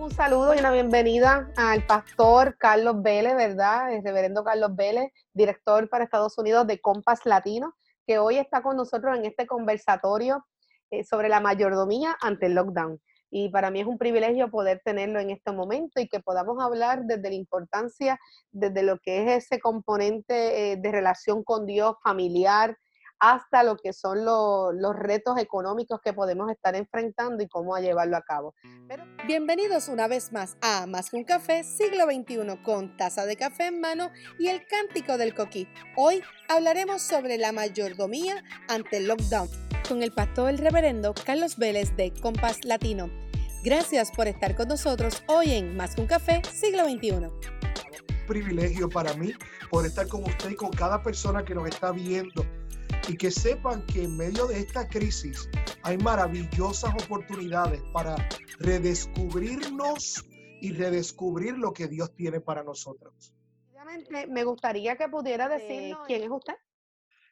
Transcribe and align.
Un 0.00 0.10
saludo 0.10 0.54
y 0.54 0.58
una 0.58 0.72
bienvenida 0.72 1.50
al 1.56 1.86
pastor 1.86 2.56
Carlos 2.58 3.00
Vélez, 3.00 3.36
¿verdad? 3.36 3.92
El 3.94 4.02
reverendo 4.02 4.42
Carlos 4.42 4.74
Vélez, 4.74 5.12
director 5.32 5.88
para 5.88 6.04
Estados 6.04 6.36
Unidos 6.36 6.66
de 6.66 6.80
Compass 6.80 7.20
Latino, 7.24 7.74
que 8.06 8.18
hoy 8.18 8.38
está 8.38 8.62
con 8.62 8.76
nosotros 8.76 9.16
en 9.16 9.24
este 9.24 9.46
conversatorio 9.46 10.44
eh, 10.90 11.04
sobre 11.04 11.28
la 11.28 11.40
mayordomía 11.40 12.16
ante 12.20 12.46
el 12.46 12.54
lockdown. 12.54 13.00
Y 13.30 13.50
para 13.50 13.70
mí 13.70 13.80
es 13.80 13.86
un 13.86 13.96
privilegio 13.96 14.50
poder 14.50 14.82
tenerlo 14.84 15.20
en 15.20 15.30
este 15.30 15.52
momento 15.52 16.00
y 16.00 16.08
que 16.08 16.20
podamos 16.20 16.62
hablar 16.62 17.04
desde 17.04 17.30
la 17.30 17.36
importancia, 17.36 18.18
desde 18.50 18.82
lo 18.82 18.98
que 18.98 19.22
es 19.22 19.44
ese 19.44 19.60
componente 19.60 20.72
eh, 20.72 20.76
de 20.76 20.92
relación 20.92 21.44
con 21.44 21.66
Dios 21.66 21.96
familiar, 22.02 22.76
hasta 23.24 23.62
lo 23.62 23.78
que 23.78 23.94
son 23.94 24.22
los 24.22 24.96
retos 24.96 25.38
económicos 25.38 25.98
que 26.02 26.12
podemos 26.12 26.50
estar 26.50 26.76
enfrentando 26.76 27.42
y 27.42 27.48
cómo 27.48 27.74
llevarlo 27.78 28.18
a 28.18 28.22
cabo. 28.22 28.54
Bienvenidos 29.26 29.88
una 29.88 30.08
vez 30.08 30.30
más 30.30 30.58
a 30.60 30.86
Más 30.86 31.08
que 31.08 31.16
un 31.16 31.24
café, 31.24 31.64
siglo 31.64 32.04
XXI, 32.04 32.62
con 32.62 32.94
taza 32.98 33.24
de 33.24 33.36
café 33.36 33.68
en 33.68 33.80
mano 33.80 34.10
y 34.38 34.48
el 34.48 34.66
cántico 34.66 35.16
del 35.16 35.34
coquí. 35.34 35.66
Hoy 35.96 36.22
hablaremos 36.50 37.00
sobre 37.00 37.38
la 37.38 37.52
mayordomía 37.52 38.44
ante 38.68 38.98
el 38.98 39.08
lockdown 39.08 39.48
con 39.88 40.02
el 40.02 40.12
pastor 40.12 40.50
el 40.50 40.58
reverendo 40.58 41.14
Carlos 41.14 41.56
Vélez 41.56 41.96
de 41.96 42.12
Compás 42.20 42.62
Latino. 42.66 43.08
Gracias 43.64 44.10
por 44.10 44.28
estar 44.28 44.54
con 44.54 44.68
nosotros 44.68 45.24
hoy 45.28 45.52
en 45.52 45.74
Más 45.78 45.94
que 45.94 46.02
un 46.02 46.08
café, 46.08 46.42
siglo 46.52 46.84
XXI 46.84 47.30
privilegio 48.26 48.88
para 48.88 49.12
mí 49.14 49.32
por 49.70 49.84
estar 49.84 50.08
con 50.08 50.24
usted 50.24 50.50
y 50.50 50.54
con 50.54 50.70
cada 50.70 51.02
persona 51.02 51.44
que 51.44 51.54
nos 51.54 51.68
está 51.68 51.92
viendo 51.92 52.46
y 53.08 53.16
que 53.16 53.30
sepan 53.30 53.84
que 53.86 54.04
en 54.04 54.16
medio 54.16 54.46
de 54.46 54.60
esta 54.60 54.88
crisis 54.88 55.48
hay 55.82 55.98
maravillosas 55.98 56.94
oportunidades 57.04 57.82
para 57.92 58.16
redescubrirnos 58.58 60.24
y 60.60 60.72
redescubrir 60.72 61.58
lo 61.58 61.72
que 61.72 61.88
Dios 61.88 62.14
tiene 62.14 62.40
para 62.40 62.62
nosotros. 62.62 63.34
Me 64.28 64.44
gustaría 64.44 64.96
que 64.96 65.08
pudiera 65.08 65.48
decir 65.48 65.94
quién 66.06 66.22
es 66.22 66.30
usted. 66.30 66.54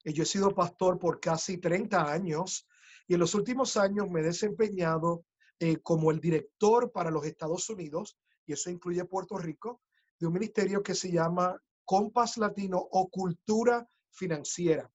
Eh, 0.04 0.12
yo 0.12 0.24
he 0.24 0.26
sido 0.26 0.54
pastor 0.54 0.98
por 0.98 1.20
casi 1.20 1.58
30 1.58 2.12
años 2.12 2.68
y 3.08 3.14
en 3.14 3.20
los 3.20 3.34
últimos 3.34 3.76
años 3.76 4.10
me 4.10 4.20
he 4.20 4.24
desempeñado 4.24 5.24
eh, 5.58 5.78
como 5.78 6.10
el 6.10 6.20
director 6.20 6.92
para 6.92 7.10
los 7.10 7.24
Estados 7.24 7.68
Unidos, 7.70 8.18
y 8.46 8.52
eso 8.52 8.70
incluye 8.70 9.04
Puerto 9.04 9.38
Rico, 9.38 9.80
de 10.18 10.26
un 10.26 10.32
ministerio 10.32 10.82
que 10.82 10.94
se 10.94 11.10
llama 11.10 11.56
Compass 11.84 12.36
Latino 12.36 12.78
o 12.78 13.08
Cultura 13.08 13.86
Financiera. 14.10 14.90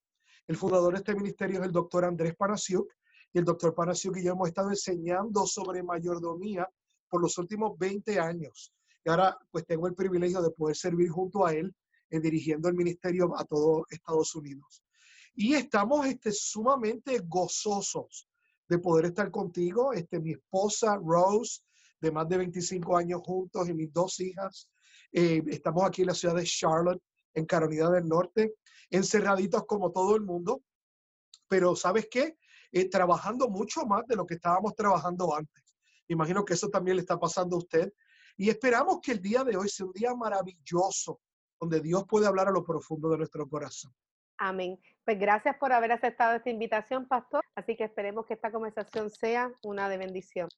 El 0.48 0.56
fundador 0.56 0.94
de 0.94 1.00
este 1.00 1.14
ministerio 1.14 1.60
es 1.60 1.66
el 1.66 1.74
doctor 1.74 2.06
Andrés 2.06 2.34
Panasiuk 2.36 2.94
y 3.34 3.40
el 3.40 3.44
doctor 3.44 3.76
Panasiuk 3.76 4.16
y 4.18 4.24
yo 4.24 4.32
hemos 4.32 4.48
estado 4.48 4.70
enseñando 4.70 5.46
sobre 5.46 5.84
mayordomía 5.84 6.70
por 7.10 7.22
los 7.22 7.38
últimos 7.38 7.78
20 7.78 8.18
años. 8.18 8.74
Y 9.04 9.10
ahora 9.10 9.38
pues 9.52 9.66
tengo 9.66 9.88
el 9.88 9.94
privilegio 9.94 10.42
de 10.42 10.52
poder 10.52 10.78
servir 10.78 11.10
junto 11.10 11.46
a 11.46 11.54
él 11.54 11.76
eh, 12.10 12.22
dirigiendo 12.22 12.70
el 12.70 12.76
ministerio 12.76 13.38
a 13.38 13.44
todo 13.44 13.86
Estados 13.90 14.34
Unidos. 14.36 14.84
Y 15.36 15.54
estamos 15.54 16.06
este, 16.06 16.32
sumamente 16.32 17.20
gozosos 17.26 18.30
de 18.70 18.80
poder 18.80 19.06
estar 19.06 19.30
contigo. 19.30 19.92
Este, 19.92 20.20
mi 20.20 20.32
esposa 20.32 20.96
Rose, 20.96 21.62
de 22.00 22.12
más 22.12 22.28
de 22.30 22.38
25 22.38 22.96
años 22.96 23.22
juntos, 23.22 23.68
y 23.68 23.74
mis 23.74 23.92
dos 23.92 24.20
hijas. 24.22 24.70
Eh, 25.12 25.44
estamos 25.48 25.84
aquí 25.84 26.02
en 26.02 26.08
la 26.08 26.14
ciudad 26.14 26.36
de 26.36 26.44
Charlotte, 26.44 27.02
en 27.38 27.46
Carolina 27.46 27.90
del 27.92 28.08
Norte 28.08 28.56
encerraditos 28.90 29.66
como 29.66 29.92
todo 29.92 30.16
el 30.16 30.22
mundo, 30.22 30.64
pero 31.48 31.76
¿sabes 31.76 32.08
qué? 32.10 32.38
Eh, 32.72 32.90
trabajando 32.90 33.48
mucho 33.48 33.86
más 33.86 34.06
de 34.08 34.16
lo 34.16 34.26
que 34.26 34.36
estábamos 34.36 34.76
trabajando 34.76 35.34
antes. 35.36 35.76
Imagino 36.08 36.44
que 36.44 36.54
eso 36.54 36.70
también 36.70 36.98
le 36.98 37.02
está 37.02 37.20
pasando 37.20 37.56
a 37.56 37.60
usted. 37.60 37.94
Y 38.38 38.50
esperamos 38.50 39.00
que 39.02 39.12
el 39.12 39.22
día 39.22 39.44
de 39.44 39.58
hoy 39.58 39.70
sea 39.70 39.86
un 39.86 39.94
día 39.94 40.14
maravilloso, 40.14 41.22
donde 41.60 41.80
Dios 41.80 42.06
puede 42.08 42.28
hablar 42.28 42.48
a 42.48 42.52
lo 42.52 42.64
profundo 42.64 43.10
de 43.10 43.18
nuestro 43.18 43.48
corazón. 43.48 43.94
Amén. 44.38 44.80
Pues 45.04 45.20
gracias 45.20 45.58
por 45.58 45.72
haber 45.74 45.92
aceptado 45.92 46.36
esta 46.36 46.50
invitación, 46.50 47.08
pastor. 47.08 47.44
Así 47.56 47.76
que 47.76 47.86
esperemos 47.86 48.26
que 48.26 48.36
esta 48.36 48.52
conversación 48.52 49.10
sea 49.10 49.52
una 49.64 49.90
de 49.90 49.98
bendición. 49.98 50.50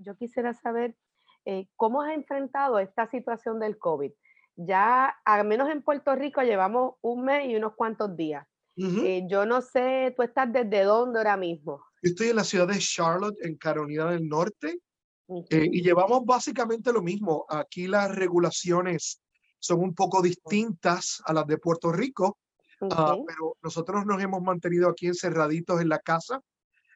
Yo, 0.00 0.16
quisiera 0.16 0.54
saber 0.54 0.96
eh, 1.44 1.68
cómo 1.76 2.02
has 2.02 2.14
enfrentado 2.14 2.78
esta 2.78 3.06
situación 3.10 3.60
del 3.60 3.78
COVID 3.78 4.12
ya 4.56 5.14
al 5.24 5.46
menos 5.46 5.70
en 5.70 5.82
Puerto 5.82 6.14
Rico 6.14 6.42
llevamos 6.42 6.94
un 7.02 7.24
mes 7.24 7.48
y 7.48 7.56
unos 7.56 7.74
cuantos 7.74 8.16
días. 8.16 8.46
Eh, 8.78 9.26
yo 9.26 9.46
no 9.46 9.62
sé, 9.62 10.12
tú 10.14 10.22
estás 10.22 10.52
desde 10.52 10.84
dónde 10.84 11.18
ahora 11.18 11.36
mismo. 11.38 11.82
Yo 12.02 12.10
estoy 12.10 12.28
en 12.28 12.36
la 12.36 12.44
ciudad 12.44 12.68
de 12.68 12.78
Charlotte, 12.78 13.38
en 13.42 13.56
Carolina 13.56 14.10
del 14.10 14.28
Norte, 14.28 14.80
eh, 15.28 15.68
y 15.72 15.82
llevamos 15.82 16.26
básicamente 16.26 16.92
lo 16.92 17.00
mismo. 17.00 17.46
Aquí 17.48 17.86
las 17.86 18.14
regulaciones 18.14 19.22
son 19.58 19.80
un 19.80 19.94
poco 19.94 20.20
distintas 20.20 21.22
a 21.24 21.32
las 21.32 21.46
de 21.46 21.56
Puerto 21.56 21.90
Rico, 21.90 22.38
ah, 22.82 23.16
pero 23.26 23.56
nosotros 23.62 24.04
nos 24.04 24.22
hemos 24.22 24.42
mantenido 24.42 24.90
aquí 24.90 25.06
encerraditos 25.06 25.80
en 25.80 25.88
la 25.88 25.98
casa. 25.98 26.42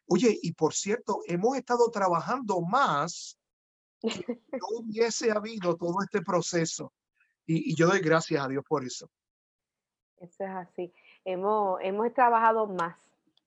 Oye, 0.06 0.38
y 0.42 0.52
por 0.52 0.74
cierto, 0.74 1.20
hemos 1.26 1.56
estado 1.56 1.90
trabajando 1.90 2.60
más 2.60 3.38
si 4.02 4.08
no 4.52 4.66
hubiese 4.80 5.30
habido 5.30 5.76
todo 5.76 5.96
este 6.02 6.20
proceso. 6.20 6.92
Y, 7.52 7.74
yo 7.74 7.88
doy 7.88 8.00
gracias 8.00 8.44
a 8.44 8.48
Dios 8.48 8.64
por 8.68 8.84
eso. 8.84 9.10
Eso 10.18 10.44
es 10.44 10.50
así. 10.50 10.92
Hemos, 11.24 11.80
hemos 11.82 12.12
trabajado 12.14 12.68
más. 12.68 12.96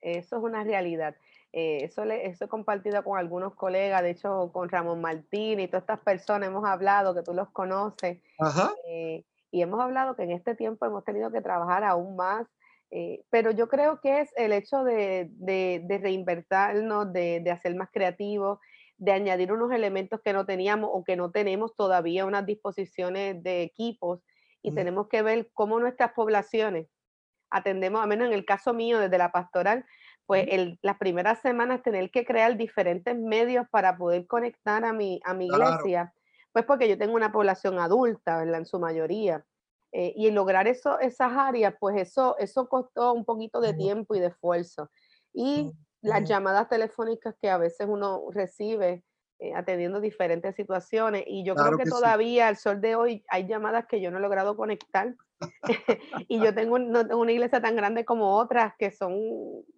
Eso 0.02 0.38
es 0.38 0.44
una 0.44 0.64
realidad. 0.64 1.16
Eh, 1.54 1.86
eso, 1.86 2.04
le, 2.04 2.28
eso 2.28 2.46
he 2.46 2.48
compartido 2.50 3.02
con 3.04 3.18
algunos 3.18 3.56
colegas, 3.56 4.02
de 4.02 4.10
hecho 4.10 4.52
con 4.52 4.68
Ramón 4.68 5.00
Martín 5.00 5.60
y 5.60 5.68
todas 5.68 5.84
estas 5.84 6.00
personas 6.00 6.50
hemos 6.50 6.66
hablado, 6.66 7.16
que 7.16 7.22
tú 7.22 7.34
los 7.34 7.50
conoces. 7.52 8.20
Eh, 8.90 9.24
y 9.52 9.62
hemos 9.62 9.80
hablado 9.80 10.16
que 10.16 10.24
en 10.24 10.32
este 10.32 10.56
tiempo 10.56 10.86
hemos 10.86 11.06
tenido 11.06 11.32
que 11.32 11.42
trabajar 11.42 11.86
aún 11.86 12.18
más. 12.18 12.46
Eh, 12.92 13.24
pero 13.30 13.52
yo 13.52 13.70
creo 13.70 14.02
que 14.02 14.22
es 14.22 14.32
el 14.36 14.52
hecho 14.52 14.84
de, 14.84 15.30
de, 15.32 15.82
de 15.86 15.98
reinvertirnos, 15.98 17.14
de, 17.14 17.40
de, 17.40 17.52
hacer 17.52 17.74
más 17.76 17.90
creativos, 17.92 18.60
de 19.04 19.12
añadir 19.12 19.52
unos 19.52 19.70
elementos 19.74 20.22
que 20.22 20.32
no 20.32 20.46
teníamos 20.46 20.90
o 20.94 21.04
que 21.04 21.18
no 21.18 21.30
tenemos 21.30 21.76
todavía 21.76 22.26
unas 22.26 22.46
disposiciones 22.46 23.44
de 23.44 23.62
equipos 23.62 24.22
y 24.62 24.74
tenemos 24.74 25.10
que 25.10 25.22
ver 25.22 25.50
cómo 25.54 25.78
nuestras 25.78 26.14
poblaciones 26.14 26.88
atendemos, 27.50 28.02
a 28.02 28.08
menos 28.08 28.28
en 28.28 28.34
el 28.34 28.46
caso 28.46 28.74
mío 28.74 29.00
desde 29.00 29.18
la 29.18 29.34
pastoral, 29.34 29.86
pues 30.26 30.48
el, 30.50 30.80
las 30.82 30.98
primeras 30.98 31.42
semanas 31.42 31.84
tener 31.84 32.12
que 32.12 32.24
crear 32.24 32.56
diferentes 32.56 33.18
medios 33.18 33.68
para 33.70 33.98
poder 33.98 34.26
conectar 34.26 34.86
a 34.86 34.94
mi, 34.94 35.20
a 35.26 35.34
mi 35.34 35.48
iglesia, 35.48 36.14
pues 36.54 36.64
porque 36.64 36.88
yo 36.88 36.98
tengo 36.98 37.16
una 37.16 37.34
población 37.34 37.80
adulta, 37.80 38.38
¿verdad? 38.38 38.60
En 38.60 38.66
su 38.66 38.80
mayoría. 38.80 39.46
Eh, 39.92 40.14
y 40.16 40.32
lograr 40.32 40.66
eso, 40.68 40.98
esas 41.00 41.34
áreas, 41.34 41.76
pues 41.78 41.98
eso, 41.98 42.38
eso 42.40 42.70
costó 42.70 43.12
un 43.12 43.26
poquito 43.26 43.60
de 43.60 43.74
tiempo 43.74 44.16
y 44.16 44.22
de 44.22 44.28
esfuerzo. 44.28 44.90
Y 45.34 45.74
las 46.04 46.24
llamadas 46.28 46.70
telefónicas 46.70 47.36
que 47.42 47.50
a 47.50 47.58
veces 47.58 47.88
uno 47.90 48.26
recibe 48.32 49.04
eh, 49.40 49.54
atendiendo 49.56 50.00
diferentes 50.00 50.56
situaciones 50.56 51.24
y 51.26 51.44
yo 51.44 51.56
creo 51.56 51.78
que, 51.78 51.86
todavía 51.86 52.48
al 52.48 52.58
sol 52.58 52.82
de 52.82 52.96
hoy 52.96 53.26
hay 53.30 53.48
llamadas 53.48 53.86
que 53.88 54.00
yo 54.00 54.12
no 54.12 54.20
he 54.20 54.22
logrado 54.22 54.56
conectar 54.56 55.16
y 56.28 56.40
yo 56.40 56.54
tengo, 56.56 56.78
no 56.78 57.08
tengo 57.08 57.22
una 57.22 57.32
iglesia 57.32 57.62
tan 57.62 57.76
grande 57.76 58.06
como 58.06 58.38
otras 58.38 58.74
que 58.78 58.92
son 58.92 59.18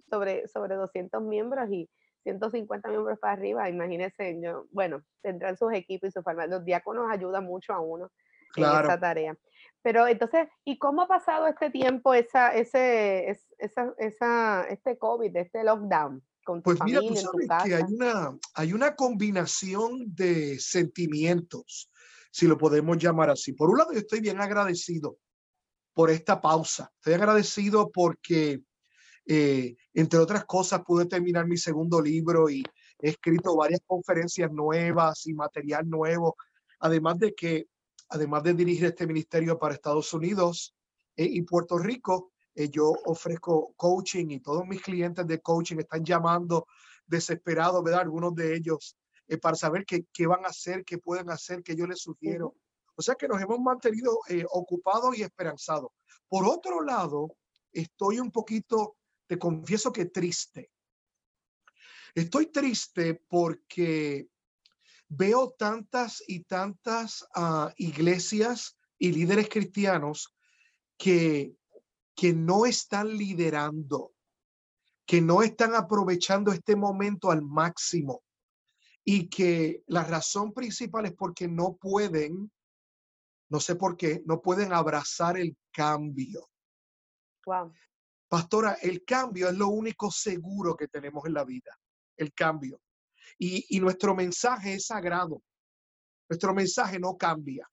sobre, 0.10 0.48
sobre 0.48 0.76
200 0.76 1.22
miembros 1.22 1.70
y 1.72 1.90
150 2.24 2.90
miembros 2.90 3.20
para 3.20 3.34
arriba, 3.34 3.70
imagínense, 3.70 4.40
yo, 4.42 4.66
bueno, 4.72 5.04
tendrán 5.22 5.58
sus 5.58 5.72
equipos 5.74 6.10
y 6.10 6.12
sus 6.12 6.24
farmacias, 6.24 6.58
los 6.58 6.66
diáconos 6.66 7.06
ayudan 7.12 7.46
mucho 7.46 7.72
a 7.72 7.80
uno 7.80 8.12
en 8.56 8.64
esa 8.64 9.00
tarea. 9.00 9.38
Pero 9.86 10.08
entonces, 10.08 10.48
¿y 10.64 10.80
cómo 10.80 11.04
ha 11.04 11.08
pasado 11.08 11.46
este 11.46 11.70
tiempo, 11.70 12.16
esa, 12.16 12.56
ese, 12.56 13.30
esa, 13.60 13.94
esa, 14.00 14.64
este 14.64 14.98
COVID, 14.98 15.36
este 15.36 15.64
lockdown? 15.64 16.24
Con 16.44 16.64
tu 16.64 16.64
pues 16.64 16.80
mira, 16.84 17.02
tú 17.02 17.16
sabes 17.16 17.48
que 17.64 17.76
hay 17.76 17.84
una, 17.84 18.36
hay 18.56 18.74
una 18.74 18.96
combinación 18.96 20.16
de 20.16 20.58
sentimientos, 20.58 21.92
si 22.32 22.48
lo 22.48 22.58
podemos 22.58 22.98
llamar 22.98 23.30
así. 23.30 23.54
Por 23.54 23.70
un 23.70 23.78
lado, 23.78 23.94
yo 23.94 24.00
estoy 24.00 24.22
bien 24.22 24.42
agradecido 24.42 25.20
por 25.94 26.10
esta 26.10 26.42
pausa. 26.42 26.92
Estoy 26.96 27.14
agradecido 27.14 27.92
porque, 27.92 28.64
eh, 29.28 29.76
entre 29.94 30.18
otras 30.18 30.46
cosas, 30.46 30.82
pude 30.84 31.06
terminar 31.06 31.46
mi 31.46 31.58
segundo 31.58 32.02
libro 32.02 32.50
y 32.50 32.64
he 32.98 33.10
escrito 33.10 33.56
varias 33.56 33.82
conferencias 33.86 34.52
nuevas 34.52 35.28
y 35.28 35.36
material 35.36 35.88
nuevo. 35.88 36.38
Además 36.80 37.20
de 37.20 37.36
que 37.36 37.68
además 38.10 38.44
de 38.44 38.54
dirigir 38.54 38.86
este 38.86 39.08
ministerio 39.08 39.58
para 39.58 39.74
Estados 39.74 40.14
Unidos 40.14 40.76
eh, 41.16 41.26
y 41.26 41.42
Puerto 41.42 41.78
Rico, 41.78 42.32
eh, 42.54 42.70
yo 42.70 42.94
ofrezco 43.06 43.74
coaching 43.76 44.28
y 44.30 44.40
todos 44.40 44.66
mis 44.66 44.82
clientes 44.82 45.26
de 45.28 45.42
coaching 45.42 45.78
están 45.78 46.04
llamando 46.04 46.68
desesperados, 47.06 47.84
¿verdad? 47.84 48.02
Algunos 48.02 48.36
de 48.36 48.56
ellos 48.56 48.98
eh, 49.28 49.38
para 49.38 49.56
saber 49.56 49.86
qué, 49.86 50.06
qué, 50.14 50.28
van 50.28 50.46
a 50.46 50.50
hacer, 50.50 50.84
qué 50.86 50.98
pueden 50.98 51.30
hacer, 51.30 51.64
qué 51.64 51.76
yo 51.76 51.86
les 51.88 52.00
sugiero. 52.00 52.56
O 52.96 53.02
sea 53.02 53.16
que 53.16 53.28
nos 53.28 53.42
hemos 53.42 53.60
mantenido 53.60 54.18
ocupados 54.52 55.18
y 55.18 55.24
esperanzados. 55.24 55.90
Por 56.30 56.48
otro 56.48 56.82
lado, 56.82 57.36
estoy 57.74 58.20
un 58.20 58.32
poquito, 58.32 58.96
te 59.28 59.38
confieso 59.38 59.92
que 59.92 60.06
triste. 60.06 60.72
Estoy 62.14 62.46
triste 62.48 63.16
porque 63.28 64.30
veo 65.08 65.52
tantas 65.58 66.24
y 66.28 66.42
tantas 66.44 67.26
ah, 67.36 67.74
iglesias 67.78 68.78
y 68.98 69.12
líderes 69.12 69.50
cristianos 69.50 70.36
que, 70.98 71.56
que 72.16 72.34
no 72.34 72.66
están 72.66 73.16
liderando, 73.16 74.14
que 75.06 75.22
no 75.22 75.44
están 75.44 75.76
aprovechando 75.76 76.52
este 76.52 76.76
momento 76.76 77.32
al 77.32 77.42
máximo 77.42 78.24
y 79.04 79.30
que 79.30 79.84
la 79.88 80.04
razón 80.04 80.52
principal 80.54 81.06
es 81.06 81.14
porque 81.14 81.48
no 81.48 81.76
pueden, 81.76 82.52
no 83.50 83.60
sé 83.60 83.76
por 83.76 83.96
qué, 83.96 84.24
no 84.26 84.42
pueden 84.42 84.74
abrazar 84.74 85.38
el 85.38 85.56
cambio. 85.72 86.50
Wow. 87.46 87.72
Pastora, 88.28 88.74
el 88.82 89.06
cambio 89.06 89.50
es 89.50 89.56
lo 89.56 89.68
único 89.68 90.10
seguro 90.10 90.76
que 90.76 90.88
tenemos 90.88 91.26
en 91.26 91.34
la 91.34 91.44
vida, 91.44 91.78
el 92.18 92.34
cambio. 92.34 92.82
Y, 93.38 93.80
nuestro 93.80 94.16
mensaje 94.16 94.76
es 94.76 94.88
sagrado. 94.88 95.42
Nuestro 96.30 96.54
mensaje 96.54 97.00
no 97.00 97.18
cambia, 97.18 97.70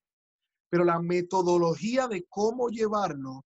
pero 0.69 0.85
la 0.85 1.01
metodología 1.01 2.07
de 2.09 2.25
cómo 2.29 2.69
llevarlo 2.69 3.45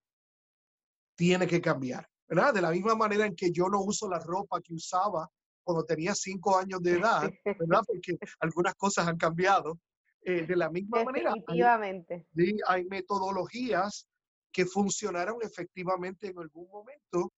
tiene 1.14 1.46
que 1.46 1.60
cambiar. 1.60 2.08
¿verdad? 2.28 2.54
De 2.54 2.60
la 2.60 2.70
misma 2.70 2.96
manera 2.96 3.24
en 3.24 3.36
que 3.36 3.52
yo 3.52 3.68
no 3.68 3.80
uso 3.82 4.08
la 4.08 4.18
ropa 4.18 4.60
que 4.60 4.74
usaba 4.74 5.28
cuando 5.62 5.84
tenía 5.84 6.14
cinco 6.14 6.56
años 6.56 6.80
de 6.82 6.92
edad, 6.92 7.30
¿verdad? 7.44 7.82
Porque 7.86 8.18
algunas 8.40 8.74
cosas 8.74 9.06
han 9.08 9.16
cambiado. 9.16 9.78
Eh, 10.22 10.44
de 10.44 10.56
la 10.56 10.68
misma 10.70 11.04
manera. 11.04 11.32
Hay, 11.46 12.56
hay 12.66 12.84
metodologías 12.86 14.08
que 14.50 14.66
funcionaron 14.66 15.36
efectivamente 15.40 16.26
en 16.26 16.38
algún 16.38 16.68
momento 16.68 17.32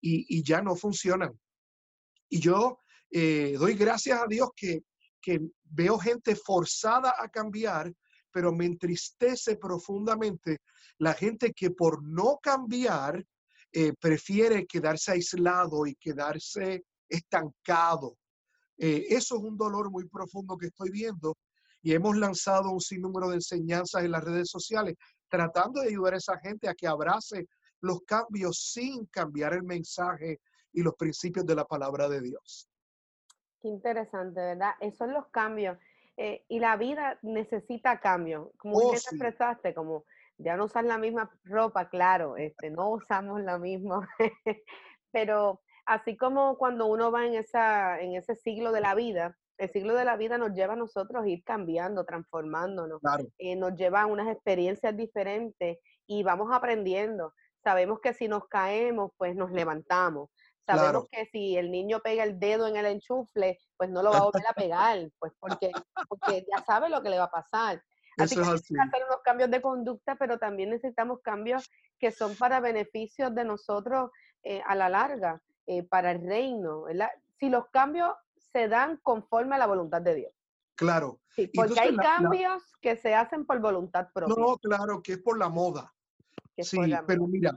y, 0.00 0.38
y 0.38 0.42
ya 0.42 0.60
no 0.60 0.74
funcionan. 0.74 1.38
Y 2.28 2.40
yo 2.40 2.80
eh, 3.16 3.54
doy 3.56 3.74
gracias 3.74 4.20
a 4.20 4.26
Dios 4.26 4.50
que, 4.56 4.82
veo 5.62 5.98
gente 5.98 6.34
forzada 6.34 7.14
a 7.16 7.28
cambiar, 7.28 7.92
pero 8.32 8.52
me 8.52 8.66
entristece 8.66 9.56
profundamente 9.56 10.58
la 10.98 11.14
gente 11.14 11.52
que 11.52 11.70
por 11.70 12.02
no 12.02 12.38
cambiar 12.42 13.24
eh, 13.72 13.92
prefiere 14.00 14.66
quedarse 14.66 15.12
aislado 15.12 15.86
y 15.86 15.94
quedarse 15.94 16.84
estancado. 17.08 18.18
Eh, 18.76 19.06
eso 19.08 19.36
es 19.36 19.42
un 19.42 19.56
dolor 19.56 19.92
muy 19.92 20.08
profundo 20.08 20.56
que 20.56 20.66
estoy 20.66 20.90
viendo 20.90 21.36
y 21.82 21.94
hemos 21.94 22.16
lanzado 22.16 22.70
un 22.70 22.80
sinnúmero 22.80 23.28
de 23.28 23.36
enseñanzas 23.36 24.02
en 24.02 24.10
las 24.10 24.24
redes 24.24 24.50
sociales 24.50 24.96
tratando 25.28 25.80
de 25.80 25.88
ayudar 25.88 26.14
a 26.14 26.18
esa 26.18 26.38
gente 26.40 26.68
a 26.68 26.74
que 26.74 26.88
abrace 26.88 27.46
los 27.80 28.00
cambios 28.02 28.72
sin 28.72 29.06
cambiar 29.06 29.54
el 29.54 29.62
mensaje 29.62 30.40
y 30.72 30.82
los 30.82 30.94
principios 30.96 31.46
de 31.46 31.54
la 31.54 31.64
palabra 31.64 32.08
de 32.08 32.20
Dios. 32.20 32.68
Qué 33.64 33.70
interesante, 33.70 34.38
¿verdad? 34.38 34.72
Esos 34.78 34.98
son 34.98 35.14
los 35.14 35.26
cambios. 35.28 35.78
Eh, 36.18 36.44
y 36.48 36.60
la 36.60 36.76
vida 36.76 37.18
necesita 37.22 37.98
cambio. 37.98 38.52
Como 38.58 38.76
oh, 38.76 38.92
expresaste, 38.92 39.72
como 39.72 40.04
ya 40.36 40.54
no 40.58 40.66
usar 40.66 40.84
la 40.84 40.98
misma 40.98 41.30
ropa, 41.44 41.88
claro, 41.88 42.36
este, 42.36 42.68
no 42.68 42.90
usamos 42.90 43.40
la 43.40 43.58
misma, 43.58 44.06
pero 45.12 45.62
así 45.86 46.14
como 46.14 46.58
cuando 46.58 46.84
uno 46.84 47.10
va 47.10 47.24
en, 47.24 47.36
esa, 47.36 47.98
en 48.02 48.16
ese 48.16 48.34
siglo 48.34 48.70
de 48.70 48.82
la 48.82 48.94
vida, 48.94 49.34
el 49.56 49.70
siglo 49.70 49.94
de 49.94 50.04
la 50.04 50.18
vida 50.18 50.36
nos 50.36 50.52
lleva 50.52 50.74
a 50.74 50.76
nosotros 50.76 51.24
a 51.24 51.28
ir 51.28 51.42
cambiando, 51.42 52.04
transformándonos, 52.04 53.00
eh, 53.38 53.56
nos 53.56 53.76
lleva 53.76 54.02
a 54.02 54.06
unas 54.06 54.28
experiencias 54.28 54.94
diferentes 54.94 55.78
y 56.06 56.22
vamos 56.22 56.50
aprendiendo. 56.52 57.32
Sabemos 57.62 58.00
que 58.00 58.12
si 58.12 58.28
nos 58.28 58.46
caemos, 58.46 59.12
pues 59.16 59.34
nos 59.34 59.50
levantamos. 59.52 60.28
Sabemos 60.66 61.08
que 61.10 61.26
si 61.26 61.56
el 61.56 61.70
niño 61.70 62.00
pega 62.00 62.24
el 62.24 62.38
dedo 62.38 62.66
en 62.66 62.76
el 62.76 62.86
enchufle, 62.86 63.58
pues 63.76 63.90
no 63.90 64.02
lo 64.02 64.10
va 64.10 64.18
a 64.18 64.24
volver 64.24 64.46
a 64.48 64.54
pegar, 64.56 65.10
pues 65.18 65.32
porque, 65.38 65.70
porque 66.08 66.46
ya 66.50 66.64
sabe 66.64 66.88
lo 66.88 67.02
que 67.02 67.10
le 67.10 67.18
va 67.18 67.24
a 67.24 67.30
pasar. 67.30 67.82
Así 68.16 68.36
que 68.36 68.42
necesitamos 68.42 68.94
hacer 68.94 69.06
unos 69.08 69.22
cambios 69.22 69.50
de 69.50 69.60
conducta, 69.60 70.16
pero 70.16 70.38
también 70.38 70.70
necesitamos 70.70 71.20
cambios 71.20 71.70
que 71.98 72.12
son 72.12 72.36
para 72.36 72.60
beneficios 72.60 73.34
de 73.34 73.44
nosotros 73.44 74.10
eh, 74.42 74.62
a 74.66 74.74
la 74.74 74.88
larga, 74.88 75.42
eh, 75.66 75.82
para 75.82 76.12
el 76.12 76.26
reino. 76.26 76.84
Si 77.38 77.48
los 77.48 77.68
cambios 77.70 78.12
se 78.36 78.68
dan 78.68 78.98
conforme 79.02 79.56
a 79.56 79.58
la 79.58 79.66
voluntad 79.66 80.00
de 80.00 80.14
Dios. 80.14 80.32
Claro. 80.76 81.20
Sí, 81.34 81.50
porque 81.54 81.80
hay 81.80 81.96
cambios 81.96 82.62
que 82.80 82.96
se 82.96 83.14
hacen 83.14 83.44
por 83.44 83.60
voluntad 83.60 84.08
propia. 84.12 84.34
No, 84.36 84.56
claro, 84.58 85.02
que 85.02 85.14
es 85.14 85.18
por 85.18 85.38
la 85.38 85.48
moda. 85.48 85.92
Sí, 86.58 86.78
pero 87.06 87.26
mira, 87.26 87.52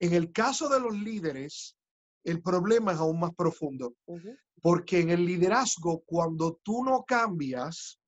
en 0.00 0.14
el 0.14 0.32
caso 0.32 0.68
de 0.68 0.80
los 0.80 0.94
líderes, 0.94 1.76
el 2.24 2.42
problema 2.42 2.92
es 2.92 2.98
aún 2.98 3.20
más 3.20 3.34
profundo. 3.34 3.94
Porque 4.60 5.00
en 5.00 5.10
el 5.10 5.24
liderazgo, 5.24 6.02
cuando 6.04 6.60
tú 6.62 6.84
no 6.84 7.04
cambias 7.04 8.00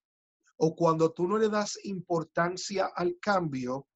o 0.57 0.75
cuando 0.75 1.13
tú 1.13 1.27
no 1.27 1.39
le 1.39 1.49
das 1.49 1.79
importancia 1.85 2.91
al 2.95 3.19
cambio, 3.21 3.89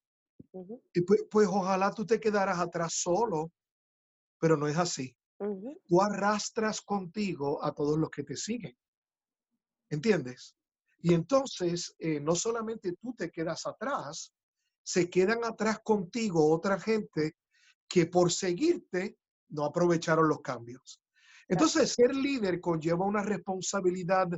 pues, 0.51 1.25
pues, 1.31 1.49
ojalá 1.49 1.93
tú 1.93 2.05
te 2.05 2.19
quedaras 2.19 2.59
atrás 2.59 2.95
solo, 2.95 3.53
pero 4.41 4.57
no 4.57 4.67
es 4.67 4.77
así. 4.77 5.17
Tú 5.87 6.03
arrastras 6.03 6.81
contigo 6.81 7.65
a 7.65 7.73
todos 7.73 7.97
los 7.99 8.11
que 8.11 8.25
te 8.25 8.37
siguen. 8.37 8.77
¿Entiendes? 9.89 10.57
Y 11.01 11.15
entonces, 11.15 11.95
eh, 11.99 12.19
no 12.21 12.35
solamente 12.35 12.93
tú 13.01 13.15
te 13.15 13.31
quedas 13.31 13.67
atrás, 13.67 14.33
se 14.83 15.09
quedan 15.09 15.45
atrás 15.45 15.79
contigo 15.85 16.51
otra 16.51 16.81
gente 16.81 17.37
que 17.89 18.07
por 18.07 18.33
seguirte 18.33 19.17
no 19.51 19.65
aprovecharon 19.65 20.29
los 20.29 20.41
cambios. 20.41 21.01
Entonces, 21.49 21.93
ser 21.93 22.15
líder 22.15 22.61
conlleva 22.61 23.07
una 23.07 23.23
responsabilidad 23.23 24.29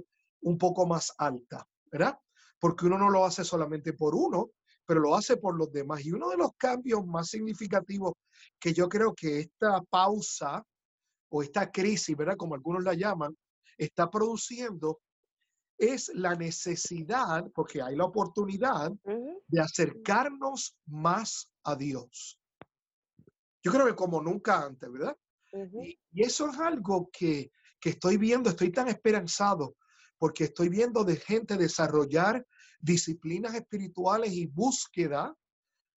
un 0.43 0.59
poco 0.59 0.87
más 0.87 1.13
alta, 1.19 1.67
¿verdad? 1.91 2.19
Porque 2.59 2.87
uno 2.87 2.99
no 2.99 3.11
lo 3.11 3.25
hace 3.25 3.45
solamente 3.45 3.93
por 3.93 4.15
uno, 4.15 4.51
pero 4.87 5.01
lo 5.01 5.15
hace 5.15 5.37
por 5.37 5.57
los 5.57 5.73
demás. 5.73 6.05
Y 6.05 6.13
uno 6.13 6.29
de 6.31 6.37
los 6.37 6.51
cambios 6.57 7.05
más 7.07 7.29
significativos 7.29 8.15
que 8.59 8.73
yo 8.73 8.89
creo 8.89 9.15
que 9.15 9.41
esta 9.41 9.83
pausa 9.83 10.65
o 11.31 11.43
esta 11.43 11.71
crisis, 11.71 12.17
¿verdad? 12.17 12.37
Como 12.37 12.55
algunos 12.55 12.85
la 12.85 12.95
llaman, 12.95 13.37
está 13.77 14.11
produciendo 14.11 15.01
es 15.81 16.11
la 16.15 16.35
necesidad, 16.35 17.51
porque 17.55 17.81
hay 17.81 17.97
la 17.97 18.05
oportunidad 18.05 18.93
de 19.49 19.61
acercarnos 19.61 20.77
más 20.87 21.51
a 21.65 21.75
Dios. 21.75 22.40
Yo 23.63 23.73
creo 23.73 23.87
que 23.87 23.95
como 23.95 24.23
nunca 24.23 24.65
antes, 24.65 24.91
¿verdad? 24.91 25.17
y, 25.53 25.99
eso 26.15 26.49
es 26.49 26.59
algo 26.59 27.11
que, 27.13 27.51
estoy 27.83 28.17
viendo, 28.17 28.51
estoy 28.51 28.71
tan 28.71 28.89
esperanzado, 28.89 29.77
porque 30.19 30.45
estoy 30.45 30.69
viendo 30.69 31.05
de 31.05 31.17
gente 31.17 31.57
desarrollar 31.57 32.47
disciplinas 32.79 33.55
espirituales 33.55 34.33
y 34.33 34.47
búsqueda 34.47 35.35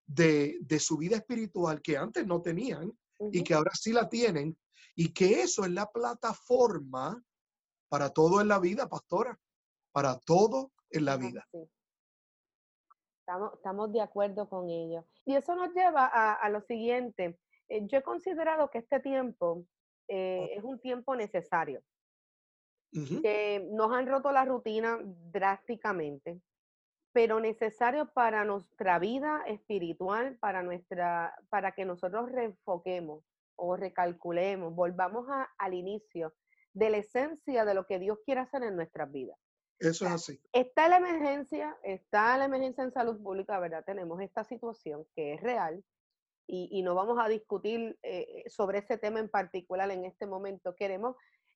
de, 0.06 0.60
su 0.80 0.98
vida 0.98 1.18
espiritual 1.18 1.82
que 1.82 1.98
antes 1.98 2.26
no 2.26 2.42
tenían 2.42 2.92
y 3.32 3.44
que 3.44 3.54
ahora 3.54 3.72
sí 3.74 3.94
la 3.94 4.10
tienen, 4.10 4.58
y 4.96 5.14
que 5.14 5.42
eso 5.42 5.64
es 5.66 5.72
la 5.72 5.90
plataforma 5.90 7.24
para 7.90 8.10
todo 8.10 8.42
en 8.42 8.48
la 8.48 8.60
vida, 8.60 8.90
pastora, 8.90 9.40
para 9.92 10.20
todo 10.20 10.72
en 10.90 11.06
la 11.06 11.18
vida. 11.18 11.48
Estamos, 13.20 13.54
estamos 13.54 13.94
de 13.94 14.02
acuerdo 14.02 14.50
con 14.50 14.70
ello. 14.70 15.06
Y 15.26 15.36
eso 15.36 15.56
nos 15.56 15.74
lleva 15.74 16.06
a, 16.08 16.34
a 16.34 16.50
lo 16.50 16.62
siguiente. 16.62 17.40
Eh, 17.70 17.86
yo 17.88 17.98
he 17.98 18.03
considerado 18.03 18.70
que 18.70 18.79
este 18.79 19.00
tiempo 19.00 19.65
eh, 20.08 20.50
es 20.55 20.63
un 20.63 20.79
tiempo 20.79 21.15
necesario, 21.15 21.82
que 22.91 23.67
nos 23.72 23.91
han 23.91 24.05
roto 24.05 24.32
la 24.32 24.46
rutina 24.46 25.00
drásticamente, 25.03 26.39
pero 27.12 27.39
necesario 27.39 28.12
para 28.13 28.46
nuestra 28.46 29.00
vida 29.00 29.43
espiritual, 29.48 30.38
para, 30.39 30.62
nuestra, 30.62 31.34
para 31.50 31.72
que 31.72 31.86
nosotros 31.86 32.32
reenfoquemos 32.32 33.24
o 33.55 33.75
recalculemos, 33.75 34.75
volvamos 34.75 35.25
al 35.58 35.74
inicio 35.74 36.34
de 36.74 36.89
la 36.89 36.98
esencia 36.98 37.65
de 37.65 37.74
lo 37.74 37.86
que 37.86 38.00
Dios 38.00 38.20
quiere 38.25 38.41
hacer 38.41 38.63
en 38.63 38.75
nuestras 38.75 39.12
vidas. 39.12 39.38
Eso 39.79 40.05
es 40.05 40.12
así. 40.12 40.41
Está 40.53 40.88
la 40.88 40.98
emergencia, 40.98 41.77
está 41.84 42.38
la 42.38 42.46
emergencia 42.46 42.84
en 42.84 42.91
salud 42.91 43.22
pública, 43.22 43.60
¿verdad? 43.60 43.84
Tenemos 43.86 44.22
esta 44.22 44.43
situación 44.43 45.05
que 45.15 45.34
es 45.34 45.41
real, 45.41 45.84
y, 46.48 46.82
no 46.84 46.94
vamos 46.94 47.18
a 47.20 47.28
discutir 47.28 47.98
eh, 48.04 48.44
sobre 48.48 48.80
ese 48.80 48.98
tema 48.98 49.20
en 49.20 49.30
particular 49.30 49.90
en 49.92 50.06
este 50.06 50.26
momento. 50.26 50.76
Queremos, 50.76 51.16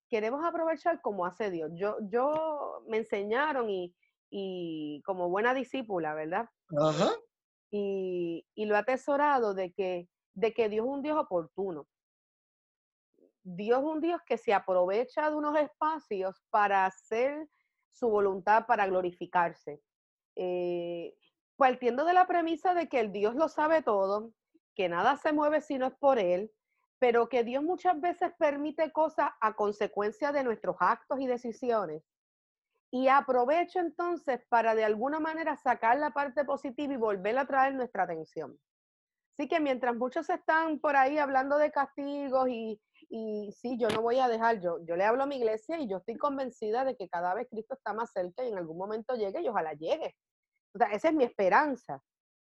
queremos 0.09 0.43
aprovechar 0.45 1.01
como 1.01 1.25
hace 1.25 1.51
Dios. 1.51 1.71
Yo, 1.75 1.97
yo 2.09 2.83
me 2.87 2.97
enseñaron 2.97 3.69
y, 3.69 3.93
y 4.29 5.01
como 5.05 5.29
buena 5.29 5.53
discípula, 5.53 6.13
¿verdad? 6.13 6.49
Ajá. 6.79 7.11
Y, 7.69 8.45
y, 8.55 8.65
lo 8.65 8.75
he 8.75 8.79
atesorado 8.79 9.53
de 9.53 9.73
que, 9.73 10.07
de 10.33 10.53
que 10.53 10.69
Dios 10.69 10.85
es 10.85 10.91
un 10.91 11.01
Dios 11.01 11.17
oportuno. 11.17 11.87
Dios 13.43 13.79
es 13.79 13.85
un 13.85 14.01
Dios 14.01 14.21
que 14.25 14.37
se 14.37 14.53
aprovecha 14.53 15.29
de 15.29 15.35
unos 15.35 15.57
espacios 15.57 16.41
para 16.49 16.85
hacer 16.85 17.47
su 17.91 18.09
voluntad, 18.09 18.65
para 18.65 18.87
glorificarse. 18.87 19.81
Eh, 20.35 21.15
partiendo 21.57 22.05
de 22.05 22.13
la 22.13 22.27
premisa 22.27 22.73
de 22.73 22.87
que 22.87 22.99
el 22.99 23.11
Dios 23.11 23.35
lo 23.35 23.49
sabe 23.49 23.81
todo, 23.81 24.31
que 24.77 24.89
nada 24.89 25.17
se 25.17 25.33
mueve 25.33 25.61
si 25.61 25.79
no 25.79 25.87
es 25.87 25.95
por 25.95 26.19
Él, 26.19 26.53
pero 26.99 27.29
que 27.29 27.43
Dios 27.43 27.63
muchas 27.63 27.99
veces 27.99 28.31
permite 28.39 28.91
cosas 28.91 29.31
a 29.41 29.55
consecuencia 29.55 30.31
de 30.31 30.43
nuestros 30.43 30.77
actos 30.79 31.19
y 31.19 31.27
decisiones. 31.27 32.03
y 32.91 33.09
aprovecho 33.09 33.79
entonces 33.79 34.41
para 34.49 34.75
de 34.75 34.85
alguna 34.85 35.19
manera 35.19 35.57
sacar 35.57 35.97
la 35.99 36.11
parte 36.11 36.45
positiva 36.45 36.93
y 36.93 36.97
volver 36.97 37.37
a 37.37 37.45
traer 37.45 37.75
nuestra 37.75 38.03
atención. 38.03 38.57
Así 39.33 39.47
que 39.49 39.59
mientras 39.59 39.95
muchos 39.95 40.29
están 40.29 40.79
por 40.79 40.95
ahí 40.95 41.17
hablando 41.19 41.57
de 41.57 41.71
castigos 41.71 42.49
y, 42.49 42.81
y 43.09 43.51
sí, 43.53 43.77
yo 43.79 43.89
no 43.89 44.01
voy 44.01 44.19
a 44.19 44.29
dejar, 44.29 44.61
yo, 44.61 44.79
yo 44.85 44.95
le 44.95 45.05
hablo 45.05 45.23
a 45.23 45.27
mi 45.27 45.37
iglesia 45.37 45.79
y 45.79 45.87
yo 45.89 45.97
estoy 45.97 46.17
convencida 46.17 46.85
de 46.85 46.95
que 46.95 47.09
cada 47.09 47.33
vez 47.35 47.47
Cristo 47.49 47.75
está 47.75 47.93
más 47.93 48.11
cerca 48.11 48.43
y 48.45 48.49
en 48.49 48.57
algún 48.57 48.77
momento 48.77 49.15
llegue 49.15 49.41
y 49.41 49.49
ojalá 49.49 49.73
llegue. 49.73 50.15
O 50.73 50.79
sea, 50.79 50.87
esa 50.91 51.09
es 51.09 51.15
mi 51.15 51.23
esperanza, 51.25 52.01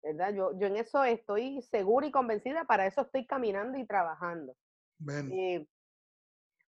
¿verdad? 0.02 0.34
Yo, 0.34 0.58
yo 0.58 0.66
en 0.66 0.76
eso 0.76 1.04
estoy 1.04 1.62
segura 1.62 2.06
y 2.06 2.10
convencida, 2.10 2.64
para 2.64 2.86
eso 2.86 3.02
estoy 3.02 3.26
caminando 3.26 3.78
y 3.78 3.86
trabajando. 3.86 4.56
Eh, 5.32 5.66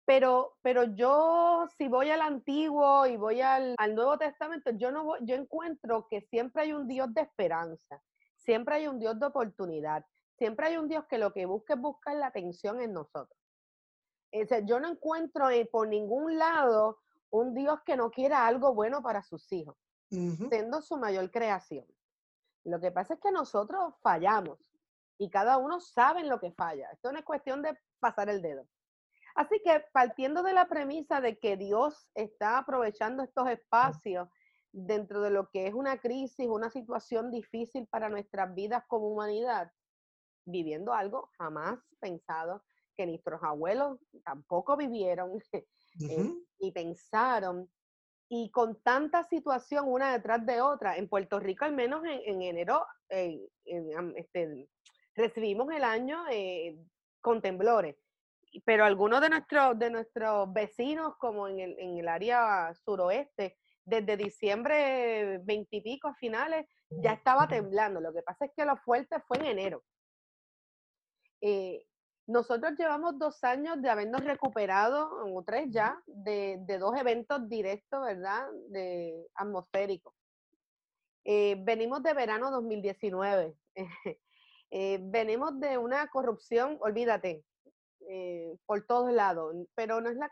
pero, 0.07 0.57
pero 0.63 0.85
yo, 0.95 1.67
si 1.79 1.89
voy 1.89 2.11
al 2.11 2.21
Antiguo 2.21 3.07
y 3.07 3.17
voy 3.17 3.41
al, 3.41 3.75
al 3.79 3.95
Nuevo 3.95 4.19
Testamento, 4.19 4.71
yo, 4.73 4.91
no 4.91 5.19
yo 5.25 5.35
encuentro 5.35 6.07
que 6.09 6.21
siempre 6.21 6.63
hay 6.63 6.73
un 6.73 6.87
Dios 6.87 7.13
de 7.15 7.23
esperanza, 7.23 8.03
siempre 8.37 8.77
hay 8.77 8.87
un 8.87 8.99
Dios 8.99 9.19
de 9.19 9.27
oportunidad, 9.27 10.05
siempre 10.37 10.67
hay 10.67 10.77
un 10.77 10.89
Dios 10.89 11.07
que 11.07 11.19
lo 11.19 11.33
que 11.33 11.47
busca 11.47 11.75
es 11.75 11.81
buscar 11.81 12.17
la 12.17 12.27
atención 12.27 12.81
en 12.83 12.93
nosotros. 12.93 13.39
yo 14.65 14.81
no 14.81 14.89
encuentro 14.89 15.49
por 15.71 15.89
ningún 15.89 16.37
lado 16.37 16.99
un 17.31 17.55
Dios 17.55 17.81
que 17.85 17.97
no 17.97 18.11
quiera 18.11 18.47
algo 18.47 18.75
bueno 18.75 19.03
para 19.03 19.23
sus 19.23 19.51
hijos, 19.53 19.77
siendo 20.09 20.83
su 20.83 20.99
mayor 20.99 21.31
creación. 21.31 21.87
Lo 22.65 22.81
que 22.81 22.91
pasa 22.91 23.15
es 23.15 23.21
que 23.21 23.31
nosotros 23.31 23.95
fallamos 24.03 24.59
y 25.19 25.31
cada 25.31 25.59
uno 25.59 25.81
sabe 25.81 26.21
en 26.21 26.29
lo 26.29 26.41
que 26.41 26.53
falla. 26.53 26.91
Esto 26.93 27.13
no 27.13 27.19
es 27.19 27.25
cuestión 27.25 27.63
de 27.63 27.79
pasar 28.01 28.29
el 28.29 28.43
dedo. 28.43 28.67
Así 29.35 29.61
que 29.65 29.85
partiendo 29.93 30.43
de 30.43 30.53
la 30.53 30.69
premisa 30.69 31.21
de 31.21 31.39
que 31.39 31.57
Dios 31.57 32.09
está 32.15 32.59
aprovechando 32.59 33.23
estos 33.23 33.49
espacios 33.49 34.29
dentro 34.73 35.21
de 35.23 35.31
lo 35.31 35.51
que 35.51 35.67
es 35.67 35.75
una 35.75 35.99
crisis, 35.99 36.49
una 36.49 36.71
situación 36.71 37.31
difícil 37.31 37.87
para 37.87 38.09
nuestras 38.09 38.55
vidas 38.55 38.85
como 38.89 39.09
humanidad, 39.09 39.71
viviendo 40.45 40.93
algo 40.93 41.31
jamás 41.39 41.79
pensado 42.01 42.63
que 42.97 43.07
nuestros 43.07 43.43
abuelos 43.43 43.99
tampoco 44.25 44.77
vivieron 44.77 45.39
eh, 45.53 46.35
y 46.59 46.73
pensaron. 46.73 47.69
Y 48.29 48.51
con 48.51 48.81
tanta 48.83 49.25
situación 49.25 49.87
una 49.87 50.13
detrás 50.13 50.45
de 50.47 50.61
otra, 50.61 50.97
en 50.97 51.09
Puerto 51.09 51.39
Rico 51.39 51.65
al 51.65 51.75
menos 51.75 52.03
en, 52.05 52.43
enero 52.43 52.87
este, 53.09 54.69
recibimos 55.15 55.71
el 55.73 55.85
año 55.85 56.25
eh, 56.31 56.77
con 57.21 57.41
temblores 57.43 57.97
pero 58.65 58.85
algunos 58.85 59.21
de 59.21 59.31
nuestros, 59.31 59.79
de 59.79 59.91
nuestros 59.91 60.53
vecinos, 60.53 61.17
como 61.19 61.49
en 61.49 61.61
el, 61.61 61.79
en 61.79 61.99
el 61.99 62.09
área 62.09 62.73
suroeste, 62.85 63.57
desde 63.85 64.17
diciembre 64.17 65.39
veintipico 65.43 66.09
a 66.09 66.15
finales, 66.15 66.67
ya 66.89 67.13
estaba 67.13 67.49
temblando. 67.49 68.01
Lo 68.01 68.13
que 68.13 68.23
pasa 68.23 68.47
es 68.47 68.53
que 68.57 68.65
lo 68.65 68.77
fuerte 68.77 69.21
fue 69.27 69.39
en 69.39 69.47
enero. 69.47 69.83
Eh, 71.41 71.85
nosotros 72.27 72.73
llevamos 72.79 73.19
dos 73.19 73.43
años 73.45 73.81
de 73.83 73.91
habernos 73.91 74.25
recuperado, 74.25 75.11
o 75.35 75.43
tres 75.43 75.67
ya, 75.71 76.03
de, 76.07 76.59
de 76.61 76.79
dos 76.79 76.97
eventos 76.99 77.49
directos, 77.49 78.03
¿verdad? 78.05 78.47
De 78.69 79.27
atmosféricos. 79.35 80.15
Eh, 81.25 81.57
venimos 81.61 82.03
de 82.03 82.15
verano 82.15 82.51
2019. 82.51 83.55
eh, 84.71 84.99
venimos 85.03 85.59
de 85.61 85.79
una 85.79 86.07
corrupción, 86.09 86.79
olvídate, 86.81 87.45
eh, 88.09 88.57
por 88.67 88.87
todos 88.87 89.13
lados, 89.13 89.55
pero 89.75 90.01
no 90.01 90.11
es 90.11 90.17
la 90.17 90.31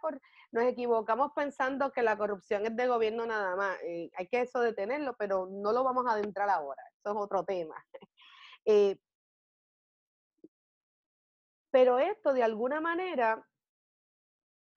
nos 0.52 0.64
equivocamos 0.64 1.32
pensando 1.34 1.90
que 1.90 2.02
la 2.02 2.18
corrupción 2.18 2.66
es 2.66 2.76
de 2.76 2.86
gobierno 2.86 3.24
nada 3.24 3.56
más. 3.56 3.78
Eh, 3.82 4.10
hay 4.14 4.28
que 4.28 4.42
eso 4.42 4.60
detenerlo, 4.60 5.16
pero 5.18 5.48
no 5.50 5.72
lo 5.72 5.82
vamos 5.82 6.06
a 6.06 6.12
adentrar 6.12 6.50
ahora. 6.50 6.82
Eso 6.98 7.10
es 7.10 7.16
otro 7.16 7.44
tema. 7.44 7.74
Eh, 8.64 8.96
pero 11.72 11.98
esto 11.98 12.32
de 12.32 12.44
alguna 12.44 12.80
manera 12.80 13.44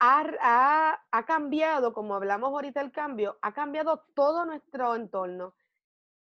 ha, 0.00 0.98
ha, 1.10 1.26
cambiado, 1.26 1.92
como 1.92 2.14
hablamos 2.14 2.50
ahorita 2.50 2.80
el 2.80 2.90
cambio, 2.90 3.38
ha 3.42 3.52
cambiado 3.52 4.04
todo 4.14 4.44
nuestro 4.46 4.94
entorno 4.96 5.54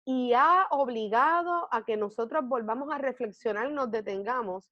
y 0.04 0.32
ha 0.32 0.66
obligado 0.70 1.68
a 1.70 1.84
que 1.84 1.96
nosotros 1.96 2.48
volvamos 2.48 2.90
a 2.90 2.98
reflexionar, 2.98 3.70
nos 3.70 3.90
detengamos 3.90 4.68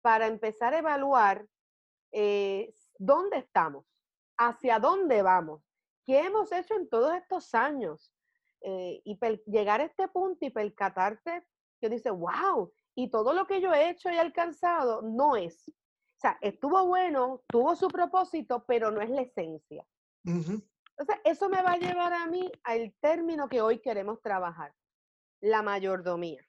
para 0.00 0.26
empezar 0.26 0.74
a 0.74 0.78
evaluar 0.78 1.46
eh, 2.10 2.74
dónde 2.98 3.38
estamos, 3.38 3.86
hacia 4.38 4.78
dónde 4.78 5.22
vamos, 5.22 5.62
qué 6.04 6.20
hemos 6.20 6.52
hecho 6.52 6.74
en 6.74 6.88
todos 6.88 7.14
estos 7.14 7.54
años. 7.54 8.12
Eh, 8.66 9.02
y 9.04 9.18
llegar 9.44 9.82
a 9.82 9.84
este 9.84 10.08
punto 10.08 10.46
y 10.46 10.50
percatarte 10.50 11.46
que 11.78 11.90
dice, 11.90 12.10
wow, 12.10 12.72
y 12.94 13.10
todo 13.10 13.32
lo 13.32 13.46
que 13.46 13.60
yo 13.60 13.72
he 13.72 13.90
hecho 13.90 14.10
y 14.10 14.16
alcanzado 14.16 15.02
no 15.02 15.36
es. 15.36 15.68
O 15.68 16.20
sea, 16.20 16.38
estuvo 16.40 16.86
bueno, 16.86 17.42
tuvo 17.48 17.76
su 17.76 17.88
propósito, 17.88 18.64
pero 18.66 18.90
no 18.90 19.00
es 19.00 19.10
la 19.10 19.22
esencia. 19.22 19.84
Entonces, 20.24 21.16
eso 21.24 21.48
me 21.48 21.62
va 21.62 21.72
a 21.72 21.78
llevar 21.78 22.12
a 22.12 22.26
mí 22.26 22.50
al 22.62 22.94
término 23.00 23.48
que 23.48 23.60
hoy 23.60 23.80
queremos 23.80 24.22
trabajar, 24.22 24.72
la 25.40 25.62
mayordomía 25.62 26.40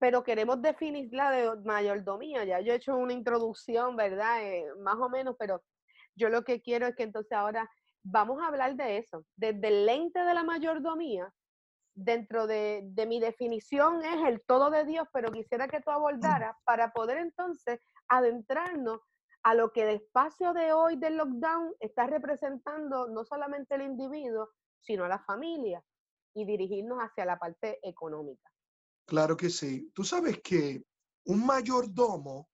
pero 0.00 0.24
queremos 0.24 0.60
definir 0.62 1.12
la 1.12 1.30
de 1.30 1.56
mayordomía. 1.62 2.44
Ya 2.44 2.60
yo 2.60 2.72
he 2.72 2.76
hecho 2.76 2.96
una 2.96 3.12
introducción, 3.12 3.96
¿verdad? 3.96 4.42
Eh, 4.42 4.64
más 4.78 4.96
o 4.96 5.10
menos, 5.10 5.36
pero 5.38 5.62
yo 6.16 6.30
lo 6.30 6.42
que 6.42 6.62
quiero 6.62 6.86
es 6.86 6.96
que 6.96 7.02
entonces 7.02 7.32
ahora 7.32 7.70
vamos 8.02 8.42
a 8.42 8.46
hablar 8.46 8.74
de 8.76 8.96
eso. 8.96 9.26
Desde 9.36 9.68
el 9.68 9.84
lente 9.84 10.18
de 10.18 10.34
la 10.34 10.42
mayordomía, 10.42 11.30
dentro 12.04 12.46
de, 12.46 12.82
de 12.84 13.06
mi 13.06 13.20
definición 13.20 14.04
es 14.04 14.26
el 14.26 14.42
todo 14.46 14.70
de 14.70 14.84
Dios, 14.84 15.06
pero 15.12 15.30
quisiera 15.30 15.68
que 15.68 15.80
tú 15.80 15.90
abordaras 15.90 16.56
para 16.64 16.92
poder 16.92 17.18
entonces 17.18 17.80
adentrarnos 18.08 19.00
a 19.42 19.54
lo 19.54 19.72
que 19.72 19.82
el 19.82 19.96
espacio 19.96 20.52
de 20.52 20.72
hoy 20.72 20.96
del 20.96 21.16
lockdown 21.16 21.74
está 21.80 22.06
representando 22.06 23.08
no 23.08 23.24
solamente 23.24 23.74
el 23.74 23.82
individuo, 23.82 24.50
sino 24.80 25.04
a 25.04 25.08
la 25.08 25.18
familia 25.24 25.82
y 26.34 26.44
dirigirnos 26.44 26.98
hacia 26.98 27.24
la 27.24 27.38
parte 27.38 27.78
económica. 27.82 28.50
Claro 29.06 29.36
que 29.36 29.50
sí. 29.50 29.90
Tú 29.94 30.04
sabes 30.04 30.40
que 30.42 30.84
un 31.24 31.44
mayordomo 31.44 32.48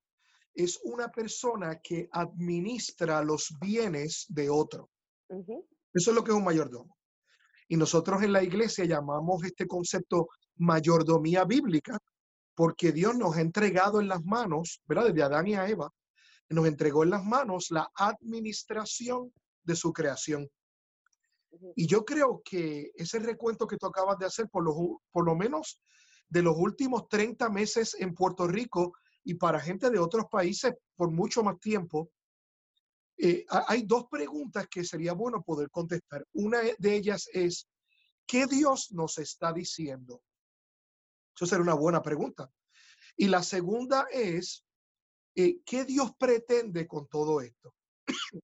es 0.55 0.81
una 0.85 1.09
persona 1.09 1.81
que 1.81 2.09
administra 2.13 3.23
los 3.23 3.55
bienes 3.61 4.25
de 4.29 4.49
otro. 4.49 4.91
Eso 5.29 6.11
es 6.11 6.15
lo 6.15 6.25
que 6.25 6.31
es 6.31 6.37
un 6.37 6.45
mayordomo. 6.45 6.96
Y 7.69 7.77
nosotros 7.77 8.23
en 8.23 8.33
la 8.33 8.43
iglesia 8.43 8.85
llamamos 8.85 9.45
este 9.45 9.67
concepto 9.67 10.29
mayordomía 10.57 11.45
bíblica, 11.45 11.99
porque 12.55 12.93
Dios 12.93 13.17
nos 13.17 13.37
ha 13.37 13.41
entregado 13.41 14.01
en 14.01 14.09
las 14.09 14.25
manos, 14.25 14.81
¿verdad? 14.87 15.07
Desde 15.07 15.23
Adán 15.23 15.47
y 15.49 15.55
a 15.55 15.69
Eva, 15.69 15.91
nos 16.49 16.67
entregó 16.67 17.03
en 17.03 17.11
las 17.11 17.25
manos 17.25 17.67
la 17.71 17.91
administración 17.95 19.33
de 19.65 19.77
su 19.77 19.93
creación. 19.93 20.49
Y 21.75 21.87
yo 21.87 22.05
creo 22.05 22.43
que 22.45 22.91
ese 22.95 23.19
recuento 23.19 23.67
que 23.67 23.77
tú 23.77 23.87
acabas 23.87 24.19
de 24.19 24.27
hacer, 24.27 24.49
por 24.49 24.65
lo, 24.65 25.03
por 25.11 25.25
lo 25.25 25.35
menos 25.35 25.81
de 26.29 26.43
los 26.43 26.57
últimos 26.57 27.09
30 27.09 27.49
meses 27.51 27.97
en 27.99 28.15
Puerto 28.15 28.47
Rico 28.47 28.93
y 29.25 29.35
para 29.35 29.61
gente 29.61 29.91
de 29.91 29.99
otros 29.99 30.27
países 30.31 30.75
por 30.95 31.11
mucho 31.11 31.43
más 31.43 31.59
tiempo, 31.61 32.11
eh, 33.19 33.47
hay 33.49 33.83
dos 33.83 34.07
preguntas 34.11 34.67
que 34.69 34.85
sería 34.85 35.13
bueno 35.13 35.43
poder 35.43 35.71
contestar. 35.71 36.27
Una 36.33 36.61
de 36.79 36.95
ellas 36.95 37.29
es, 37.33 37.67
¿qué 38.27 38.47
Dios 38.47 38.93
nos 38.93 39.19
está 39.19 39.53
diciendo? 39.53 40.23
Eso 41.35 41.47
sería 41.47 41.63
una 41.63 41.75
buena 41.75 42.03
pregunta. 42.03 42.51
Y 43.17 43.29
la 43.29 43.43
segunda 43.43 44.07
es, 44.11 44.65
eh, 45.35 45.61
¿qué 45.65 45.85
Dios 45.85 46.13
pretende 46.19 46.87
con 46.87 47.09
todo 47.09 47.41
esto? 47.41 47.75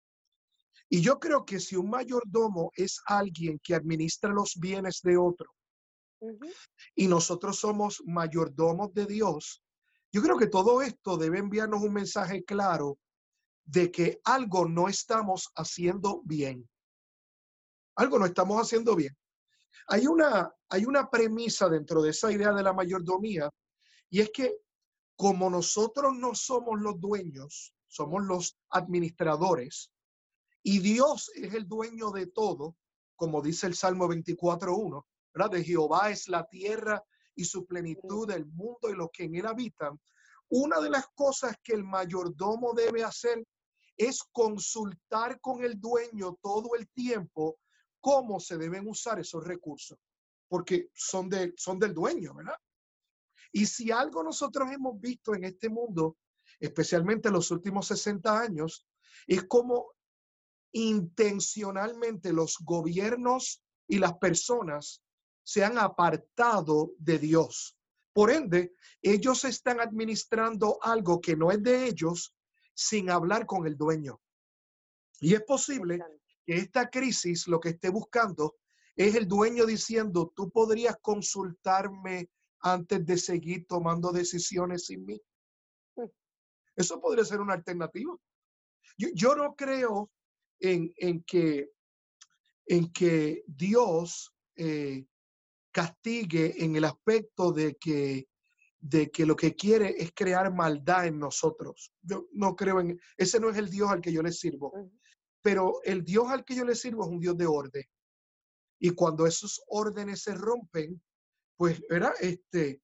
y 0.89 1.01
yo 1.01 1.21
creo 1.21 1.45
que 1.45 1.61
si 1.61 1.77
un 1.77 1.91
mayordomo 1.91 2.73
es 2.75 3.01
alguien 3.07 3.61
que 3.63 3.75
administra 3.75 4.31
los 4.31 4.57
bienes 4.57 5.01
de 5.03 5.17
otro, 5.17 5.53
y 6.95 7.07
nosotros 7.09 7.59
somos 7.59 8.03
mayordomos 8.07 8.93
de 8.95 9.07
Dios, 9.07 9.63
yo 10.13 10.23
creo 10.23 10.39
que 10.39 10.47
todo 10.47 10.81
esto 10.81 11.17
debe 11.17 11.39
enviarnos 11.39 11.83
un 11.83 11.93
mensaje 11.93 12.43
claro 12.43 12.99
de 13.67 13.91
que 13.91 14.21
algo 14.25 14.67
no 14.67 14.89
estamos 14.89 15.51
haciendo 15.57 16.23
bien. 16.25 16.69
Algo 17.97 18.19
no 18.19 18.27
estamos 18.27 18.61
haciendo 18.61 18.95
bien. 18.95 19.17
Hay 19.89 20.07
una, 20.07 20.53
hay 20.69 20.85
una 20.85 21.11
premisa 21.11 21.69
dentro 21.69 22.01
de 22.01 22.11
esa 22.11 22.33
idea 22.33 22.53
de 22.53 22.63
la 22.63 22.73
mayordomía 22.73 23.51
y 24.09 24.21
es 24.21 24.31
que 24.31 24.57
como 25.17 25.51
nosotros 25.51 26.15
no 26.17 26.35
somos 26.35 26.81
los 26.81 27.01
dueños, 27.01 27.75
somos 27.89 28.23
los 28.25 28.57
administradores 28.71 29.91
y 30.63 30.79
Dios 30.79 31.31
es 31.35 31.55
el 31.55 31.67
dueño 31.67 32.11
de 32.11 32.27
todo, 32.27 32.77
como 33.17 33.43
dice 33.43 33.67
el 33.67 33.75
Salmo 33.75 34.09
24.1, 34.09 35.05
de 35.51 35.65
Jehová 35.65 36.11
es 36.11 36.29
la 36.29 36.47
tierra 36.47 37.03
y 37.35 37.45
su 37.45 37.67
plenitud, 37.67 38.31
el 38.31 38.47
mundo 38.47 38.89
y 38.91 38.95
los 38.95 39.11
que 39.13 39.25
en 39.25 39.35
él 39.37 39.47
habitan. 39.47 40.01
Una 40.49 40.81
de 40.81 40.91
las 40.91 41.07
cosas 41.15 41.57
que 41.63 41.75
el 41.75 41.85
mayordomo 41.85 42.73
debe 42.73 43.05
hacer 43.05 43.45
es 43.97 44.23
consultar 44.33 45.41
con 45.41 45.65
el 45.65 45.81
dueño 45.81 46.39
todo 46.43 46.75
el 46.77 46.89
tiempo 46.89 47.59
cómo 48.01 48.39
se 48.39 48.57
deben 48.57 48.87
usar 48.89 49.19
esos 49.19 49.45
recursos, 49.45 49.99
porque 50.49 50.91
son, 50.95 51.29
de, 51.29 51.55
son 51.57 51.79
del 51.79 51.95
dueño, 51.95 52.35
¿verdad? 52.35 52.59
Y 53.53 53.67
si 53.67 53.91
algo 53.91 54.23
nosotros 54.23 54.71
hemos 54.71 55.01
visto 55.01 55.35
en 55.35 55.45
este 55.45 55.69
mundo, 55.69 56.19
especialmente 56.61 57.29
en 57.29 57.35
los 57.35 57.51
últimos 57.51 57.87
60 57.89 58.39
años, 58.39 58.87
es 59.27 59.45
como 59.45 59.93
intencionalmente 60.73 62.33
los 62.33 62.59
gobiernos 62.61 63.63
y 63.89 63.99
las 63.99 64.19
personas 64.19 65.03
se 65.43 65.65
han 65.65 65.79
apartado 65.79 66.93
de 66.99 67.19
Dios. 67.19 67.79
Por 68.13 68.31
ende, 68.31 68.75
ellos 69.01 69.45
están 69.45 69.81
administrando 69.81 70.79
algo 70.83 71.21
que 71.21 71.37
no 71.37 71.51
es 71.51 71.63
de 71.63 71.87
ellos 71.87 72.36
sin 72.77 73.11
hablar 73.11 73.47
con 73.47 73.67
el 73.67 73.77
dueño. 73.77 74.21
Y 75.19 75.35
es 75.35 75.43
posible 75.43 75.99
que 76.45 76.57
esta 76.57 76.91
crisis 76.91 77.49
lo 77.49 77.59
que 77.59 77.71
esté 77.71 77.89
buscando 77.89 78.57
es 78.95 79.15
el 79.15 79.27
dueño 79.27 79.65
diciendo, 79.65 80.33
tú 80.37 80.51
podrías 80.51 80.97
consultarme 81.01 82.31
antes 82.61 83.05
de 83.05 83.17
seguir 83.17 83.67
tomando 83.67 84.13
decisiones 84.13 84.87
sin 84.87 85.07
mí. 85.07 85.21
Mm. 85.97 86.05
Eso 86.77 87.01
podría 87.01 87.25
ser 87.25 87.41
una 87.41 87.55
alternativa. 87.55 88.15
Yo, 88.99 89.35
no 89.35 89.55
creo 89.55 90.11
en, 90.61 91.23
que, 91.25 91.71
en 92.67 92.93
que 92.93 93.43
Dios 93.47 94.35
eh, 94.55 95.07
castigue 95.71 96.63
en 96.65 96.77
el 96.77 96.85
aspecto 96.85 97.53
de 97.53 97.75
que, 97.77 98.29
de 98.89 99.11
que 99.11 99.27
lo 99.27 99.35
que 99.35 99.55
quiere 99.57 99.95
es 99.99 100.13
crear 100.15 100.55
maldad 100.55 101.07
en 101.07 101.19
nosotros. 101.19 101.93
Yo 102.03 102.29
no 102.33 102.55
creo 102.55 102.81
en, 102.81 103.01
ese 103.17 103.41
no 103.41 103.51
es 103.51 103.57
el 103.57 103.69
Dios 103.69 103.91
al 103.91 104.01
que 104.01 104.13
yo 104.13 104.23
le 104.23 104.33
sirvo, 104.33 104.73
pero 105.43 105.81
el 105.83 106.05
Dios 106.05 106.29
al 106.29 106.45
que 106.45 106.55
yo 106.55 106.65
le 106.65 106.77
sirvo 106.77 107.05
es 107.05 107.11
un 107.11 107.19
Dios 107.19 107.37
de 107.37 107.47
orden. 107.47 107.85
Y 108.79 108.91
cuando 108.91 109.27
esos 109.27 109.61
órdenes 109.69 110.23
se 110.23 110.35
rompen, 110.35 111.03
pues, 111.57 111.83
era 111.91 112.13
Este, 112.21 112.83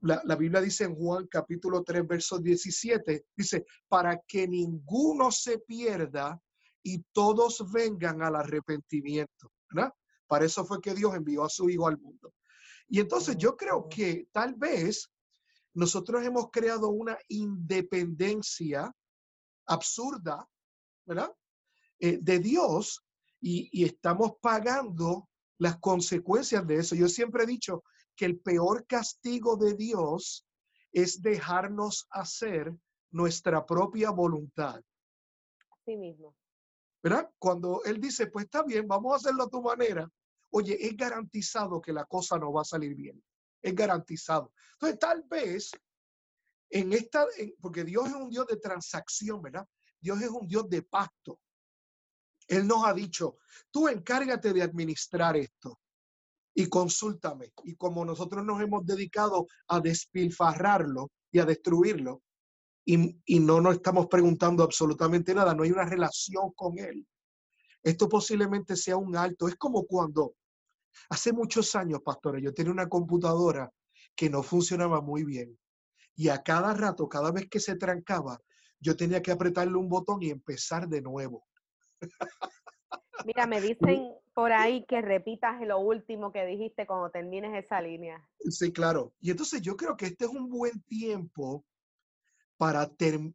la, 0.00 0.22
la, 0.24 0.36
Biblia 0.36 0.60
dice 0.60 0.84
en 0.84 0.94
Juan 0.94 1.26
capítulo 1.26 1.82
3, 1.82 2.06
verso 2.06 2.38
17, 2.38 3.26
dice, 3.36 3.66
para 3.88 4.20
que 4.26 4.48
ninguno 4.48 5.30
se 5.30 5.58
pierda 5.58 6.40
y 6.82 7.02
todos 7.12 7.70
vengan 7.70 8.22
al 8.22 8.36
arrepentimiento, 8.36 9.52
¿verdad? 9.70 9.92
Para 10.26 10.46
eso 10.46 10.64
fue 10.64 10.80
que 10.80 10.94
Dios 10.94 11.14
envió 11.14 11.44
a 11.44 11.50
su 11.50 11.68
Hijo 11.68 11.86
al 11.86 11.98
mundo. 11.98 12.32
Y 12.88 13.00
entonces 13.00 13.36
yo 13.36 13.56
creo 13.56 13.88
que 13.88 14.28
tal 14.32 14.54
vez 14.54 15.10
nosotros 15.74 16.24
hemos 16.24 16.50
creado 16.50 16.88
una 16.88 17.18
independencia 17.28 18.92
absurda, 19.66 20.46
¿verdad? 21.06 21.32
Eh, 21.98 22.18
de 22.20 22.38
Dios 22.38 23.04
y, 23.40 23.68
y 23.72 23.84
estamos 23.84 24.32
pagando 24.40 25.28
las 25.58 25.78
consecuencias 25.78 26.66
de 26.66 26.76
eso. 26.76 26.94
Yo 26.94 27.08
siempre 27.08 27.44
he 27.44 27.46
dicho, 27.46 27.84
que 28.16 28.24
el 28.24 28.38
peor 28.38 28.86
castigo 28.86 29.56
de 29.56 29.74
Dios 29.74 30.46
es 30.92 31.22
dejarnos 31.22 32.06
hacer 32.10 32.74
nuestra 33.10 33.64
propia 33.64 34.10
voluntad. 34.10 34.82
Sí 35.84 35.96
mismo. 35.96 36.34
¿Verdad? 37.02 37.30
Cuando 37.38 37.82
Él 37.84 38.00
dice, 38.00 38.28
pues 38.28 38.44
está 38.44 38.62
bien, 38.62 38.86
vamos 38.86 39.12
a 39.12 39.16
hacerlo 39.16 39.44
a 39.44 39.48
tu 39.48 39.62
manera. 39.62 40.08
Oye, 40.50 40.76
es 40.86 40.96
garantizado 40.96 41.80
que 41.80 41.92
la 41.92 42.04
cosa 42.04 42.38
no 42.38 42.52
va 42.52 42.62
a 42.62 42.64
salir 42.64 42.94
bien. 42.94 43.22
Es 43.62 43.74
garantizado. 43.74 44.52
Entonces, 44.74 44.98
tal 44.98 45.22
vez 45.30 45.70
en 46.70 46.92
esta, 46.92 47.26
porque 47.60 47.84
Dios 47.84 48.08
es 48.08 48.14
un 48.14 48.30
Dios 48.30 48.46
de 48.46 48.56
transacción, 48.56 49.40
¿verdad? 49.42 49.66
Dios 50.00 50.20
es 50.20 50.30
un 50.30 50.48
Dios 50.48 50.68
de 50.68 50.82
pacto. 50.82 51.38
Él 52.48 52.66
nos 52.66 52.84
ha 52.84 52.92
dicho, 52.92 53.38
tú 53.70 53.88
encárgate 53.88 54.52
de 54.52 54.62
administrar 54.62 55.36
esto 55.36 55.78
y 56.54 56.68
consúltame. 56.68 57.52
Y 57.64 57.76
como 57.76 58.04
nosotros 58.04 58.44
nos 58.44 58.60
hemos 58.60 58.84
dedicado 58.84 59.46
a 59.68 59.80
despilfarrarlo 59.80 61.10
y 61.30 61.38
a 61.38 61.44
destruirlo, 61.44 62.22
y, 62.84 63.16
y, 63.26 63.38
no 63.38 63.60
nos 63.60 63.76
estamos 63.76 64.08
preguntando 64.08 64.64
absolutamente 64.64 65.32
nada, 65.34 65.54
no 65.54 65.62
hay 65.62 65.70
una 65.70 65.84
relación 65.84 66.50
con 66.52 66.76
él. 66.80 67.06
Esto 67.80 68.08
posiblemente 68.08 68.74
sea 68.74 68.96
un 68.96 69.14
alto. 69.14 69.46
Es 69.46 69.54
como 69.54 69.84
cuando 69.86 70.34
hace 71.08 71.32
muchos 71.32 71.74
años, 71.74 72.00
pastores, 72.04 72.42
yo 72.42 72.52
tenía 72.52 72.72
una 72.72 72.88
computadora 72.88 73.70
que 74.14 74.30
no 74.30 74.42
funcionaba 74.42 75.00
muy 75.00 75.24
bien. 75.24 75.58
Y 76.14 76.28
a 76.28 76.42
cada 76.42 76.74
rato, 76.74 77.08
cada 77.08 77.32
vez 77.32 77.48
que 77.48 77.60
se 77.60 77.76
trancaba, 77.76 78.38
yo 78.80 78.96
tenía 78.96 79.22
que 79.22 79.30
apretarle 79.30 79.76
un 79.76 79.88
botón 79.88 80.22
y 80.22 80.30
empezar 80.30 80.88
de 80.88 81.00
nuevo. 81.00 81.44
Mira, 83.24 83.46
me 83.46 83.60
dicen 83.60 84.12
por 84.34 84.52
ahí 84.52 84.84
que 84.86 85.00
repitas 85.00 85.60
lo 85.66 85.78
último 85.78 86.32
que 86.32 86.44
dijiste 86.44 86.86
cuando 86.86 87.10
termines 87.10 87.64
esa 87.64 87.80
línea. 87.80 88.20
Sí, 88.50 88.72
claro. 88.72 89.14
Y 89.20 89.30
entonces 89.30 89.62
yo 89.62 89.76
creo 89.76 89.96
que 89.96 90.06
este 90.06 90.24
es 90.24 90.30
un 90.30 90.48
buen 90.48 90.82
tiempo 90.82 91.64
para, 92.56 92.90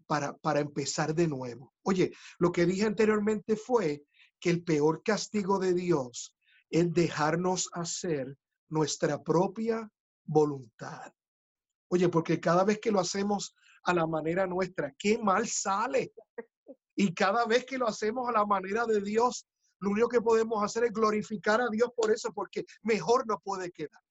para, 0.06 0.38
para 0.38 0.60
empezar 0.60 1.13
de 1.13 1.28
nuevo. 1.28 1.74
Oye, 1.84 2.12
lo 2.39 2.52
que 2.52 2.65
dije 2.65 2.86
anteriormente 2.86 3.56
fue 3.56 4.04
que 4.39 4.50
el 4.50 4.63
peor 4.63 5.02
castigo 5.04 5.60
de 5.60 5.74
Dios 5.74 6.37
es 6.69 6.93
dejarnos 6.93 7.69
hacer 7.73 8.38
nuestra 8.69 9.21
propia 9.21 9.89
voluntad. 10.25 11.13
Oye, 11.89 12.10
porque 12.10 12.39
cada 12.39 12.63
vez 12.63 12.80
que 12.80 12.91
lo 12.91 12.99
hacemos 12.99 13.56
a 13.84 13.93
la 13.93 14.06
manera 14.06 14.45
nuestra, 14.45 14.93
qué 14.97 15.17
mal 15.17 15.47
sale. 15.47 16.13
Y 16.95 17.13
cada 17.13 17.45
vez 17.45 17.65
que 17.65 17.77
lo 17.77 17.88
hacemos 17.88 18.27
a 18.27 18.32
la 18.32 18.45
manera 18.45 18.86
de 18.86 19.01
Dios, 19.01 19.47
lo 19.80 19.91
único 19.91 20.10
que 20.10 20.21
podemos 20.21 20.63
hacer 20.63 20.84
es 20.86 20.91
glorificar 20.91 21.62
a 21.62 21.69
Dios 21.69 21.91
por 21.95 22.12
eso, 22.12 22.34
porque 22.34 22.65
mejor 22.82 23.25
no 23.27 23.39
puede 23.39 23.71
quedar. 23.71 24.01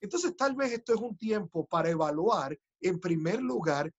Entonces, 0.00 0.36
tal 0.36 0.54
vez 0.54 0.72
esto 0.72 0.94
es 0.94 1.00
un 1.00 1.16
tiempo 1.16 1.66
para 1.66 1.90
evaluar, 1.90 2.56
en 2.80 3.00
primer 3.00 3.42
lugar, 3.42 3.92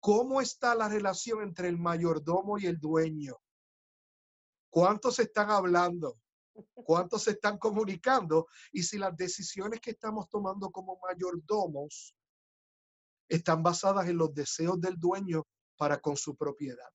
cómo 0.00 0.40
está 0.40 0.74
la 0.74 0.88
relación 0.88 1.42
entre 1.42 1.68
el 1.68 1.78
mayordomo 1.78 2.58
y 2.58 2.66
el 2.66 2.78
dueño. 2.78 3.36
¿Cuántos 4.68 5.18
están 5.20 5.50
hablando? 5.50 6.18
¿Cuántos 6.74 7.24
se 7.24 7.32
están 7.32 7.58
comunicando? 7.58 8.46
Y 8.72 8.82
si 8.82 8.98
las 8.98 9.16
decisiones 9.16 9.80
que 9.80 9.90
estamos 9.90 10.28
tomando 10.28 10.70
como 10.70 10.98
mayordomos 10.98 12.14
están 13.28 13.62
basadas 13.62 14.08
en 14.08 14.18
los 14.18 14.32
deseos 14.34 14.80
del 14.80 14.98
dueño 14.98 15.44
para 15.76 15.98
con 15.98 16.16
su 16.16 16.36
propiedad. 16.36 16.88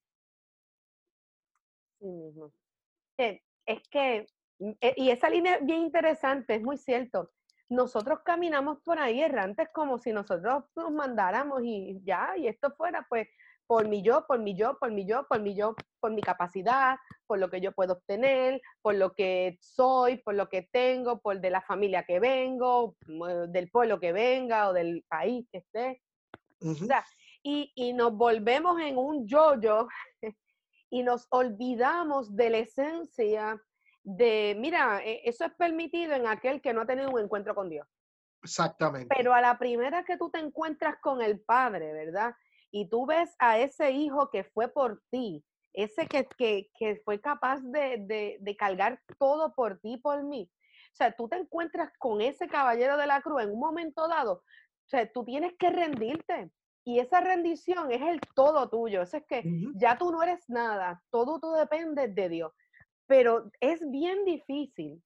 Es 3.16 3.88
que, 3.90 4.26
eh, 4.80 4.94
y 4.96 5.10
esa 5.10 5.30
línea 5.30 5.56
es 5.56 5.64
bien 5.64 5.82
interesante, 5.82 6.56
es 6.56 6.62
muy 6.62 6.76
cierto. 6.76 7.30
Nosotros 7.68 8.20
caminamos 8.24 8.80
por 8.82 8.98
ahí 8.98 9.22
errantes 9.22 9.68
como 9.72 9.98
si 9.98 10.12
nosotros 10.12 10.64
nos 10.74 10.90
mandáramos 10.90 11.62
y 11.62 12.00
ya, 12.04 12.36
y 12.36 12.48
esto 12.48 12.74
fuera 12.76 13.06
pues 13.08 13.28
por 13.66 13.88
mi 13.88 14.02
yo, 14.02 14.26
por 14.26 14.38
mi 14.38 14.54
yo, 14.54 14.78
por 14.78 14.90
mi 14.90 15.06
yo, 15.06 15.26
por 15.28 15.40
mi 15.40 15.54
yo, 15.54 15.74
por 16.00 16.12
mi 16.12 16.20
capacidad, 16.20 16.96
por 17.26 17.38
lo 17.38 17.50
que 17.50 17.60
yo 17.60 17.72
puedo 17.72 17.94
obtener, 17.94 18.60
por 18.82 18.94
lo 18.94 19.14
que 19.14 19.58
soy, 19.60 20.18
por 20.18 20.34
lo 20.34 20.48
que 20.48 20.68
tengo, 20.72 21.20
por 21.20 21.40
de 21.40 21.50
la 21.50 21.62
familia 21.62 22.04
que 22.04 22.20
vengo, 22.20 22.96
del 23.48 23.70
pueblo 23.70 23.98
que 24.00 24.12
venga 24.12 24.68
o 24.68 24.72
del 24.72 25.04
país 25.08 25.48
que 25.50 25.58
esté. 25.58 26.02
y, 27.42 27.72
y 27.74 27.92
nos 27.92 28.12
volvemos 28.12 28.80
en 28.80 28.96
un 28.96 29.26
yo-yo 29.26 29.88
y 30.90 31.02
nos 31.02 31.26
olvidamos 31.30 32.36
de 32.36 32.50
la 32.50 32.58
esencia 32.58 33.60
de, 34.04 34.56
mira, 34.58 35.00
e, 35.04 35.22
eso 35.24 35.44
es 35.44 35.52
permitido 35.54 36.14
en 36.14 36.26
aquel 36.26 36.60
que 36.60 36.72
no 36.72 36.82
ha 36.82 36.86
tenido 36.86 37.10
un 37.10 37.20
encuentro 37.20 37.54
con 37.54 37.68
Dios. 37.68 37.86
Exactamente. 38.42 39.14
Pero 39.14 39.32
a 39.32 39.40
la 39.40 39.58
primera 39.58 40.04
que 40.04 40.16
tú 40.16 40.30
te 40.30 40.38
encuentras 40.38 40.96
con 41.00 41.22
el 41.22 41.40
Padre, 41.40 41.92
¿verdad? 41.92 42.34
Y 42.72 42.88
tú 42.88 43.06
ves 43.06 43.34
a 43.38 43.58
ese 43.58 43.92
hijo 43.92 44.30
que 44.30 44.44
fue 44.44 44.68
por 44.68 45.02
ti, 45.10 45.44
ese 45.74 46.06
que, 46.06 46.26
que, 46.36 46.70
que 46.78 47.00
fue 47.04 47.20
capaz 47.20 47.60
de, 47.60 47.98
de, 47.98 48.38
de, 48.40 48.56
cargar 48.56 49.00
todo 49.18 49.54
por 49.54 49.78
ti, 49.78 49.98
por 49.98 50.24
mí. 50.24 50.50
O 50.92 50.96
sea, 50.96 51.12
tú 51.12 51.28
te 51.28 51.36
encuentras 51.36 51.92
con 51.98 52.20
ese 52.20 52.48
caballero 52.48 52.96
de 52.96 53.06
la 53.06 53.20
cruz 53.20 53.42
en 53.42 53.50
un 53.50 53.60
momento 53.60 54.08
dado. 54.08 54.32
O 54.32 54.88
sea, 54.88 55.10
tú 55.10 55.24
tienes 55.24 55.52
que 55.58 55.70
rendirte. 55.70 56.50
Y 56.84 56.98
esa 56.98 57.20
rendición 57.20 57.92
es 57.92 58.02
el 58.02 58.20
todo 58.34 58.68
tuyo. 58.68 59.02
es 59.02 59.12
que 59.28 59.42
ya 59.76 59.96
tú 59.96 60.10
no 60.10 60.22
eres 60.22 60.48
nada, 60.48 61.00
todo 61.10 61.38
tú 61.38 61.52
dependes 61.52 62.14
de 62.14 62.28
Dios. 62.28 62.52
Pero 63.06 63.50
es 63.60 63.80
bien 63.90 64.24
difícil 64.24 65.00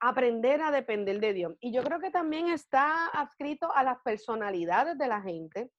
aprender 0.00 0.60
a 0.60 0.70
depender 0.70 1.20
de 1.20 1.32
Dios. 1.32 1.54
Y 1.60 1.72
yo 1.72 1.82
creo 1.82 2.00
que 2.00 2.10
también 2.10 2.48
está 2.48 3.06
adscrito 3.08 3.72
a 3.74 3.84
las 3.84 3.98
personalidades 4.02 4.98
de 4.98 5.06
la 5.06 5.22
gente 5.22 5.70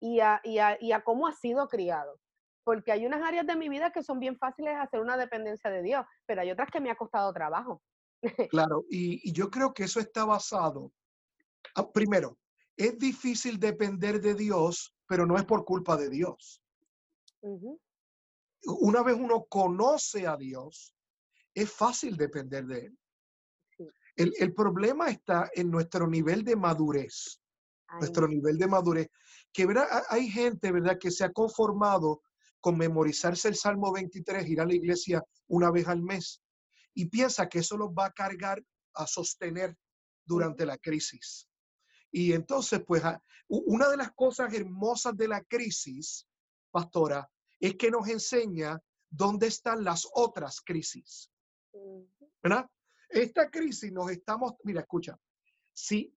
y 0.00 0.20
a, 0.20 0.40
y 0.44 0.58
a, 0.58 0.76
y 0.80 0.92
a 0.92 1.02
cómo 1.02 1.26
ha 1.26 1.32
sido 1.32 1.68
criado. 1.68 2.18
Porque 2.64 2.92
hay 2.92 3.06
unas 3.06 3.22
áreas 3.22 3.46
de 3.46 3.56
mi 3.56 3.68
vida 3.68 3.92
que 3.92 4.02
son 4.02 4.18
bien 4.18 4.36
fáciles 4.36 4.74
de 4.74 4.80
hacer 4.80 5.00
una 5.00 5.16
dependencia 5.16 5.70
de 5.70 5.82
Dios, 5.82 6.04
pero 6.26 6.42
hay 6.42 6.50
otras 6.50 6.70
que 6.70 6.80
me 6.80 6.90
ha 6.90 6.96
costado 6.96 7.32
trabajo. 7.32 7.82
Claro, 8.50 8.84
y, 8.90 9.28
y 9.28 9.32
yo 9.32 9.50
creo 9.50 9.72
que 9.72 9.84
eso 9.84 10.00
está 10.00 10.24
basado, 10.24 10.92
ah, 11.76 11.90
primero, 11.92 12.38
es 12.76 12.98
difícil 12.98 13.58
depender 13.58 14.20
de 14.20 14.34
Dios, 14.34 14.94
pero 15.06 15.26
no 15.26 15.36
es 15.36 15.44
por 15.44 15.64
culpa 15.64 15.96
de 15.96 16.10
Dios. 16.10 16.62
Una 18.64 19.02
vez 19.02 19.16
uno 19.16 19.44
conoce 19.44 20.26
a 20.26 20.36
Dios, 20.36 20.94
es 21.54 21.70
fácil 21.70 22.16
depender 22.16 22.66
de 22.66 22.86
Él. 22.86 22.98
El, 24.16 24.32
el 24.38 24.54
problema 24.54 25.08
está 25.08 25.50
en 25.54 25.70
nuestro 25.70 26.08
nivel 26.08 26.42
de 26.42 26.56
madurez, 26.56 27.40
nuestro 28.00 28.26
nivel 28.26 28.58
de 28.58 28.66
madurez, 28.66 29.10
que 29.56 29.64
¿verdad? 29.64 29.88
hay 30.10 30.28
gente, 30.28 30.70
¿verdad?, 30.70 30.98
que 31.00 31.10
se 31.10 31.24
ha 31.24 31.32
conformado 31.32 32.22
con 32.60 32.76
memorizarse 32.76 33.48
el 33.48 33.54
Salmo 33.54 33.90
23, 33.90 34.46
ir 34.46 34.60
a 34.60 34.66
la 34.66 34.74
iglesia 34.74 35.24
una 35.46 35.70
vez 35.70 35.88
al 35.88 36.02
mes, 36.02 36.42
y 36.92 37.06
piensa 37.06 37.48
que 37.48 37.60
eso 37.60 37.78
los 37.78 37.88
va 37.88 38.06
a 38.06 38.12
cargar, 38.12 38.62
a 38.92 39.06
sostener 39.06 39.74
durante 40.26 40.66
la 40.66 40.76
crisis. 40.76 41.48
Y 42.12 42.34
entonces, 42.34 42.82
pues, 42.86 43.02
una 43.48 43.88
de 43.88 43.96
las 43.96 44.12
cosas 44.12 44.52
hermosas 44.52 45.16
de 45.16 45.28
la 45.28 45.42
crisis, 45.42 46.26
pastora, 46.70 47.26
es 47.58 47.76
que 47.76 47.90
nos 47.90 48.06
enseña 48.08 48.78
dónde 49.08 49.46
están 49.46 49.84
las 49.84 50.06
otras 50.12 50.60
crisis. 50.60 51.30
¿Verdad? 52.42 52.66
Esta 53.08 53.50
crisis 53.50 53.90
nos 53.90 54.10
estamos, 54.10 54.52
mira, 54.64 54.82
escucha, 54.82 55.18
si... 55.72 56.14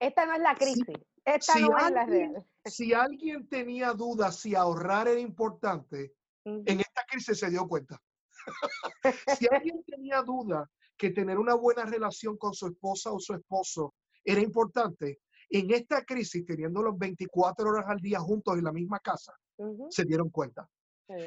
Esta 0.00 0.26
no 0.26 0.34
es 0.34 0.40
la 0.40 0.56
crisis, 0.56 0.84
esta 1.24 1.58
no 1.58 1.76
es 1.78 1.90
la 1.90 2.06
real. 2.06 2.46
Si 2.64 2.92
alguien 2.92 3.48
tenía 3.48 3.92
dudas 3.92 4.36
si 4.36 4.54
ahorrar 4.54 5.08
era 5.08 5.18
importante, 5.18 6.14
en 6.44 6.80
esta 6.80 7.04
crisis 7.08 7.38
se 7.38 7.50
dio 7.50 7.66
cuenta. 7.66 8.00
si 9.38 9.46
alguien 9.50 9.82
tenía 9.84 10.22
duda 10.22 10.70
que 10.96 11.10
tener 11.10 11.38
una 11.38 11.54
buena 11.54 11.84
relación 11.84 12.36
con 12.36 12.54
su 12.54 12.68
esposa 12.68 13.10
o 13.12 13.18
su 13.18 13.34
esposo 13.34 13.94
era 14.24 14.40
importante, 14.40 15.20
en 15.50 15.70
esta 15.72 16.04
crisis, 16.04 16.46
teniendo 16.46 16.82
los 16.82 16.96
24 16.96 17.68
horas 17.68 17.84
al 17.88 17.98
día 17.98 18.20
juntos 18.20 18.56
en 18.56 18.64
la 18.64 18.72
misma 18.72 19.00
casa, 19.00 19.34
se 19.90 20.04
dieron 20.04 20.30
cuenta. 20.30 20.68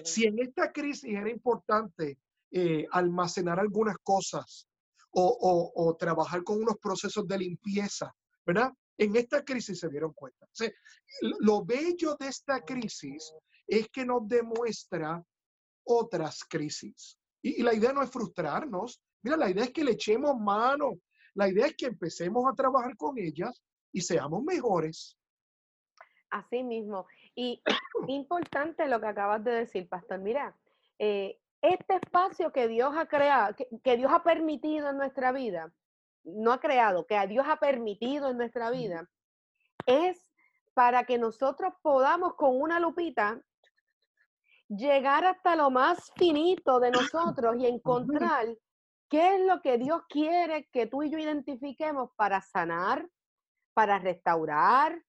Si 0.04 0.26
en 0.26 0.40
esta 0.40 0.72
crisis 0.72 1.14
era 1.14 1.30
importante 1.30 2.18
eh, 2.52 2.88
almacenar 2.92 3.60
algunas 3.60 3.98
cosas 4.02 4.68
o, 5.12 5.96
trabajar 6.00 6.44
con 6.44 6.58
unos 6.58 6.78
procesos 6.78 7.28
de 7.28 7.38
limpieza, 7.38 8.14
¿verdad? 8.46 8.74
En 8.98 9.16
esta 9.16 9.44
crisis 9.44 9.80
se 9.80 9.90
dieron 9.90 10.14
cuenta. 10.14 10.48
lo 11.40 11.66
bello 11.66 12.16
de 12.16 12.28
esta 12.28 12.62
crisis 12.62 13.34
es 13.68 13.90
que 13.90 14.06
nos 14.06 14.28
demuestra 14.28 15.24
otras 15.84 16.44
crisis. 16.44 17.18
Y, 17.42 17.62
la 17.62 17.74
idea 17.74 17.94
no 17.94 18.02
es 18.02 18.10
frustrarnos. 18.10 19.02
Mira, 19.22 19.38
la 19.38 19.50
idea 19.50 19.66
es 19.66 19.72
que 19.72 19.84
le 19.84 19.92
echemos 19.92 20.36
mano. 20.40 21.00
La 21.34 21.48
idea 21.48 21.68
es 21.68 21.76
que 21.76 21.88
empecemos 21.88 22.46
a 22.48 22.56
trabajar 22.56 22.96
con 22.96 23.18
ellas 23.18 23.62
y 23.92 24.02
seamos 24.02 24.44
mejores. 24.44 25.18
Así 26.30 26.64
mismo. 26.64 27.06
Y 27.36 27.62
importante 28.08 28.88
lo 28.88 29.00
que 29.00 29.08
acabas 29.08 29.44
de 29.44 29.52
decir, 29.52 29.88
Pastor. 29.88 30.20
Mira, 30.20 30.56
eh, 31.00 31.40
este 31.62 31.96
espacio 31.96 32.52
que 32.52 32.68
Dios 32.68 32.94
ha 32.96 33.08
creado, 33.08 33.56
que, 33.84 33.98
Dios 33.98 34.12
ha 34.14 34.24
permitido 34.24 34.90
en 34.90 34.98
nuestra 34.98 35.32
vida, 35.32 35.74
no 36.26 36.52
ha 36.52 36.60
creado, 36.60 37.06
que 37.06 37.18
a 37.18 37.28
Dios 37.28 37.46
ha 37.48 37.58
permitido 37.58 38.30
en 38.30 38.38
nuestra 38.38 38.70
vida, 38.72 39.10
es 39.86 40.34
para 40.74 41.06
que 41.06 41.18
nosotros 41.18 41.74
podamos 41.82 42.36
con 42.36 42.60
una 42.60 42.80
lupita 42.80 43.42
llegar 44.68 45.26
hasta 45.26 45.56
lo 45.56 45.70
más 45.70 46.12
finito 46.16 46.80
de 46.80 46.92
nosotros 46.92 47.56
y 47.58 47.66
encontrar 47.68 48.48
qué 49.10 49.36
es 49.36 49.46
lo 49.46 49.62
que 49.62 49.78
Dios 49.78 50.02
quiere 50.10 50.68
que 50.72 50.88
tú 50.88 51.04
y 51.04 51.10
yo 51.10 51.18
identifiquemos 51.18 52.10
para 52.16 52.42
sanar, 52.42 53.08
para 53.74 54.00
restaurar, 54.00 55.02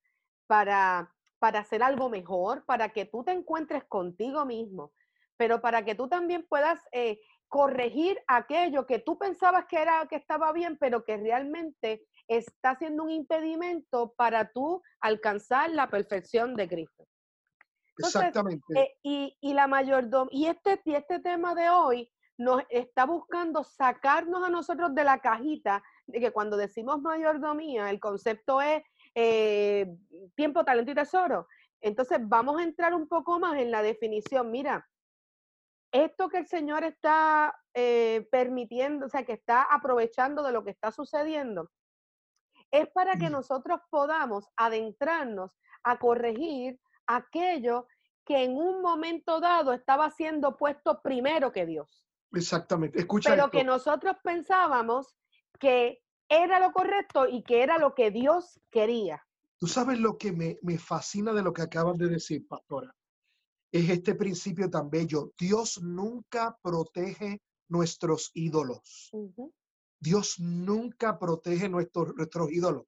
para 0.47 1.11
para 1.39 1.61
hacer 1.61 1.83
algo 1.83 2.09
mejor, 2.09 2.65
para 2.65 2.91
que 2.91 3.05
tú 3.05 3.25
te 3.25 3.33
encuentres 3.33 3.85
contigo 3.85 4.45
mismo, 4.45 4.93
pero 5.37 5.61
para 5.61 5.85
que 5.85 5.95
tú 5.95 6.09
también 6.09 6.47
puedas 6.49 6.83
eh, 6.93 7.21
corregir 7.49 8.19
aquello 8.27 8.87
que 8.87 8.99
tú 8.99 9.19
pensabas 9.19 9.67
que 9.67 9.81
era 9.81 10.07
que 10.09 10.17
estaba 10.17 10.53
bien, 10.53 10.77
pero 10.79 11.05
que 11.05 11.17
realmente 11.17 12.07
está 12.29 12.77
siendo 12.77 13.05
un 13.05 13.11
impedimento 13.11 14.15
para 14.17 14.51
tú 14.51 14.83
alcanzar 15.01 15.71
la 15.71 15.89
perfección 15.89 16.55
de 16.55 16.69
Cristo. 16.69 17.07
Exactamente. 17.99 18.65
Eh, 18.75 18.95
y, 19.03 19.37
y, 19.41 19.55
la 19.55 19.67
mayordomía, 19.67 20.31
y 20.31 20.47
este, 20.47 20.81
y 20.85 20.95
este 20.95 21.21
tema 21.21 21.55
de 21.55 21.71
hoy 21.71 22.11
nos 22.39 22.63
está 22.69 23.07
buscando 23.07 23.65
sacarnos 23.65 24.45
a 24.45 24.51
nosotros 24.51 24.95
de 24.95 25.05
la 25.05 25.21
cajita 25.21 25.83
de 26.07 26.21
que 26.21 26.31
cuando 26.31 26.57
decimos 26.57 27.01
mayordomía, 27.01 27.91
el 27.91 28.01
concepto 28.01 28.61
es 28.61 28.83
eh, 29.15 29.97
tiempo, 30.35 30.65
talento 30.65 30.93
y 30.93 30.95
tesoro. 30.95 31.49
Entonces 31.81 32.19
vamos 32.23 32.61
a 32.61 32.65
entrar 32.65 32.95
un 32.95 33.09
poco 33.09 33.39
más 33.39 33.59
en 33.59 33.71
la 33.71 33.83
definición. 33.83 34.51
Mira, 34.51 34.87
esto 35.93 36.29
que 36.29 36.39
el 36.39 36.47
Señor 36.47 36.85
está 36.85 37.55
eh, 37.75 38.29
permitiendo, 38.31 39.07
o 39.07 39.09
sea, 39.09 39.25
que 39.25 39.33
está 39.33 39.63
aprovechando 39.63 40.43
de 40.43 40.53
lo 40.53 40.65
que 40.65 40.71
está 40.71 40.91
sucediendo, 40.93 41.71
es 42.71 42.89
para 42.89 43.17
que 43.17 43.31
nosotros 43.31 43.81
podamos 43.91 44.49
adentrarnos 44.57 45.53
a 45.85 45.99
corregir 45.99 46.79
aquello 47.07 47.87
que 48.25 48.43
en 48.43 48.57
un 48.57 48.83
momento 48.83 49.41
dado 49.41 49.73
estaba 49.73 50.11
siendo 50.11 50.57
puesto 50.57 51.01
primero 51.01 51.53
que 51.53 51.65
Dios. 51.65 52.05
Exactamente. 52.33 52.99
Escucha 52.99 53.31
Pero 53.31 53.51
que 53.51 53.63
nosotros 53.63 54.17
pensábamos 54.23 55.17
que 55.61 56.03
era 56.29 56.59
lo 56.59 56.73
correcto 56.73 57.27
y 57.29 57.43
que 57.45 57.63
era 57.63 57.79
lo 57.79 57.95
que 57.95 58.11
Dios 58.11 58.61
quería. 58.71 59.25
Tú 59.59 59.67
sabes 59.67 59.99
lo 59.99 60.19
que 60.19 60.33
me, 60.33 60.79
fascina 60.79 61.33
de 61.33 61.43
lo 61.43 61.53
que 61.53 61.63
acabas 61.63 61.97
de 61.97 62.09
decir, 62.09 62.47
pastora. 62.47 62.95
Es 63.73 63.91
este 63.91 64.15
principio 64.15 64.71
tan 64.71 64.89
bello. 64.89 65.33
Dios 65.39 65.81
nunca 65.83 66.57
protege 66.63 67.41
nuestros 67.69 68.31
ídolos. 68.35 69.11
Dios 69.99 70.37
nunca 70.39 71.19
protege 71.19 71.69
nuestros, 71.69 72.15
nuestros 72.15 72.53
ídolos. 72.53 72.85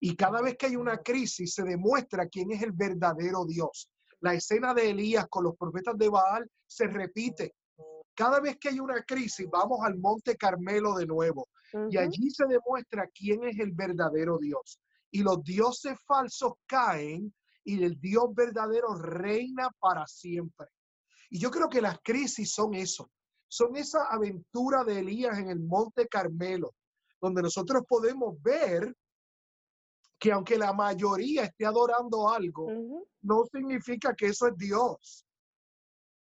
Y 0.00 0.16
cada 0.16 0.42
vez 0.42 0.56
que 0.56 0.66
hay 0.66 0.76
una 0.76 0.98
crisis 0.98 1.54
se 1.54 1.62
demuestra 1.62 2.28
quién 2.28 2.50
es 2.52 2.62
el 2.62 2.72
verdadero 2.72 3.44
Dios. 3.44 3.88
La 4.20 4.34
escena 4.34 4.74
de 4.74 4.90
Elías 4.90 5.26
con 5.28 5.44
los 5.44 5.56
profetas 5.56 5.96
de 5.98 6.08
Baal 6.08 6.48
se 6.66 6.86
repite. 6.86 7.54
Cada 8.14 8.40
vez 8.40 8.58
que 8.58 8.68
hay 8.68 8.80
una 8.80 9.02
crisis, 9.02 9.48
vamos 9.50 9.80
al 9.82 9.98
Monte 9.98 10.36
Carmelo 10.36 10.94
de 10.94 11.06
nuevo. 11.06 11.48
Y 11.90 11.96
allí 11.96 12.30
se 12.30 12.46
demuestra 12.46 13.08
quién 13.08 13.44
es 13.44 13.58
el 13.58 13.72
verdadero 13.72 14.38
Dios. 14.38 14.78
Y 15.10 15.22
los 15.22 15.42
dioses 15.42 15.98
falsos 16.06 16.54
caen 16.66 17.32
y 17.64 17.82
el 17.82 18.00
Dios 18.00 18.24
verdadero 18.34 18.94
reina 18.94 19.70
para 19.78 20.06
siempre. 20.06 20.66
Y 21.30 21.38
yo 21.38 21.50
creo 21.50 21.68
que 21.68 21.80
las 21.80 21.98
crisis 22.02 22.52
son 22.52 22.74
eso. 22.74 23.10
Son 23.48 23.76
esa 23.76 24.04
aventura 24.10 24.84
de 24.84 24.98
Elías 24.98 25.38
en 25.38 25.50
el 25.50 25.60
Monte 25.60 26.08
Carmelo, 26.08 26.74
donde 27.20 27.42
nosotros 27.42 27.82
podemos 27.88 28.40
ver 28.42 28.94
que 30.18 30.32
aunque 30.32 30.56
la 30.56 30.72
mayoría 30.72 31.44
esté 31.44 31.66
adorando 31.66 32.28
algo, 32.28 32.68
no 33.22 33.44
significa 33.52 34.14
que 34.14 34.26
eso 34.26 34.46
es 34.46 34.56
Dios. 34.56 35.26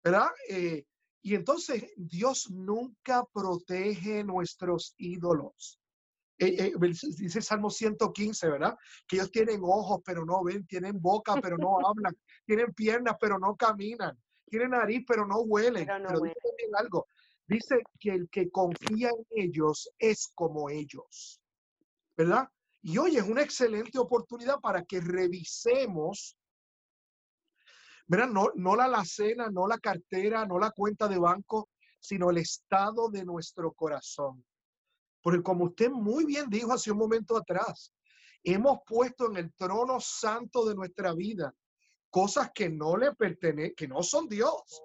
¿Verdad? 0.02 0.28
Eh, 0.48 0.84
y 1.22 1.34
entonces 1.34 1.92
Dios 1.96 2.50
nunca 2.50 3.24
protege 3.32 4.24
nuestros 4.24 4.94
ídolos. 4.96 5.78
Eh, 6.42 6.56
eh, 6.58 6.72
dice 6.80 7.38
el 7.38 7.44
Salmo 7.44 7.70
115, 7.70 8.48
¿verdad? 8.48 8.76
Que 9.06 9.16
ellos 9.16 9.30
tienen 9.30 9.60
ojos 9.62 10.00
pero 10.04 10.24
no 10.24 10.42
ven, 10.42 10.66
tienen 10.66 11.00
boca 11.00 11.34
pero 11.40 11.56
no 11.56 11.76
hablan, 11.86 12.16
tienen 12.44 12.72
piernas 12.74 13.16
pero 13.20 13.38
no 13.38 13.54
caminan, 13.54 14.18
tienen 14.46 14.70
nariz 14.70 15.04
pero 15.06 15.24
no 15.26 15.40
huelen. 15.42 15.86
Pero, 15.86 16.20
Dice 16.20 16.34
algo. 16.76 17.06
Dice 17.46 17.82
que 18.00 18.10
el 18.10 18.28
que 18.28 18.50
confía 18.50 19.10
en 19.10 19.44
ellos 19.44 19.88
es 19.98 20.32
como 20.34 20.68
ellos, 20.68 21.40
¿verdad? 22.16 22.48
Y 22.80 22.98
hoy 22.98 23.16
es 23.16 23.24
una 23.24 23.42
excelente 23.42 23.98
oportunidad 23.98 24.58
para 24.60 24.84
que 24.84 25.00
revisemos 25.00 26.36
no, 28.08 28.50
no 28.54 28.76
la 28.76 28.84
alacena, 28.84 29.48
no 29.48 29.66
la 29.66 29.78
cartera, 29.78 30.44
no 30.44 30.58
la 30.58 30.70
cuenta 30.70 31.08
de 31.08 31.18
banco, 31.18 31.68
sino 32.00 32.30
el 32.30 32.38
estado 32.38 33.08
de 33.08 33.24
nuestro 33.24 33.72
corazón. 33.72 34.44
Porque 35.22 35.42
como 35.42 35.64
usted 35.64 35.90
muy 35.90 36.24
bien 36.24 36.50
dijo 36.50 36.72
hace 36.72 36.90
un 36.90 36.98
momento 36.98 37.36
atrás, 37.36 37.92
hemos 38.42 38.78
puesto 38.86 39.30
en 39.30 39.36
el 39.36 39.52
trono 39.54 40.00
santo 40.00 40.66
de 40.66 40.74
nuestra 40.74 41.14
vida 41.14 41.54
cosas 42.10 42.50
que 42.54 42.68
no 42.68 42.96
le 42.96 43.14
pertenecen, 43.14 43.74
que 43.74 43.88
no 43.88 44.02
son 44.02 44.28
Dios. 44.28 44.82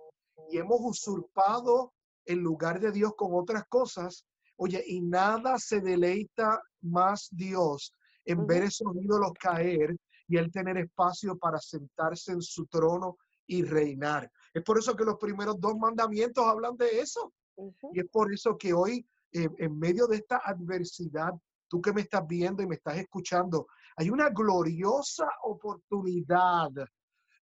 Y 0.50 0.58
hemos 0.58 0.80
usurpado 0.82 1.94
el 2.26 2.40
lugar 2.40 2.80
de 2.80 2.92
Dios 2.92 3.14
con 3.18 3.32
otras 3.34 3.66
cosas. 3.68 4.26
Oye, 4.56 4.84
y 4.88 5.02
nada 5.02 5.58
se 5.58 5.82
deleita 5.82 6.62
más 6.82 7.28
Dios 7.32 7.92
en 8.26 8.46
ver 8.46 8.64
esos 8.64 8.96
ídolos 8.96 9.32
caer 9.40 9.96
y 10.28 10.38
él 10.38 10.52
tener 10.52 10.78
espacio 10.78 11.38
para 11.38 11.60
sentarse 11.60 12.34
en 12.34 12.42
su 12.42 12.66
trono 12.66 13.18
y 13.46 13.64
reinar. 13.64 14.30
Es 14.54 14.64
por 14.64 14.78
eso 14.78 14.96
que 14.96 15.06
los 15.06 15.18
primeros 15.18 15.60
dos 15.60 15.76
mandamientos 15.78 16.46
hablan 16.46 16.76
de 16.76 17.00
eso. 17.00 17.34
Y 17.94 18.02
es 18.02 18.08
por 18.12 18.32
eso 18.34 18.58
que 18.58 18.74
hoy, 18.74 19.08
eh, 19.38 19.50
en 19.58 19.78
medio 19.78 20.08
de 20.08 20.18
esta 20.18 20.38
adversidad, 20.38 21.32
tú 21.68 21.82
que 21.82 21.94
me 21.94 22.02
estás 22.02 22.26
viendo 22.26 22.64
y 22.64 22.68
me 22.68 22.76
estás 22.76 22.98
escuchando, 22.98 23.68
hay 23.96 24.10
una 24.10 24.30
gloriosa 24.30 25.28
oportunidad 25.44 26.70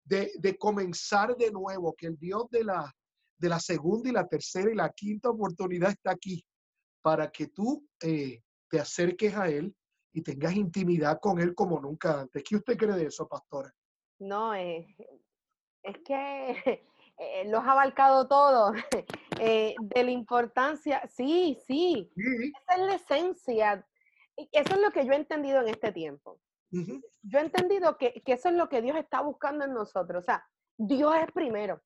de, 0.05 0.57
comenzar 0.59 1.37
de 1.37 1.51
nuevo, 1.51 1.95
que 1.97 2.07
el 2.07 2.19
Dios 2.19 2.49
de 2.51 2.65
la, 2.65 2.93
de 3.39 3.49
la 3.49 3.61
segunda 3.61 4.09
y 4.09 4.13
la 4.13 4.27
tercera 4.27 4.71
y 4.71 4.75
la 4.75 4.91
quinta 4.91 5.31
oportunidad 5.31 5.91
está 5.91 6.13
aquí 6.13 6.45
para 7.03 7.31
que 7.31 7.49
tú 7.49 7.87
eh, 8.03 8.43
te 8.69 8.81
acerques 8.81 9.35
a 9.37 9.49
Él 9.49 9.75
y 10.13 10.23
tengas 10.23 10.55
intimidad 10.55 11.19
con 11.21 11.41
Él 11.41 11.55
como 11.55 11.81
nunca 11.81 12.21
antes. 12.21 12.43
¿Qué 12.43 12.57
usted 12.57 12.77
cree 12.77 12.97
de 12.97 13.07
eso, 13.07 13.29
pastora? 13.29 13.73
No, 14.19 14.55
es 14.55 14.87
que 16.05 16.83
eh, 17.19 17.45
los 17.49 17.65
ha 17.65 17.73
abarcado 17.73 18.29
todo. 18.29 18.73
Eh, 19.41 19.75
de 19.81 20.05
la 20.05 20.13
importancia, 20.13 21.03
sí, 21.09 21.59
sí, 21.67 22.09
esa 22.17 22.81
es 22.81 22.87
la 22.87 22.95
esencia. 22.95 23.87
Eso 24.37 24.75
es 24.75 24.81
lo 24.81 24.93
que 24.93 25.05
yo 25.05 25.13
he 25.13 25.17
entendido 25.17 25.61
en 25.61 25.71
este 25.71 25.91
tiempo. 25.91 26.39
Yo 26.71 27.41
he 27.41 27.43
entendido 27.43 27.99
que, 27.99 28.23
que, 28.25 28.35
eso 28.35 28.49
es 28.49 28.55
lo 28.55 28.69
que 28.69 28.81
Dios 28.81 28.97
está 28.97 29.23
buscando 29.23 29.65
en 29.65 29.75
nosotros. 29.75 30.23
O 30.23 30.25
sea, 30.25 30.47
Dios 30.77 31.17
es 31.17 31.33
primero. 31.33 31.83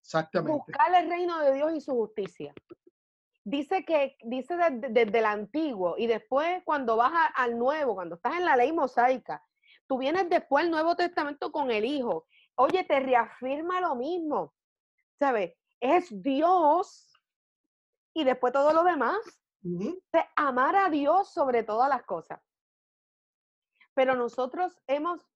Exactamente. 0.00 0.52
Buscar 0.52 0.94
el 0.94 1.10
reino 1.10 1.38
de 1.40 1.54
Dios 1.54 1.72
y 1.74 1.80
su 1.80 1.92
justicia. 1.92 2.54
Dice 3.44 3.84
que, 3.84 4.16
dice 4.22 4.56
desde, 4.56 5.18
el 5.18 5.24
antiguo 5.24 5.94
y 5.96 6.06
después 6.06 6.62
cuando 6.64 6.96
vas 6.96 7.12
al 7.34 7.58
nuevo, 7.58 7.94
cuando 7.94 8.16
estás 8.16 8.36
en 8.36 8.44
la 8.44 8.56
ley 8.56 8.72
mosaica, 8.72 9.42
tú 9.86 9.98
vienes 9.98 10.28
después 10.28 10.64
al 10.64 10.70
Nuevo 10.70 10.94
Testamento 10.94 11.50
con 11.50 11.70
el 11.70 11.84
Hijo. 11.84 12.26
Oye, 12.62 12.84
te 12.84 13.00
reafirma 13.00 13.80
lo 13.80 13.94
mismo. 13.94 14.52
¿Sabes? 15.18 15.56
Es 15.80 16.22
Dios 16.22 17.10
y 18.12 18.24
después 18.24 18.52
todo 18.52 18.74
lo 18.74 18.84
demás. 18.84 19.18
amar 20.36 20.76
a 20.76 20.90
Dios 20.90 21.32
sobre 21.32 21.62
todas 21.62 21.88
las 21.88 22.02
cosas. 22.04 22.38
Pero 23.94 24.14
nosotros 24.14 24.78
hemos 24.86 25.26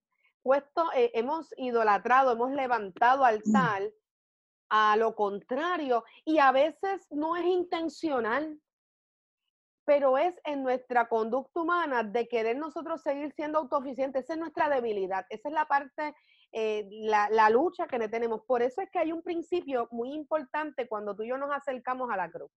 puesto, 0.42 0.92
eh, 0.94 1.12
hemos 1.14 1.54
idolatrado, 1.56 2.32
hemos 2.32 2.52
levantado 2.52 3.22
mm. 3.22 3.24
altar 3.24 3.82
a 4.68 4.96
lo 4.96 5.14
contrario 5.14 6.04
y 6.26 6.38
a 6.40 6.52
veces 6.52 7.06
no 7.10 7.36
es 7.36 7.46
intencional, 7.46 8.60
pero 9.84 10.16
es 10.16 10.34
en 10.44 10.62
nuestra 10.62 11.08
conducta 11.08 11.60
humana 11.60 12.02
de 12.02 12.26
querer 12.26 12.56
nosotros 12.56 13.02
seguir 13.02 13.32
siendo 13.32 13.58
autosuficientes. 13.58 14.24
Esa 14.24 14.34
es 14.34 14.38
nuestra 14.38 14.68
debilidad, 14.68 15.26
esa 15.28 15.48
es 15.48 15.54
la 15.54 15.66
parte, 15.66 16.14
eh, 16.52 16.88
la, 16.90 17.28
la, 17.30 17.50
lucha 17.50 17.86
que 17.86 17.98
tenemos. 18.08 18.42
Por 18.46 18.62
eso 18.62 18.80
es 18.80 18.90
que 18.90 18.98
hay 18.98 19.12
un 19.12 19.22
principio 19.22 19.88
muy 19.90 20.12
importante 20.12 20.88
cuando 20.88 21.14
tú 21.14 21.22
y 21.22 21.28
yo 21.28 21.36
nos 21.36 21.52
acercamos 21.52 22.10
a 22.10 22.16
la 22.16 22.30
cruz. 22.30 22.50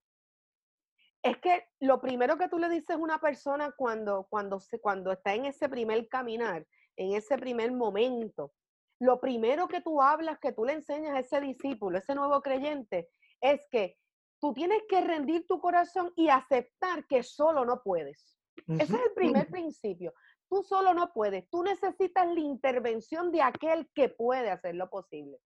Es 1.21 1.37
que 1.37 1.65
lo 1.79 1.99
primero 1.99 2.37
que 2.37 2.47
tú 2.47 2.57
le 2.59 2.69
dices 2.69 2.91
a 2.91 2.97
una 2.97 3.19
persona 3.19 3.73
cuando, 3.75 4.27
cuando, 4.29 4.59
se, 4.59 4.79
cuando 4.79 5.11
está 5.11 5.33
en 5.33 5.45
ese 5.45 5.67
primer 5.67 6.07
caminar, 6.07 6.65
en 6.95 7.15
ese 7.15 7.37
primer 7.37 7.71
momento, 7.71 8.53
lo 8.99 9.19
primero 9.19 9.67
que 9.67 9.81
tú 9.81 10.01
hablas, 10.01 10.39
que 10.39 10.53
tú 10.53 10.65
le 10.65 10.73
enseñas 10.73 11.15
a 11.15 11.19
ese 11.19 11.41
discípulo, 11.41 11.97
ese 11.97 12.15
nuevo 12.15 12.41
creyente, 12.41 13.09
es 13.41 13.61
que 13.69 13.97
tú 14.39 14.53
tienes 14.53 14.81
que 14.89 15.01
rendir 15.01 15.45
tu 15.47 15.59
corazón 15.59 16.11
y 16.15 16.29
aceptar 16.29 17.05
que 17.07 17.23
solo 17.23 17.65
no 17.65 17.81
puedes. 17.83 18.37
Ese 18.67 18.83
es 18.83 19.01
el 19.01 19.13
primer 19.15 19.47
principio. 19.49 20.13
Tú 20.49 20.63
solo 20.63 20.93
no 20.93 21.11
puedes. 21.13 21.49
Tú 21.49 21.63
necesitas 21.63 22.27
la 22.27 22.39
intervención 22.39 23.31
de 23.31 23.41
aquel 23.41 23.89
que 23.93 24.09
puede 24.09 24.49
hacer 24.49 24.75
lo 24.75 24.89
posible. 24.89 25.39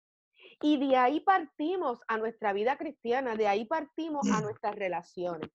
Y 0.61 0.77
de 0.77 0.97
ahí 0.97 1.19
partimos 1.21 1.99
a 2.07 2.17
nuestra 2.17 2.53
vida 2.53 2.77
cristiana, 2.77 3.35
de 3.35 3.47
ahí 3.47 3.65
partimos 3.65 4.29
a 4.29 4.41
nuestras 4.41 4.75
relaciones. 4.75 5.49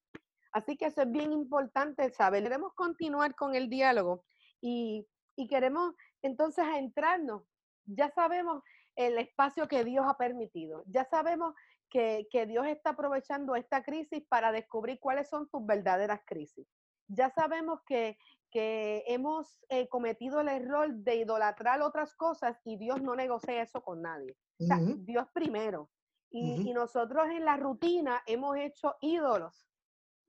Así 0.52 0.76
que 0.76 0.86
eso 0.86 1.02
es 1.02 1.10
bien 1.10 1.32
importante 1.32 2.10
saber. 2.10 2.42
Queremos 2.42 2.72
continuar 2.74 3.34
con 3.34 3.54
el 3.54 3.68
diálogo 3.68 4.24
y, 4.60 5.06
y 5.36 5.48
queremos 5.48 5.94
entonces 6.22 6.64
entrarnos 6.76 7.42
ya 7.86 8.10
sabemos 8.10 8.62
el 8.96 9.18
espacio 9.18 9.68
que 9.68 9.84
Dios 9.84 10.04
ha 10.08 10.16
permitido. 10.16 10.84
Ya 10.86 11.04
sabemos 11.04 11.54
que, 11.94 12.46
Dios 12.46 12.66
está 12.66 12.90
aprovechando 12.90 13.54
esta 13.54 13.84
crisis 13.84 14.22
para 14.28 14.50
descubrir 14.50 14.98
cuáles 14.98 15.28
son 15.28 15.46
sus 15.46 15.64
verdaderas 15.64 16.20
crisis. 16.26 16.66
Ya 17.08 17.30
sabemos 17.30 17.80
que, 17.86 18.18
hemos 18.56 19.64
eh, 19.68 19.88
cometido 19.88 20.40
el 20.40 20.46
error 20.46 20.94
de 20.94 21.16
idolatrar 21.16 21.82
otras 21.82 22.14
cosas 22.14 22.56
y 22.64 22.76
Dios 22.76 23.02
no 23.02 23.16
negocia 23.16 23.60
eso 23.60 23.82
con 23.82 24.00
nadie. 24.00 24.36
O 24.60 24.64
sea, 24.64 24.78
Dios 24.78 25.26
primero. 25.32 25.90
Y, 26.30 26.70
y 26.70 26.72
nosotros 26.72 27.26
en 27.30 27.44
la 27.44 27.56
rutina 27.56 28.22
hemos 28.26 28.56
hecho 28.56 28.94
ídolos 29.00 29.68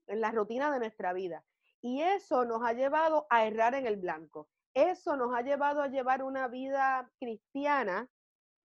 en 0.08 0.20
la 0.20 0.32
rutina 0.32 0.72
de 0.72 0.80
nuestra 0.80 1.12
vida. 1.12 1.44
Y 1.80 2.02
eso 2.02 2.44
nos 2.44 2.64
ha 2.64 2.72
llevado 2.72 3.28
a 3.30 3.46
errar 3.46 3.76
en 3.76 3.86
el 3.86 3.96
blanco 3.96 4.48
eso 4.76 5.16
nos 5.16 5.34
ha 5.34 5.40
llevado 5.40 5.80
a 5.80 5.88
llevar 5.88 6.22
una 6.22 6.48
vida 6.48 7.10
cristiana 7.18 8.10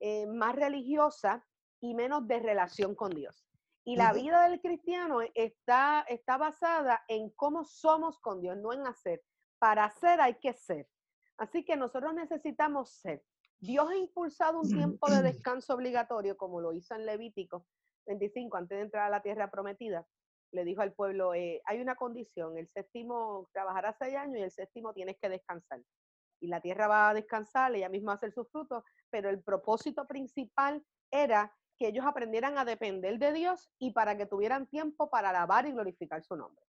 eh, 0.01 0.27
más 0.27 0.53
religiosa 0.53 1.47
y 1.81 1.93
menos 1.93 2.27
de 2.27 2.39
relación 2.39 2.95
con 2.95 3.11
Dios. 3.11 3.45
Y 3.83 3.95
la 3.95 4.13
vida 4.13 4.47
del 4.47 4.61
cristiano 4.61 5.21
está, 5.33 6.05
está 6.07 6.37
basada 6.37 7.03
en 7.07 7.31
cómo 7.31 7.63
somos 7.65 8.19
con 8.19 8.41
Dios, 8.41 8.57
no 8.57 8.73
en 8.73 8.85
hacer. 8.85 9.23
Para 9.59 9.85
hacer 9.85 10.21
hay 10.21 10.35
que 10.35 10.53
ser. 10.53 10.87
Así 11.37 11.65
que 11.65 11.75
nosotros 11.75 12.13
necesitamos 12.13 12.91
ser. 12.91 13.23
Dios 13.59 13.89
ha 13.89 13.95
impulsado 13.95 14.61
un 14.61 14.69
tiempo 14.69 15.09
de 15.09 15.23
descanso 15.23 15.73
obligatorio, 15.73 16.37
como 16.37 16.61
lo 16.61 16.73
hizo 16.73 16.93
en 16.95 17.05
Levítico 17.05 17.65
25, 18.05 18.57
antes 18.57 18.77
de 18.77 18.83
entrar 18.83 19.07
a 19.07 19.09
la 19.09 19.21
tierra 19.21 19.49
prometida. 19.49 20.05
Le 20.51 20.63
dijo 20.63 20.81
al 20.81 20.93
pueblo, 20.93 21.33
eh, 21.33 21.61
hay 21.65 21.79
una 21.79 21.95
condición, 21.95 22.57
el 22.57 22.67
séptimo 22.67 23.49
trabajará 23.53 23.95
seis 23.97 24.15
años 24.15 24.37
y 24.37 24.41
el 24.41 24.51
séptimo 24.51 24.93
tienes 24.93 25.17
que 25.19 25.29
descansar 25.29 25.81
y 26.41 26.47
la 26.47 26.59
tierra 26.59 26.87
va 26.87 27.09
a 27.09 27.13
descansar, 27.13 27.73
ella 27.75 27.87
misma 27.87 28.09
va 28.09 28.13
a 28.13 28.15
hacer 28.15 28.33
sus 28.33 28.49
frutos, 28.49 28.83
pero 29.09 29.29
el 29.29 29.41
propósito 29.41 30.05
principal 30.07 30.83
era 31.11 31.55
que 31.81 31.87
ellos 31.87 32.05
aprendieran 32.05 32.59
a 32.59 32.63
depender 32.63 33.17
de 33.17 33.33
Dios 33.33 33.71
y 33.79 33.89
para 33.89 34.15
que 34.15 34.27
tuvieran 34.27 34.67
tiempo 34.67 35.09
para 35.09 35.31
alabar 35.31 35.65
y 35.65 35.71
glorificar 35.71 36.23
su 36.23 36.35
nombre. 36.35 36.63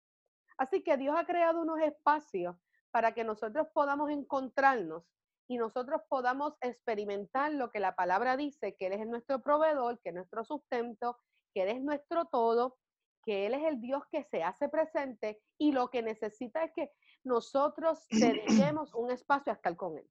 Así 0.58 0.84
que 0.84 0.95
Dios 0.95 1.13
ha 1.17 1.26
creado 1.26 1.62
unos 1.62 1.82
espacios 1.82 2.56
para 2.91 3.13
que 3.13 3.26
nosotros 3.26 3.67
podamos 3.74 4.10
encontrarnos 4.10 5.04
y 5.50 5.58
nosotros 5.58 6.02
podamos 6.08 6.54
experimentar 6.62 7.52
lo 7.52 7.71
que 7.71 7.82
la 7.82 7.93
palabra 7.93 8.38
dice, 8.38 8.78
que 8.78 8.88
Él 8.88 8.93
es 8.93 9.06
nuestro 9.06 9.41
proveedor, 9.41 10.00
que 10.00 10.12
es 10.12 10.15
nuestro 10.15 10.45
sustento, 10.45 11.17
que 11.54 11.63
Él 11.63 11.76
es 11.76 11.82
nuestro 11.82 12.24
todo, 12.28 12.78
que 13.26 13.47
Él 13.47 13.54
es 13.56 13.63
el 13.65 13.82
Dios 13.82 14.04
que 14.10 14.24
se 14.24 14.43
hace 14.43 14.69
presente 14.69 15.41
y 15.58 15.74
lo 15.74 15.89
que 15.89 16.04
necesita 16.04 16.63
es 16.63 16.71
que 16.74 16.89
nosotros 17.26 18.08
dediquemos 18.12 18.93
un 18.93 19.12
espacio 19.12 19.52
a 19.52 19.56
estar 19.58 19.76
con 19.76 19.97
Él. 19.97 20.10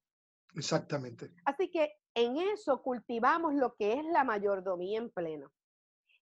Exactamente. 0.55 1.31
Así 1.45 1.71
que 1.71 1.93
en 2.15 2.37
eso 2.37 2.83
cultivamos 2.83 3.55
lo 3.55 3.75
que 3.75 3.95
es 3.95 4.05
la 4.05 4.25
mayordomía 4.25 4.99
en 4.99 5.11
pleno. 5.11 5.53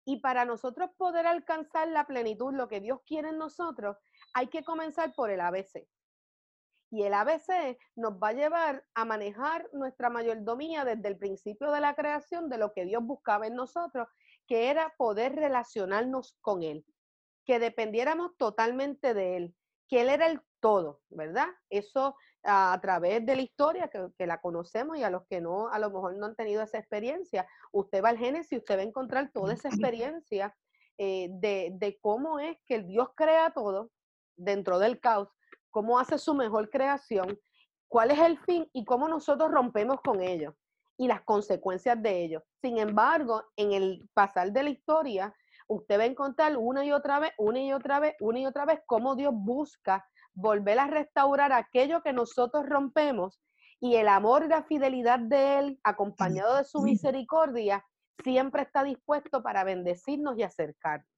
Y 0.07 0.21
para 0.21 0.45
nosotros 0.45 0.91
poder 0.97 1.27
alcanzar 1.27 1.89
la 1.89 2.07
plenitud, 2.07 2.53
lo 2.53 2.69
que 2.69 2.81
Dios 2.81 3.01
quiere 3.07 3.31
en 3.31 3.39
nosotros, 3.39 3.97
hay 4.35 4.49
que 4.49 4.63
comenzar 4.63 5.15
por 5.15 5.31
el 5.31 5.41
ABC. 5.41 5.89
Y 6.91 7.03
el 7.03 7.15
ABC 7.15 7.79
nos 7.97 8.13
va 8.23 8.29
a 8.29 8.33
llevar 8.35 8.85
a 8.95 9.05
manejar 9.05 9.69
nuestra 9.73 10.11
mayordomía 10.11 10.85
desde 10.85 11.09
el 11.09 11.19
principio 11.19 11.73
de 11.73 11.81
la 11.81 11.95
creación 11.95 12.49
de 12.49 12.59
lo 12.59 12.73
que 12.73 12.85
Dios 12.85 13.03
buscaba 13.03 13.47
en 13.47 13.57
nosotros, 13.57 14.07
que 14.47 14.69
era 14.71 14.95
poder 14.97 15.35
relacionarnos 15.35 16.37
con 16.41 16.63
Él, 16.63 16.85
que 17.47 17.59
dependiéramos 17.59 18.37
totalmente 18.37 19.15
de 19.15 19.37
Él, 19.39 19.57
que 19.89 20.03
Él 20.03 20.09
era 20.09 20.27
el 20.27 20.41
todo, 20.61 21.01
¿verdad? 21.09 21.49
Eso 21.69 22.17
a, 22.45 22.79
través 22.81 23.25
de 23.25 23.37
la 23.37 23.43
historia 23.43 23.89
que, 23.89 24.27
la 24.27 24.41
conocemos 24.41 24.97
y 24.97 25.03
a 25.03 25.11
los 25.11 25.25
que 25.27 25.41
no, 25.41 25.69
a 25.69 25.79
lo 25.79 25.91
mejor 25.91 26.17
no 26.17 26.27
han 26.27 26.37
tenido 26.37 26.63
esa 26.63 26.79
experiencia, 26.79 27.47
usted 27.73 28.03
va 28.03 28.11
al 28.11 28.19
Génesis 28.19 28.53
y 28.53 28.57
usted 28.57 28.77
va 28.77 28.81
a 28.81 28.85
encontrar 28.85 29.31
toda 29.33 29.55
esa 29.55 29.69
experiencia 29.69 30.55
eh, 30.99 31.29
de, 31.31 31.71
de 31.75 31.99
cómo 32.01 32.39
es 32.39 32.57
que 32.67 32.77
el 32.77 32.87
Dios 32.87 33.09
crea 33.15 33.51
todo 33.51 33.91
dentro 34.37 34.79
del 34.79 35.01
caos, 35.01 35.29
cómo 35.71 35.99
hace 35.99 36.19
su 36.19 36.35
mejor 36.35 36.71
creación, 36.71 37.39
cuál 37.89 38.11
es 38.11 38.19
el 38.19 38.39
fin 38.39 38.69
y 38.73 38.85
cómo 38.85 39.09
nosotros 39.09 39.51
rompemos 39.51 40.01
con 40.01 40.21
ello 40.21 40.55
y 40.97 41.09
las 41.09 41.23
consecuencias 41.23 42.01
de 42.01 42.25
ello. 42.25 42.45
Sin 42.61 42.79
embargo, 42.79 43.43
en 43.57 43.73
el 43.73 44.09
pasar 44.15 44.53
de 44.53 44.63
la 44.63 44.71
historia, 44.71 45.35
usted 45.67 45.99
va 45.99 46.03
a 46.03 46.07
encontrar 46.07 46.57
una 46.57 46.85
y 46.85 46.93
otra 46.93 47.19
vez, 47.19 47.33
una 47.39 47.61
y 47.61 47.73
otra 47.73 48.01
vez, 48.01 48.15
una 48.21 48.39
y 48.39 48.47
otra 48.47 48.65
vez 48.65 48.81
cómo 48.87 49.17
Dios 49.17 49.33
busca 49.35 50.07
volver 50.35 50.79
a 50.79 50.87
restaurar 50.87 51.53
aquello 51.53 52.03
que 52.03 52.13
nosotros 52.13 52.67
rompemos 52.69 53.41
y 53.81 53.97
el 53.97 54.09
amor 54.09 54.45
y 54.45 54.49
la 54.49 54.63
fidelidad 54.63 55.19
de 55.19 55.59
Él, 55.59 55.81
acompañado 55.83 56.57
de 56.57 56.65
su 56.65 56.81
misericordia, 56.83 57.85
siempre 58.23 58.63
está 58.63 58.83
dispuesto 58.85 59.43
para 59.43 59.65
bendecirnos 59.65 60.39
y 60.39 60.43
acercarnos. 60.43 61.09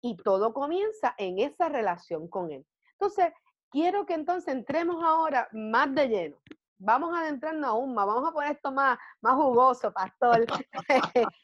Y 0.00 0.16
todo 0.16 0.52
comienza 0.52 1.14
en 1.18 1.38
esa 1.38 1.68
relación 1.68 2.28
con 2.28 2.50
Él. 2.50 2.66
Entonces, 2.92 3.32
quiero 3.70 4.06
que 4.06 4.14
entonces 4.14 4.52
entremos 4.52 5.02
ahora 5.04 5.48
más 5.52 5.94
de 5.94 6.08
lleno. 6.08 6.36
Vamos 6.78 7.14
a 7.14 7.20
adentrarnos 7.20 7.68
aún 7.68 7.94
más, 7.94 8.06
vamos 8.06 8.28
a 8.28 8.32
poner 8.32 8.52
esto 8.52 8.72
más, 8.72 8.98
más 9.20 9.34
jugoso, 9.34 9.92
pastor. 9.92 10.46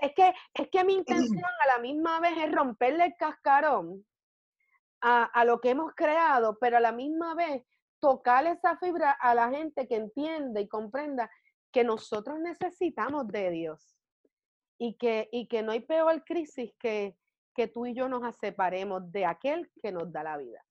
es, 0.00 0.12
que, 0.14 0.34
es 0.54 0.68
que 0.70 0.84
mi 0.84 0.94
intención 0.94 1.44
a 1.44 1.66
la 1.74 1.78
misma 1.78 2.20
vez 2.20 2.36
es 2.36 2.52
romperle 2.52 3.06
el 3.06 3.16
cascarón 3.16 4.04
a, 5.02 5.44
lo 5.44 5.60
que 5.60 5.70
hemos 5.70 5.92
creado, 5.94 6.58
pero 6.60 6.76
a 6.76 6.80
la 6.80 6.92
misma 6.92 7.34
vez 7.34 7.64
tocar 8.00 8.46
esa 8.46 8.76
fibra 8.78 9.10
a 9.10 9.34
la 9.34 9.50
gente 9.50 9.86
que 9.88 9.96
entiende 9.96 10.62
y 10.62 10.68
comprenda 10.68 11.30
que 11.72 11.84
nosotros 11.84 12.38
necesitamos 12.38 13.26
de 13.28 13.50
Dios 13.50 13.96
y 14.78 14.96
que, 14.96 15.28
y 15.32 15.48
que 15.48 15.62
no 15.62 15.72
hay 15.72 15.80
peor 15.80 16.22
crisis 16.24 16.72
que, 16.78 17.16
que 17.54 17.68
tú 17.68 17.86
y 17.86 17.94
yo 17.94 18.08
nos 18.08 18.36
separemos 18.36 19.10
de 19.10 19.26
aquel 19.26 19.70
que 19.82 19.92
nos 19.92 20.10
da 20.12 20.22
la 20.22 20.36
vida. 20.36 20.64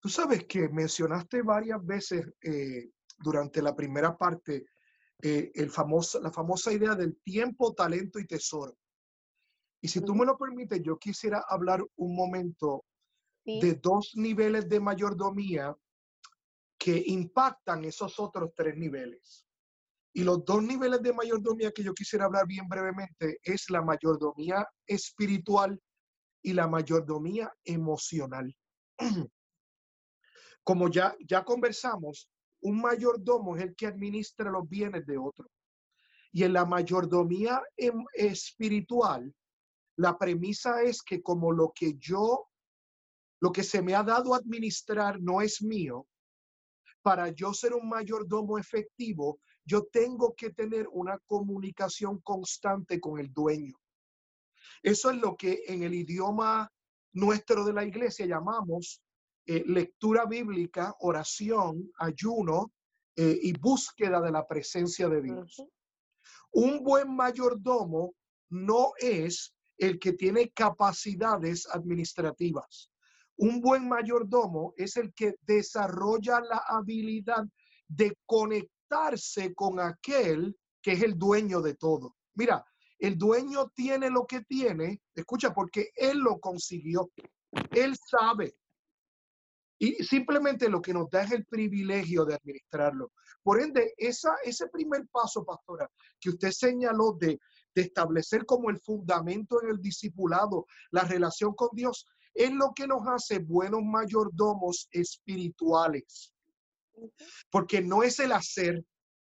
Tú 0.00 0.08
sabes 0.08 0.44
que 0.44 0.68
mencionaste 0.68 1.42
varias 1.42 1.84
veces 1.84 2.24
eh, 2.42 2.90
durante 3.18 3.60
la 3.60 3.74
primera 3.74 4.16
parte 4.16 4.66
eh, 5.20 5.50
el 5.54 5.70
famoso, 5.70 6.20
la 6.20 6.30
famosa 6.30 6.72
idea 6.72 6.94
del 6.94 7.20
tiempo, 7.22 7.74
talento 7.74 8.20
y 8.20 8.26
tesoro. 8.26 8.76
Y 9.80 9.88
si 9.88 10.00
tú 10.00 10.14
me 10.14 10.24
lo 10.24 10.36
permites, 10.38 10.80
yo 10.82 10.96
quisiera 10.98 11.44
hablar 11.48 11.84
un 11.96 12.14
momento 12.14 12.84
de 13.60 13.74
dos 13.74 14.12
niveles 14.14 14.68
de 14.68 14.78
mayordomía 14.78 15.74
que 16.78 17.02
impactan 17.06 17.84
esos 17.84 18.20
otros 18.20 18.50
tres 18.54 18.76
niveles. 18.76 19.46
Y 20.12 20.22
los 20.22 20.44
dos 20.44 20.62
niveles 20.62 21.02
de 21.02 21.12
mayordomía 21.12 21.72
que 21.72 21.82
yo 21.82 21.94
quisiera 21.94 22.26
hablar 22.26 22.46
bien 22.46 22.68
brevemente 22.68 23.38
es 23.42 23.70
la 23.70 23.82
mayordomía 23.82 24.66
espiritual 24.86 25.80
y 26.42 26.52
la 26.52 26.68
mayordomía 26.68 27.50
emocional. 27.64 28.54
Como 30.62 30.90
ya, 30.90 31.16
ya 31.26 31.42
conversamos, 31.44 32.30
un 32.60 32.80
mayordomo 32.80 33.56
es 33.56 33.62
el 33.62 33.74
que 33.74 33.86
administra 33.86 34.50
los 34.50 34.68
bienes 34.68 35.06
de 35.06 35.16
otro. 35.16 35.50
Y 36.32 36.42
en 36.44 36.52
la 36.52 36.66
mayordomía 36.66 37.62
em, 37.76 38.04
espiritual, 38.12 39.34
la 39.96 40.18
premisa 40.18 40.82
es 40.82 41.02
que 41.02 41.22
como 41.22 41.50
lo 41.50 41.72
que 41.74 41.94
yo, 41.98 42.48
lo 43.40 43.52
que 43.52 43.62
se 43.62 43.82
me 43.82 43.94
ha 43.94 44.02
dado 44.02 44.34
a 44.34 44.38
administrar 44.38 45.20
no 45.20 45.40
es 45.40 45.62
mío, 45.62 46.06
para 47.02 47.28
yo 47.28 47.54
ser 47.54 47.74
un 47.74 47.88
mayordomo 47.88 48.58
efectivo, 48.58 49.40
yo 49.64 49.84
tengo 49.84 50.34
que 50.34 50.50
tener 50.50 50.88
una 50.90 51.18
comunicación 51.26 52.20
constante 52.20 53.00
con 53.00 53.18
el 53.18 53.32
dueño. 53.32 53.74
Eso 54.82 55.10
es 55.10 55.16
lo 55.18 55.36
que 55.36 55.62
en 55.66 55.82
el 55.82 55.94
idioma 55.94 56.70
nuestro 57.12 57.64
de 57.64 57.72
la 57.72 57.84
iglesia 57.84 58.26
llamamos 58.26 59.02
eh, 59.46 59.64
lectura 59.66 60.26
bíblica, 60.26 60.94
oración, 61.00 61.90
ayuno 61.98 62.72
eh, 63.16 63.38
y 63.42 63.52
búsqueda 63.58 64.20
de 64.20 64.30
la 64.30 64.46
presencia 64.46 65.08
de 65.08 65.22
Dios. 65.22 65.62
Un 66.52 66.82
buen 66.82 67.14
mayordomo 67.14 68.14
no 68.50 68.92
es 68.98 69.54
el 69.78 69.98
que 69.98 70.12
tiene 70.12 70.50
capacidades 70.50 71.66
administrativas. 71.72 72.87
Un 73.38 73.60
buen 73.60 73.88
mayordomo 73.88 74.74
es 74.76 74.96
el 74.96 75.12
que 75.14 75.36
desarrolla 75.42 76.40
la 76.40 76.64
habilidad 76.66 77.44
de 77.86 78.16
conectarse 78.26 79.54
con 79.54 79.78
aquel 79.80 80.56
que 80.82 80.92
es 80.92 81.02
el 81.02 81.16
dueño 81.16 81.60
de 81.60 81.74
todo. 81.74 82.16
Mira, 82.34 82.64
el 82.98 83.16
dueño 83.16 83.68
tiene 83.74 84.10
lo 84.10 84.26
que 84.26 84.40
tiene, 84.42 85.00
escucha, 85.14 85.54
porque 85.54 85.90
él 85.94 86.18
lo 86.18 86.40
consiguió. 86.40 87.10
Él 87.70 87.96
sabe. 87.96 88.56
Y 89.78 90.02
simplemente 90.02 90.68
lo 90.68 90.82
que 90.82 90.92
nos 90.92 91.08
da 91.08 91.22
es 91.22 91.30
el 91.30 91.46
privilegio 91.46 92.24
de 92.24 92.34
administrarlo. 92.34 93.12
Por 93.44 93.60
ende, 93.60 93.94
ese 93.96 94.66
primer 94.72 95.06
paso, 95.12 95.44
pastora, 95.44 95.88
que 96.20 96.30
usted 96.30 96.50
señaló 96.50 97.12
de 97.12 97.38
establecer 97.74 98.44
como 98.44 98.70
el 98.70 98.80
fundamento 98.80 99.62
en 99.62 99.70
el 99.70 99.80
discipulado, 99.80 100.66
la 100.90 101.04
relación 101.04 101.54
con 101.54 101.68
Dios, 101.72 102.04
es 102.38 102.52
lo 102.52 102.72
que 102.72 102.86
nos 102.86 103.02
hace 103.08 103.40
buenos 103.40 103.82
mayordomos 103.82 104.88
espirituales. 104.92 106.32
Porque 107.50 107.80
no 107.80 108.04
es 108.04 108.20
el 108.20 108.30
hacer, 108.30 108.84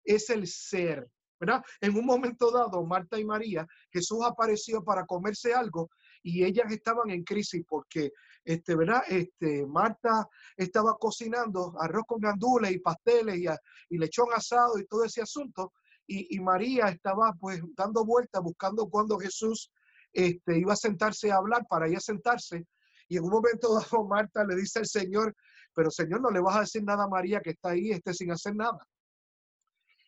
es 0.03 0.29
el 0.29 0.45
ser. 0.45 1.09
¿verdad? 1.39 1.63
En 1.79 1.95
un 1.95 2.05
momento 2.05 2.51
dado, 2.51 2.83
Marta 2.83 3.17
y 3.17 3.23
María, 3.23 3.65
Jesús 3.91 4.19
apareció 4.25 4.83
para 4.83 5.05
comerse 5.05 5.53
algo 5.53 5.89
y 6.21 6.43
ellas 6.43 6.69
estaban 6.71 7.09
en 7.11 7.23
crisis 7.23 7.63
porque, 7.65 8.11
este, 8.43 8.75
¿verdad? 8.75 9.03
Este, 9.07 9.65
Marta 9.67 10.27
estaba 10.57 10.97
cocinando 10.97 11.75
arroz 11.79 12.03
con 12.07 12.19
gandules 12.19 12.71
y 12.71 12.79
pasteles 12.79 13.37
y, 13.37 13.45
y 13.89 13.97
lechón 13.99 14.27
asado 14.33 14.79
y 14.79 14.85
todo 14.85 15.05
ese 15.05 15.21
asunto 15.21 15.73
y, 16.07 16.35
y, 16.35 16.39
María 16.39 16.87
estaba 16.87 17.33
pues 17.39 17.61
dando 17.75 18.03
vueltas 18.03 18.41
buscando 18.41 18.89
cuando 18.89 19.19
Jesús 19.19 19.71
este, 20.11 20.57
iba 20.57 20.73
a 20.73 20.77
sentarse 20.77 21.31
a 21.31 21.35
hablar 21.35 21.67
para 21.69 21.87
ella 21.87 21.99
sentarse 21.99 22.65
y 23.07 23.17
en 23.17 23.23
un 23.23 23.29
momento 23.29 23.73
dado 23.73 24.03
Marta 24.07 24.43
le 24.43 24.55
dice 24.55 24.79
al 24.79 24.87
Señor, 24.87 25.35
pero 25.73 25.91
Señor, 25.91 26.21
no 26.21 26.31
le 26.31 26.39
vas 26.39 26.55
a 26.55 26.61
decir 26.61 26.83
nada 26.83 27.03
a 27.03 27.09
María 27.09 27.41
que 27.41 27.51
está 27.51 27.69
ahí, 27.69 27.91
esté 27.91 28.13
sin 28.13 28.31
hacer 28.31 28.55
nada. 28.55 28.79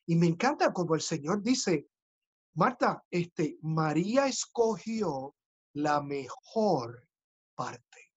Y 0.05 0.15
me 0.15 0.27
encanta 0.27 0.73
como 0.73 0.95
el 0.95 1.01
Señor 1.01 1.43
dice, 1.43 1.87
Marta, 2.55 3.03
este, 3.11 3.57
María 3.61 4.25
escogió 4.25 5.35
la 5.73 6.01
mejor 6.01 7.07
parte. 7.55 8.11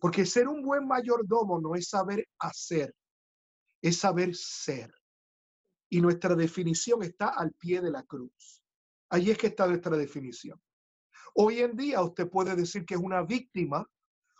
Porque 0.00 0.26
ser 0.26 0.48
un 0.48 0.62
buen 0.62 0.86
mayordomo 0.86 1.60
no 1.60 1.74
es 1.74 1.88
saber 1.88 2.26
hacer, 2.38 2.94
es 3.80 3.98
saber 3.98 4.34
ser. 4.34 4.92
Y 5.88 6.00
nuestra 6.00 6.34
definición 6.34 7.02
está 7.02 7.28
al 7.28 7.52
pie 7.52 7.80
de 7.80 7.90
la 7.90 8.02
cruz. 8.02 8.62
Allí 9.10 9.30
es 9.30 9.38
que 9.38 9.48
está 9.48 9.66
nuestra 9.66 9.96
definición. 9.96 10.60
Hoy 11.34 11.60
en 11.60 11.76
día 11.76 12.02
usted 12.02 12.28
puede 12.28 12.54
decir 12.56 12.84
que 12.84 12.94
es 12.94 13.00
una 13.00 13.22
víctima 13.22 13.86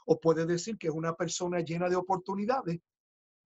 o 0.07 0.21
puede 0.21 0.47
decir 0.47 0.77
que 0.79 0.89
es 0.89 0.93
una 0.93 1.15
persona 1.15 1.61
llena 1.61 1.89
de 1.89 1.97
oportunidades, 1.97 2.81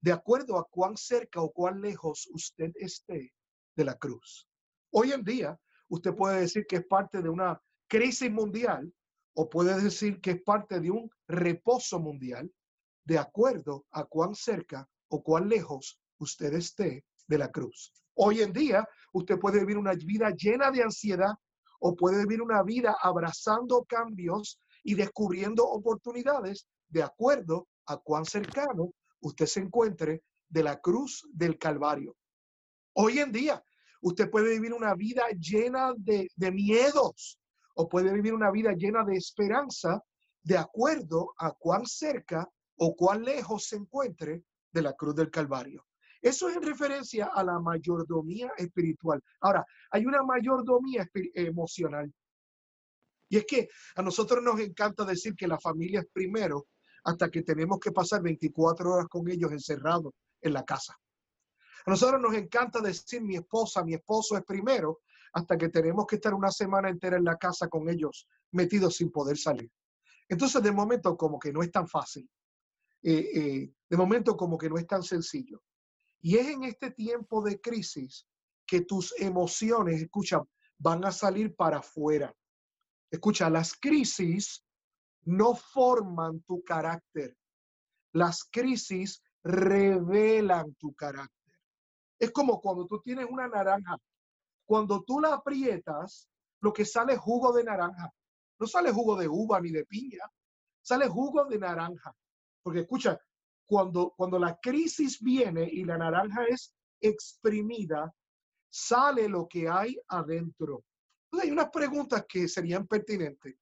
de 0.01 0.11
acuerdo 0.11 0.57
a 0.57 0.67
cuán 0.69 0.97
cerca 0.97 1.41
o 1.41 1.51
cuán 1.51 1.81
lejos 1.81 2.27
usted 2.33 2.71
esté 2.75 3.33
de 3.75 3.85
la 3.85 3.95
cruz. 3.95 4.47
Hoy 4.91 5.11
en 5.11 5.23
día 5.23 5.59
usted 5.89 6.15
puede 6.15 6.41
decir 6.41 6.65
que 6.67 6.77
es 6.77 6.85
parte 6.85 7.21
de 7.21 7.29
una 7.29 7.61
crisis 7.87 8.31
mundial 8.31 8.91
o 9.35 9.49
puede 9.49 9.79
decir 9.81 10.19
que 10.21 10.31
es 10.31 10.41
parte 10.41 10.79
de 10.79 10.91
un 10.91 11.09
reposo 11.27 11.99
mundial, 11.99 12.51
de 13.03 13.19
acuerdo 13.19 13.85
a 13.91 14.05
cuán 14.05 14.33
cerca 14.33 14.87
o 15.09 15.21
cuán 15.21 15.49
lejos 15.49 15.99
usted 16.17 16.53
esté 16.53 17.05
de 17.27 17.37
la 17.37 17.51
cruz. 17.51 17.93
Hoy 18.15 18.41
en 18.41 18.53
día 18.53 18.87
usted 19.11 19.37
puede 19.37 19.59
vivir 19.59 19.77
una 19.77 19.93
vida 19.93 20.31
llena 20.31 20.71
de 20.71 20.83
ansiedad, 20.83 21.35
o 21.87 21.95
puede 21.95 22.17
vivir 22.25 22.41
una 22.41 22.63
vida 22.63 22.97
abrazando 22.99 23.83
cambios 23.83 24.59
y 24.83 24.95
descubriendo 24.95 25.63
oportunidades 25.69 26.65
de 26.89 27.03
acuerdo 27.03 27.67
a 27.85 27.97
cuán 27.97 28.25
cercano 28.25 28.91
usted 29.19 29.45
se 29.45 29.59
encuentre 29.59 30.23
de 30.49 30.63
la 30.63 30.81
cruz 30.81 31.21
del 31.31 31.59
Calvario. 31.59 32.15
Hoy 32.93 33.19
en 33.19 33.31
día, 33.31 33.63
usted 34.01 34.31
puede 34.31 34.49
vivir 34.49 34.73
una 34.73 34.95
vida 34.95 35.25
llena 35.39 35.93
de, 35.95 36.27
de 36.35 36.51
miedos 36.51 37.37
o 37.75 37.87
puede 37.87 38.11
vivir 38.13 38.33
una 38.33 38.49
vida 38.49 38.71
llena 38.71 39.03
de 39.05 39.17
esperanza 39.17 40.01
de 40.41 40.57
acuerdo 40.57 41.35
a 41.37 41.51
cuán 41.51 41.85
cerca 41.85 42.49
o 42.77 42.95
cuán 42.95 43.23
lejos 43.23 43.67
se 43.67 43.75
encuentre 43.75 44.41
de 44.71 44.81
la 44.81 44.93
cruz 44.93 45.13
del 45.13 45.29
Calvario. 45.29 45.85
Eso 46.25 46.49
es 46.49 46.55
en 46.55 46.63
referencia 46.63 47.27
a 47.27 47.43
la 47.43 47.59
mayordomía 47.59 48.51
espiritual. 48.57 49.21
Ahora, 49.41 49.63
hay 49.91 50.07
una 50.07 50.23
mayordomía 50.23 51.07
emocional. 51.13 52.11
Y 53.29 53.37
es 53.37 53.45
que 53.45 53.69
a 53.95 54.01
nosotros 54.01 54.43
nos 54.43 54.59
encanta 54.59 55.05
decir 55.05 55.35
que 55.35 55.47
la 55.47 55.59
familia 55.59 55.99
es 55.99 56.07
primero 56.11 56.65
hasta 57.03 57.29
que 57.29 57.43
tenemos 57.43 57.79
que 57.79 57.91
pasar 57.91 58.23
24 58.23 58.91
horas 58.91 59.07
con 59.07 59.29
ellos 59.29 59.51
encerrados 59.51 60.13
en 60.41 60.53
la 60.53 60.65
casa. 60.65 60.97
A 61.85 61.91
nosotros 61.91 62.19
nos 62.19 62.33
encanta 62.33 62.81
decir 62.81 63.21
mi 63.21 63.35
esposa, 63.35 63.83
mi 63.83 63.93
esposo 63.93 64.35
es 64.35 64.43
primero 64.43 65.01
hasta 65.31 65.55
que 65.55 65.69
tenemos 65.69 66.07
que 66.07 66.15
estar 66.15 66.33
una 66.33 66.49
semana 66.49 66.89
entera 66.89 67.17
en 67.17 67.23
la 67.23 67.37
casa 67.37 67.67
con 67.67 67.87
ellos 67.87 68.27
metidos 68.51 68.95
sin 68.95 69.11
poder 69.11 69.37
salir. 69.37 69.69
Entonces, 70.27 70.63
de 70.63 70.71
momento, 70.71 71.15
como 71.15 71.37
que 71.37 71.53
no 71.53 71.61
es 71.61 71.71
tan 71.71 71.87
fácil. 71.87 72.27
Eh, 73.03 73.29
eh, 73.35 73.73
de 73.87 73.97
momento, 73.97 74.35
como 74.35 74.57
que 74.57 74.71
no 74.71 74.79
es 74.79 74.87
tan 74.87 75.03
sencillo. 75.03 75.61
Y 76.21 76.37
es 76.37 76.47
en 76.47 76.63
este 76.63 76.91
tiempo 76.91 77.43
de 77.43 77.59
crisis 77.59 78.25
que 78.65 78.81
tus 78.81 79.13
emociones, 79.19 80.01
escucha, 80.01 80.41
van 80.77 81.05
a 81.05 81.11
salir 81.11 81.55
para 81.55 81.77
afuera. 81.77 82.33
Escucha, 83.11 83.49
las 83.49 83.73
crisis 83.73 84.65
no 85.23 85.55
forman 85.55 86.41
tu 86.41 86.63
carácter. 86.63 87.35
Las 88.13 88.43
crisis 88.43 89.21
revelan 89.43 90.73
tu 90.75 90.93
carácter. 90.93 91.53
Es 92.19 92.31
como 92.31 92.59
cuando 92.61 92.85
tú 92.87 93.01
tienes 93.01 93.27
una 93.29 93.47
naranja. 93.47 93.97
Cuando 94.65 95.03
tú 95.03 95.19
la 95.19 95.33
aprietas, 95.33 96.27
lo 96.61 96.73
que 96.73 96.85
sale 96.85 97.13
es 97.13 97.19
jugo 97.19 97.53
de 97.53 97.63
naranja. 97.63 98.11
No 98.59 98.67
sale 98.67 98.91
jugo 98.91 99.15
de 99.15 99.27
uva 99.27 99.59
ni 99.61 99.69
de 99.69 99.85
piña. 99.85 100.23
Sale 100.81 101.07
jugo 101.07 101.45
de 101.45 101.59
naranja. 101.59 102.15
Porque 102.63 102.81
escucha, 102.81 103.19
cuando, 103.65 104.13
cuando 104.15 104.39
la 104.39 104.57
crisis 104.61 105.19
viene 105.21 105.67
y 105.71 105.83
la 105.83 105.97
naranja 105.97 106.45
es 106.45 106.73
exprimida, 107.01 108.13
sale 108.69 109.27
lo 109.27 109.47
que 109.47 109.67
hay 109.69 109.97
adentro. 110.07 110.83
Entonces 111.25 111.47
hay 111.47 111.51
unas 111.51 111.69
preguntas 111.69 112.25
que 112.27 112.47
serían 112.47 112.87
pertinentes. 112.87 113.55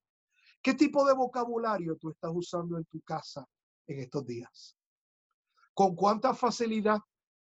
¿Qué 0.62 0.74
tipo 0.74 1.06
de 1.06 1.14
vocabulario 1.14 1.96
tú 1.96 2.10
estás 2.10 2.30
usando 2.34 2.78
en 2.78 2.84
tu 2.86 3.00
casa 3.02 3.46
en 3.86 4.00
estos 4.00 4.26
días? 4.26 4.76
¿Con 5.74 5.94
cuánta 5.94 6.34
facilidad 6.34 6.98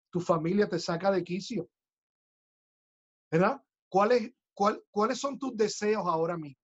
tu 0.10 0.20
familia 0.20 0.68
te 0.68 0.80
saca 0.80 1.12
de 1.12 1.24
quicio? 1.24 1.70
¿Verdad? 3.30 3.62
¿Cuáles, 3.90 4.34
cuál, 4.54 4.84
¿Cuáles 4.90 5.20
son 5.20 5.38
tus 5.38 5.56
deseos 5.56 6.06
ahora 6.06 6.38
mismo? 6.38 6.62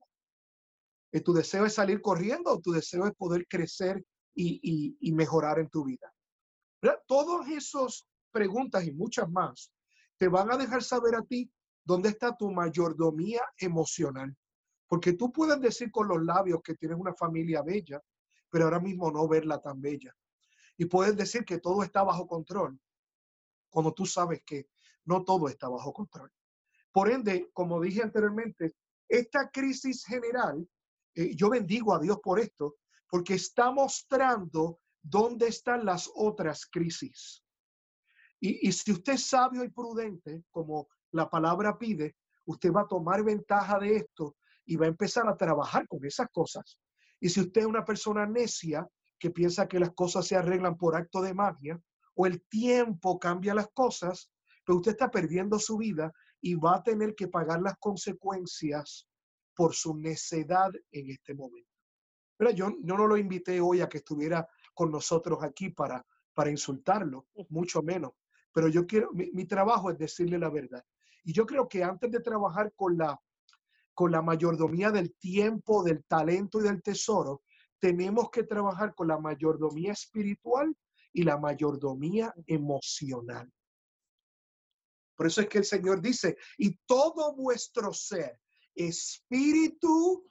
¿Tu 1.24 1.34
deseo 1.34 1.66
es 1.66 1.74
salir 1.74 2.02
corriendo 2.02 2.52
o 2.52 2.60
tu 2.60 2.72
deseo 2.72 3.08
es 3.08 3.16
poder 3.16 3.48
crecer 3.48 4.04
y, 4.38 5.12
mejorar 5.12 5.60
en 5.60 5.70
tu 5.70 5.84
vida. 5.84 6.14
Todas 7.08 7.50
esas 7.50 8.08
preguntas 8.32 8.86
y 8.86 8.92
muchas 8.92 9.30
más 9.30 9.74
te 10.18 10.28
van 10.28 10.52
a 10.52 10.58
dejar 10.58 10.84
saber 10.84 11.16
a 11.16 11.24
ti 11.24 11.52
dónde 11.84 12.10
está 12.10 12.36
tu 12.36 12.52
mayordomía 12.52 13.42
emocional. 13.58 14.36
Porque 14.88 15.14
tú 15.14 15.32
puedes 15.32 15.60
decir 15.60 15.92
con 15.92 16.08
los 16.08 16.24
labios 16.24 16.62
que 16.64 16.76
tienes 16.76 16.98
una 16.98 17.14
familia 17.14 17.62
bella, 17.62 18.02
pero 18.50 18.66
ahora 18.66 18.80
mismo 18.80 19.12
no 19.12 19.28
verla 19.28 19.60
tan 19.60 19.82
bella. 19.82 20.16
Y 20.78 20.86
puedes 20.86 21.16
decir 21.18 21.44
que 21.44 21.60
todo 21.60 21.84
está 21.84 22.04
bajo 22.04 22.28
control, 22.28 22.80
cuando 23.70 23.94
tú 23.94 24.06
sabes 24.06 24.44
que 24.46 24.70
no 25.06 25.24
todo 25.24 25.50
está 25.50 25.68
bajo 25.68 25.92
control. 25.92 26.32
Por 26.92 27.12
ende, 27.12 27.50
como 27.54 27.82
dije 27.82 28.02
anteriormente, 28.02 28.76
esta 29.10 29.50
crisis 29.50 30.06
general, 30.06 30.68
eh, 31.16 31.36
yo 31.36 31.50
bendigo 31.50 31.94
a 31.94 32.00
Dios 32.00 32.20
por 32.22 32.40
esto, 32.40 32.76
porque 33.10 33.36
está 33.36 33.72
mostrando 33.72 34.80
dónde 35.02 35.48
están 35.48 35.86
las 35.86 36.10
otras 36.16 36.66
crisis. 36.66 37.44
Y, 38.40 38.72
si 38.72 38.92
usted 38.92 39.14
es 39.14 39.28
sabio 39.28 39.64
y 39.64 39.70
prudente, 39.70 40.44
como 40.52 40.88
la 41.12 41.30
palabra 41.30 41.78
pide, 41.78 42.16
usted 42.46 42.72
va 42.72 42.82
a 42.82 42.88
tomar 42.88 43.24
ventaja 43.24 43.80
de 43.80 43.98
esto 43.98 44.36
y 44.66 44.76
va 44.76 44.86
a 44.86 44.90
empezar 44.90 45.28
a 45.28 45.38
trabajar 45.38 45.88
con 45.88 46.06
esas 46.06 46.28
cosas. 46.32 46.78
Y 47.20 47.30
si 47.30 47.42
usted 47.42 47.62
es 47.62 47.68
una 47.68 47.84
persona 47.84 48.28
necia 48.28 48.88
que 49.18 49.32
piensa 49.32 49.68
que 49.68 49.80
las 49.80 49.92
cosas 49.94 50.28
se 50.28 50.36
arreglan 50.36 50.78
por 50.78 50.96
acto 50.96 51.22
de 51.22 51.34
magia 51.34 51.82
o 52.14 52.28
el 52.28 52.44
tiempo 52.48 53.18
cambia 53.18 53.56
las 53.56 53.70
cosas, 53.74 54.32
pues 54.66 54.78
usted 54.78 54.92
está 54.92 55.10
perdiendo 55.10 55.58
su 55.58 55.78
vida 55.78 56.12
y 56.42 56.56
va 56.56 56.76
a 56.76 56.84
tener 56.84 57.16
que 57.16 57.28
pagar 57.28 57.62
las 57.62 57.78
consecuencias 57.80 59.08
por 59.56 59.74
su 59.74 59.98
necedad 59.98 60.72
en 60.92 61.10
este 61.10 61.34
momento. 61.34 61.77
Pero 62.38 62.52
yo, 62.52 62.70
no 62.84 63.08
lo 63.08 63.18
invité 63.18 63.60
hoy 63.60 63.82
a 63.82 63.90
que 63.90 63.98
estuviera 63.98 64.48
con 64.74 64.92
nosotros 64.92 65.44
aquí 65.44 65.70
para, 65.70 66.06
para 66.34 66.52
insultarlo, 66.52 67.28
mucho 67.50 67.82
menos. 67.82 68.12
Pero 68.54 68.68
yo 68.68 68.86
quiero, 68.86 69.12
mi, 69.12 69.32
mi 69.32 69.46
trabajo 69.46 69.90
es 69.90 69.98
decirle 69.98 70.38
la 70.38 70.50
verdad. 70.50 70.84
Y 71.24 71.34
yo 71.34 71.46
creo 71.46 71.68
que 71.68 71.84
antes 71.84 72.12
de 72.12 72.20
trabajar 72.20 72.72
con 72.76 72.98
la, 72.98 73.20
con 73.94 74.12
la 74.12 74.22
mayordomía 74.22 74.92
del 74.92 75.16
tiempo, 75.16 75.84
del 75.84 76.04
talento 76.06 76.60
y 76.60 76.64
del 76.64 76.82
tesoro, 76.82 77.42
tenemos 77.80 78.30
que 78.30 78.44
trabajar 78.44 78.94
con 78.96 79.08
la 79.08 79.20
mayordomía 79.20 79.92
espiritual 79.92 80.76
y 81.12 81.24
la 81.24 81.38
mayordomía 81.38 82.34
emocional. 82.46 83.52
Por 85.16 85.26
eso 85.26 85.42
es 85.42 85.50
que 85.50 85.58
el 85.58 85.66
Señor 85.66 86.00
dice, 86.00 86.38
y 86.58 86.78
todo 86.86 87.36
vuestro 87.36 87.92
ser, 87.92 88.40
espíritu, 88.76 90.24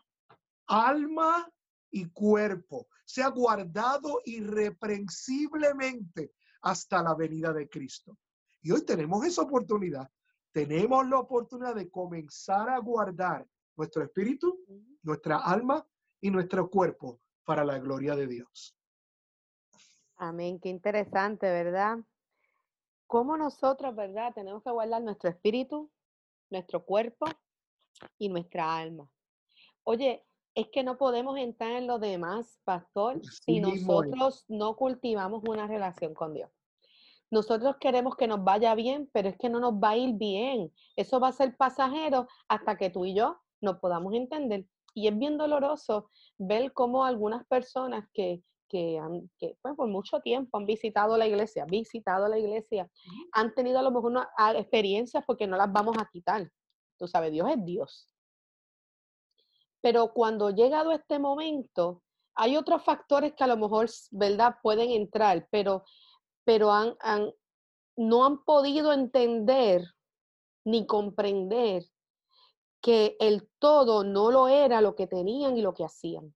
alma 0.69 1.49
y 1.97 2.11
cuerpo, 2.11 2.89
sea 3.05 3.29
guardado 3.29 4.21
irreprensiblemente 4.25 6.33
hasta 6.63 7.03
la 7.03 7.15
venida 7.15 7.53
de 7.53 7.69
Cristo. 7.69 8.19
Y 8.63 8.73
hoy 8.73 8.85
tenemos 8.85 9.25
esa 9.25 9.43
oportunidad. 9.43 10.11
Tenemos 10.53 11.09
la 11.09 11.19
oportunidad 11.19 11.75
de 11.75 11.91
comenzar 11.91 12.69
a 12.69 12.79
guardar 12.79 13.47
nuestro 13.77 14.03
espíritu, 14.03 14.59
nuestra 15.03 15.39
alma 15.39 15.87
y 16.21 16.31
nuestro 16.31 16.71
cuerpo 16.71 17.21
para 17.45 17.65
la 17.65 17.79
gloria 17.79 18.17
de 18.17 18.27
Dios. 18.27 18.77
Amén, 20.17 20.59
qué 20.59 20.71
interesante, 20.71 21.47
¿verdad? 21.47 21.99
cómo 23.07 23.37
nosotros, 23.37 23.95
¿verdad? 23.95 24.33
Tenemos 24.35 24.63
que 24.63 24.71
guardar 24.71 25.03
nuestro 25.03 25.31
espíritu, 25.31 25.91
nuestro 26.51 26.85
cuerpo 26.85 27.27
y 28.19 28.29
nuestra 28.29 28.77
alma. 28.77 29.11
Oye, 29.85 30.26
es 30.57 30.69
que 30.73 30.83
no 30.83 30.97
podemos 30.97 31.39
entrar 31.39 31.73
en 31.73 31.87
lo 31.87 31.99
demás, 31.99 32.59
pastor, 32.65 33.21
si 33.45 33.61
nosotros 33.61 34.47
no 34.49 34.75
cultivamos 34.75 35.43
una 35.47 35.67
relación 35.67 36.15
con 36.15 36.33
Dios. 36.33 36.51
Nosotros 37.31 37.77
queremos 37.79 38.17
que 38.17 38.27
nos 38.27 38.43
vaya 38.43 38.75
bien, 38.75 39.11
pero 39.13 39.29
es 39.29 39.37
que 39.37 39.51
no 39.51 39.61
nos 39.61 39.75
va 39.75 39.91
a 39.91 39.97
ir 39.99 40.15
bien. 40.15 40.73
Eso 40.97 41.21
va 41.21 41.29
a 41.29 41.33
ser 41.33 41.57
pasajero 41.57 42.27
hasta 42.49 42.77
que 42.79 42.89
tú 42.89 43.05
y 43.05 43.15
yo 43.15 43.37
nos 43.61 43.79
podamos 43.81 44.15
entender. 44.15 44.65
Y 44.95 45.09
es 45.09 45.19
bien 45.19 45.37
doloroso 45.37 46.11
ver 46.39 46.73
cómo 46.73 47.05
algunas 47.05 47.47
personas 47.47 48.09
que 48.15 48.43
que, 48.69 48.99
han, 48.99 49.31
que 49.39 49.57
pues, 49.63 49.77
por 49.77 49.89
mucho 49.89 50.19
tiempo 50.21 50.59
han 50.59 50.67
visitado 50.67 51.17
la 51.17 51.27
iglesia, 51.27 51.65
visitado 51.67 52.27
la 52.27 52.37
iglesia, 52.37 52.91
han 53.31 53.55
tenido 53.55 53.79
a 53.79 53.83
lo 53.83 53.93
mejor 53.93 54.11
una, 54.11 54.29
experiencias 54.57 55.23
porque 55.25 55.47
no 55.47 55.57
las 55.57 55.73
vamos 55.73 55.97
a 55.99 56.09
quitar. 56.11 56.51
Tú 56.99 57.07
sabes, 57.07 57.31
Dios 57.31 57.49
es 57.49 57.65
Dios. 57.65 58.16
Pero 59.81 60.13
cuando 60.13 60.51
llegado 60.51 60.93
este 60.93 61.19
momento, 61.19 62.03
hay 62.35 62.57
otros 62.57 62.83
factores 62.83 63.35
que 63.35 63.45
a 63.45 63.47
lo 63.47 63.57
mejor, 63.57 63.89
¿verdad?, 64.11 64.57
pueden 64.63 64.91
entrar, 64.91 65.49
pero, 65.51 65.85
pero 66.45 66.73
han, 66.73 66.97
han, 67.01 67.33
no 67.97 68.25
han 68.27 68.45
podido 68.45 68.93
entender 68.93 69.85
ni 70.65 70.87
comprender 70.87 71.85
que 72.81 73.17
el 73.21 73.49
todo 73.59 74.05
no 74.05 74.31
lo 74.31 74.49
era 74.49 74.81
lo 74.81 74.95
que 74.95 75.07
tenían 75.07 75.57
y 75.57 75.63
lo 75.63 75.75
que 75.75 75.85
hacían, 75.85 76.35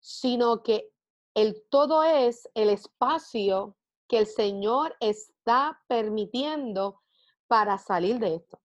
sino 0.00 0.62
que 0.62 0.92
el 1.34 1.62
todo 1.68 2.04
es 2.04 2.48
el 2.54 2.70
espacio 2.70 3.76
que 4.08 4.18
el 4.18 4.26
Señor 4.26 4.94
está 5.00 5.82
permitiendo 5.88 7.00
para 7.46 7.78
salir 7.78 8.18
de 8.18 8.36
esto, 8.36 8.60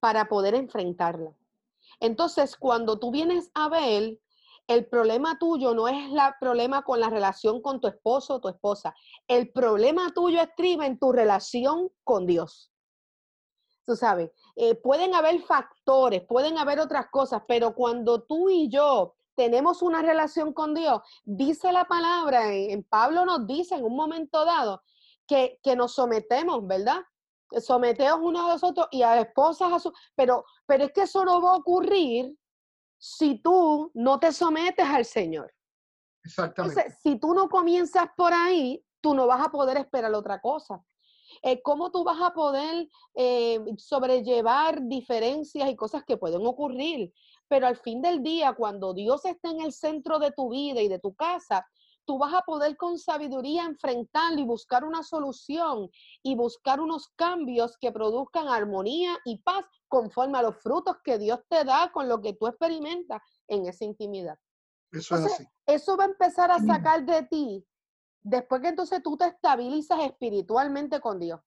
para 0.00 0.28
poder 0.28 0.54
enfrentarla. 0.54 1.36
Entonces, 2.02 2.56
cuando 2.56 2.98
tú 2.98 3.12
vienes 3.12 3.52
a 3.54 3.68
ver, 3.68 4.18
el 4.66 4.86
problema 4.86 5.38
tuyo 5.38 5.72
no 5.72 5.86
es 5.86 5.94
el 5.94 6.18
problema 6.40 6.82
con 6.82 6.98
la 6.98 7.08
relación 7.08 7.62
con 7.62 7.80
tu 7.80 7.86
esposo 7.86 8.34
o 8.34 8.40
tu 8.40 8.48
esposa. 8.48 8.92
El 9.28 9.52
problema 9.52 10.12
tuyo 10.12 10.40
estriba 10.40 10.84
en 10.84 10.98
tu 10.98 11.12
relación 11.12 11.90
con 12.02 12.26
Dios. 12.26 12.72
Tú 13.86 13.94
sabes, 13.94 14.32
eh, 14.56 14.74
pueden 14.74 15.14
haber 15.14 15.42
factores, 15.42 16.22
pueden 16.26 16.58
haber 16.58 16.80
otras 16.80 17.06
cosas, 17.08 17.42
pero 17.46 17.72
cuando 17.72 18.22
tú 18.22 18.50
y 18.50 18.68
yo 18.68 19.14
tenemos 19.36 19.80
una 19.80 20.02
relación 20.02 20.52
con 20.52 20.74
Dios, 20.74 21.02
dice 21.24 21.70
la 21.70 21.84
palabra, 21.84 22.52
en, 22.52 22.82
Pablo 22.82 23.24
nos 23.24 23.46
dice 23.46 23.76
en 23.76 23.84
un 23.84 23.94
momento 23.94 24.44
dado 24.44 24.82
que, 25.28 25.60
nos 25.76 25.94
sometemos, 25.94 26.66
¿verdad? 26.66 27.00
Someteos 27.60 28.18
unos 28.20 28.44
a 28.44 28.52
los 28.52 28.64
otros 28.64 28.88
y 28.90 29.02
a 29.02 29.20
esposas 29.20 29.72
a 29.72 29.78
su... 29.78 29.92
Pero, 30.14 30.44
pero 30.66 30.84
es 30.84 30.92
que 30.92 31.02
eso 31.02 31.24
no 31.24 31.40
va 31.40 31.52
a 31.52 31.56
ocurrir 31.56 32.34
si 32.98 33.40
tú 33.42 33.90
no 33.94 34.18
te 34.18 34.32
sometes 34.32 34.86
al 34.86 35.04
Señor. 35.04 35.52
Exactamente. 36.24 36.80
Entonces, 36.80 37.00
si 37.02 37.18
tú 37.18 37.34
no 37.34 37.48
comienzas 37.48 38.06
por 38.16 38.32
ahí, 38.32 38.84
tú 39.00 39.14
no 39.14 39.26
vas 39.26 39.44
a 39.44 39.50
poder 39.50 39.76
esperar 39.76 40.14
otra 40.14 40.40
cosa. 40.40 40.82
Eh, 41.42 41.62
¿Cómo 41.62 41.90
tú 41.90 42.04
vas 42.04 42.20
a 42.20 42.32
poder 42.32 42.88
eh, 43.14 43.58
sobrellevar 43.78 44.82
diferencias 44.82 45.68
y 45.68 45.76
cosas 45.76 46.04
que 46.04 46.16
pueden 46.16 46.46
ocurrir? 46.46 47.12
Pero 47.48 47.66
al 47.66 47.76
fin 47.76 48.02
del 48.02 48.22
día, 48.22 48.52
cuando 48.52 48.94
Dios 48.94 49.24
está 49.24 49.50
en 49.50 49.62
el 49.62 49.72
centro 49.72 50.18
de 50.18 50.30
tu 50.32 50.50
vida 50.50 50.80
y 50.80 50.88
de 50.88 50.98
tu 50.98 51.14
casa, 51.14 51.66
tú 52.04 52.18
vas 52.18 52.34
a 52.34 52.42
poder 52.42 52.76
con 52.76 52.98
sabiduría 52.98 53.64
enfrentarlo 53.64 54.40
y 54.40 54.44
buscar 54.44 54.84
una 54.84 55.02
solución 55.02 55.90
y 56.22 56.34
buscar 56.34 56.80
unos 56.80 57.08
cambios 57.16 57.76
que 57.78 57.92
produzcan 57.92 58.48
armonía 58.48 59.18
y 59.24 59.38
paz 59.38 59.64
conforme 59.88 60.38
a 60.38 60.42
los 60.42 60.56
frutos 60.56 60.96
que 61.04 61.18
Dios 61.18 61.40
te 61.48 61.64
da 61.64 61.90
con 61.92 62.08
lo 62.08 62.20
que 62.20 62.34
tú 62.34 62.46
experimentas 62.46 63.20
en 63.48 63.66
esa 63.66 63.84
intimidad. 63.84 64.38
Eso 64.90 65.16
es 65.16 65.24
así. 65.26 65.44
Eso 65.66 65.96
va 65.96 66.04
a 66.04 66.08
empezar 66.08 66.50
a 66.50 66.58
sacar 66.58 67.04
de 67.04 67.22
ti, 67.24 67.66
después 68.22 68.60
que 68.60 68.68
entonces 68.68 69.02
tú 69.02 69.16
te 69.16 69.26
estabilizas 69.26 70.00
espiritualmente 70.00 71.00
con 71.00 71.18
Dios 71.18 71.40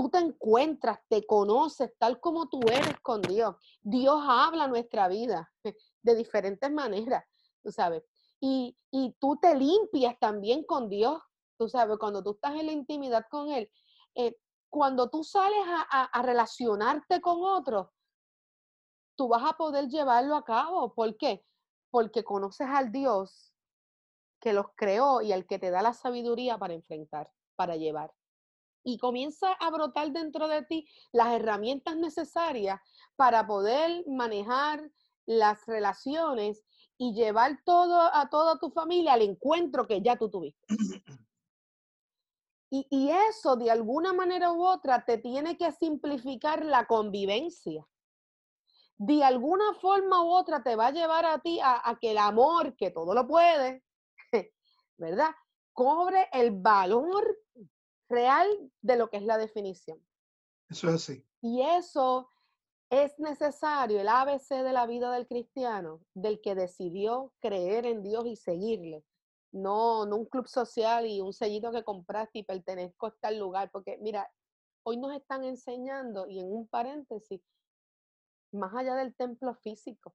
tú 0.00 0.08
te 0.08 0.16
encuentras, 0.16 0.98
te 1.08 1.26
conoces 1.26 1.92
tal 1.98 2.20
como 2.20 2.48
tú 2.48 2.58
eres 2.72 2.98
con 3.02 3.20
Dios. 3.20 3.54
Dios 3.82 4.18
habla 4.26 4.66
nuestra 4.66 5.08
vida 5.08 5.52
de 6.02 6.14
diferentes 6.14 6.72
maneras, 6.72 7.22
tú 7.62 7.70
sabes. 7.70 8.02
Y, 8.40 8.76
tú 9.20 9.38
te 9.40 9.54
limpias 9.54 10.18
también 10.18 10.64
con 10.64 10.88
Dios, 10.88 11.22
tú 11.58 11.68
sabes, 11.68 11.98
cuando 11.98 12.22
tú 12.22 12.32
estás 12.32 12.56
en 12.56 12.66
la 12.66 12.72
intimidad 12.72 13.26
con 13.30 13.50
Él. 13.50 13.70
Eh, 14.14 14.36
cuando 14.68 15.10
tú 15.10 15.22
sales 15.22 15.62
a, 15.66 16.04
a 16.04 16.22
relacionarte 16.22 17.20
con 17.20 17.38
otros, 17.42 17.88
tú 19.16 19.28
vas 19.28 19.44
a 19.44 19.56
poder 19.56 19.88
llevarlo 19.88 20.34
a 20.36 20.44
cabo. 20.44 20.94
¿Por 20.94 21.16
qué? 21.16 21.44
Porque 21.90 22.24
conoces 22.24 22.66
al 22.68 22.90
Dios 22.90 23.52
que 24.40 24.52
los 24.52 24.66
creó 24.74 25.20
y 25.20 25.32
al 25.32 25.46
que 25.46 25.58
te 25.58 25.70
da 25.70 25.82
la 25.82 25.92
sabiduría 25.92 26.56
para 26.56 26.74
enfrentar, 26.74 27.30
para 27.56 27.76
llevar 27.76 28.12
y 28.84 28.98
comienza 28.98 29.52
a 29.52 29.70
brotar 29.70 30.12
dentro 30.12 30.48
de 30.48 30.62
ti 30.62 30.88
las 31.12 31.32
herramientas 31.32 31.96
necesarias 31.96 32.80
para 33.16 33.46
poder 33.46 34.04
manejar 34.08 34.90
las 35.26 35.66
relaciones 35.66 36.64
y 37.00 37.14
llevar 37.14 37.58
todo 37.64 37.98
a 37.98 38.28
toda 38.28 38.58
tu 38.58 38.70
familia 38.70 39.14
al 39.14 39.22
encuentro 39.22 39.86
que 39.86 40.02
ya 40.02 40.16
tú 40.16 40.28
tuviste. 40.30 40.66
Y, 42.72 42.86
y, 42.88 43.10
eso 43.10 43.56
de 43.56 43.68
alguna 43.68 44.12
manera 44.12 44.52
u 44.52 44.64
otra 44.64 45.04
te 45.04 45.18
tiene 45.18 45.58
que 45.58 45.72
simplificar 45.72 46.64
la 46.64 46.86
convivencia. 46.86 47.84
De 48.96 49.24
alguna 49.24 49.74
forma 49.80 50.22
u 50.22 50.28
otra 50.28 50.62
te 50.62 50.76
va 50.76 50.86
a 50.86 50.92
llevar 50.92 51.26
a 51.26 51.40
ti 51.40 51.58
a, 51.58 51.82
a 51.84 51.98
que 51.98 52.12
el 52.12 52.18
amor, 52.18 52.76
que 52.76 52.92
todo 52.92 53.12
lo 53.12 53.26
puede, 53.26 53.82
¿verdad? 54.98 55.30
Cobre 55.72 56.28
el 56.32 56.52
valor 56.52 57.40
real 58.08 58.46
de 58.82 58.96
lo 58.96 59.10
que 59.10 59.16
es 59.16 59.24
la 59.24 59.36
definición. 59.36 60.00
Eso 60.68 60.90
es 60.90 60.94
así. 60.94 61.26
Y 61.42 61.62
eso 61.62 62.30
es 62.90 63.16
necesario, 63.20 64.00
el 64.00 64.08
ABC 64.08 64.48
de 64.48 64.72
la 64.72 64.84
vida 64.84 65.12
del 65.12 65.28
cristiano, 65.28 66.00
del 66.14 66.40
que 66.40 66.56
decidió 66.56 67.32
creer 67.40 67.86
en 67.86 68.02
Dios 68.02 68.26
y 68.26 68.34
seguirle. 68.34 69.04
No, 69.52 70.06
no 70.06 70.16
un 70.16 70.26
club 70.26 70.48
social 70.48 71.06
y 71.06 71.20
un 71.20 71.32
sellito 71.32 71.70
que 71.70 71.84
compraste 71.84 72.40
y 72.40 72.42
pertenezco 72.42 73.06
a 73.06 73.14
tal 73.20 73.38
lugar, 73.38 73.70
porque 73.70 73.98
mira, 74.00 74.28
hoy 74.82 74.96
nos 74.96 75.14
están 75.14 75.44
enseñando, 75.44 76.26
y 76.28 76.40
en 76.40 76.52
un 76.52 76.66
paréntesis, 76.66 77.40
más 78.52 78.74
allá 78.74 78.96
del 78.96 79.14
templo 79.14 79.54
físico. 79.54 80.12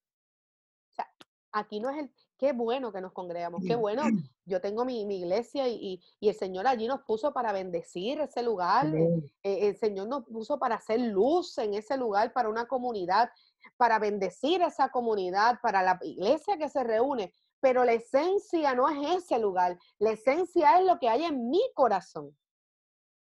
Aquí 1.58 1.80
no 1.80 1.90
es 1.90 1.98
el, 2.00 2.12
qué 2.38 2.52
bueno 2.52 2.92
que 2.92 3.00
nos 3.00 3.14
congregamos, 3.14 3.64
qué 3.66 3.78
bueno, 3.78 4.04
yo 4.46 4.60
tengo 4.60 4.84
mi, 4.84 5.04
iglesia 5.04 5.70
y, 5.70 6.02
el 6.20 6.36
Señor 6.36 6.68
allí 6.68 6.86
nos 6.86 7.02
puso 7.04 7.32
para 7.32 7.54
bendecir 7.54 8.20
ese 8.20 8.44
lugar, 8.44 8.94
eh, 8.94 9.24
eh, 9.42 9.70
el 9.70 9.78
Señor 9.78 10.10
nos 10.10 10.26
puso 10.26 10.60
para 10.60 10.76
hacer 10.76 11.00
luz 11.00 11.58
en 11.58 11.74
ese 11.74 11.96
lugar, 11.96 12.34
para 12.34 12.50
una 12.50 12.68
comunidad, 12.68 13.30
para 13.78 14.00
bendecir 14.00 14.62
esa 14.64 14.90
comunidad, 14.90 15.62
para 15.62 15.82
la 15.82 15.98
iglesia 16.02 16.58
que 16.58 16.68
se 16.68 16.84
reúne, 16.84 17.34
pero 17.62 17.86
la 17.86 17.94
esencia 17.94 18.76
no 18.76 18.90
es 18.90 19.24
ese 19.24 19.40
lugar, 19.40 19.80
la 19.98 20.12
esencia 20.12 20.78
es 20.78 20.86
lo 20.86 21.00
que 21.00 21.08
hay 21.08 21.24
en 21.24 21.50
mi 21.50 21.62
corazón, 21.74 22.38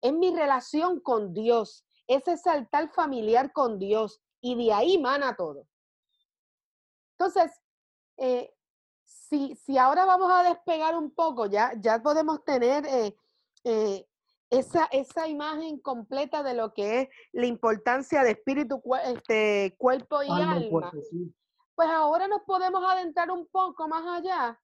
en 0.02 0.20
mi 0.20 0.30
relación 0.30 1.00
con 1.00 1.34
Dios, 1.34 1.84
es 2.06 2.28
ese 2.28 2.52
altar 2.52 2.92
familiar 2.94 3.52
con 3.52 3.80
Dios 3.80 4.22
y 4.42 4.54
de 4.64 4.74
ahí 4.74 5.00
mana 5.00 5.36
todo. 5.36 5.66
Entonces, 7.18 7.61
eh, 8.22 8.54
si, 9.04 9.56
si, 9.56 9.80
ahora 9.80 10.06
vamos 10.06 10.32
a 10.32 10.44
despegar 10.44 10.96
un 10.96 11.10
poco, 11.10 11.48
ya, 11.48 11.74
ya 11.80 12.04
podemos 12.04 12.46
tener 12.46 12.86
eh, 12.86 13.18
eh, 13.64 14.08
esa, 14.52 14.86
esa, 14.92 15.28
imagen 15.28 15.80
completa 15.80 16.44
de 16.44 16.54
lo 16.54 16.72
que 16.72 17.02
es 17.02 17.10
la 17.32 17.48
importancia 17.48 18.24
de 18.24 18.32
espíritu, 18.32 18.80
este, 19.06 19.76
cuerpo 19.80 20.22
y 20.22 20.30
alma. 20.30 20.92
Pues 21.74 21.90
ahora 21.90 22.28
nos 22.28 22.44
podemos 22.44 22.84
adentrar 22.84 23.32
un 23.32 23.48
poco 23.48 23.88
más 23.88 24.06
allá 24.06 24.62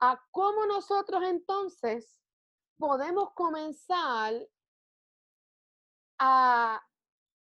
a 0.00 0.22
cómo 0.30 0.64
nosotros 0.64 1.22
entonces 1.24 2.22
podemos 2.78 3.34
comenzar 3.34 4.32
a, 6.18 6.82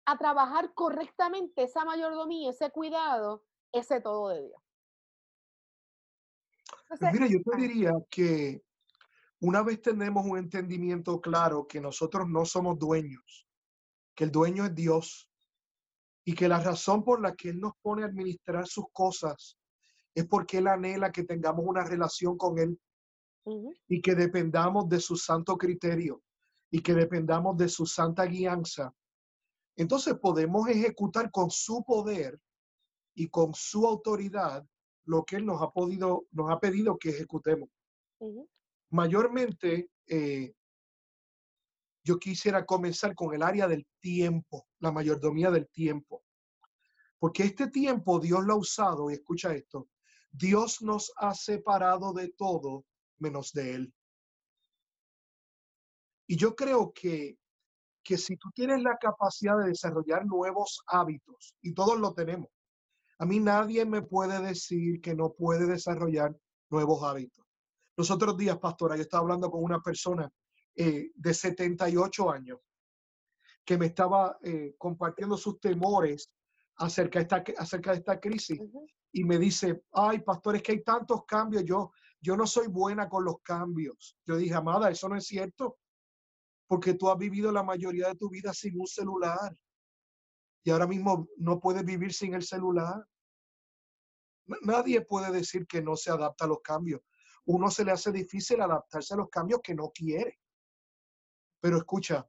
a 0.06 0.16
trabajar 0.16 0.72
correctamente 0.72 1.64
esa 1.64 1.84
mayordomía, 1.84 2.48
ese 2.48 2.70
cuidado, 2.70 3.44
ese 3.72 4.00
todo 4.00 4.30
de 4.30 4.46
Dios. 4.46 4.69
Pues 6.98 7.12
mira, 7.12 7.28
yo 7.28 7.38
te 7.40 7.56
diría 7.56 7.92
que 8.10 8.62
una 9.38 9.62
vez 9.62 9.80
tenemos 9.80 10.26
un 10.26 10.38
entendimiento 10.38 11.20
claro 11.20 11.66
que 11.68 11.80
nosotros 11.80 12.28
no 12.28 12.44
somos 12.44 12.78
dueños, 12.78 13.46
que 14.14 14.24
el 14.24 14.32
dueño 14.32 14.64
es 14.66 14.74
Dios 14.74 15.30
y 16.24 16.34
que 16.34 16.48
la 16.48 16.58
razón 16.58 17.04
por 17.04 17.20
la 17.20 17.36
que 17.36 17.50
Él 17.50 17.60
nos 17.60 17.74
pone 17.80 18.02
a 18.02 18.06
administrar 18.06 18.66
sus 18.66 18.86
cosas 18.92 19.56
es 20.16 20.26
porque 20.26 20.58
Él 20.58 20.66
anhela 20.66 21.12
que 21.12 21.22
tengamos 21.22 21.64
una 21.64 21.84
relación 21.84 22.36
con 22.36 22.58
Él 22.58 22.78
y 23.86 24.02
que 24.02 24.16
dependamos 24.16 24.88
de 24.88 24.98
su 24.98 25.16
santo 25.16 25.56
criterio 25.56 26.22
y 26.72 26.82
que 26.82 26.94
dependamos 26.94 27.56
de 27.56 27.68
su 27.68 27.86
santa 27.86 28.26
guianza. 28.26 28.92
Entonces 29.76 30.14
podemos 30.20 30.68
ejecutar 30.68 31.30
con 31.30 31.50
su 31.50 31.84
poder 31.84 32.38
y 33.14 33.28
con 33.28 33.54
su 33.54 33.86
autoridad 33.86 34.66
lo 35.04 35.24
que 35.24 35.36
Él 35.36 35.46
nos 35.46 35.62
ha, 35.62 35.70
podido, 35.70 36.26
nos 36.32 36.50
ha 36.50 36.58
pedido 36.60 36.98
que 36.98 37.10
ejecutemos. 37.10 37.68
Mayormente, 38.90 39.90
eh, 40.06 40.54
yo 42.02 42.18
quisiera 42.18 42.64
comenzar 42.66 43.14
con 43.14 43.34
el 43.34 43.42
área 43.42 43.68
del 43.68 43.86
tiempo, 44.00 44.66
la 44.78 44.90
mayordomía 44.90 45.50
del 45.50 45.68
tiempo. 45.68 46.24
Porque 47.18 47.44
este 47.44 47.68
tiempo 47.68 48.18
Dios 48.18 48.44
lo 48.44 48.54
ha 48.54 48.56
usado, 48.56 49.10
y 49.10 49.14
escucha 49.14 49.54
esto, 49.54 49.88
Dios 50.30 50.80
nos 50.82 51.12
ha 51.16 51.34
separado 51.34 52.12
de 52.12 52.28
todo 52.28 52.84
menos 53.18 53.52
de 53.52 53.74
Él. 53.74 53.94
Y 56.26 56.36
yo 56.36 56.54
creo 56.54 56.92
que, 56.92 57.38
que 58.02 58.16
si 58.16 58.36
tú 58.36 58.50
tienes 58.54 58.82
la 58.82 58.96
capacidad 58.96 59.58
de 59.58 59.68
desarrollar 59.68 60.24
nuevos 60.24 60.80
hábitos, 60.86 61.56
y 61.60 61.74
todos 61.74 61.98
lo 61.98 62.14
tenemos, 62.14 62.48
a 63.20 63.26
mí 63.26 63.38
nadie 63.38 63.84
me 63.84 64.00
puede 64.00 64.40
decir 64.40 65.00
que 65.02 65.14
no 65.14 65.34
puede 65.34 65.66
desarrollar 65.66 66.34
nuevos 66.70 67.02
hábitos. 67.02 67.44
Los 67.94 68.10
otros 68.10 68.34
días, 68.34 68.58
pastora, 68.58 68.96
yo 68.96 69.02
estaba 69.02 69.22
hablando 69.22 69.50
con 69.50 69.62
una 69.62 69.82
persona 69.82 70.32
eh, 70.74 71.10
de 71.14 71.34
78 71.34 72.30
años 72.30 72.60
que 73.62 73.76
me 73.76 73.86
estaba 73.86 74.38
eh, 74.42 74.74
compartiendo 74.78 75.36
sus 75.36 75.60
temores 75.60 76.32
acerca 76.76 77.18
de 77.18 77.24
esta, 77.24 77.44
acerca 77.58 77.90
de 77.90 77.98
esta 77.98 78.18
crisis. 78.18 78.58
Y 79.12 79.24
me 79.24 79.36
dice, 79.36 79.82
ay, 79.92 80.20
pastor, 80.20 80.56
es 80.56 80.62
que 80.62 80.72
hay 80.72 80.82
tantos 80.82 81.26
cambios. 81.26 81.62
Yo, 81.66 81.92
yo 82.22 82.38
no 82.38 82.46
soy 82.46 82.68
buena 82.68 83.06
con 83.06 83.26
los 83.26 83.42
cambios. 83.42 84.16
Yo 84.24 84.38
dije, 84.38 84.54
amada, 84.54 84.90
eso 84.90 85.10
no 85.10 85.16
es 85.16 85.26
cierto. 85.26 85.76
Porque 86.66 86.94
tú 86.94 87.10
has 87.10 87.18
vivido 87.18 87.52
la 87.52 87.62
mayoría 87.62 88.08
de 88.08 88.14
tu 88.14 88.30
vida 88.30 88.54
sin 88.54 88.80
un 88.80 88.86
celular. 88.86 89.54
Y 90.62 90.70
ahora 90.70 90.86
mismo 90.86 91.28
no 91.36 91.60
puedes 91.60 91.84
vivir 91.84 92.14
sin 92.14 92.32
el 92.32 92.44
celular. 92.44 93.06
Nadie 94.62 95.00
puede 95.02 95.30
decir 95.30 95.66
que 95.66 95.82
no 95.82 95.96
se 95.96 96.10
adapta 96.10 96.44
a 96.44 96.48
los 96.48 96.60
cambios. 96.60 97.00
Uno 97.46 97.70
se 97.70 97.84
le 97.84 97.92
hace 97.92 98.12
difícil 98.12 98.60
adaptarse 98.60 99.14
a 99.14 99.18
los 99.18 99.30
cambios 99.30 99.60
que 99.62 99.74
no 99.74 99.90
quiere. 99.90 100.38
Pero 101.60 101.78
escucha, 101.78 102.28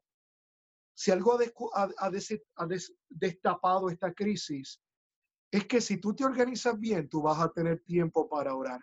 si 0.93 1.11
algo 1.11 1.37
ha, 1.73 2.09
destapado 3.09 3.89
esta 3.89 4.13
crisis, 4.13 4.81
es 5.49 5.65
que 5.65 5.81
si 5.81 5.97
tú 5.97 6.15
te 6.15 6.23
organizas 6.23 6.79
bien, 6.79 7.09
tú 7.09 7.21
vas 7.21 7.39
a 7.39 7.51
tener 7.51 7.81
tiempo 7.83 8.29
para 8.29 8.55
orar. 8.55 8.81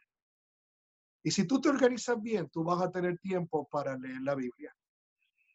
Y 1.23 1.31
si 1.31 1.47
tú 1.47 1.61
te 1.61 1.69
organizas 1.69 2.21
bien, 2.21 2.49
tú 2.51 2.65
vas 2.65 2.83
a 2.83 2.91
tener 2.91 3.19
tiempo 3.19 3.69
para 3.69 3.97
leer 3.97 4.21
la 4.23 4.35
Biblia. 4.35 4.75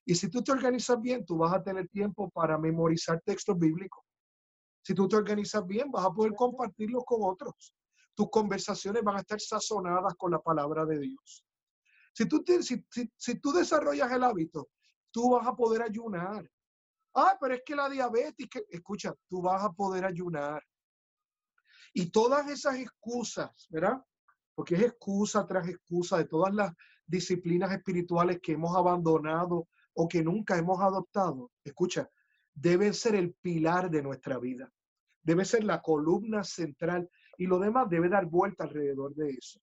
Y 0.05 0.15
si 0.15 0.29
tú 0.29 0.43
te 0.43 0.51
organizas 0.51 0.99
bien, 1.01 1.25
tú 1.25 1.37
vas 1.37 1.53
a 1.53 1.63
tener 1.63 1.87
tiempo 1.87 2.29
para 2.29 2.57
memorizar 2.57 3.21
textos 3.21 3.57
bíblicos. 3.57 4.03
Si 4.83 4.93
tú 4.93 5.07
te 5.07 5.15
organizas 5.15 5.65
bien, 5.65 5.89
vas 5.89 6.05
a 6.05 6.11
poder 6.11 6.33
compartirlos 6.35 7.03
con 7.05 7.19
otros. 7.23 7.73
Tus 8.13 8.29
conversaciones 8.29 9.01
van 9.01 9.15
a 9.15 9.21
estar 9.21 9.39
sazonadas 9.39 10.13
con 10.15 10.31
la 10.31 10.39
palabra 10.39 10.85
de 10.85 10.99
Dios. 10.99 11.45
Si 12.13 12.27
tú, 12.27 12.43
si, 13.17 13.39
tú 13.39 13.51
desarrollas 13.53 14.11
el 14.11 14.23
hábito, 14.23 14.69
tú 15.09 15.31
vas 15.31 15.47
a 15.47 15.55
poder 15.55 15.81
ayunar. 15.81 16.47
Ah, 17.15 17.37
pero 17.39 17.55
es 17.55 17.61
que 17.65 17.75
la 17.75 17.89
diabetes, 17.89 18.47
escucha, 18.69 19.15
tú 19.27 19.41
vas 19.41 19.63
a 19.63 19.71
poder 19.71 20.05
ayunar. 20.05 20.61
Y 21.93 22.11
todas 22.11 22.47
esas 22.49 22.75
excusas, 22.75 23.67
¿verdad? 23.69 24.03
Porque 24.53 24.75
es 24.75 24.81
excusa 24.81 25.45
tras 25.47 25.67
excusa 25.67 26.17
de 26.17 26.25
todas 26.25 26.53
las 26.53 26.73
disciplinas 27.05 27.71
espirituales 27.71 28.39
que 28.41 28.53
hemos 28.53 28.75
abandonado 28.75 29.67
o 29.93 30.07
que 30.07 30.23
nunca 30.23 30.57
hemos 30.57 30.79
adoptado. 30.81 31.51
Escucha, 31.63 32.09
debe 32.53 32.93
ser 32.93 33.15
el 33.15 33.33
pilar 33.33 33.89
de 33.89 34.01
nuestra 34.01 34.37
vida, 34.37 34.71
debe 35.21 35.45
ser 35.45 35.63
la 35.63 35.81
columna 35.81 36.43
central 36.43 37.09
y 37.37 37.47
lo 37.47 37.59
demás 37.59 37.89
debe 37.89 38.09
dar 38.09 38.25
vuelta 38.25 38.63
alrededor 38.63 39.15
de 39.15 39.31
eso. 39.31 39.59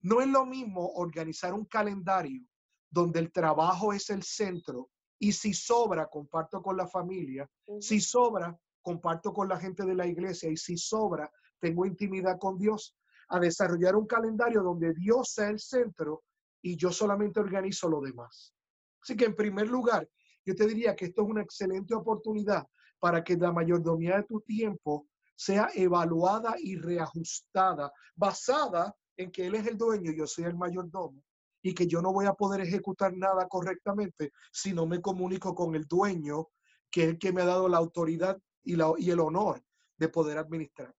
No 0.00 0.20
es 0.20 0.28
lo 0.28 0.44
mismo 0.44 0.92
organizar 0.94 1.54
un 1.54 1.64
calendario 1.64 2.42
donde 2.90 3.20
el 3.20 3.32
trabajo 3.32 3.92
es 3.92 4.10
el 4.10 4.22
centro 4.22 4.90
y 5.18 5.32
si 5.32 5.52
sobra, 5.52 6.06
comparto 6.06 6.62
con 6.62 6.76
la 6.76 6.86
familia, 6.86 7.48
si 7.80 8.00
sobra, 8.00 8.56
comparto 8.80 9.32
con 9.32 9.48
la 9.48 9.58
gente 9.58 9.84
de 9.84 9.94
la 9.94 10.06
iglesia 10.06 10.50
y 10.50 10.56
si 10.56 10.76
sobra, 10.76 11.30
tengo 11.58 11.84
intimidad 11.84 12.38
con 12.38 12.56
Dios, 12.56 12.96
a 13.28 13.40
desarrollar 13.40 13.96
un 13.96 14.06
calendario 14.06 14.62
donde 14.62 14.94
Dios 14.94 15.32
sea 15.32 15.48
el 15.48 15.58
centro 15.58 16.22
y 16.62 16.76
yo 16.76 16.90
solamente 16.92 17.40
organizo 17.40 17.88
lo 17.88 18.00
demás. 18.00 18.54
Así 19.02 19.16
que 19.16 19.26
en 19.26 19.34
primer 19.34 19.68
lugar, 19.68 20.08
yo 20.48 20.54
te 20.54 20.66
diría 20.66 20.96
que 20.96 21.04
esto 21.04 21.22
es 21.22 21.28
una 21.28 21.42
excelente 21.42 21.94
oportunidad 21.94 22.66
para 22.98 23.22
que 23.22 23.36
la 23.36 23.52
mayordomía 23.52 24.16
de 24.16 24.22
tu 24.22 24.40
tiempo 24.40 25.06
sea 25.36 25.68
evaluada 25.74 26.54
y 26.58 26.76
reajustada, 26.76 27.92
basada 28.16 28.96
en 29.18 29.30
que 29.30 29.46
Él 29.46 29.56
es 29.56 29.66
el 29.66 29.76
dueño 29.76 30.10
y 30.10 30.16
yo 30.16 30.26
soy 30.26 30.44
el 30.44 30.56
mayordomo, 30.56 31.22
y 31.60 31.74
que 31.74 31.86
yo 31.86 32.00
no 32.00 32.14
voy 32.14 32.24
a 32.24 32.32
poder 32.32 32.62
ejecutar 32.62 33.14
nada 33.14 33.46
correctamente 33.46 34.32
si 34.50 34.72
no 34.72 34.86
me 34.86 35.02
comunico 35.02 35.54
con 35.54 35.74
el 35.74 35.84
dueño, 35.84 36.48
que 36.90 37.02
es 37.02 37.08
el 37.10 37.18
que 37.18 37.30
me 37.30 37.42
ha 37.42 37.44
dado 37.46 37.68
la 37.68 37.76
autoridad 37.76 38.38
y, 38.64 38.74
la, 38.74 38.90
y 38.96 39.10
el 39.10 39.20
honor 39.20 39.62
de 39.98 40.08
poder 40.08 40.38
administrar. 40.38 40.94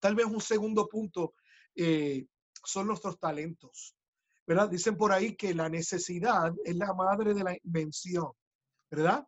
Tal 0.00 0.14
vez 0.14 0.24
un 0.24 0.40
segundo 0.40 0.88
punto 0.88 1.34
eh, 1.74 2.26
son 2.64 2.86
nuestros 2.86 3.18
talentos. 3.20 3.94
¿verdad? 4.46 4.70
Dicen 4.70 4.96
por 4.96 5.12
ahí 5.12 5.36
que 5.36 5.54
la 5.54 5.68
necesidad 5.68 6.52
es 6.64 6.76
la 6.76 6.92
madre 6.94 7.34
de 7.34 7.44
la 7.44 7.56
invención. 7.62 8.32
¿Verdad? 8.90 9.26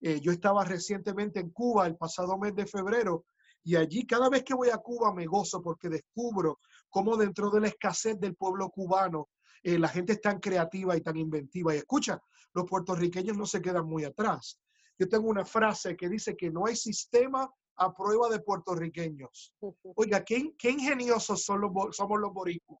Eh, 0.00 0.20
yo 0.20 0.32
estaba 0.32 0.64
recientemente 0.64 1.40
en 1.40 1.50
Cuba 1.50 1.86
el 1.86 1.96
pasado 1.96 2.38
mes 2.38 2.54
de 2.54 2.66
febrero 2.66 3.24
y 3.64 3.76
allí 3.76 4.06
cada 4.06 4.28
vez 4.28 4.44
que 4.44 4.54
voy 4.54 4.70
a 4.70 4.78
Cuba 4.78 5.12
me 5.12 5.26
gozo 5.26 5.60
porque 5.60 5.88
descubro 5.88 6.60
cómo 6.88 7.16
dentro 7.16 7.50
de 7.50 7.60
la 7.60 7.68
escasez 7.68 8.18
del 8.18 8.34
pueblo 8.34 8.70
cubano, 8.70 9.28
eh, 9.62 9.78
la 9.78 9.88
gente 9.88 10.14
es 10.14 10.20
tan 10.20 10.38
creativa 10.38 10.96
y 10.96 11.00
tan 11.00 11.16
inventiva. 11.16 11.74
Y 11.74 11.78
escucha, 11.78 12.20
los 12.54 12.64
puertorriqueños 12.64 13.36
no 13.36 13.46
se 13.46 13.60
quedan 13.60 13.86
muy 13.86 14.04
atrás. 14.04 14.60
Yo 14.98 15.08
tengo 15.08 15.28
una 15.28 15.44
frase 15.44 15.96
que 15.96 16.08
dice 16.08 16.36
que 16.36 16.50
no 16.50 16.66
hay 16.66 16.76
sistema 16.76 17.52
a 17.76 17.94
prueba 17.94 18.28
de 18.28 18.40
puertorriqueños. 18.40 19.54
Oiga, 19.96 20.24
qué, 20.24 20.54
ingeniosos 20.62 21.44
son 21.44 21.60
los, 21.60 21.96
somos 21.96 22.18
los 22.20 22.32
boricuas. 22.32 22.80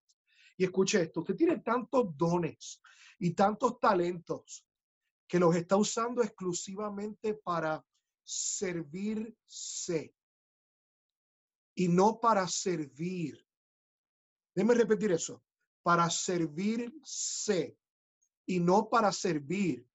Y 0.56 0.64
escuche 0.64 1.02
esto, 1.02 1.20
usted 1.20 1.36
tiene 1.36 1.58
tantos 1.58 2.16
dones 2.16 2.80
y 3.20 3.32
tantos 3.32 3.78
talentos 3.78 4.64
que 5.28 5.38
los 5.38 5.54
está 5.54 5.76
usando 5.76 6.22
exclusivamente 6.22 7.34
para 7.34 7.84
servirse 8.24 10.14
y 11.74 11.88
no 11.88 12.18
para 12.18 12.48
servir. 12.48 13.38
Déjeme 14.54 14.74
repetir 14.74 15.12
eso, 15.12 15.42
para 15.82 16.08
servirse 16.10 17.78
y 18.46 18.58
no 18.58 18.88
para 18.88 19.12
servir. 19.12 19.86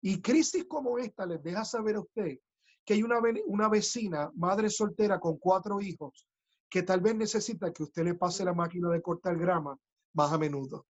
Y 0.00 0.22
crisis 0.22 0.64
como 0.66 0.98
esta 0.98 1.26
les 1.26 1.42
deja 1.42 1.64
saber 1.64 1.96
a 1.96 2.00
usted 2.00 2.38
que 2.84 2.94
hay 2.94 3.02
una, 3.02 3.18
una 3.46 3.68
vecina, 3.68 4.30
madre 4.36 4.70
soltera 4.70 5.18
con 5.18 5.38
cuatro 5.38 5.80
hijos, 5.80 6.28
que 6.70 6.84
tal 6.84 7.00
vez 7.00 7.16
necesita 7.16 7.72
que 7.72 7.82
usted 7.82 8.04
le 8.04 8.14
pase 8.14 8.44
la 8.44 8.54
máquina 8.54 8.88
de 8.90 9.02
cortar 9.02 9.36
grama 9.36 9.76
más 10.14 10.32
a 10.32 10.38
menudo. 10.38 10.86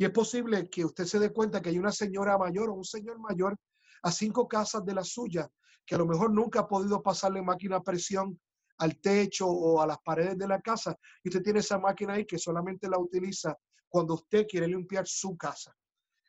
Y 0.00 0.04
es 0.06 0.12
posible 0.12 0.70
que 0.70 0.82
usted 0.82 1.04
se 1.04 1.18
dé 1.18 1.30
cuenta 1.30 1.60
que 1.60 1.68
hay 1.68 1.78
una 1.78 1.92
señora 1.92 2.38
mayor 2.38 2.70
o 2.70 2.72
un 2.72 2.86
señor 2.86 3.18
mayor 3.18 3.54
a 4.02 4.10
cinco 4.10 4.48
casas 4.48 4.82
de 4.86 4.94
la 4.94 5.04
suya 5.04 5.46
que 5.84 5.94
a 5.94 5.98
lo 5.98 6.06
mejor 6.06 6.32
nunca 6.32 6.60
ha 6.60 6.66
podido 6.66 7.02
pasarle 7.02 7.42
máquina 7.42 7.76
a 7.76 7.82
presión 7.82 8.40
al 8.78 8.98
techo 8.98 9.46
o 9.46 9.78
a 9.78 9.86
las 9.86 9.98
paredes 9.98 10.38
de 10.38 10.48
la 10.48 10.58
casa. 10.62 10.96
Y 11.22 11.28
usted 11.28 11.42
tiene 11.42 11.58
esa 11.60 11.78
máquina 11.78 12.14
ahí 12.14 12.24
que 12.24 12.38
solamente 12.38 12.88
la 12.88 12.98
utiliza 12.98 13.54
cuando 13.90 14.14
usted 14.14 14.46
quiere 14.48 14.68
limpiar 14.68 15.06
su 15.06 15.36
casa. 15.36 15.76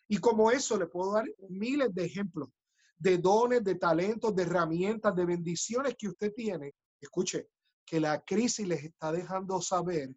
Y 0.10 0.18
como 0.18 0.52
eso 0.52 0.78
le 0.78 0.88
puedo 0.88 1.14
dar 1.14 1.24
miles 1.48 1.96
de 1.96 2.04
ejemplos 2.04 2.50
de 2.98 3.20
dones, 3.20 3.64
de 3.64 3.76
talentos, 3.76 4.36
de 4.36 4.44
herramientas, 4.44 5.16
de 5.16 5.26
bendiciones 5.26 5.96
que 5.98 6.10
usted 6.10 6.34
tiene. 6.34 6.76
Escuche, 7.00 7.48
que 7.86 8.02
la 8.02 8.20
crisis 8.20 8.68
les 8.68 8.84
está 8.84 9.14
dejando 9.14 9.62
saber 9.62 10.14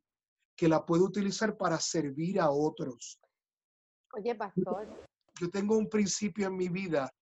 que 0.57 0.69
la 0.69 0.85
puede 0.85 1.05
utilizar 1.05 1.57
para 1.57 1.79
servir 1.79 2.41
a 2.41 2.51
otros. 2.51 3.21
Oye, 4.17 4.35
pastor. 4.35 4.89
Yo 5.41 5.51
tengo 5.51 5.77
un 5.77 5.89
principio 5.89 6.47
en 6.47 6.57
mi 6.57 6.69
vida 6.69 7.13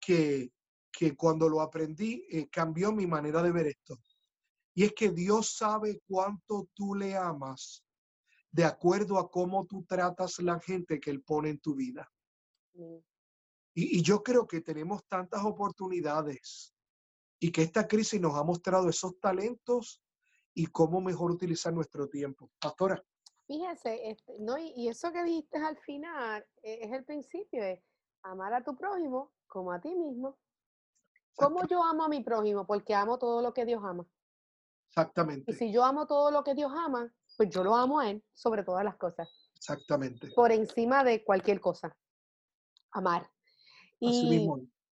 que, 0.00 0.50
que 0.90 1.14
cuando 1.14 1.48
lo 1.48 1.60
aprendí 1.60 2.26
eh, 2.30 2.48
cambió 2.48 2.92
mi 2.92 3.06
manera 3.06 3.42
de 3.42 3.52
ver 3.52 3.66
esto. 3.66 3.98
Y 4.74 4.84
es 4.84 4.94
que 4.94 5.10
Dios 5.10 5.56
sabe 5.56 6.00
cuánto 6.06 6.68
tú 6.74 6.94
le 6.94 7.16
amas 7.16 7.84
de 8.50 8.64
acuerdo 8.64 9.18
a 9.18 9.30
cómo 9.30 9.66
tú 9.66 9.84
tratas 9.84 10.38
la 10.38 10.58
gente 10.60 11.00
que 11.00 11.10
Él 11.10 11.22
pone 11.22 11.50
en 11.50 11.58
tu 11.58 11.74
vida. 11.74 12.10
Mm. 12.74 12.96
Y, 13.74 14.02
yo 14.02 14.22
creo 14.22 14.46
que 14.46 14.60
tenemos 14.60 15.04
tantas 15.06 15.44
oportunidades 15.44 16.74
y 17.38 17.52
que 17.52 17.62
esta 17.62 17.86
crisis 17.86 18.20
nos 18.20 18.34
ha 18.34 18.42
mostrado 18.42 18.88
esos 18.88 19.20
talentos 19.20 20.02
y 20.54 20.66
cómo 20.66 21.00
mejor 21.00 21.30
utilizar 21.30 21.72
nuestro 21.72 22.08
tiempo. 22.08 22.50
Pastora. 22.58 23.00
Fíjese, 23.48 24.10
este, 24.10 24.36
no, 24.40 24.58
y, 24.58 24.88
eso 24.88 25.10
que 25.10 25.24
dijiste 25.24 25.56
al 25.56 25.78
final 25.78 26.46
e, 26.62 26.84
es, 26.84 26.92
el 26.92 27.02
principio, 27.02 27.64
es 27.64 27.80
amar 28.22 28.52
a 28.52 28.62
tu 28.62 28.76
prójimo 28.76 29.32
como 29.46 29.72
a 29.72 29.80
ti 29.80 29.94
mismo. 29.94 30.36
¿Cómo 31.34 31.66
yo 31.66 31.82
amo 31.82 32.04
a 32.04 32.08
mi 32.08 32.20
prójimo? 32.22 32.66
Porque 32.66 32.94
amo 32.94 33.18
todo 33.18 33.40
lo 33.40 33.54
que 33.54 33.64
Dios 33.64 33.82
ama. 33.82 34.06
Exactamente. 34.90 35.50
Y 35.50 35.54
si 35.54 35.72
yo 35.72 35.82
amo 35.82 36.06
todo 36.06 36.30
lo 36.30 36.44
que 36.44 36.54
Dios 36.54 36.70
ama, 36.76 37.10
pues 37.38 37.48
yo 37.48 37.64
lo 37.64 37.74
amo 37.74 38.00
a 38.00 38.10
Él 38.10 38.22
sobre 38.34 38.64
todas 38.64 38.84
las 38.84 38.96
cosas. 38.96 39.26
Exactamente. 39.54 40.28
Por 40.34 40.52
encima 40.52 41.02
de 41.02 41.24
cualquier 41.24 41.58
cosa. 41.58 41.96
Amar. 42.90 43.30
Y, 43.98 44.46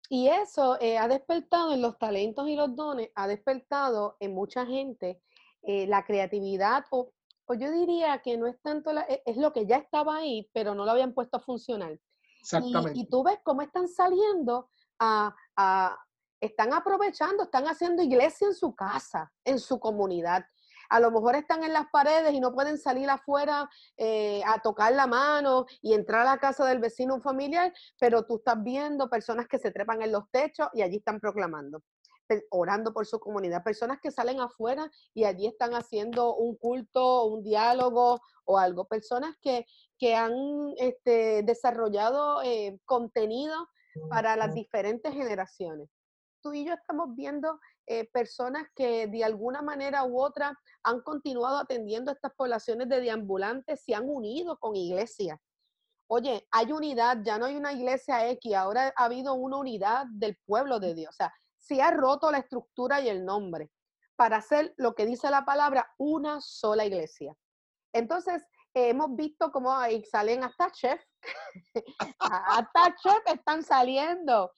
y 0.09 0.28
eso 0.28 0.80
eh, 0.80 0.96
ha 0.96 1.09
despertado 1.09 1.74
en 1.74 1.82
los 1.82 1.98
talentos 1.98 2.48
y 2.48 2.57
los 2.57 2.74
dones, 2.74 3.11
ha 3.14 3.28
despertado 3.28 4.16
en 4.20 4.32
mucha 4.34 4.64
gente 4.64 5.20
eh, 5.62 5.86
la 5.86 6.04
creatividad, 6.04 6.84
o, 6.90 7.12
o, 7.47 7.55
yo 7.55 7.70
diría 7.70 8.18
que 8.22 8.36
no 8.36 8.47
es 8.47 8.61
tanto, 8.61 8.92
la, 8.92 9.03
e, 9.03 9.22
es 9.26 9.36
lo 9.36 9.53
que 9.53 9.66
ya 9.66 9.76
estaba 9.76 10.16
ahí, 10.16 10.49
pero 10.53 10.74
no 10.74 10.84
lo 10.84 10.90
habían 10.90 11.14
puesto 11.14 11.38
a 11.38 11.40
funcionar. 11.40 11.99
Exactamente. 12.40 12.99
Y, 12.99 13.07
tú 13.09 13.22
ves 13.22 13.38
cómo 13.42 13.62
están 13.62 13.88
saliendo 13.88 14.70
a, 14.99 15.34
a, 15.57 15.99
están 16.40 16.72
aprovechando, 16.72 17.44
están 17.44 17.64
haciendo 17.64 18.03
iglesia 18.03 18.47
en 18.47 18.55
su 18.55 18.74
casa, 18.74 19.32
en 19.44 19.59
su 19.59 19.80
comunidad 19.80 20.44
a 20.88 21.01
lo 21.01 21.11
mejor 21.11 21.36
están 21.36 21.64
en 21.64 21.72
las 21.72 21.86
paredes 21.90 22.32
y 22.32 22.40
no 22.40 22.53
pueden 22.53 22.78
salir 22.78 23.09
afuera 23.11 23.68
eh, 23.97 24.42
a 24.47 24.61
tocar 24.61 24.92
la 24.92 25.07
mano 25.07 25.66
y 25.82 25.94
entrar 25.94 26.22
a 26.22 26.32
la 26.32 26.38
casa 26.38 26.64
del 26.64 26.78
vecino 26.78 27.20
familiar, 27.20 27.72
pero 27.99 28.24
tú 28.24 28.36
estás 28.36 28.62
viendo 28.62 29.09
personas 29.09 29.47
que 29.49 29.59
se 29.59 29.70
trepan 29.70 30.03
en 30.03 30.12
los 30.12 30.30
techos 30.30 30.68
y 30.74 30.82
allí 30.82 30.97
están 30.97 31.20
proclamando 31.20 31.82
orando 32.50 32.92
por 32.92 33.06
su 33.06 33.18
comunidad, 33.20 33.64
personas 33.64 33.98
que 34.00 34.10
salen 34.10 34.40
afuera 34.40 34.90
y 35.14 35.24
allí 35.24 35.46
están 35.46 35.74
haciendo 35.74 36.34
un 36.34 36.56
culto, 36.56 37.24
un 37.26 37.42
diálogo 37.42 38.20
o 38.44 38.58
algo, 38.58 38.86
personas 38.86 39.36
que, 39.40 39.66
que 39.98 40.14
han 40.14 40.32
este, 40.78 41.42
desarrollado 41.42 42.42
eh, 42.42 42.78
contenido 42.84 43.68
para 44.10 44.36
las 44.36 44.54
diferentes 44.54 45.12
generaciones. 45.12 45.88
Tú 46.42 46.52
y 46.52 46.64
yo 46.64 46.74
estamos 46.74 47.14
viendo 47.16 47.58
eh, 47.86 48.08
personas 48.12 48.68
que 48.74 49.06
de 49.06 49.24
alguna 49.24 49.62
manera 49.62 50.04
u 50.04 50.20
otra 50.20 50.56
han 50.82 51.00
continuado 51.02 51.58
atendiendo 51.58 52.12
estas 52.12 52.32
poblaciones 52.34 52.88
de 52.88 53.00
deambulantes, 53.00 53.82
se 53.84 53.94
han 53.94 54.08
unido 54.08 54.58
con 54.58 54.76
iglesias. 54.76 55.38
Oye, 56.08 56.46
hay 56.52 56.70
unidad, 56.70 57.18
ya 57.24 57.38
no 57.38 57.46
hay 57.46 57.56
una 57.56 57.72
iglesia 57.72 58.28
X, 58.30 58.54
ahora 58.54 58.92
ha 58.96 59.04
habido 59.06 59.34
una 59.34 59.56
unidad 59.56 60.06
del 60.10 60.36
pueblo 60.46 60.78
de 60.78 60.94
Dios. 60.94 61.10
O 61.10 61.16
sea, 61.16 61.34
se 61.66 61.82
ha 61.82 61.90
roto 61.90 62.30
la 62.30 62.38
estructura 62.38 63.00
y 63.00 63.08
el 63.08 63.24
nombre 63.24 63.70
para 64.16 64.38
hacer 64.38 64.72
lo 64.76 64.94
que 64.94 65.04
dice 65.04 65.30
la 65.30 65.44
palabra, 65.44 65.92
una 65.98 66.40
sola 66.40 66.84
iglesia. 66.84 67.34
Entonces, 67.92 68.44
hemos 68.72 69.14
visto 69.14 69.50
cómo 69.50 69.72
ahí 69.72 70.04
salen 70.04 70.44
hasta 70.44 70.70
chef, 70.70 71.00
hasta 72.18 72.94
chef 73.02 73.34
están 73.34 73.62
saliendo. 73.62 74.52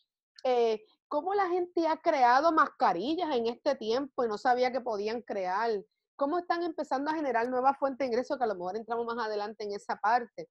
Eh, 0.44 0.84
cómo 1.08 1.34
la 1.34 1.48
gente 1.48 1.88
ha 1.88 1.96
creado 1.96 2.52
mascarillas 2.52 3.34
en 3.34 3.46
este 3.46 3.74
tiempo 3.74 4.24
y 4.24 4.28
no 4.28 4.38
sabía 4.38 4.70
que 4.70 4.80
podían 4.80 5.22
crear, 5.22 5.70
cómo 6.16 6.38
están 6.38 6.62
empezando 6.62 7.10
a 7.10 7.14
generar 7.14 7.48
nuevas 7.48 7.78
fuentes 7.78 7.98
de 7.98 8.06
ingresos, 8.06 8.36
que 8.36 8.44
a 8.44 8.48
lo 8.48 8.54
mejor 8.54 8.76
entramos 8.76 9.06
más 9.06 9.24
adelante 9.24 9.64
en 9.64 9.72
esa 9.72 9.96
parte. 9.96 10.48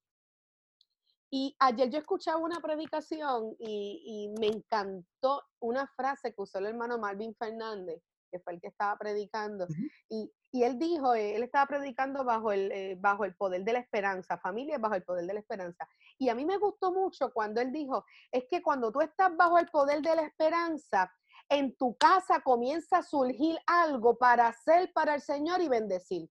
Y 1.29 1.55
ayer 1.59 1.89
yo 1.89 1.99
escuchaba 1.99 2.37
una 2.37 2.59
predicación 2.61 3.55
y, 3.59 4.33
me 4.39 4.47
encantó 4.47 5.43
una 5.59 5.87
frase 5.87 6.33
que 6.33 6.41
usó 6.41 6.59
el 6.59 6.67
hermano 6.67 6.97
Marvin 6.97 7.35
Fernández, 7.35 8.01
que 8.31 8.39
fue 8.39 8.53
el 8.53 8.61
que 8.61 8.67
estaba 8.67 8.97
predicando, 8.97 9.67
y, 10.09 10.31
él 10.53 10.79
dijo, 10.79 11.13
eh, 11.13 11.35
él 11.35 11.43
estaba 11.43 11.67
predicando 11.67 12.23
bajo 12.23 12.51
el, 12.51 12.71
eh, 12.71 12.97
bajo 12.99 13.25
el 13.25 13.35
poder 13.35 13.63
de 13.63 13.73
la 13.73 13.79
esperanza, 13.79 14.39
familia 14.39 14.79
bajo 14.79 14.95
el 14.95 15.03
poder 15.03 15.27
de 15.27 15.33
la 15.33 15.39
esperanza. 15.39 15.87
Y 16.17 16.29
a 16.29 16.35
mí 16.35 16.45
me 16.45 16.57
gustó 16.57 16.91
mucho 16.91 17.31
cuando 17.31 17.61
él 17.61 17.71
dijo, 17.71 18.05
es 18.31 18.45
que 18.49 18.63
cuando 18.63 18.91
tú 18.91 19.01
estás 19.01 19.35
bajo 19.37 19.59
el 19.59 19.67
poder 19.67 20.01
de 20.01 20.15
la 20.15 20.23
esperanza, 20.23 21.13
en 21.49 21.75
tu 21.75 21.95
casa 21.97 22.41
comienza 22.41 22.99
a 22.99 23.03
surgir 23.03 23.57
algo 23.67 24.17
para 24.17 24.47
hacer 24.47 24.91
para 24.93 25.15
el 25.15 25.21
Señor 25.21 25.61
y 25.61 25.67
bendecir. 25.67 26.29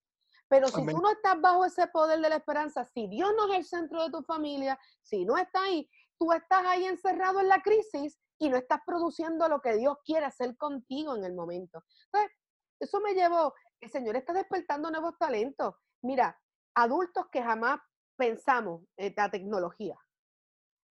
Pero 0.49 0.69
si 0.69 0.87
tú 0.87 1.01
no 1.01 1.11
estás 1.11 1.41
bajo 1.41 1.65
ese 1.65 1.89
poder 1.89 2.21
de 2.21 2.29
la 2.29 2.37
esperanza, 2.37 2.85
si 2.85 3.09
Dios 3.09 3.33
no 3.37 3.53
es 3.53 3.59
el 3.59 3.65
centro 3.65 4.05
de 4.05 4.11
tu 4.11 4.23
familia, 4.23 4.79
si 5.03 5.25
no 5.25 5.37
está 5.37 5.63
ahí, 5.63 5.91
tú 6.19 6.33
estás 6.33 6.65
ahí 6.65 6.85
encerrado 6.85 7.41
en 7.41 7.49
la 7.49 7.63
crisis 7.63 8.19
y 8.39 8.49
no 8.49 8.57
estás 8.57 8.81
produciendo 8.87 9.49
lo 9.49 9.61
que 9.61 9.77
Dios 9.77 9.97
quiere 10.05 10.27
hacer 10.27 10.57
contigo 10.57 11.17
en 11.17 11.25
el 11.25 11.35
momento. 11.35 11.83
Entonces, 12.07 12.37
eso 12.79 13.01
me 13.01 13.15
llevó, 13.15 13.55
el 13.81 13.91
Señor 13.91 14.17
está 14.17 14.33
despertando 14.33 14.91
nuevos 14.91 15.19
talentos. 15.19 15.75
Mira, 16.03 16.39
adultos 16.75 17.27
que 17.33 17.43
jamás 17.43 17.81
pensamos 18.17 18.83
en 18.97 19.15
la 19.17 19.31
tecnología. 19.31 19.97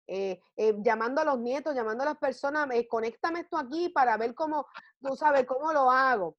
Eh, 0.07 0.41
eh, 0.57 0.75
llamando 0.81 1.23
a 1.23 1.25
los 1.25 1.39
nietos, 1.39 1.75
llamando 1.75 2.03
a 2.03 2.07
las 2.07 2.19
personas, 2.19 2.69
eh, 2.73 2.87
conéctame 2.87 3.41
esto 3.41 3.57
aquí 3.57 3.89
para 3.89 4.17
ver 4.17 4.35
cómo, 4.35 4.67
tú 5.01 5.17
sabes, 5.17 5.47
cómo 5.47 5.73
lo 5.73 5.91
hago. 5.91 6.37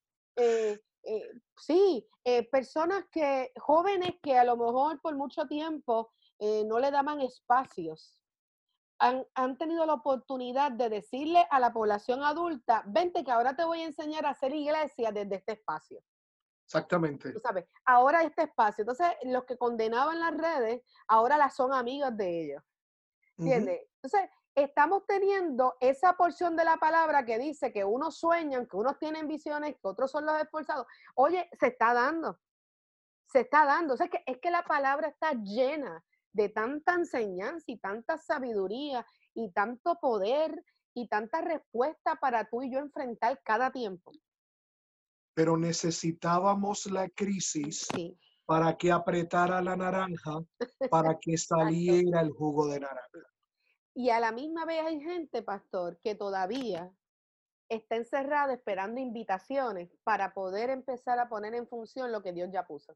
Sí, 1.58 2.08
personas 2.52 3.06
que, 3.12 3.52
jóvenes 3.58 4.16
que 4.22 4.38
a 4.38 4.44
lo 4.44 4.58
mejor 4.58 5.00
por 5.02 5.16
mucho 5.16 5.48
tiempo 5.48 6.12
no 6.40 6.80
le 6.80 6.92
daban 6.92 7.22
espacios 7.22 8.22
han, 9.00 9.26
han, 9.36 9.58
tenido 9.58 9.86
la 9.86 9.94
oportunidad 9.94 10.72
de 10.72 10.90
decirle 10.90 11.46
a 11.50 11.60
la 11.60 11.74
población 11.74 12.24
adulta, 12.24 12.84
vente 12.88 13.24
que 13.24 13.32
ahora 13.32 13.56
te 13.56 13.66
voy 13.66 13.82
a 13.82 13.86
enseñar 13.86 14.26
a 14.26 14.30
hacer 14.30 14.54
iglesia 14.54 15.12
desde 15.12 15.36
este 15.36 15.52
espacio. 15.54 16.02
Exactamente. 16.66 17.32
Tú 17.32 17.40
sabes, 17.40 17.66
ahora 17.86 18.24
este 18.24 18.44
espacio. 18.44 18.82
Entonces, 18.82 19.08
los 19.24 19.46
que 19.46 19.58
condenaban 19.58 20.20
las 20.20 20.36
redes, 20.36 20.82
ahora 21.08 21.38
las 21.38 21.56
son 21.56 21.74
amigas 21.74 22.16
de 22.18 22.44
ellos. 22.44 22.64
¿Entiendes? 23.38 23.82
Entonces, 24.02 24.30
estamos 24.56 25.06
teniendo 25.06 25.76
esa 25.82 26.14
porción 26.14 26.56
de 26.56 26.64
la 26.64 26.78
palabra 26.78 27.26
que 27.26 27.38
dice 27.38 27.74
que 27.74 27.84
unos 27.84 28.18
sueñan, 28.18 28.66
que 28.68 28.78
unos 28.78 28.98
tienen 28.98 29.28
visiones, 29.28 29.76
que 29.76 29.88
otros 29.88 30.10
son 30.10 30.26
los 30.26 30.42
esforzados. 30.42 30.88
Oye, 31.16 31.50
se 31.60 31.68
está 31.68 31.94
dando. 31.94 32.40
se 33.28 33.42
está 33.42 33.66
dando. 33.66 33.94
O 33.96 33.98
sea, 33.98 34.06
es 34.06 34.12
que, 34.12 34.24
es 34.26 34.38
que 34.40 34.50
la 34.50 34.64
palabra 34.64 35.10
está 35.10 35.34
llena 35.34 36.04
de 36.32 36.50
tanta 36.50 36.94
enseñanza 36.94 37.66
y 37.68 37.78
tanta 37.78 38.18
sabiduría 38.18 39.06
y 39.34 39.52
tanto 39.52 40.00
poder 40.00 40.64
y 40.94 41.08
tanta 41.10 41.42
respuesta 41.42 42.16
para 42.16 42.50
tú 42.50 42.64
y 42.64 42.72
yo 42.72 42.80
enfrentar 42.80 43.42
cada 43.44 43.72
tiempo. 43.72 44.12
Pero 45.34 45.58
necesitábamos 45.58 46.86
la 46.86 47.10
crisis 47.10 47.90
para 48.46 48.78
que 48.78 48.92
apretara 48.92 49.62
la 49.62 49.76
naranja, 49.76 50.40
para 50.90 51.18
que 51.20 51.38
saliera 51.38 52.22
el 52.22 52.32
jugo 52.32 52.68
de 52.68 52.80
naranja. 52.80 53.35
Y 53.96 54.10
a 54.10 54.20
la 54.20 54.34
misma 54.34 54.66
vez 54.66 54.86
hay 54.86 55.00
gente, 55.00 55.42
pastor, 55.42 55.98
que 56.02 56.16
todavía 56.16 56.94
está 57.70 57.96
encerrada 57.96 58.54
esperando 58.54 59.00
invitaciones 59.00 59.90
para 60.04 60.34
poder 60.34 60.70
empezar 60.70 61.18
a 61.18 61.30
poner 61.30 61.56
en 61.56 61.68
función 61.68 62.12
lo 62.12 62.22
que 62.22 62.34
Dios 62.34 62.50
ya 62.52 62.68
puso. 62.68 62.96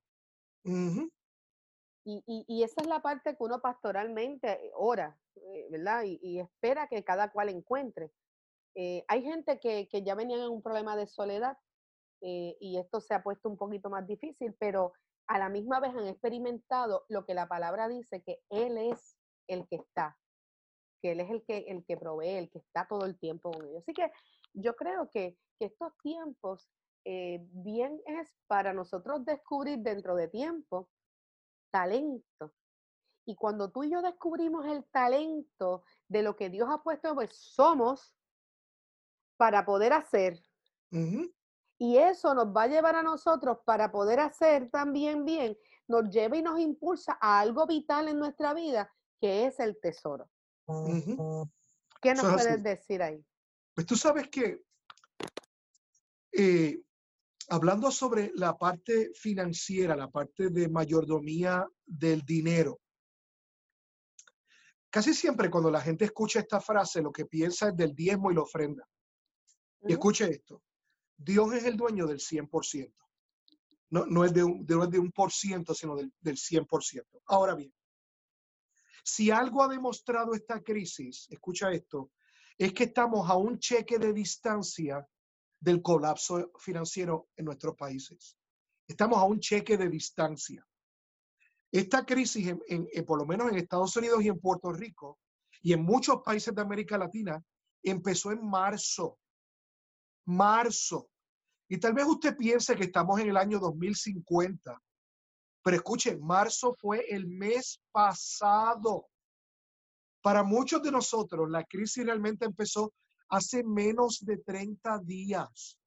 y, 2.04 2.64
esa 2.64 2.82
es 2.82 2.88
la 2.88 3.02
parte 3.02 3.38
que 3.38 3.44
uno 3.44 3.62
pastoralmente 3.62 4.72
ora, 4.76 5.18
eh, 5.36 5.68
¿verdad? 5.72 6.04
Y, 6.04 6.40
espera 6.40 6.88
que 6.88 7.04
cada 7.04 7.32
cual 7.32 7.48
encuentre. 7.48 8.12
Eh, 8.76 9.06
hay 9.08 9.24
gente 9.24 9.60
que, 9.60 9.88
ya 10.04 10.16
venían 10.16 10.42
en 10.42 10.50
un 10.50 10.62
problema 10.62 10.98
de 10.98 11.08
soledad 11.08 11.58
eh, 12.22 12.58
y 12.60 12.78
esto 12.78 13.00
se 13.00 13.14
ha 13.14 13.24
puesto 13.24 13.48
un 13.48 13.58
poquito 13.58 13.90
más 13.90 14.06
difícil, 14.06 14.54
pero 14.60 14.92
a 15.28 15.40
la 15.40 15.48
misma 15.48 15.80
vez 15.80 15.92
han 15.96 16.08
experimentado 16.08 17.06
lo 17.08 17.26
que 17.26 17.34
la 17.34 17.48
palabra 17.48 17.88
dice, 17.88 18.22
que 18.22 18.42
Él 18.50 18.78
es 18.78 19.18
el 19.48 19.66
que 19.68 19.78
está, 19.78 20.19
que 21.02 21.12
Él 21.12 21.20
es 21.20 21.30
el 21.30 21.44
que, 21.44 21.58
el 21.68 21.86
que 21.86 21.98
provee, 21.98 22.38
el 22.38 22.50
que 22.50 22.60
está 22.60 22.88
todo 22.88 23.06
el 23.06 23.18
tiempo 23.18 23.52
con 23.52 23.66
ellos. 23.66 23.84
Así 23.84 23.94
que 23.94 24.12
yo 24.54 24.76
creo 24.76 25.10
que, 25.10 25.38
estos 25.60 25.92
tiempos 26.02 26.70
eh, 27.04 27.46
bien 27.52 28.02
es 28.06 28.34
para 28.48 28.72
nosotros 28.72 29.26
descubrir 29.26 29.80
dentro 29.80 30.16
de 30.16 30.30
tiempo 30.30 30.90
talento. 31.70 32.54
Y 33.26 33.36
cuando 33.36 33.70
tú 33.70 33.84
y 33.84 33.92
yo 33.92 34.02
descubrimos 34.02 34.66
el 34.66 34.86
talento 34.86 35.84
de 36.08 36.24
lo 36.24 36.38
que 36.38 36.50
Dios 36.50 36.70
ha 36.72 36.82
puesto, 36.82 37.14
pues 37.14 37.36
somos 37.36 38.14
para 39.38 39.66
poder 39.66 39.94
hacer. 39.94 40.42
Y 41.78 41.98
eso 41.98 42.34
nos 42.34 42.48
va 42.48 42.64
a 42.64 42.68
llevar 42.68 42.96
a 42.96 43.04
nosotros 43.04 43.60
para 43.66 43.92
poder 43.92 44.20
hacer 44.20 44.70
también 44.70 45.26
bien, 45.26 45.58
nos 45.88 46.10
lleva 46.10 46.38
y 46.38 46.42
nos 46.42 46.60
impulsa 46.60 47.18
a 47.22 47.40
algo 47.40 47.68
vital 47.68 48.08
en 48.08 48.20
nuestra 48.20 48.54
vida, 48.54 48.92
que 49.20 49.46
es 49.46 49.60
el 49.60 49.80
tesoro. 49.80 50.30
¿Qué 52.02 52.14
nos 52.14 52.34
puedes 52.34 52.64
decir 52.64 53.02
ahí? 53.02 53.26
Pues 53.74 53.88
tú 53.88 53.96
sabes 53.96 54.30
que 54.30 54.64
eh, 56.32 56.82
hablando 57.50 57.92
sobre 57.92 58.32
la 58.36 58.58
parte 58.58 59.12
financiera, 59.16 59.96
la 59.96 60.10
parte 60.10 60.50
de 60.50 60.70
mayordomía 60.70 61.68
del 61.86 62.22
dinero, 62.22 62.80
casi 64.90 65.14
siempre 65.14 65.50
cuando 65.50 65.72
la 65.72 65.82
gente 65.82 66.06
escucha 66.06 66.40
esta 66.40 66.62
frase, 66.62 67.02
lo 67.02 67.12
que 67.12 67.26
piensa 67.26 67.70
es 67.70 67.76
del 67.76 67.96
diezmo 67.96 68.32
y 68.32 68.36
la 68.36 68.42
ofrenda. 68.42 68.88
Y 69.82 69.94
escuche 69.94 70.30
esto, 70.30 70.62
Dios 71.18 71.54
es 71.54 71.66
el 71.66 71.78
dueño 71.78 72.06
del 72.06 72.20
100%. 72.20 72.94
No, 73.92 74.06
no, 74.06 74.24
es 74.24 74.34
de 74.34 74.44
un, 74.44 74.66
de, 74.66 74.76
de 74.88 75.00
un 75.00 75.12
por 75.12 75.32
ciento, 75.32 75.74
sino 75.74 75.96
del, 75.96 76.14
del 76.22 76.36
100%. 76.36 77.22
Ahora 77.26 77.56
bien, 77.56 77.74
si 79.04 79.32
algo 79.32 79.64
ha 79.64 79.68
demostrado 79.68 80.34
esta 80.34 80.62
crisis, 80.62 81.28
escucha 81.30 81.72
esto, 81.72 82.12
es 82.58 82.74
que 82.74 82.86
estamos 82.86 83.30
a 83.30 83.36
un 83.36 83.58
cheque 83.60 83.98
de 83.98 84.14
distancia 84.14 85.08
del 85.60 85.82
colapso 85.82 86.52
financiero 86.60 87.30
en 87.36 87.46
nuestros 87.46 87.76
países. 87.76 88.38
Estamos 88.88 89.20
a 89.20 89.24
un 89.24 89.40
cheque 89.40 89.78
de 89.78 89.90
distancia. 89.90 90.66
Esta 91.72 92.06
crisis, 92.06 92.54
en, 92.68 92.88
por 93.06 93.20
lo 93.20 93.26
menos 93.26 93.50
en 93.50 93.58
Estados 93.58 93.96
Unidos 93.96 94.24
y 94.24 94.30
en 94.30 94.40
Puerto 94.40 94.72
Rico 94.72 95.20
y 95.62 95.74
en 95.74 95.84
muchos 95.84 96.22
países 96.24 96.56
de 96.56 96.62
América 96.62 96.98
Latina, 96.98 97.44
empezó 97.84 98.32
en 98.32 98.46
marzo. 98.46 99.20
Marzo. 100.26 101.10
Y 101.68 101.78
tal 101.78 101.94
vez 101.94 102.06
usted 102.06 102.36
piense 102.36 102.76
que 102.76 102.86
estamos 102.86 103.20
en 103.20 103.30
el 103.30 103.38
año 103.38 103.60
2050. 103.60 104.82
Pero 105.64 105.78
escuchen, 105.78 106.22
marzo 106.22 106.74
fue 106.74 107.06
el 107.10 107.28
mes 107.28 107.82
pasado. 107.92 109.08
Para 110.22 110.44
muchos 110.44 110.82
de 110.84 110.92
nosotros, 110.92 111.50
la 111.50 111.64
crisis 111.64 112.06
realmente 112.06 112.46
empezó 112.46 112.94
hace 113.30 113.64
menos 113.64 114.20
de 114.26 114.38
30 114.38 115.00
días. 115.00 115.78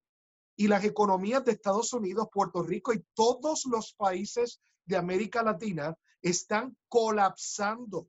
Y 0.57 0.69
las 0.69 0.85
economías 0.85 1.45
de 1.45 1.53
Estados 1.53 1.93
Unidos, 1.93 2.29
Puerto 2.33 2.63
Rico 2.63 2.93
y 2.93 3.05
todos 3.15 3.65
los 3.67 3.95
países 3.95 4.61
de 4.85 4.97
América 4.97 5.43
Latina 5.43 5.97
están 6.21 6.77
colapsando. 6.89 8.09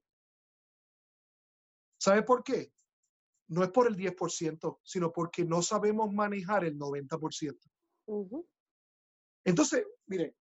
¿Sabe 1.97 2.23
por 2.23 2.43
qué? 2.43 2.71
No 3.47 3.63
es 3.63 3.69
por 3.71 3.87
el 3.87 3.95
10%, 3.95 4.79
sino 4.83 5.11
porque 5.11 5.45
no 5.45 5.61
sabemos 5.61 6.11
manejar 6.11 6.65
el 6.65 6.77
90%. 6.77 7.57
Entonces, 9.45 9.85
mire, 10.05 10.35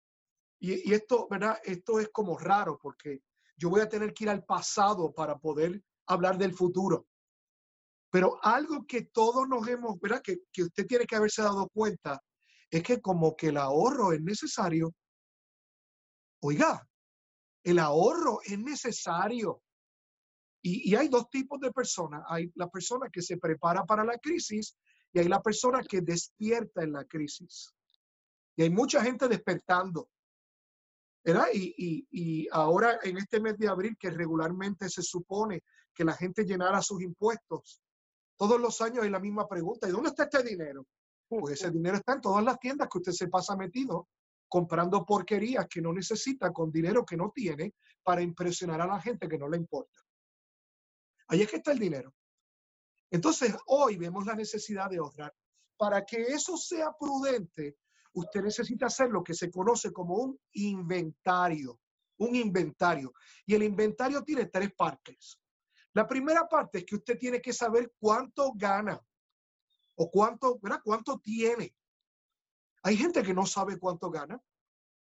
y, 0.64 0.94
esto, 0.94 1.26
¿verdad? 1.28 1.58
Esto 1.64 1.98
es 1.98 2.08
como 2.10 2.38
raro 2.38 2.78
porque 2.80 3.24
yo 3.56 3.68
voy 3.68 3.80
a 3.80 3.88
tener 3.88 4.14
que 4.14 4.24
ir 4.24 4.30
al 4.30 4.44
pasado 4.44 5.12
para 5.12 5.36
poder 5.36 5.82
hablar 6.06 6.38
del 6.38 6.54
futuro. 6.54 7.08
Pero 8.10 8.38
algo 8.42 8.86
que 8.86 9.06
todos 9.06 9.48
nos 9.48 9.66
hemos, 9.66 9.98
¿verdad? 9.98 10.22
Que, 10.22 10.38
que 10.52 10.62
usted 10.62 10.86
tiene 10.86 11.04
que 11.04 11.16
haberse 11.16 11.42
dado 11.42 11.68
cuenta 11.68 12.22
es 12.70 12.80
que 12.84 13.00
como 13.00 13.34
que 13.34 13.48
el 13.48 13.56
ahorro 13.56 14.12
es 14.12 14.22
necesario. 14.22 14.94
Oiga, 16.42 16.88
el 17.64 17.80
ahorro 17.80 18.38
es 18.44 18.56
necesario. 18.56 19.62
Y, 20.62 20.92
y, 20.92 20.94
hay 20.94 21.08
dos 21.08 21.28
tipos 21.28 21.58
de 21.58 21.72
personas. 21.72 22.22
Hay 22.28 22.52
la 22.54 22.68
persona 22.68 23.08
que 23.12 23.20
se 23.20 23.36
prepara 23.36 23.84
para 23.84 24.04
la 24.04 24.16
crisis 24.16 24.76
y 25.12 25.18
hay 25.18 25.26
la 25.26 25.42
persona 25.42 25.82
que 25.82 26.02
despierta 26.02 26.84
en 26.84 26.92
la 26.92 27.04
crisis. 27.04 27.74
Y 28.54 28.62
hay 28.62 28.70
mucha 28.70 29.02
gente 29.02 29.26
despertando. 29.26 30.08
¿Verdad? 31.24 31.46
Y, 31.52 31.74
y, 31.76 32.06
y 32.10 32.48
ahora 32.50 32.98
en 33.02 33.18
este 33.18 33.40
mes 33.40 33.56
de 33.58 33.68
abril, 33.68 33.96
que 33.98 34.10
regularmente 34.10 34.88
se 34.88 35.02
supone 35.02 35.62
que 35.94 36.04
la 36.04 36.14
gente 36.14 36.44
llenara 36.44 36.82
sus 36.82 37.02
impuestos, 37.02 37.80
todos 38.36 38.60
los 38.60 38.80
años 38.80 39.04
hay 39.04 39.10
la 39.10 39.20
misma 39.20 39.48
pregunta. 39.48 39.88
¿Y 39.88 39.92
dónde 39.92 40.10
está 40.10 40.24
este 40.24 40.42
dinero? 40.42 40.86
Pues 41.28 41.60
ese 41.60 41.70
dinero 41.72 41.96
está 41.96 42.14
en 42.14 42.20
todas 42.20 42.44
las 42.44 42.58
tiendas 42.58 42.88
que 42.90 42.98
usted 42.98 43.12
se 43.12 43.28
pasa 43.28 43.56
metido 43.56 44.08
comprando 44.52 45.06
porquerías 45.06 45.66
que 45.66 45.80
no 45.80 45.94
necesita 45.94 46.52
con 46.52 46.70
dinero 46.70 47.06
que 47.06 47.16
no 47.16 47.32
tiene 47.34 47.72
para 48.02 48.20
impresionar 48.20 48.82
a 48.82 48.86
la 48.86 49.00
gente 49.00 49.26
que 49.26 49.38
no 49.38 49.48
le 49.48 49.56
importa. 49.56 49.98
Ahí 51.28 51.40
es 51.40 51.48
que 51.48 51.56
está 51.56 51.72
el 51.72 51.78
dinero. 51.78 52.14
Entonces, 53.10 53.56
hoy 53.68 53.96
vemos 53.96 54.26
la 54.26 54.34
necesidad 54.34 54.90
de 54.90 54.98
ahorrar. 54.98 55.34
Para 55.78 56.04
que 56.04 56.20
eso 56.20 56.58
sea 56.58 56.92
prudente, 56.92 57.78
usted 58.14 58.42
necesita 58.42 58.86
hacer 58.86 59.10
lo 59.10 59.22
que 59.22 59.34
se 59.34 59.50
conoce 59.50 59.92
como 59.92 60.16
un 60.16 60.40
inventario. 60.52 61.80
Un 62.18 62.36
inventario. 62.36 63.12
Y 63.46 63.54
el 63.54 63.62
inventario 63.62 64.22
tiene 64.22 64.46
tres 64.46 64.72
partes. 64.74 65.38
La 65.94 66.06
primera 66.06 66.48
parte 66.48 66.78
es 66.78 66.84
que 66.84 66.96
usted 66.96 67.18
tiene 67.18 67.40
que 67.40 67.52
saber 67.52 67.92
cuánto 67.98 68.52
gana 68.54 69.00
o 69.96 70.10
cuánto, 70.10 70.58
¿verdad? 70.60 70.80
Cuánto 70.82 71.18
tiene. 71.18 71.74
Hay 72.82 72.96
gente 72.96 73.22
que 73.22 73.34
no 73.34 73.46
sabe 73.46 73.78
cuánto 73.78 74.10
gana 74.10 74.40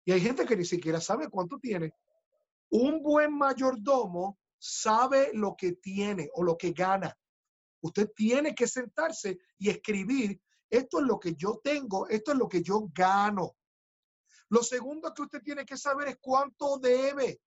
y 0.05 0.11
hay 0.11 0.21
gente 0.21 0.45
que 0.45 0.57
ni 0.57 0.65
siquiera 0.65 0.99
sabe 0.99 1.29
cuánto 1.29 1.59
tiene. 1.59 1.93
Un 2.69 3.01
buen 3.01 3.37
mayordomo 3.37 4.39
sabe 4.57 5.31
lo 5.33 5.55
que 5.55 5.73
tiene 5.73 6.29
o 6.33 6.43
lo 6.43 6.57
que 6.57 6.71
gana. 6.71 7.15
Usted 7.81 8.09
tiene 8.15 8.55
que 8.55 8.67
sentarse 8.67 9.37
y 9.57 9.69
escribir, 9.69 10.41
esto 10.73 10.99
es 10.99 11.05
lo 11.05 11.19
que 11.19 11.35
yo 11.35 11.61
tengo, 11.63 12.07
esto 12.07 12.31
es 12.31 12.37
lo 12.37 12.49
que 12.49 12.63
yo 12.63 12.89
gano. 12.91 13.55
Lo 14.49 14.63
segundo 14.63 15.13
que 15.13 15.21
usted 15.21 15.41
tiene 15.43 15.65
que 15.65 15.77
saber 15.77 16.07
es 16.07 16.17
cuánto 16.19 16.79
debe. 16.79 17.39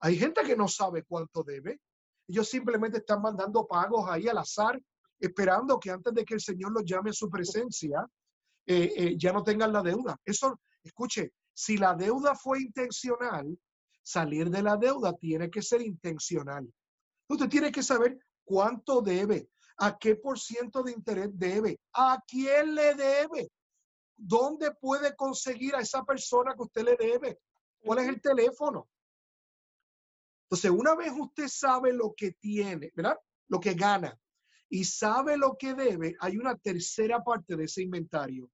Hay 0.00 0.16
gente 0.16 0.42
que 0.44 0.56
no 0.56 0.68
sabe 0.68 1.02
cuánto 1.02 1.42
debe. 1.42 1.80
Ellos 2.28 2.48
simplemente 2.48 2.98
están 2.98 3.20
mandando 3.20 3.66
pagos 3.66 4.08
ahí 4.08 4.28
al 4.28 4.38
azar, 4.38 4.80
esperando 5.18 5.80
que 5.80 5.90
antes 5.90 6.14
de 6.14 6.24
que 6.24 6.34
el 6.34 6.40
Señor 6.40 6.70
los 6.70 6.84
llame 6.84 7.10
a 7.10 7.14
su 7.14 7.28
presencia, 7.28 8.06
eh, 8.64 8.92
eh, 8.96 9.14
ya 9.18 9.32
no 9.32 9.42
tengan 9.42 9.72
la 9.72 9.82
deuda. 9.82 10.16
Eso, 10.24 10.60
escuche, 10.84 11.32
si 11.52 11.76
la 11.76 11.94
deuda 11.94 12.36
fue 12.36 12.62
intencional, 12.62 13.58
salir 14.02 14.50
de 14.50 14.62
la 14.62 14.76
deuda 14.76 15.14
tiene 15.14 15.50
que 15.50 15.62
ser 15.62 15.82
intencional. 15.82 16.72
Usted 17.28 17.48
tiene 17.48 17.72
que 17.72 17.82
saber 17.82 18.18
cuánto 18.44 19.00
debe, 19.00 19.48
a 19.76 19.98
qué 19.98 20.16
por 20.16 20.38
ciento 20.38 20.82
de 20.82 20.92
interés 20.92 21.30
debe, 21.32 21.80
a 21.92 22.22
quién 22.26 22.74
le 22.74 22.94
debe, 22.94 23.50
dónde 24.16 24.72
puede 24.72 25.14
conseguir 25.16 25.74
a 25.74 25.80
esa 25.80 26.04
persona 26.04 26.54
que 26.54 26.62
usted 26.62 26.84
le 26.84 26.96
debe, 26.96 27.40
cuál 27.80 27.98
es 28.00 28.08
el 28.08 28.20
teléfono. 28.20 28.88
Entonces, 30.44 30.70
una 30.70 30.94
vez 30.94 31.12
usted 31.16 31.48
sabe 31.48 31.92
lo 31.92 32.14
que 32.14 32.32
tiene, 32.32 32.92
¿verdad? 32.94 33.18
Lo 33.48 33.58
que 33.58 33.74
gana 33.74 34.18
y 34.68 34.84
sabe 34.84 35.36
lo 35.36 35.56
que 35.56 35.74
debe, 35.74 36.16
hay 36.20 36.36
una 36.36 36.56
tercera 36.56 37.22
parte 37.22 37.56
de 37.56 37.64
ese 37.64 37.82
inventario. 37.82 38.50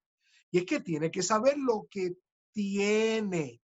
Y 0.50 0.58
es 0.58 0.66
que 0.66 0.80
tiene 0.80 1.10
que 1.10 1.22
saber 1.22 1.56
lo 1.56 1.86
que 1.90 2.16
tiene. 2.52 3.62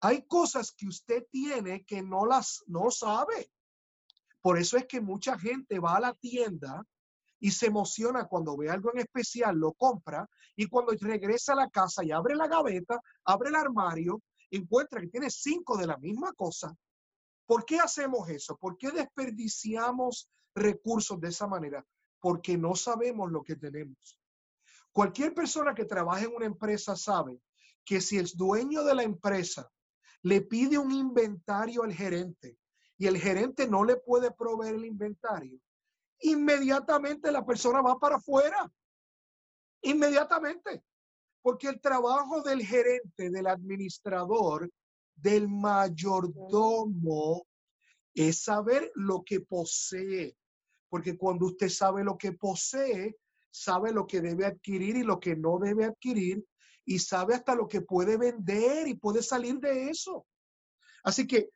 Hay 0.00 0.26
cosas 0.26 0.72
que 0.72 0.86
usted 0.86 1.26
tiene 1.30 1.84
que 1.84 2.02
no 2.02 2.26
las 2.26 2.62
no 2.66 2.90
sabe. 2.90 3.50
Por 4.40 4.58
eso 4.58 4.76
es 4.76 4.86
que 4.86 5.00
mucha 5.00 5.38
gente 5.38 5.78
va 5.78 5.96
a 5.96 6.00
la 6.00 6.14
tienda 6.14 6.84
y 7.40 7.50
se 7.50 7.66
emociona 7.66 8.26
cuando 8.26 8.56
ve 8.56 8.70
algo 8.70 8.90
en 8.92 9.00
especial, 9.00 9.56
lo 9.56 9.72
compra 9.72 10.28
y 10.56 10.66
cuando 10.66 10.92
regresa 11.00 11.52
a 11.52 11.56
la 11.56 11.70
casa 11.70 12.04
y 12.04 12.10
abre 12.10 12.34
la 12.34 12.48
gaveta, 12.48 13.00
abre 13.24 13.50
el 13.50 13.54
armario, 13.54 14.22
encuentra 14.50 15.00
que 15.00 15.08
tiene 15.08 15.30
cinco 15.30 15.76
de 15.76 15.86
la 15.86 15.96
misma 15.98 16.32
cosa. 16.32 16.74
¿Por 17.46 17.64
qué 17.64 17.78
hacemos 17.78 18.28
eso? 18.28 18.56
¿Por 18.56 18.76
qué 18.76 18.90
desperdiciamos 18.90 20.28
recursos 20.54 21.20
de 21.20 21.28
esa 21.28 21.46
manera? 21.46 21.84
Porque 22.20 22.58
no 22.58 22.74
sabemos 22.74 23.30
lo 23.30 23.42
que 23.42 23.56
tenemos. 23.56 24.20
Cualquier 24.92 25.34
persona 25.34 25.74
que 25.74 25.84
trabaje 25.84 26.24
en 26.24 26.34
una 26.34 26.46
empresa 26.46 26.96
sabe 26.96 27.40
que 27.84 28.00
si 28.00 28.18
el 28.18 28.28
dueño 28.34 28.82
de 28.82 28.94
la 28.94 29.02
empresa 29.02 29.70
le 30.22 30.40
pide 30.42 30.76
un 30.76 30.90
inventario 30.90 31.84
al 31.84 31.94
gerente 31.94 32.58
y 32.98 33.06
el 33.06 33.16
gerente 33.16 33.68
no 33.68 33.84
le 33.84 33.96
puede 33.96 34.32
proveer 34.32 34.74
el 34.74 34.84
inventario, 34.84 35.58
inmediatamente 36.20 37.30
la 37.30 37.46
persona 37.46 37.80
va 37.80 37.98
para 37.98 38.16
afuera. 38.16 38.70
Inmediatamente. 39.82 40.82
Porque 41.40 41.68
el 41.68 41.80
trabajo 41.80 42.42
del 42.42 42.66
gerente, 42.66 43.30
del 43.30 43.46
administrador, 43.46 44.68
del 45.14 45.48
mayordomo, 45.48 47.46
es 48.12 48.42
saber 48.42 48.90
lo 48.96 49.22
que 49.22 49.40
posee. 49.40 50.36
Porque 50.88 51.16
cuando 51.16 51.46
usted 51.46 51.68
sabe 51.68 52.02
lo 52.02 52.18
que 52.18 52.32
posee, 52.32 53.16
sabe 53.50 53.92
lo 53.92 54.06
que 54.08 54.20
debe 54.20 54.46
adquirir 54.46 54.96
y 54.96 55.04
lo 55.04 55.20
que 55.20 55.36
no 55.36 55.58
debe 55.58 55.84
adquirir, 55.84 56.44
y 56.84 56.98
sabe 56.98 57.34
hasta 57.34 57.54
lo 57.54 57.68
que 57.68 57.82
puede 57.82 58.16
vender 58.16 58.88
y 58.88 58.94
puede 58.94 59.22
salir 59.22 59.58
de 59.60 59.90
eso. 59.90 60.26
Así 61.04 61.26
que 61.26 61.50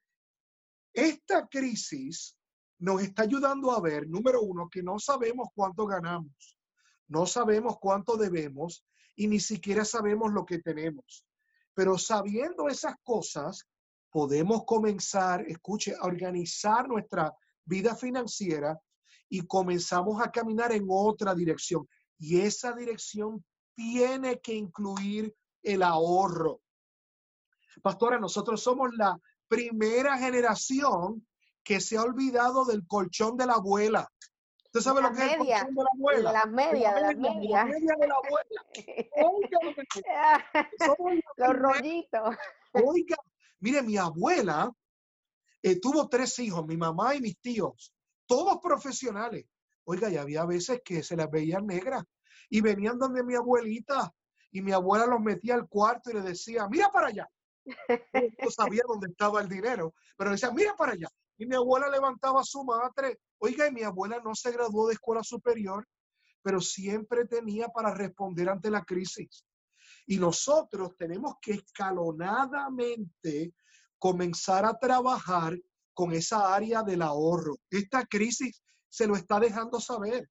esta 0.92 1.46
crisis 1.48 2.36
nos 2.78 3.02
está 3.02 3.22
ayudando 3.22 3.70
a 3.70 3.80
ver, 3.80 4.08
número 4.08 4.42
uno, 4.42 4.68
que 4.68 4.82
no 4.82 4.98
sabemos 4.98 5.48
cuánto 5.54 5.86
ganamos, 5.86 6.58
no 7.08 7.26
sabemos 7.26 7.76
cuánto 7.80 8.16
debemos 8.16 8.84
y 9.14 9.28
ni 9.28 9.40
siquiera 9.40 9.84
sabemos 9.84 10.32
lo 10.32 10.44
que 10.44 10.58
tenemos. 10.58 11.24
Pero 11.74 11.96
sabiendo 11.96 12.68
esas 12.68 12.94
cosas, 13.02 13.68
podemos 14.10 14.64
comenzar, 14.64 15.42
escuche, 15.48 15.94
a 15.98 16.06
organizar 16.06 16.88
nuestra 16.88 17.32
vida 17.64 17.94
financiera 17.94 18.78
y 19.28 19.46
comenzamos 19.46 20.20
a 20.20 20.30
caminar 20.30 20.72
en 20.72 20.86
otra 20.88 21.34
dirección. 21.34 21.88
Y 22.18 22.40
esa 22.40 22.72
dirección 22.74 23.44
tiene 23.74 24.40
que 24.40 24.54
incluir 24.54 25.34
el 25.62 25.82
ahorro. 25.82 26.60
Pastora, 27.80 28.18
nosotros 28.18 28.62
somos 28.62 28.94
la 28.94 29.18
primera 29.52 30.16
generación 30.16 31.26
que 31.62 31.78
se 31.80 31.98
ha 31.98 32.02
olvidado 32.02 32.64
del 32.64 32.86
colchón 32.86 33.36
de 33.36 33.44
la 33.44 33.54
abuela. 33.54 34.08
¿Usted 34.64 34.80
sabe 34.80 35.02
lo 35.02 35.12
que 35.12 35.26
es 35.26 35.32
el 35.32 35.38
colchón 35.38 35.74
de 35.74 35.82
la 35.82 35.90
abuela? 35.94 36.32
Las 36.32 36.50
medias, 36.50 37.02
las 37.02 37.16
medias. 37.16 37.66
Media 37.66 37.96
de 38.00 38.08
la 38.08 38.14
abuela. 38.14 38.62
Oiga, 39.26 39.58
los 41.36 41.56
rollitos. 41.56 42.36
Oiga, 42.72 43.16
mire, 43.60 43.82
mi 43.82 43.98
abuela 43.98 44.72
eh, 45.62 45.78
tuvo 45.78 46.08
tres 46.08 46.38
hijos, 46.38 46.66
mi 46.66 46.78
mamá 46.78 47.14
y 47.14 47.20
mis 47.20 47.38
tíos, 47.38 47.94
todos 48.26 48.58
profesionales. 48.62 49.44
Oiga, 49.84 50.08
y 50.08 50.16
había 50.16 50.46
veces 50.46 50.80
que 50.82 51.02
se 51.02 51.14
las 51.14 51.30
veían 51.30 51.66
negras 51.66 52.04
y 52.48 52.62
venían 52.62 52.98
donde 52.98 53.22
mi 53.22 53.34
abuelita 53.34 54.10
y 54.50 54.62
mi 54.62 54.72
abuela 54.72 55.04
los 55.06 55.20
metía 55.20 55.54
al 55.54 55.68
cuarto 55.68 56.10
y 56.10 56.14
le 56.14 56.22
decía, 56.22 56.66
mira 56.68 56.88
para 56.88 57.08
allá. 57.08 57.28
No 58.44 58.50
sabía 58.50 58.82
dónde 58.86 59.08
estaba 59.08 59.40
el 59.40 59.48
dinero, 59.48 59.94
pero 60.16 60.30
decía, 60.30 60.50
mira 60.50 60.74
para 60.74 60.92
allá. 60.92 61.08
Y 61.38 61.46
mi 61.46 61.56
abuela 61.56 61.88
levantaba 61.88 62.40
a 62.40 62.44
su 62.44 62.64
madre. 62.64 63.18
Oiga, 63.38 63.66
y 63.66 63.72
mi 63.72 63.82
abuela 63.82 64.20
no 64.24 64.34
se 64.34 64.52
graduó 64.52 64.86
de 64.86 64.94
escuela 64.94 65.22
superior, 65.22 65.86
pero 66.42 66.60
siempre 66.60 67.26
tenía 67.26 67.68
para 67.68 67.94
responder 67.94 68.48
ante 68.48 68.70
la 68.70 68.84
crisis. 68.84 69.44
Y 70.06 70.18
nosotros 70.18 70.96
tenemos 70.96 71.34
que 71.40 71.52
escalonadamente 71.52 73.54
comenzar 73.98 74.64
a 74.64 74.78
trabajar 74.78 75.56
con 75.94 76.12
esa 76.12 76.54
área 76.54 76.82
del 76.82 77.02
ahorro. 77.02 77.56
Esta 77.70 78.04
crisis 78.06 78.62
se 78.88 79.06
lo 79.06 79.16
está 79.16 79.38
dejando 79.38 79.80
saber. 79.80 80.28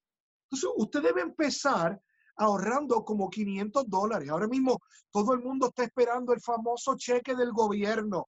Entonces, 0.50 0.70
usted 0.76 1.02
debe 1.02 1.22
empezar 1.22 2.02
ahorrando 2.38 3.04
como 3.04 3.30
500 3.30 3.90
dólares. 3.90 4.30
Ahora 4.30 4.48
mismo 4.48 4.80
todo 5.12 5.34
el 5.34 5.42
mundo 5.42 5.68
está 5.68 5.84
esperando 5.84 6.34
el 6.34 6.42
famoso 6.42 6.96
cheque 6.96 7.36
del 7.36 7.52
gobierno. 7.52 8.28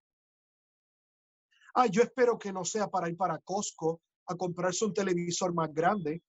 Ah, 1.75 1.87
yo 1.87 2.03
espero 2.03 2.37
que 2.37 2.53
no 2.53 2.63
sea 2.63 2.87
para 2.87 3.09
ir 3.09 3.17
para 3.17 3.39
Costco 3.39 4.01
a 4.27 4.35
comprarse 4.35 4.85
un 4.85 4.93
televisor 4.93 5.53
más 5.53 5.73
grande. 5.73 6.21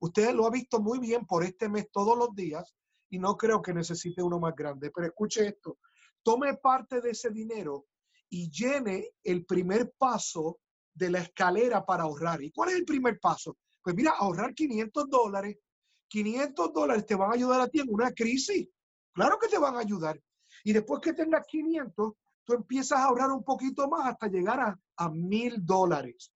Usted 0.00 0.34
lo 0.34 0.46
ha 0.46 0.50
visto 0.50 0.80
muy 0.80 0.98
bien 0.98 1.26
por 1.26 1.44
este 1.44 1.68
mes 1.68 1.88
todos 1.90 2.16
los 2.18 2.34
días 2.34 2.74
y 3.08 3.18
no 3.18 3.36
creo 3.36 3.62
que 3.62 3.72
necesite 3.72 4.22
uno 4.22 4.38
más 4.38 4.54
grande. 4.54 4.90
Pero 4.90 5.06
escuche 5.06 5.46
esto, 5.46 5.78
tome 6.22 6.54
parte 6.56 7.00
de 7.00 7.10
ese 7.10 7.30
dinero 7.30 7.86
y 8.28 8.50
llene 8.50 9.10
el 9.22 9.44
primer 9.44 9.92
paso 9.96 10.58
de 10.94 11.10
la 11.10 11.20
escalera 11.20 11.84
para 11.84 12.04
ahorrar. 12.04 12.42
¿Y 12.42 12.50
cuál 12.50 12.70
es 12.70 12.76
el 12.76 12.84
primer 12.84 13.18
paso? 13.20 13.56
Pues 13.82 13.94
mira, 13.96 14.12
ahorrar 14.12 14.54
500 14.54 15.08
dólares. 15.08 15.58
500 16.12 16.74
dólares 16.74 17.06
te 17.06 17.14
van 17.14 17.30
a 17.30 17.34
ayudar 17.34 17.62
a 17.62 17.68
ti 17.68 17.80
en 17.80 17.88
una 17.88 18.12
crisis. 18.12 18.68
Claro 19.14 19.38
que 19.38 19.48
te 19.48 19.58
van 19.58 19.76
a 19.76 19.80
ayudar. 19.80 20.20
Y 20.62 20.74
después 20.74 21.00
que 21.00 21.14
tengas 21.14 21.46
500, 21.46 22.12
tú 22.44 22.52
empiezas 22.52 22.98
a 22.98 23.04
ahorrar 23.04 23.30
un 23.30 23.42
poquito 23.42 23.88
más 23.88 24.06
hasta 24.06 24.26
llegar 24.26 24.60
a, 24.60 25.08
mil 25.08 25.64
dólares. 25.64 26.30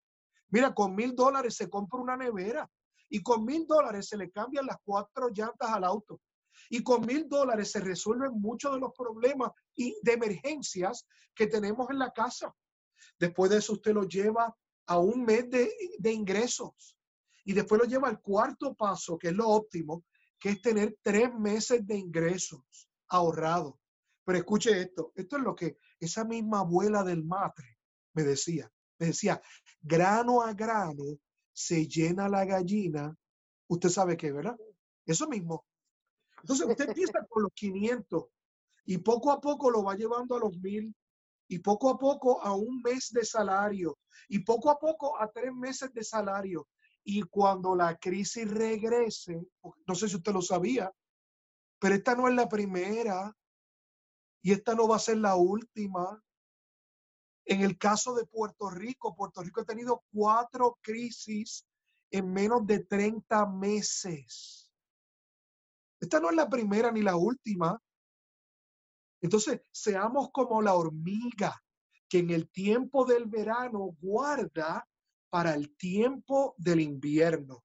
Mira, 0.48 0.72
con 0.72 0.94
mil 0.94 1.14
dólares 1.14 1.56
se 1.56 1.68
compra 1.68 2.00
una 2.00 2.16
nevera 2.16 2.68
y 3.10 3.22
con 3.22 3.44
mil 3.44 3.66
dólares 3.66 4.08
se 4.08 4.16
le 4.16 4.30
cambian 4.30 4.64
las 4.64 4.78
cuatro 4.82 5.28
llantas 5.28 5.70
al 5.70 5.84
auto. 5.84 6.22
Y 6.70 6.82
con 6.82 7.04
mil 7.04 7.28
dólares 7.28 7.70
se 7.70 7.80
resuelven 7.80 8.40
muchos 8.40 8.72
de 8.72 8.80
los 8.80 8.92
problemas 8.94 9.52
y 9.74 9.94
de 10.02 10.14
emergencias 10.14 11.06
que 11.34 11.48
tenemos 11.48 11.90
en 11.90 11.98
la 11.98 12.10
casa. 12.12 12.52
Después 13.18 13.50
de 13.50 13.58
eso 13.58 13.74
usted 13.74 13.92
lo 13.92 14.04
lleva 14.04 14.56
a 14.86 14.98
un 14.98 15.22
mes 15.24 15.50
de, 15.50 15.70
de 15.98 16.12
ingresos 16.12 16.95
y 17.46 17.52
después 17.52 17.80
lo 17.80 17.86
lleva 17.86 18.08
al 18.08 18.20
cuarto 18.20 18.74
paso, 18.74 19.16
que 19.16 19.28
es 19.28 19.34
lo 19.34 19.48
óptimo, 19.48 20.04
que 20.38 20.50
es 20.50 20.60
tener 20.60 20.98
tres 21.00 21.32
meses 21.32 21.86
de 21.86 21.96
ingresos 21.96 22.60
ahorrados. 23.08 23.74
Pero 24.24 24.38
escuche 24.38 24.80
esto, 24.80 25.12
esto 25.14 25.36
es 25.36 25.42
lo 25.44 25.54
que 25.54 25.78
esa 26.00 26.24
misma 26.24 26.60
abuela 26.60 27.04
del 27.04 27.24
matre 27.24 27.78
me 28.14 28.24
decía. 28.24 28.70
Me 28.98 29.06
decía, 29.06 29.40
grano 29.80 30.42
a 30.42 30.54
grano 30.54 31.04
se 31.52 31.86
llena 31.86 32.28
la 32.28 32.44
gallina. 32.44 33.16
Usted 33.68 33.90
sabe 33.90 34.16
qué, 34.16 34.32
¿verdad? 34.32 34.56
Eso 35.06 35.28
mismo. 35.28 35.64
Entonces 36.42 36.66
usted 36.66 36.88
empieza 36.88 37.24
con 37.28 37.44
los 37.44 37.52
500 37.54 38.24
y 38.86 38.98
poco 38.98 39.30
a 39.30 39.40
poco 39.40 39.70
lo 39.70 39.84
va 39.84 39.94
llevando 39.94 40.34
a 40.34 40.40
los 40.40 40.58
mil 40.58 40.92
y 41.46 41.60
poco 41.60 41.90
a 41.90 41.98
poco 41.98 42.42
a 42.42 42.56
un 42.56 42.82
mes 42.82 43.12
de 43.12 43.24
salario 43.24 43.98
y 44.28 44.40
poco 44.40 44.68
a 44.68 44.78
poco 44.80 45.20
a 45.20 45.30
tres 45.30 45.52
meses 45.52 45.92
de 45.92 46.02
salario. 46.02 46.66
Y 47.08 47.22
cuando 47.22 47.76
la 47.76 47.96
crisis 47.96 48.50
regrese, 48.50 49.40
no 49.86 49.94
sé 49.94 50.08
si 50.08 50.16
usted 50.16 50.32
lo 50.32 50.42
sabía, 50.42 50.92
pero 51.78 51.94
esta 51.94 52.16
no 52.16 52.26
es 52.26 52.34
la 52.34 52.48
primera. 52.48 53.32
Y 54.42 54.50
esta 54.50 54.74
no 54.74 54.88
va 54.88 54.96
a 54.96 54.98
ser 54.98 55.18
la 55.18 55.36
última. 55.36 56.20
En 57.44 57.60
el 57.60 57.78
caso 57.78 58.12
de 58.12 58.26
Puerto 58.26 58.70
Rico, 58.70 59.14
Puerto 59.14 59.40
Rico 59.40 59.60
ha 59.60 59.64
tenido 59.64 60.02
cuatro 60.12 60.80
crisis 60.82 61.64
en 62.10 62.32
menos 62.32 62.66
de 62.66 62.80
30 62.80 63.46
meses. 63.46 64.68
Esta 66.00 66.18
no 66.18 66.30
es 66.30 66.34
la 66.34 66.48
primera 66.48 66.90
ni 66.90 67.02
la 67.02 67.14
última. 67.14 67.80
Entonces, 69.20 69.60
seamos 69.70 70.30
como 70.32 70.60
la 70.60 70.74
hormiga 70.74 71.62
que 72.08 72.18
en 72.18 72.30
el 72.30 72.50
tiempo 72.50 73.04
del 73.04 73.26
verano 73.26 73.96
guarda 74.00 74.84
para 75.30 75.54
el 75.54 75.76
tiempo 75.76 76.54
del 76.56 76.80
invierno. 76.80 77.64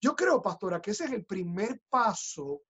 Yo 0.00 0.16
creo, 0.16 0.40
pastora, 0.40 0.80
que 0.80 0.92
ese 0.92 1.04
es 1.04 1.12
el 1.12 1.24
primer 1.24 1.82
paso 1.88 2.62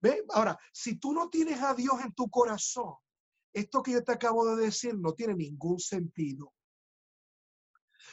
¿Ve? 0.00 0.24
Ahora, 0.30 0.58
si 0.72 0.96
tú 0.96 1.12
no 1.12 1.28
tienes 1.28 1.60
a 1.60 1.74
Dios 1.74 2.00
en 2.02 2.12
tu 2.14 2.30
corazón, 2.30 2.94
esto 3.52 3.82
que 3.82 3.92
yo 3.92 4.02
te 4.02 4.12
acabo 4.12 4.46
de 4.46 4.64
decir 4.64 4.96
no 4.98 5.12
tiene 5.12 5.34
ningún 5.34 5.78
sentido. 5.78 6.52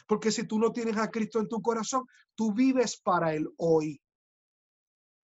Porque 0.05 0.31
si 0.31 0.45
tú 0.45 0.59
no 0.59 0.71
tienes 0.71 0.97
a 0.97 1.09
Cristo 1.09 1.39
en 1.39 1.47
tu 1.47 1.61
corazón, 1.61 2.05
tú 2.35 2.53
vives 2.53 2.99
para 2.99 3.33
el 3.33 3.47
hoy. 3.57 4.01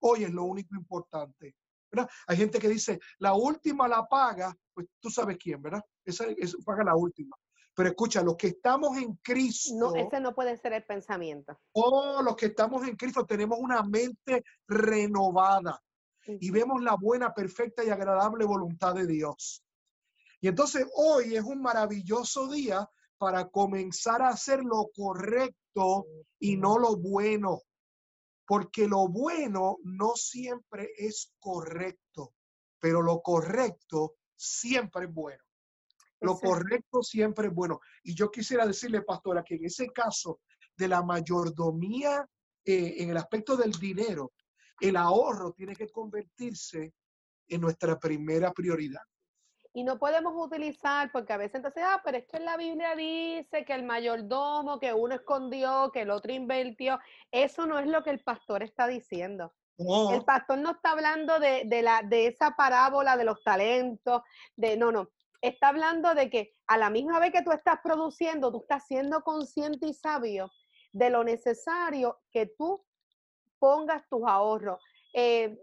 Hoy 0.00 0.24
es 0.24 0.32
lo 0.32 0.44
único 0.44 0.74
importante. 0.74 1.54
¿verdad? 1.90 2.10
Hay 2.26 2.36
gente 2.36 2.58
que 2.58 2.68
dice, 2.68 2.98
la 3.18 3.34
última 3.34 3.86
la 3.86 4.06
paga, 4.06 4.56
pues 4.72 4.88
tú 5.00 5.10
sabes 5.10 5.36
quién, 5.38 5.60
¿verdad? 5.62 5.82
Esa, 6.04 6.26
paga 6.64 6.82
la 6.84 6.96
última. 6.96 7.36
Pero 7.74 7.88
escucha, 7.88 8.22
los 8.22 8.36
que 8.36 8.48
estamos 8.48 8.96
en 8.96 9.16
Cristo. 9.16 9.74
No, 9.74 9.96
ese 9.96 10.20
no 10.20 10.34
puede 10.34 10.56
ser 10.56 10.72
el 10.74 10.84
pensamiento. 10.84 11.58
Oh, 11.72 12.22
los 12.22 12.36
que 12.36 12.46
estamos 12.46 12.86
en 12.86 12.96
Cristo 12.96 13.26
tenemos 13.26 13.58
una 13.58 13.82
mente 13.82 14.44
renovada. 14.68 15.80
y 16.26 16.50
vemos 16.50 16.82
la 16.82 16.96
buena, 16.96 17.34
perfecta 17.34 17.84
y 17.84 17.90
agradable 17.90 18.46
voluntad 18.46 18.94
de 18.94 19.06
Dios. 19.06 19.62
Y 20.40 20.48
entonces 20.48 20.86
hoy 20.94 21.36
es 21.36 21.44
un 21.44 21.60
maravilloso 21.60 22.48
día 22.48 22.88
para 23.18 23.48
comenzar 23.48 24.22
a 24.22 24.28
hacer 24.28 24.62
lo 24.62 24.90
correcto 24.94 26.06
y 26.38 26.56
no 26.56 26.78
lo 26.78 26.96
bueno, 26.96 27.62
porque 28.46 28.86
lo 28.86 29.08
bueno 29.08 29.78
no 29.84 30.14
siempre 30.16 30.90
es 30.96 31.32
correcto, 31.38 32.34
pero 32.78 33.02
lo 33.02 33.22
correcto 33.22 34.16
siempre 34.36 35.06
es 35.06 35.14
bueno. 35.14 35.43
Lo 36.24 36.38
correcto 36.38 37.02
siempre 37.02 37.48
es 37.48 37.54
bueno. 37.54 37.80
Y 38.02 38.14
yo 38.14 38.30
quisiera 38.30 38.66
decirle, 38.66 39.02
pastora, 39.02 39.42
que 39.42 39.56
en 39.56 39.64
ese 39.64 39.88
caso 39.88 40.40
de 40.76 40.88
la 40.88 41.02
mayordomía 41.02 42.26
eh, 42.64 42.94
en 42.98 43.10
el 43.10 43.16
aspecto 43.16 43.56
del 43.56 43.72
dinero, 43.72 44.32
el 44.80 44.96
ahorro 44.96 45.52
tiene 45.52 45.74
que 45.74 45.88
convertirse 45.88 46.94
en 47.48 47.60
nuestra 47.60 47.98
primera 47.98 48.52
prioridad. 48.52 49.02
Y 49.76 49.82
no 49.82 49.98
podemos 49.98 50.32
utilizar, 50.36 51.10
porque 51.10 51.32
a 51.32 51.36
veces 51.36 51.56
entonces, 51.56 51.82
ah, 51.84 52.00
pero 52.04 52.18
es 52.18 52.26
que 52.26 52.36
en 52.36 52.44
la 52.44 52.56
Biblia 52.56 52.94
dice 52.94 53.64
que 53.64 53.74
el 53.74 53.82
mayordomo, 53.82 54.78
que 54.78 54.92
uno 54.92 55.16
escondió, 55.16 55.90
que 55.92 56.02
el 56.02 56.10
otro 56.10 56.32
invirtió. 56.32 57.00
Eso 57.32 57.66
no 57.66 57.80
es 57.80 57.86
lo 57.86 58.04
que 58.04 58.10
el 58.10 58.20
pastor 58.20 58.62
está 58.62 58.86
diciendo. 58.86 59.52
El 59.76 60.24
pastor 60.24 60.58
no 60.58 60.70
está 60.70 60.92
hablando 60.92 61.40
de, 61.40 61.64
de, 61.66 61.82
la, 61.82 62.02
de 62.02 62.28
esa 62.28 62.52
parábola 62.52 63.16
de 63.16 63.24
los 63.24 63.42
talentos, 63.42 64.22
de 64.54 64.76
no, 64.76 64.92
no. 64.92 65.10
Está 65.44 65.68
hablando 65.68 66.14
de 66.14 66.30
que 66.30 66.54
a 66.66 66.78
la 66.78 66.88
misma 66.88 67.20
vez 67.20 67.30
que 67.30 67.42
tú 67.42 67.52
estás 67.52 67.80
produciendo, 67.84 68.50
tú 68.50 68.62
estás 68.62 68.86
siendo 68.86 69.20
consciente 69.20 69.86
y 69.86 69.92
sabio 69.92 70.50
de 70.90 71.10
lo 71.10 71.22
necesario 71.22 72.18
que 72.30 72.46
tú 72.46 72.82
pongas 73.58 74.08
tus 74.08 74.22
ahorros. 74.26 74.80
Eh, 75.12 75.60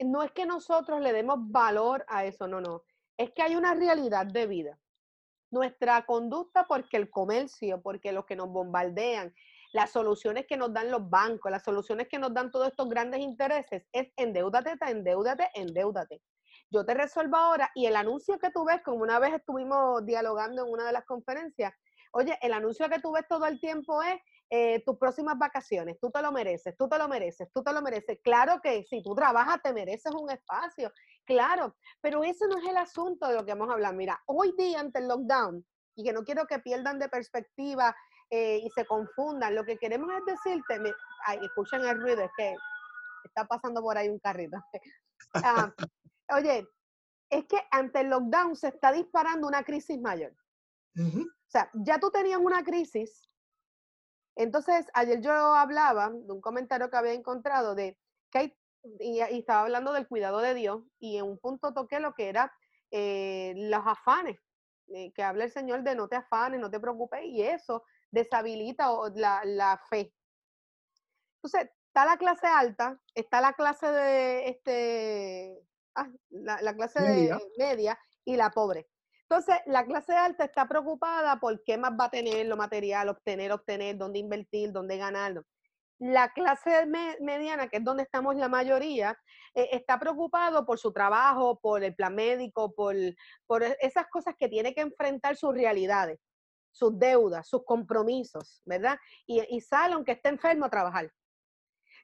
no 0.00 0.24
es 0.24 0.32
que 0.32 0.46
nosotros 0.46 1.00
le 1.00 1.12
demos 1.12 1.36
valor 1.38 2.04
a 2.08 2.24
eso, 2.24 2.48
no, 2.48 2.60
no. 2.60 2.82
Es 3.16 3.30
que 3.30 3.42
hay 3.42 3.54
una 3.54 3.72
realidad 3.72 4.26
de 4.26 4.48
vida. 4.48 4.80
Nuestra 5.52 6.04
conducta, 6.04 6.66
porque 6.66 6.96
el 6.96 7.08
comercio, 7.08 7.80
porque 7.80 8.10
los 8.10 8.24
que 8.24 8.34
nos 8.34 8.48
bombardean, 8.48 9.32
las 9.72 9.92
soluciones 9.92 10.44
que 10.48 10.56
nos 10.56 10.72
dan 10.72 10.90
los 10.90 11.08
bancos, 11.08 11.52
las 11.52 11.62
soluciones 11.62 12.08
que 12.08 12.18
nos 12.18 12.34
dan 12.34 12.50
todos 12.50 12.66
estos 12.66 12.88
grandes 12.88 13.20
intereses, 13.20 13.86
es 13.92 14.08
endeudate, 14.16 14.72
endeudate, 14.88 15.48
endeudate. 15.54 16.20
Yo 16.70 16.84
te 16.84 16.94
resuelvo 16.94 17.36
ahora 17.36 17.70
y 17.74 17.86
el 17.86 17.96
anuncio 17.96 18.38
que 18.38 18.50
tú 18.50 18.64
ves, 18.64 18.82
como 18.84 19.02
una 19.02 19.18
vez 19.18 19.34
estuvimos 19.34 20.04
dialogando 20.04 20.66
en 20.66 20.72
una 20.72 20.86
de 20.86 20.92
las 20.92 21.04
conferencias, 21.04 21.72
oye, 22.12 22.38
el 22.42 22.52
anuncio 22.52 22.88
que 22.88 23.00
tú 23.00 23.12
ves 23.12 23.26
todo 23.28 23.46
el 23.46 23.58
tiempo 23.60 24.02
es 24.02 24.20
eh, 24.50 24.82
tus 24.84 24.96
próximas 24.98 25.38
vacaciones, 25.38 25.98
tú 26.00 26.10
te 26.10 26.22
lo 26.22 26.32
mereces, 26.32 26.74
tú 26.76 26.88
te 26.88 26.98
lo 26.98 27.08
mereces, 27.08 27.48
tú 27.52 27.62
te 27.62 27.72
lo 27.72 27.82
mereces. 27.82 28.18
Claro 28.22 28.60
que 28.62 28.84
si 28.84 29.02
tú 29.02 29.14
trabajas 29.14 29.62
te 29.62 29.72
mereces 29.72 30.12
un 30.14 30.30
espacio, 30.30 30.92
claro, 31.24 31.76
pero 32.00 32.22
ese 32.24 32.46
no 32.48 32.58
es 32.58 32.64
el 32.66 32.76
asunto 32.76 33.28
de 33.28 33.34
lo 33.34 33.44
que 33.44 33.52
vamos 33.52 33.70
a 33.70 33.74
hablar. 33.74 33.94
Mira, 33.94 34.20
hoy 34.26 34.54
día 34.56 34.80
ante 34.80 34.98
el 34.98 35.08
lockdown, 35.08 35.64
y 35.98 36.04
que 36.04 36.12
no 36.12 36.22
quiero 36.22 36.46
que 36.46 36.60
pierdan 36.60 36.98
de 36.98 37.08
perspectiva 37.08 37.94
eh, 38.30 38.60
y 38.62 38.70
se 38.70 38.86
confundan, 38.86 39.54
lo 39.54 39.64
que 39.64 39.78
queremos 39.78 40.08
es 40.14 40.24
decirte, 40.24 40.78
me, 40.78 40.92
ay, 41.26 41.40
escuchen 41.42 41.84
el 41.84 42.00
ruido, 42.00 42.22
es 42.22 42.30
que 42.36 42.54
está 43.24 43.44
pasando 43.46 43.82
por 43.82 43.98
ahí 43.98 44.08
un 44.08 44.18
carrito. 44.18 44.56
Ah, 45.34 45.74
oye, 46.30 46.68
es 47.30 47.44
que 47.46 47.60
ante 47.70 48.00
el 48.00 48.08
lockdown 48.08 48.56
se 48.56 48.68
está 48.68 48.92
disparando 48.92 49.46
una 49.46 49.62
crisis 49.64 50.00
mayor. 50.00 50.34
O 50.96 51.50
sea, 51.50 51.70
ya 51.74 52.00
tú 52.00 52.10
tenías 52.10 52.40
una 52.40 52.64
crisis 52.64 53.28
entonces, 54.38 54.86
ayer 54.94 55.20
yo 55.20 55.32
hablaba 55.32 56.10
de 56.10 56.32
un 56.32 56.40
comentario 56.40 56.88
que 56.88 56.96
había 56.96 57.12
encontrado 57.12 57.74
de 57.74 57.98
que 58.30 58.38
hay, 58.38 58.56
y, 59.00 59.18
estaba 59.18 59.62
hablando 59.62 59.92
del 59.92 60.06
cuidado 60.06 60.38
de 60.38 60.54
Dios, 60.54 60.84
y 61.00 61.16
en 61.16 61.24
un 61.24 61.38
punto 61.38 61.74
toqué 61.74 61.98
lo 61.98 62.14
que 62.14 62.28
era 62.28 62.52
eh, 62.92 63.52
los 63.56 63.84
afanes, 63.84 64.38
eh, 64.94 65.12
que 65.12 65.24
habla 65.24 65.42
el 65.42 65.50
Señor 65.50 65.82
de 65.82 65.96
no 65.96 66.08
te 66.08 66.14
afanes, 66.14 66.60
no 66.60 66.70
te 66.70 66.78
preocupes, 66.78 67.24
y 67.24 67.42
eso 67.42 67.82
deshabilita 68.12 68.86
la, 69.16 69.42
la 69.44 69.82
fe. 69.90 70.14
Entonces, 71.38 71.72
está 71.88 72.04
la 72.06 72.16
clase 72.16 72.46
alta, 72.46 72.96
está 73.16 73.40
la 73.40 73.54
clase 73.54 73.90
de 73.90 74.48
este, 74.50 75.66
ah, 76.00 76.58
la, 76.60 76.74
clase 76.74 77.02
de 77.02 77.38
media 77.58 77.98
y 78.24 78.36
la 78.36 78.50
pobre. 78.50 78.86
Entonces, 79.30 79.56
la 79.66 79.84
clase 79.84 80.14
alta 80.14 80.44
está 80.44 80.66
preocupada 80.66 81.38
por 81.38 81.62
qué 81.62 81.76
más 81.76 81.92
va 81.92 82.06
a 82.06 82.10
tener 82.10 82.46
lo 82.46 82.56
material, 82.56 83.10
obtener, 83.10 83.52
obtener, 83.52 83.98
dónde 83.98 84.20
invertir, 84.20 84.72
dónde 84.72 84.96
ganarlo. 84.96 85.42
La 85.98 86.30
clase 86.32 86.86
mediana, 87.20 87.68
que 87.68 87.78
es 87.78 87.84
donde 87.84 88.04
estamos 88.04 88.36
la 88.36 88.48
mayoría, 88.48 89.18
eh, 89.54 89.68
está 89.72 89.98
preocupado 89.98 90.64
por 90.64 90.78
su 90.78 90.92
trabajo, 90.92 91.60
por 91.60 91.84
el 91.84 91.94
plan 91.94 92.14
médico, 92.14 92.72
por, 92.74 92.94
por 93.46 93.62
e, 93.64 93.76
esas 93.80 94.06
cosas 94.06 94.34
que 94.38 94.48
tiene 94.48 94.74
que 94.74 94.80
enfrentar 94.80 95.36
sus 95.36 95.52
realidades, 95.52 96.18
sus 96.70 96.98
deudas, 96.98 97.46
sus 97.46 97.64
compromisos, 97.64 98.62
¿verdad? 98.64 98.98
Y, 99.26 99.42
y 99.54 99.60
sale, 99.60 99.94
aunque 99.94 100.12
esté 100.12 100.30
enfermo, 100.30 100.66
a 100.66 100.70
trabajar. 100.70 101.12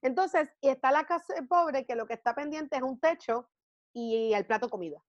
Entonces, 0.02 0.50
y 0.60 0.68
está 0.68 0.92
la 0.92 1.04
clase 1.04 1.42
pobre 1.48 1.86
que 1.86 1.96
lo 1.96 2.06
que 2.06 2.14
está 2.14 2.34
pendiente 2.34 2.76
es 2.76 2.82
un 2.82 3.00
techo 3.00 3.48
y 3.94 4.34
el 4.34 4.44
plato 4.44 4.66
de 4.66 4.70
comida. 4.70 5.02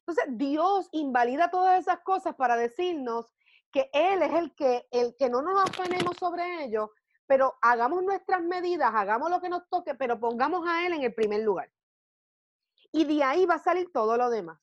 Entonces, 0.00 0.24
Dios 0.36 0.88
invalida 0.90 1.50
todas 1.50 1.80
esas 1.80 2.00
cosas 2.00 2.34
para 2.34 2.56
decirnos 2.56 3.32
que 3.70 3.88
Él 3.92 4.22
es 4.22 4.32
el 4.32 4.54
que, 4.54 4.88
el 4.90 5.14
que 5.16 5.30
no 5.30 5.42
nos 5.42 5.62
afanemos 5.62 6.16
sobre 6.16 6.64
ello, 6.64 6.92
pero 7.26 7.54
hagamos 7.62 8.02
nuestras 8.02 8.42
medidas, 8.42 8.92
hagamos 8.94 9.30
lo 9.30 9.40
que 9.40 9.48
nos 9.48 9.68
toque, 9.68 9.94
pero 9.94 10.18
pongamos 10.18 10.66
a 10.66 10.84
Él 10.86 10.94
en 10.94 11.02
el 11.02 11.14
primer 11.14 11.42
lugar. 11.42 11.70
Y 12.90 13.04
de 13.04 13.22
ahí 13.22 13.46
va 13.46 13.54
a 13.54 13.58
salir 13.58 13.90
todo 13.92 14.16
lo 14.16 14.28
demás. 14.28 14.58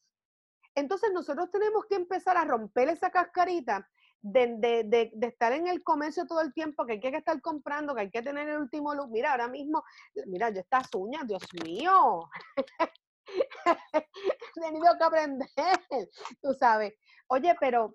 Entonces 0.75 1.11
nosotros 1.13 1.49
tenemos 1.51 1.85
que 1.85 1.95
empezar 1.95 2.37
a 2.37 2.45
romper 2.45 2.89
esa 2.89 3.09
cascarita 3.09 3.89
de, 4.21 4.55
de, 4.57 5.11
de, 5.13 5.27
estar 5.27 5.53
en 5.53 5.67
el 5.67 5.81
comercio 5.83 6.27
todo 6.27 6.41
el 6.41 6.53
tiempo, 6.53 6.85
que 6.85 6.93
hay 6.93 6.99
que 6.99 7.15
estar 7.15 7.41
comprando, 7.41 7.95
que 7.95 8.01
hay 8.01 8.11
que 8.11 8.21
tener 8.21 8.49
el 8.49 8.59
último 8.59 8.93
look. 8.93 9.09
Mira, 9.09 9.31
ahora 9.31 9.47
mismo, 9.47 9.83
mira, 10.27 10.49
yo 10.49 10.59
estas 10.59 10.89
uñas, 10.93 11.25
Dios 11.25 11.43
mío. 11.63 12.29
he 14.55 14.61
tenido 14.61 14.97
que 14.97 15.03
aprender, 15.03 15.47
tú 16.41 16.53
sabes. 16.53 16.93
Oye, 17.27 17.55
pero 17.59 17.91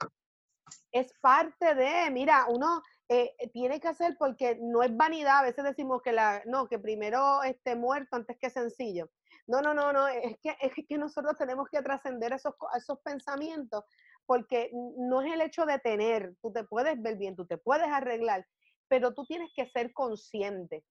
es 0.93 1.12
parte 1.20 1.74
de, 1.74 2.11
mira, 2.11 2.47
uno 2.49 2.82
eh, 3.09 3.35
tiene 3.53 3.80
que 3.80 3.89
hacer 3.89 4.16
porque 4.18 4.59
no 4.61 4.82
es 4.82 4.97
vanidad, 4.97 5.39
a 5.39 5.43
veces 5.43 5.64
decimos 5.64 6.01
que 6.03 6.12
la, 6.12 6.43
no, 6.47 6.66
que 6.68 6.78
primero 6.78 7.43
esté 7.43 7.76
muerto 7.76 8.16
antes 8.16 8.39
que 8.39 8.51
sencillo. 8.51 9.11
No, 9.47 9.61
no, 9.61 9.74
no, 9.74 9.93
no, 9.93 10.09
es 10.09 10.39
que, 10.43 10.57
es 10.61 10.72
que 10.89 10.99
nosotros 10.99 11.37
tenemos 11.37 11.68
que 11.70 11.82
trascender 11.82 12.32
esos, 12.32 12.55
esos 12.76 12.99
pensamientos 13.01 13.85
porque 14.26 14.70
no 14.72 15.20
es 15.20 15.32
el 15.32 15.43
hecho 15.43 15.66
de 15.66 15.78
tener, 15.78 16.35
tú 16.41 16.51
te 16.53 16.64
puedes 16.64 17.01
ver 17.03 17.16
bien, 17.18 17.37
tú 17.37 17.47
te 17.47 17.59
puedes 17.59 17.87
arreglar, 17.89 18.47
pero 18.89 19.12
tú 19.12 19.26
tienes 19.26 19.51
que 19.55 19.66
ser 19.66 19.93
consciente. 19.93 20.82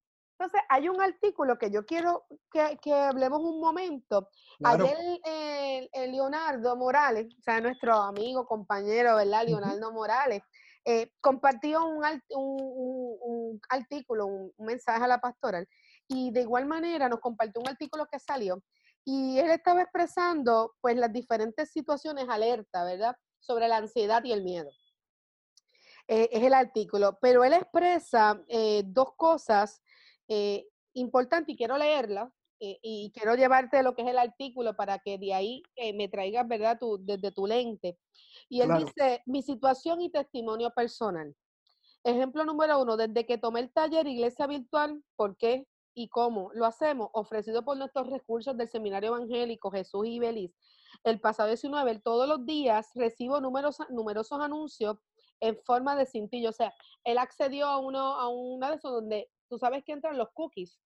Entonces, 0.43 0.67
hay 0.67 0.89
un 0.89 1.01
artículo 1.01 1.57
que 1.57 1.71
yo 1.71 1.85
quiero 1.85 2.25
que, 2.51 2.77
que 2.81 2.93
hablemos 2.93 3.39
un 3.39 3.61
momento. 3.61 4.29
Ayer 4.61 4.97
eh, 5.25 5.89
Leonardo 6.09 6.75
Morales, 6.75 7.33
o 7.39 7.41
sea, 7.41 7.61
nuestro 7.61 7.93
amigo, 7.93 8.45
compañero, 8.45 9.15
¿verdad? 9.15 9.45
Leonardo 9.45 9.93
Morales, 9.93 10.41
eh, 10.83 11.13
compartió 11.21 11.85
un, 11.85 12.03
un, 12.31 13.17
un, 13.21 13.61
artículo, 13.69 14.25
un, 14.25 14.53
mensaje 14.57 15.05
a 15.05 15.07
la 15.07 15.21
pastoral, 15.21 15.65
y 16.09 16.31
de 16.31 16.41
igual 16.41 16.65
manera 16.65 17.07
nos 17.07 17.21
compartió 17.21 17.61
un 17.61 17.69
artículo 17.69 18.05
que 18.11 18.19
salió, 18.19 18.61
y 19.05 19.39
él 19.39 19.49
estaba 19.49 19.83
expresando, 19.83 20.75
pues, 20.81 20.97
las 20.97 21.13
diferentes 21.13 21.71
situaciones 21.71 22.27
alerta, 22.27 22.83
¿verdad? 22.83 23.15
Sobre 23.39 23.69
la 23.69 23.77
ansiedad 23.77 24.21
y 24.25 24.33
el 24.33 24.43
miedo. 24.43 24.69
Eh, 26.09 26.27
es 26.33 26.43
el 26.43 26.53
artículo, 26.53 27.17
pero 27.21 27.45
él 27.45 27.53
expresa 27.53 28.43
dos 28.83 29.13
cosas 29.15 29.81
eh, 30.36 30.67
importante 30.93 31.51
y 31.51 31.55
quiero 31.55 31.77
leerla 31.77 32.34
eh, 32.59 32.79
y 32.81 33.11
quiero 33.13 33.36
llevarte 33.36 33.84
lo 33.84 33.93
que 33.93 34.01
es 34.01 34.07
el 34.07 34.17
artículo 34.17 34.75
para 34.75 34.97
que 34.97 35.19
de 35.19 35.31
ahí 35.31 35.61
eh, 35.75 35.93
me 35.93 36.07
traigas, 36.07 36.47
¿verdad?, 36.47 36.79
tu, 36.79 36.97
desde 36.99 37.31
tu 37.31 37.45
lente. 37.45 37.99
Y 38.49 38.61
él 38.61 38.69
dice, 38.79 39.21
mi 39.27 39.43
situación 39.43 40.01
y 40.01 40.09
testimonio 40.09 40.71
personal. 40.71 41.36
Ejemplo 42.03 42.45
número 42.45 42.81
uno, 42.81 42.97
desde 42.97 43.27
que 43.27 43.38
tomé 43.38 43.59
el 43.59 43.71
taller 43.71 44.07
Iglesia 44.07 44.47
Virtual, 44.47 45.03
¿por 45.15 45.38
qué 45.38 45.67
y 45.93 46.09
cómo 46.09 46.49
lo 46.53 46.65
hacemos? 46.65 47.09
Ofrecido 47.13 47.63
por 47.63 47.77
nuestros 47.77 48.07
recursos 48.09 48.57
del 48.57 48.67
Seminario 48.69 49.15
Evangélico 49.15 49.69
Jesús 49.69 50.07
y 50.07 50.17
Belis. 50.17 50.51
El 51.03 51.19
pasado 51.19 51.49
19, 51.49 51.99
todos 51.99 52.27
los 52.27 52.43
días 52.43 52.89
recibo 52.95 53.39
numerosos, 53.39 53.88
numerosos 53.91 54.39
anuncios 54.41 54.97
en 55.43 55.59
forma 55.63 55.95
de 55.95 56.05
cintillo. 56.05 56.49
O 56.49 56.53
sea, 56.53 56.73
él 57.03 57.17
accedió 57.17 57.67
a, 57.67 57.77
uno, 57.77 57.99
a 57.99 58.29
una 58.29 58.69
de 58.69 58.77
esos 58.77 58.91
donde 58.91 59.29
tú 59.54 59.60
sabes 59.60 59.84
que 59.84 59.91
entran 59.91 60.18
los 60.18 60.32
cookies. 60.32 60.80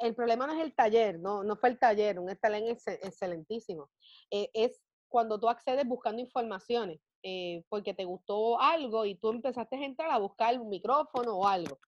el 0.00 0.14
problema 0.14 0.46
no 0.46 0.52
es 0.52 0.60
el 0.60 0.74
taller, 0.74 1.18
no, 1.18 1.42
no 1.42 1.56
fue 1.56 1.70
el 1.70 1.78
taller, 1.78 2.18
un 2.18 2.34
taller 2.36 2.76
excelentísimo. 3.02 3.90
Eh, 4.30 4.50
es 4.52 4.82
cuando 5.08 5.40
tú 5.40 5.48
accedes 5.48 5.86
buscando 5.88 6.20
informaciones, 6.20 7.00
eh, 7.22 7.64
porque 7.70 7.94
te 7.94 8.04
gustó 8.04 8.60
algo 8.60 9.06
y 9.06 9.14
tú 9.14 9.30
empezaste 9.30 9.76
a 9.76 9.84
entrar 9.84 10.10
a 10.10 10.18
buscar 10.18 10.60
un 10.60 10.68
micrófono 10.68 11.38
o 11.38 11.46
algo. 11.46 11.78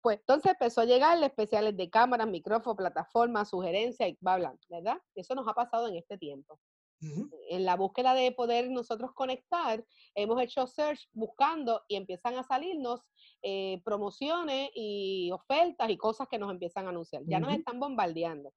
fue. 0.00 0.14
Entonces 0.14 0.52
empezó 0.52 0.80
a 0.80 0.86
llegarle 0.86 1.26
especiales 1.26 1.76
de 1.76 1.90
cámaras, 1.90 2.26
micrófonos, 2.26 2.76
plataformas, 2.76 3.50
sugerencias 3.50 4.08
y 4.08 4.16
bla, 4.20 4.36
bla, 4.38 4.54
¿verdad? 4.70 4.98
Eso 5.14 5.34
nos 5.34 5.46
ha 5.46 5.52
pasado 5.52 5.88
en 5.88 5.96
este 5.96 6.16
tiempo. 6.16 6.58
En 7.00 7.64
la 7.64 7.76
búsqueda 7.76 8.14
de 8.14 8.32
poder 8.32 8.70
nosotros 8.70 9.12
conectar, 9.14 9.84
hemos 10.14 10.40
hecho 10.42 10.66
search 10.66 11.08
buscando 11.12 11.82
y 11.88 11.96
empiezan 11.96 12.36
a 12.36 12.42
salirnos 12.42 13.00
eh, 13.42 13.80
promociones 13.84 14.70
y 14.74 15.30
ofertas 15.32 15.90
y 15.90 15.96
cosas 15.96 16.28
que 16.28 16.38
nos 16.38 16.50
empiezan 16.50 16.86
a 16.86 16.90
anunciar. 16.90 17.22
Ya 17.26 17.38
nos 17.38 17.52
están 17.54 17.78
bombardeando. 17.78 18.52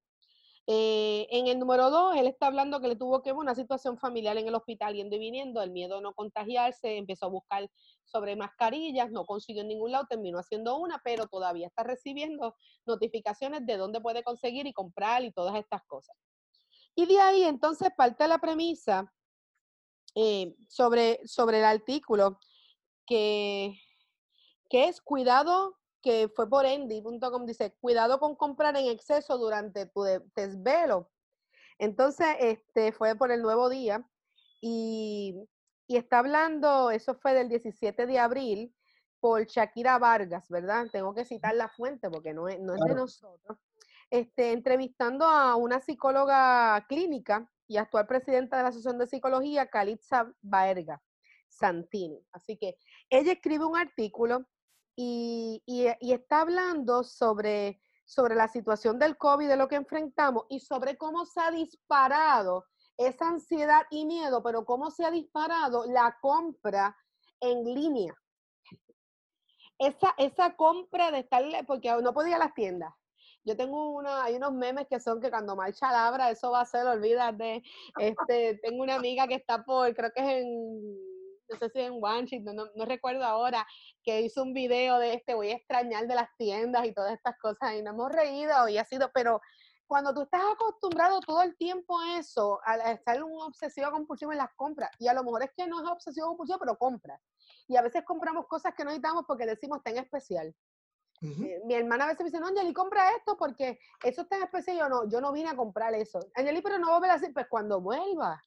Eh, 0.68 1.28
en 1.32 1.48
el 1.48 1.58
número 1.58 1.90
dos, 1.90 2.16
él 2.16 2.28
está 2.28 2.48
hablando 2.48 2.80
que 2.80 2.88
le 2.88 2.96
tuvo 2.96 3.22
que 3.22 3.32
ver 3.32 3.40
una 3.40 3.56
situación 3.56 3.98
familiar 3.98 4.38
en 4.38 4.48
el 4.48 4.56
hospital 4.56 4.94
yendo 4.94 5.16
y 5.16 5.20
viniendo, 5.20 5.62
el 5.62 5.72
miedo 5.72 5.98
a 5.98 6.02
no 6.02 6.14
contagiarse, 6.14 6.98
empezó 6.98 7.26
a 7.26 7.30
buscar 7.30 7.70
sobre 8.06 8.36
mascarillas, 8.36 9.10
no 9.12 9.26
consiguió 9.26 9.64
en 9.64 9.70
ningún 9.70 9.92
lado, 9.92 10.06
terminó 10.08 10.38
haciendo 10.38 10.78
una, 10.78 11.02
pero 11.04 11.28
todavía 11.28 11.68
está 11.68 11.84
recibiendo 11.84 12.56
notificaciones 12.86 13.66
de 13.66 13.78
dónde 13.78 14.02
puede 14.02 14.24
conseguir 14.24 14.68
y 14.68 14.74
comprar 14.74 15.24
y 15.24 15.32
todas 15.32 15.56
estas 15.56 15.82
cosas. 15.84 16.16
Y 16.96 17.06
de 17.06 17.20
ahí 17.20 17.44
entonces 17.44 17.90
parte 17.96 18.28
la 18.28 18.40
premisa 18.40 19.12
eh, 20.16 20.56
sobre, 20.68 21.26
sobre 21.26 21.60
el 21.60 21.66
artículo 21.66 22.40
que, 23.06 23.80
que 24.70 24.88
es 24.90 25.02
cuidado 25.02 25.78
que 26.02 26.30
fue 26.36 26.50
por 26.50 26.66
endy.com, 26.66 27.46
dice, 27.46 27.76
cuidado 27.80 28.20
con 28.20 28.36
comprar 28.36 28.76
en 28.76 28.88
exceso 28.88 29.38
durante 29.38 29.86
tu 29.86 30.04
desvelo. 30.36 31.10
Entonces, 31.78 32.28
este 32.40 32.92
fue 32.92 33.16
por 33.16 33.32
el 33.32 33.42
nuevo 33.42 33.70
día 33.70 34.08
y, 34.60 35.48
está 35.88 36.20
hablando, 36.20 36.90
eso 36.90 37.16
fue 37.16 37.34
del 37.34 37.50
17 37.50 38.06
de 38.06 38.20
abril, 38.20 38.76
por 39.20 39.46
Shakira 39.46 40.00
Vargas, 40.00 40.50
¿verdad? 40.50 40.88
Tengo 40.92 41.14
que 41.14 41.26
citar 41.26 41.54
la 41.54 41.70
fuente 41.70 42.10
porque 42.10 42.34
no 42.34 42.48
es, 42.48 42.60
no 42.60 42.74
es 42.74 42.82
de 42.82 42.96
nosotros. 42.96 43.58
Este, 44.12 44.52
entrevistando 44.52 45.26
a 45.26 45.56
una 45.56 45.80
psicóloga 45.80 46.86
clínica 46.90 47.50
y 47.66 47.78
actual 47.78 48.08
presidenta 48.08 48.58
de 48.58 48.64
la 48.64 48.70
Asociación 48.70 49.00
de 49.00 49.08
Psicología, 49.08 49.70
Calitza 49.70 50.30
Baerga 50.42 51.02
Santini. 51.48 52.22
Así 52.34 52.58
que 52.58 52.78
ella 53.10 53.32
escribe 53.32 53.64
un 53.64 53.78
artículo 53.78 54.46
y, 54.98 55.64
está 56.02 56.42
hablando 56.42 57.06
sobre, 57.06 57.82
sobre 58.04 58.36
la 58.36 58.50
situación 58.50 59.00
del 59.00 59.18
COVID, 59.18 59.48
de 59.48 59.56
lo 59.56 59.70
que 59.70 59.78
enfrentamos 59.78 60.44
y 60.50 60.60
sobre 60.60 60.98
cómo 60.98 61.26
se 61.26 61.40
ha 61.40 61.50
disparado 61.50 62.66
esa 62.98 63.30
ansiedad 63.30 63.84
y 63.90 64.06
miedo, 64.06 64.44
pero 64.44 64.66
cómo 64.66 64.92
se 64.92 65.06
ha 65.06 65.12
disparado 65.12 65.86
la 65.86 66.18
compra 66.22 66.98
en 67.40 67.64
línea. 67.64 68.14
Esa, 69.80 70.14
esa 70.18 70.56
compra 70.58 71.12
de 71.12 71.20
estar, 71.20 71.42
porque 71.66 71.90
no 72.04 72.14
podía 72.14 72.38
las 72.38 72.54
tiendas. 72.54 72.94
Yo 73.44 73.58
tengo 73.58 73.92
una, 73.92 74.24
hay 74.24 74.36
unos 74.36 74.54
memes 74.54 74.88
que 74.88 75.00
son 75.00 75.20
que 75.20 75.32
cuando 75.32 75.56
marcha 75.56 75.92
labra, 75.92 76.30
eso 76.30 76.52
va 76.52 76.62
a 76.62 76.66
ser, 76.66 76.86
olvídate. 76.86 77.64
Este, 77.98 78.60
tengo 78.64 78.84
una 78.84 78.96
amiga 78.96 79.28
que 79.28 79.36
está 79.36 79.64
por, 79.64 79.94
creo 79.96 80.12
que 80.12 80.22
es 80.22 80.44
en 80.44 81.12
no 81.52 81.58
sé 81.58 81.70
si 81.70 81.80
en 81.82 82.02
Washington, 82.02 82.56
no, 82.56 82.66
no, 82.76 82.86
recuerdo 82.86 83.26
ahora, 83.26 83.68
que 84.04 84.22
hizo 84.22 84.42
un 84.42 84.54
video 84.54 85.00
de 85.00 85.16
este, 85.16 85.34
voy 85.34 85.50
a 85.50 85.56
extrañar 85.56 86.08
de 86.08 86.16
las 86.16 86.30
tiendas 86.38 86.86
y 86.86 86.94
todas 86.94 87.14
estas 87.14 87.38
cosas, 87.40 87.74
y 87.74 87.82
nos 87.82 87.94
hemos 87.94 88.12
reído 88.12 88.70
y 88.70 88.78
ha 88.78 88.86
sido, 88.86 89.12
pero 89.14 89.42
cuando 89.86 90.14
tú 90.14 90.22
estás 90.22 90.42
acostumbrado 90.54 91.20
todo 91.20 91.42
el 91.42 91.58
tiempo 91.58 92.00
a 92.00 92.18
eso, 92.18 92.62
a 92.64 92.94
estar 92.94 93.22
un 93.22 93.42
obsesivo 93.42 93.92
compulsivo 93.92 94.32
en 94.32 94.38
las 94.38 94.54
compras, 94.56 94.90
y 95.00 95.10
a 95.10 95.14
lo 95.14 95.24
mejor 95.24 95.44
es 95.44 95.52
que 95.56 95.68
no 95.68 95.84
es 95.84 95.90
obsesivo 95.90 96.28
compulsivo, 96.28 96.60
pero 96.60 96.78
compras. 96.78 97.20
Y 97.68 97.76
a 97.76 97.82
veces 97.82 98.04
compramos 98.06 98.48
cosas 98.48 98.74
que 98.74 98.86
no 98.86 98.92
necesitamos 98.92 99.26
porque 99.28 99.46
decimos 99.46 99.80
está 99.80 99.90
en 99.90 99.98
Eh, 101.22 101.62
mi 101.66 101.76
hermana 101.76 102.06
a 102.06 102.08
veces 102.08 102.22
me 102.22 102.26
dice, 102.26 102.40
no, 102.40 102.48
Angeli, 102.48 102.74
compra 102.74 103.16
esto 103.16 103.38
porque 103.38 103.80
eso 104.04 104.22
está 104.24 104.38
en 104.38 104.44
especial. 104.44 104.78
Yo 104.78 104.90
no, 104.90 105.10
yo 105.10 105.22
no 105.22 105.32
vine 105.32 105.50
a 105.50 105.56
comprar 105.56 105.94
eso. 105.94 106.20
Angeli, 106.36 106.62
pero 106.62 106.80
no 106.80 106.90
va 106.90 106.98
a 106.98 107.02
ver 107.02 107.12
así, 107.12 107.32
pues 107.32 107.48
cuando 107.48 107.82
vuelva. 107.82 108.42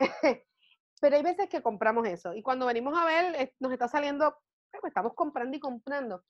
Pero 1.00 1.16
hay 1.16 1.22
veces 1.22 1.48
que 1.50 1.62
compramos 1.62 2.06
eso 2.08 2.32
y 2.34 2.42
cuando 2.42 2.64
venimos 2.64 2.96
a 2.96 3.04
ver, 3.04 3.52
nos 3.60 3.72
está 3.72 3.88
saliendo, 3.88 4.38
pues, 4.70 4.90
estamos 4.90 5.12
comprando 5.14 5.54
y 5.54 5.60
comprando. 5.60 6.24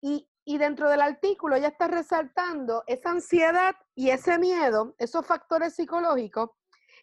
Y, 0.00 0.30
y, 0.44 0.58
dentro 0.58 0.88
del 0.88 1.00
artículo 1.00 1.56
ella 1.56 1.68
está 1.68 1.88
resaltando 1.88 2.84
esa 2.86 3.10
ansiedad 3.10 3.74
y 3.94 4.10
ese 4.10 4.38
miedo, 4.38 4.94
esos 4.98 5.26
factores 5.26 5.74
psicológicos, 5.74 6.50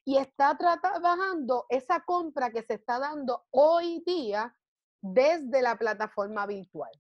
y 0.06 0.18
está 0.18 0.58
trabajando 0.58 1.66
esa 1.68 2.02
compra 2.02 2.50
que 2.52 2.64
se 2.64 2.76
está 2.76 3.00
dando 3.00 3.46
hoy 3.52 4.04
día 4.06 4.56
desde 5.02 5.62
la 5.62 5.76
plataforma 5.76 6.46
virtual. 6.46 6.92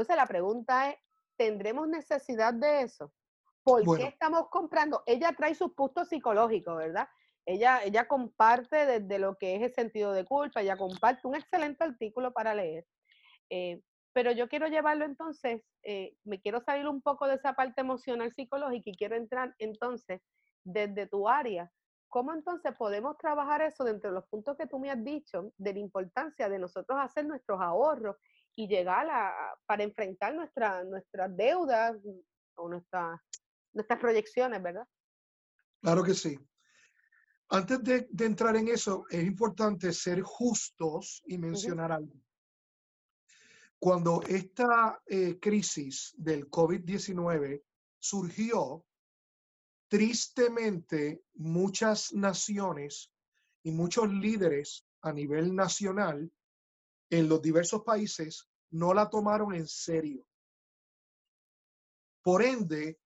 Entonces 0.00 0.16
la 0.16 0.26
pregunta 0.26 0.88
es, 0.88 0.96
¿tendremos 1.36 1.86
necesidad 1.86 2.54
de 2.54 2.80
eso? 2.80 3.12
¿Por 3.62 3.84
qué 3.98 4.04
estamos 4.04 4.48
comprando? 4.48 5.02
Ella 5.04 5.34
trae 5.36 5.54
sus 5.54 5.74
puntos 5.74 6.08
psicológicos, 6.08 6.74
¿verdad? 6.74 7.06
Ella, 7.44 7.84
ella 7.84 8.08
comparte 8.08 8.86
desde 8.86 9.18
lo 9.18 9.36
que 9.36 9.56
es 9.56 9.62
el 9.62 9.74
sentido 9.74 10.14
de 10.14 10.24
culpa, 10.24 10.62
ella 10.62 10.78
comparte 10.78 11.28
un 11.28 11.34
excelente 11.34 11.84
artículo 11.84 12.32
para 12.32 12.54
leer. 12.54 12.86
Eh, 13.50 13.82
pero 14.14 14.32
yo 14.32 14.48
quiero 14.48 14.68
llevarlo 14.68 15.04
entonces, 15.04 15.60
eh, 15.82 16.16
me 16.24 16.40
quiero 16.40 16.62
salir 16.62 16.88
un 16.88 17.02
poco 17.02 17.28
de 17.28 17.34
esa 17.34 17.52
parte 17.52 17.82
emocional 17.82 18.32
psicológica 18.32 18.88
y 18.88 18.96
quiero 18.96 19.16
entrar 19.16 19.54
entonces 19.58 20.22
desde 20.64 21.08
tu 21.08 21.28
área. 21.28 21.70
¿Cómo 22.08 22.32
entonces 22.32 22.74
podemos 22.74 23.18
trabajar 23.18 23.60
eso 23.60 23.84
dentro 23.84 24.08
de 24.08 24.14
los 24.14 24.26
puntos 24.28 24.56
que 24.56 24.66
tú 24.66 24.78
me 24.78 24.90
has 24.90 25.04
dicho, 25.04 25.52
de 25.58 25.74
la 25.74 25.78
importancia 25.78 26.48
de 26.48 26.58
nosotros 26.58 26.98
hacer 26.98 27.26
nuestros 27.26 27.60
ahorros 27.60 28.16
y 28.60 28.68
llegar 28.68 29.08
a, 29.08 29.32
para 29.64 29.82
enfrentar 29.82 30.34
nuestra, 30.34 30.84
nuestras 30.84 31.34
deudas 31.34 31.96
o 32.56 32.68
nuestra, 32.68 33.18
nuestras 33.72 33.98
proyecciones, 33.98 34.62
¿verdad? 34.62 34.86
Claro 35.80 36.04
que 36.04 36.12
sí. 36.12 36.38
Antes 37.48 37.82
de, 37.82 38.06
entrar 38.18 38.56
en 38.56 38.68
eso, 38.68 39.06
es 39.08 39.24
importante 39.24 39.94
ser 39.94 40.20
justos 40.20 41.22
y 41.26 41.38
mencionar 41.38 41.90
algo. 41.90 42.14
Cuando 43.78 44.22
esta 44.28 45.00
eh, 45.06 45.38
crisis 45.40 46.14
del 46.18 46.50
COVID-19 46.50 47.62
surgió, 47.98 48.84
tristemente 49.88 51.22
muchas 51.36 52.12
naciones 52.12 53.10
y 53.62 53.72
muchos 53.72 54.12
líderes 54.12 54.84
a 55.00 55.14
nivel 55.14 55.54
nacional 55.54 56.30
en 57.08 57.28
los 57.28 57.40
diversos 57.40 57.82
países 57.84 58.49
no 58.70 58.94
la 58.94 59.08
tomaron 59.08 59.54
en 59.54 59.66
serio. 59.66 60.24
Por 62.22 62.42
ende, 62.42 62.98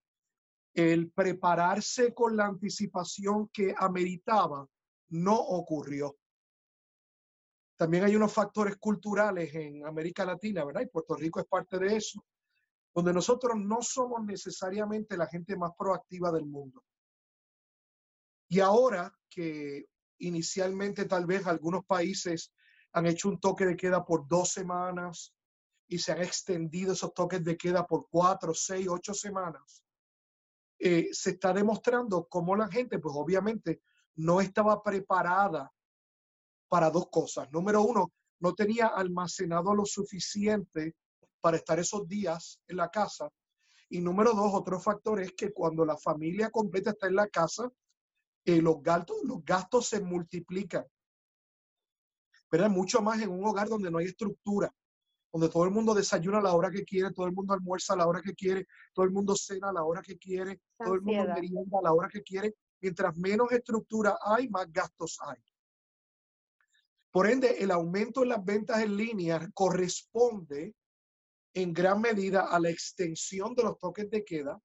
el 0.75 1.11
prepararse 1.13 2.13
con 2.13 2.37
la 2.37 2.47
anticipación 2.47 3.49
que 3.49 3.75
ameritaba 3.77 4.69
no 5.11 5.37
ocurrió. 5.37 6.17
También 7.77 8.05
hay 8.05 8.17
unos 8.17 8.33
factores 8.33 8.77
culturales 8.77 9.55
en 9.55 9.87
América 9.87 10.25
Latina, 10.25 10.65
¿verdad? 10.65 10.83
Y 10.83 10.87
Puerto 10.87 11.15
Rico 11.15 11.41
es 11.41 11.47
parte 11.47 11.79
de 11.79 11.97
eso, 11.97 12.25
donde 12.95 13.13
nosotros 13.13 13.57
no 13.57 13.83
somos 13.83 14.25
necesariamente 14.25 15.17
la 15.17 15.27
gente 15.27 15.57
más 15.57 15.73
proactiva 15.77 16.31
del 16.31 16.47
mundo. 16.47 16.85
Y 18.49 18.61
ahora 18.61 19.13
que 19.29 19.87
inicialmente 20.19 21.07
tal 21.07 21.27
vez 21.27 21.47
algunos 21.47 21.85
países 21.85 22.53
han 22.93 23.07
hecho 23.07 23.29
un 23.29 23.41
toque 23.41 23.67
de 23.67 23.77
queda 23.77 24.05
por 24.05 24.29
dos 24.29 24.51
semanas 24.53 25.35
y 25.89 25.99
se 25.99 26.13
han 26.13 26.23
extendido 26.23 26.93
esos 26.93 27.13
toques 27.15 27.45
de 27.45 27.57
queda 27.57 27.87
por 27.87 28.09
cuatro, 28.09 28.55
seis, 28.55 28.89
ocho 28.89 29.15
semanas, 29.15 29.85
eh, 30.79 31.09
se 31.13 31.31
está 31.31 31.53
demostrando 31.53 32.27
cómo 32.29 32.57
la 32.57 32.69
gente, 32.69 32.99
pues 32.99 33.15
obviamente, 33.17 33.83
no 34.17 34.41
estaba 34.41 34.83
preparada 34.83 35.73
para 36.69 36.91
dos 36.91 37.09
cosas. 37.11 37.51
Número 37.53 37.83
uno, 37.83 38.13
no 38.41 38.55
tenía 38.55 38.89
almacenado 38.89 39.75
lo 39.75 39.85
suficiente 39.85 40.97
para 41.41 41.59
estar 41.59 41.79
esos 41.79 42.09
días 42.09 42.61
en 42.67 42.77
la 42.79 42.91
casa. 42.91 43.31
Y 43.89 44.01
número 44.01 44.33
dos, 44.33 44.53
otro 44.55 44.81
factor 44.81 45.21
es 45.21 45.33
que 45.33 45.53
cuando 45.53 45.85
la 45.85 45.97
familia 45.97 46.51
completa 46.51 46.91
está 46.91 47.07
en 47.07 47.17
la 47.17 47.29
casa, 47.29 47.71
eh, 48.45 48.61
los, 48.61 48.83
gastos, 48.83 49.17
los 49.25 49.45
gastos 49.45 49.89
se 49.89 50.01
multiplican. 50.01 50.85
Pero 52.49 52.69
mucho 52.71 53.01
más 53.03 53.21
en 53.21 53.31
un 53.31 53.47
hogar 53.47 53.69
donde 53.69 53.91
no 53.91 53.99
hay 53.99 54.07
estructura 54.07 54.75
donde 55.35 55.49
todo 55.49 55.65
el 55.65 55.73
mundo 55.73 55.95
desayuna 55.95 56.39
a 56.39 56.43
la 56.43 56.55
hora 56.55 56.71
que 56.71 56.85
quiere, 56.85 57.13
todo 57.13 57.27
el 57.27 57.33
mundo 57.33 57.55
almuerza 57.55 57.95
a 57.95 57.97
la 57.97 58.07
hora 58.07 58.23
que 58.23 58.35
quiere, 58.35 58.69
todo 58.93 59.05
el 59.05 59.11
mundo 59.11 59.35
cena 59.35 59.71
a 59.71 59.73
la 59.73 59.83
hora 59.83 60.01
que 60.01 60.17
quiere, 60.17 60.61
todo 60.79 60.95
el 60.95 61.03
mundo 61.03 61.25
merienda 61.35 61.81
a 61.81 61.83
la 61.83 61.93
hora 61.93 62.09
que 62.09 62.23
quiere. 62.23 62.55
Mientras 62.81 63.17
menos 63.17 63.51
estructura 63.51 64.17
hay, 64.25 64.49
más 64.49 64.71
gastos 64.71 65.19
hay. 65.27 65.43
Por 67.11 67.29
ende, 67.29 67.57
el 67.59 67.73
aumento 67.73 68.23
en 68.23 68.29
las 68.29 68.45
ventas 68.45 68.81
en 68.81 68.97
línea 68.97 69.51
corresponde 69.53 70.77
en 71.53 71.73
gran 71.73 72.01
medida 72.01 72.43
a 72.43 72.61
la 72.61 72.71
extensión 72.71 73.57
de 73.57 73.65
los 73.65 73.77
toques 73.81 74.09
de 74.09 74.25
queda 74.25 74.63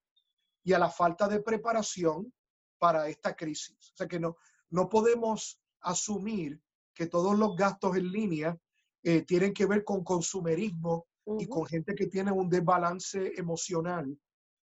y 0.63 0.73
a 0.73 0.77
la 0.77 0.91
falta 0.91 1.27
de 1.27 1.41
preparación 1.41 2.31
para 2.77 3.09
esta 3.09 3.35
crisis. 3.35 3.91
O 3.93 3.95
sea 3.95 4.07
que 4.07 4.19
no, 4.19 4.37
no 4.69 4.87
podemos 4.87 5.59
asumir 5.79 6.61
que 6.93 7.07
todos 7.07 7.35
los 7.35 7.55
gastos 7.55 7.97
en 7.97 8.11
línea 8.11 8.59
eh, 9.03 9.21
tienen 9.23 9.53
que 9.53 9.65
ver 9.65 9.83
con 9.83 10.03
consumerismo 10.03 11.07
y 11.37 11.47
con 11.47 11.65
gente 11.65 11.93
que 11.95 12.07
tiene 12.07 12.31
un 12.31 12.49
desbalance 12.49 13.33
emocional, 13.37 14.17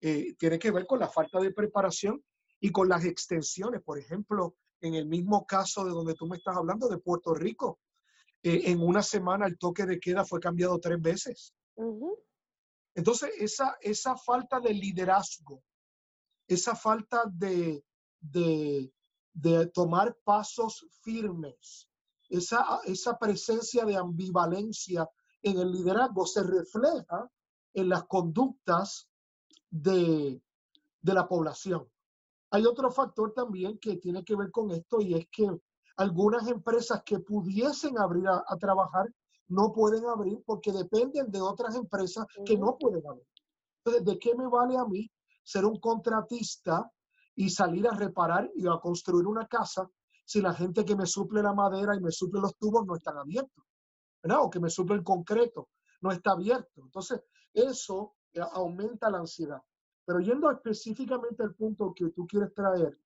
eh, 0.01 0.35
tiene 0.39 0.59
que 0.59 0.71
ver 0.71 0.87
con 0.87 0.99
la 0.99 1.09
falta 1.09 1.41
de 1.41 1.53
preparación 1.53 2.23
y 2.61 2.71
con 2.71 2.89
las 2.89 3.05
extensiones. 3.05 3.83
Por 3.83 3.99
ejemplo, 3.99 4.57
en 4.81 4.95
el 4.95 5.07
mismo 5.07 5.47
caso 5.47 5.85
de 5.85 5.91
donde 5.91 6.15
tú 6.15 6.27
me 6.27 6.37
estás 6.37 6.57
hablando, 6.57 6.89
de 6.89 6.99
Puerto 6.99 7.35
Rico, 7.35 7.81
eh, 8.43 8.63
en 8.67 8.81
una 8.81 9.03
semana 9.03 9.47
el 9.47 9.59
toque 9.59 9.87
de 9.87 9.99
queda 9.99 10.25
fue 10.25 10.41
cambiado 10.41 10.79
tres 10.79 11.01
veces. 11.01 11.55
Entonces, 12.95 13.31
esa, 13.39 13.77
esa 13.81 14.17
falta 14.17 14.61
de 14.61 14.75
liderazgo, 14.75 15.63
esa 16.49 16.75
falta 16.75 17.23
de, 17.33 17.85
de, 18.21 18.93
de 19.33 19.67
tomar 19.69 20.17
pasos 20.25 20.87
firmes, 21.03 21.88
esa, 22.29 22.81
esa 22.85 23.19
presencia 23.19 23.85
de 23.85 23.97
ambivalencia 23.97 25.09
en 25.43 25.59
el 25.59 25.73
liderazgo 25.73 26.27
se 26.27 26.43
refleja 26.43 27.31
en 27.75 27.89
las 27.89 28.05
conductas 28.05 29.09
de, 29.71 30.43
de 31.01 31.15
la 31.15 31.29
población. 31.29 31.89
Hay 32.51 32.65
otro 32.65 32.91
factor 32.91 33.33
también 33.35 33.79
que 33.79 33.97
tiene 33.97 34.25
que 34.25 34.37
ver 34.37 34.51
con 34.51 34.71
esto 34.71 35.01
y 35.01 35.15
es 35.15 35.29
que 35.31 35.51
algunas 35.97 36.47
empresas 36.49 37.03
que 37.05 37.19
pudiesen 37.19 37.99
abrir 37.99 38.27
a, 38.29 38.57
trabajar 38.59 39.07
no 39.49 39.73
pueden 39.73 40.07
abrir 40.07 40.43
porque 40.47 40.73
dependen 40.73 41.31
de 41.31 41.41
otras 41.41 41.75
empresas 41.75 42.27
que 42.45 42.57
no 42.57 42.77
pueden 42.79 43.07
abrir. 43.07 43.27
Entonces, 43.79 44.05
¿de 44.05 44.19
qué 44.19 44.35
me 44.35 44.47
vale 44.47 44.77
a 44.77 44.85
mí 44.85 45.11
ser 45.43 45.65
un 45.65 45.79
contratista 45.81 46.91
y 47.35 47.51
salir 47.51 47.89
a 47.89 47.97
reparar 47.97 48.51
y 48.55 48.67
a 48.67 48.79
construir 48.81 49.27
una 49.27 49.47
casa 49.47 49.89
si 50.29 50.43
la 50.43 50.53
gente 50.53 50.85
que 50.85 50.95
me 50.95 51.07
suple 51.07 51.43
la 51.43 51.55
madera 51.55 51.97
y 51.97 52.01
me 52.01 52.11
suple 52.11 52.43
los 52.43 52.55
tubos 52.59 52.85
no 52.85 52.97
están 52.97 53.17
abiertos? 53.17 53.65
¿verdad? 54.23 54.43
O 54.43 54.51
que 54.51 54.61
me 54.61 54.69
suple 54.69 54.97
el 54.97 55.03
concreto 55.03 55.71
no 56.03 56.13
está 56.13 56.33
abierto. 56.33 56.83
Entonces, 56.83 57.23
eso 57.55 58.17
eh, 58.35 58.41
aumenta 58.53 59.09
la 59.09 59.21
ansiedad. 59.21 59.63
Pero 60.05 60.21
yendo 60.21 60.51
específicamente 60.51 61.43
al 61.43 61.55
punto 61.55 61.95
que 61.95 62.11
tú 62.11 62.27
quieres 62.27 62.53
traer, 62.53 62.99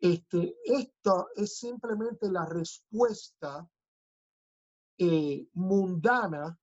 este, 0.00 0.56
esto 0.64 1.28
es 1.34 1.58
simplemente 1.58 2.30
la 2.30 2.46
respuesta 2.46 3.68
eh, 4.96 5.48
mundana 5.54 6.56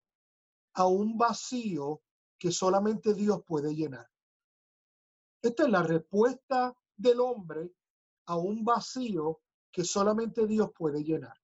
a 0.73 0.87
un 0.87 1.17
vacío 1.17 2.01
que 2.37 2.51
solamente 2.51 3.13
Dios 3.13 3.43
puede 3.45 3.75
llenar. 3.75 4.09
Esta 5.41 5.63
es 5.63 5.69
la 5.69 5.83
respuesta 5.83 6.73
del 6.95 7.19
hombre 7.19 7.73
a 8.25 8.37
un 8.37 8.63
vacío 8.63 9.41
que 9.71 9.83
solamente 9.83 10.47
Dios 10.47 10.71
puede 10.77 11.03
llenar. 11.03 11.37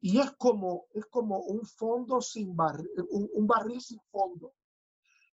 Y 0.00 0.18
es 0.18 0.32
como, 0.32 0.86
es 0.94 1.06
como 1.06 1.40
un 1.40 1.64
fondo 1.66 2.20
sin 2.22 2.56
barril, 2.56 2.88
un 3.10 3.46
barril 3.46 3.80
sin 3.80 4.00
fondo. 4.10 4.54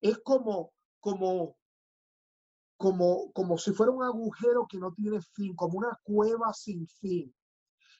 Es 0.01 0.17
como 0.19 0.73
como, 0.99 1.57
como, 2.75 3.31
como 3.31 3.57
si 3.57 3.71
fuera 3.71 3.91
un 3.91 4.03
agujero 4.03 4.67
que 4.67 4.77
no 4.77 4.93
tiene 4.93 5.21
fin, 5.21 5.55
como 5.55 5.77
una 5.77 5.97
cueva 6.03 6.53
sin 6.53 6.87
fin, 6.87 7.33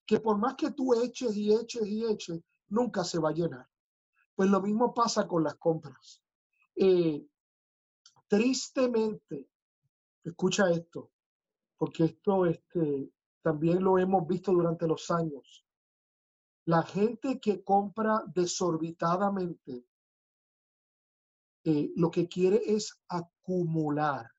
que 0.06 0.20
por 0.20 0.38
más 0.38 0.56
que 0.56 0.72
tú 0.72 0.94
eches 0.94 1.36
y 1.36 1.54
eches 1.54 1.88
y 1.88 2.06
eches, 2.06 2.42
nunca 2.68 3.04
se 3.04 3.20
va 3.20 3.30
a 3.30 3.34
llenar. 3.34 3.68
Pues 4.36 4.50
lo 4.50 4.62
mismo 4.62 4.94
pasa 4.94 5.28
con 5.28 5.44
las 5.44 5.56
compras. 5.56 6.22
Eh, 6.76 7.26
tristemente, 8.28 9.50
escucha 10.24 10.70
esto, 10.70 11.12
porque 11.78 12.06
esto 12.06 12.46
este, 12.46 13.12
también 13.42 13.84
lo 13.84 13.98
hemos 13.98 14.28
visto 14.28 14.52
durante 14.52 14.88
los 14.88 15.10
años. 15.12 15.66
La 16.66 16.84
gente 16.84 17.40
que 17.40 17.64
compra 17.64 18.24
desorbitadamente 18.34 19.86
eh, 21.64 21.92
lo 21.96 22.10
que 22.10 22.28
quiere 22.28 22.62
es 22.66 23.00
acumular. 23.08 24.30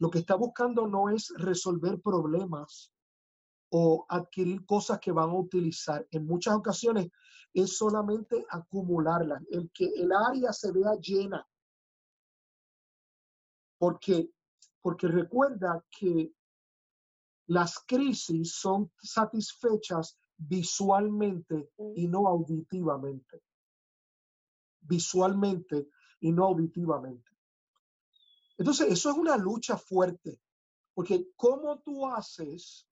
Lo 0.00 0.10
que 0.10 0.18
está 0.18 0.34
buscando 0.36 0.86
no 0.86 1.10
es 1.10 1.32
resolver 1.36 2.00
problemas 2.00 2.92
o 3.70 4.06
adquirir 4.08 4.64
cosas 4.64 5.00
que 5.00 5.12
van 5.12 5.30
a 5.30 5.38
utilizar. 5.38 6.06
En 6.10 6.26
muchas 6.26 6.54
ocasiones 6.54 7.10
es 7.52 7.76
solamente 7.76 8.44
acumularlas, 8.48 9.42
el 9.50 9.70
que 9.72 9.86
el 9.86 10.12
área 10.12 10.52
se 10.52 10.72
vea 10.72 10.94
llena. 11.00 11.46
Porque, 13.78 14.30
porque 14.80 15.08
recuerda 15.08 15.84
que 15.90 16.32
las 17.46 17.78
crisis 17.86 18.54
son 18.54 18.92
satisfechas 19.02 20.18
visualmente 20.36 21.70
y 21.94 22.06
no 22.06 22.26
auditivamente 22.26 23.42
visualmente 24.88 25.88
y 26.20 26.32
no 26.32 26.46
auditivamente. 26.46 27.30
Entonces, 28.56 28.90
eso 28.90 29.10
es 29.10 29.16
una 29.16 29.36
lucha 29.36 29.76
fuerte, 29.76 30.40
porque 30.94 31.28
¿cómo 31.36 31.78
tú 31.80 32.06
haces 32.06 32.88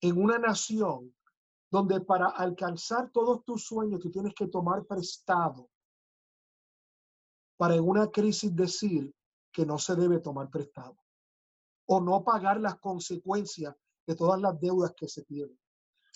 en 0.00 0.22
una 0.22 0.38
nación 0.38 1.12
donde 1.70 2.00
para 2.00 2.28
alcanzar 2.28 3.10
todos 3.10 3.44
tus 3.44 3.64
sueños 3.64 4.00
tú 4.00 4.10
tienes 4.10 4.32
que 4.34 4.46
tomar 4.46 4.86
prestado 4.86 5.68
para 7.56 7.74
en 7.74 7.86
una 7.86 8.08
crisis 8.08 8.54
decir 8.54 9.12
que 9.58 9.66
no 9.66 9.76
se 9.76 9.96
debe 9.96 10.20
tomar 10.20 10.48
prestado 10.50 10.96
o 11.86 12.00
no 12.00 12.22
pagar 12.22 12.60
las 12.60 12.78
consecuencias 12.78 13.74
de 14.06 14.14
todas 14.14 14.40
las 14.40 14.60
deudas 14.60 14.94
que 14.96 15.08
se 15.08 15.24
tienen? 15.24 15.58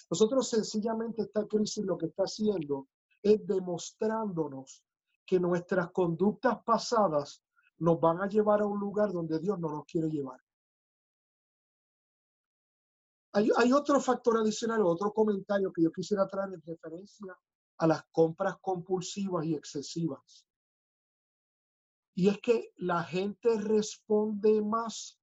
Nosotros 0.08 0.48
sencillamente 0.48 1.22
esta 1.22 1.44
crisis 1.48 1.84
lo 1.84 1.98
que 1.98 2.06
está 2.06 2.22
haciendo 2.22 2.86
es 3.20 3.44
demostrándonos 3.44 4.84
que 5.26 5.40
nuestras 5.40 5.90
conductas 5.90 6.62
pasadas 6.64 7.42
nos 7.78 7.98
van 7.98 8.22
a 8.22 8.28
llevar 8.28 8.60
a 8.60 8.66
un 8.66 8.78
lugar 8.78 9.10
donde 9.10 9.40
Dios 9.40 9.58
no 9.58 9.70
nos 9.70 9.86
quiere 9.86 10.08
llevar. 10.08 10.40
Hay, 13.32 13.72
otro 13.72 14.00
factor 14.00 14.36
adicional, 14.36 14.82
otro 14.82 15.12
comentario 15.12 15.72
que 15.72 15.82
yo 15.82 15.90
quisiera 15.90 16.28
traer 16.28 16.54
en 16.54 16.62
referencia 16.62 17.36
a 17.78 17.86
las 17.88 18.04
compras 18.12 18.54
compulsivas 18.60 19.44
y 19.46 19.54
excesivas. 19.56 20.46
Y 22.14 22.28
es 22.28 22.38
que 22.40 22.72
la 22.76 23.02
gente 23.04 23.58
responde 23.60 24.62
más 24.62 25.18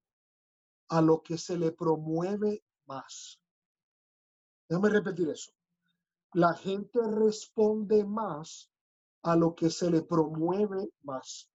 a 0.89 1.01
lo 1.01 1.21
que 1.21 1.37
se 1.37 1.57
le 1.57 1.71
promueve 1.71 2.63
más. 2.85 3.39
Déjame 4.67 4.89
repetir 4.89 5.29
eso 5.29 5.51
la 6.33 6.53
gente 6.53 6.99
responde 7.01 8.03
más 8.05 8.71
a 9.23 9.35
lo 9.35 9.55
que 9.55 9.69
se 9.69 9.89
le 9.89 10.01
promueve 10.01 10.89
más. 11.03 11.49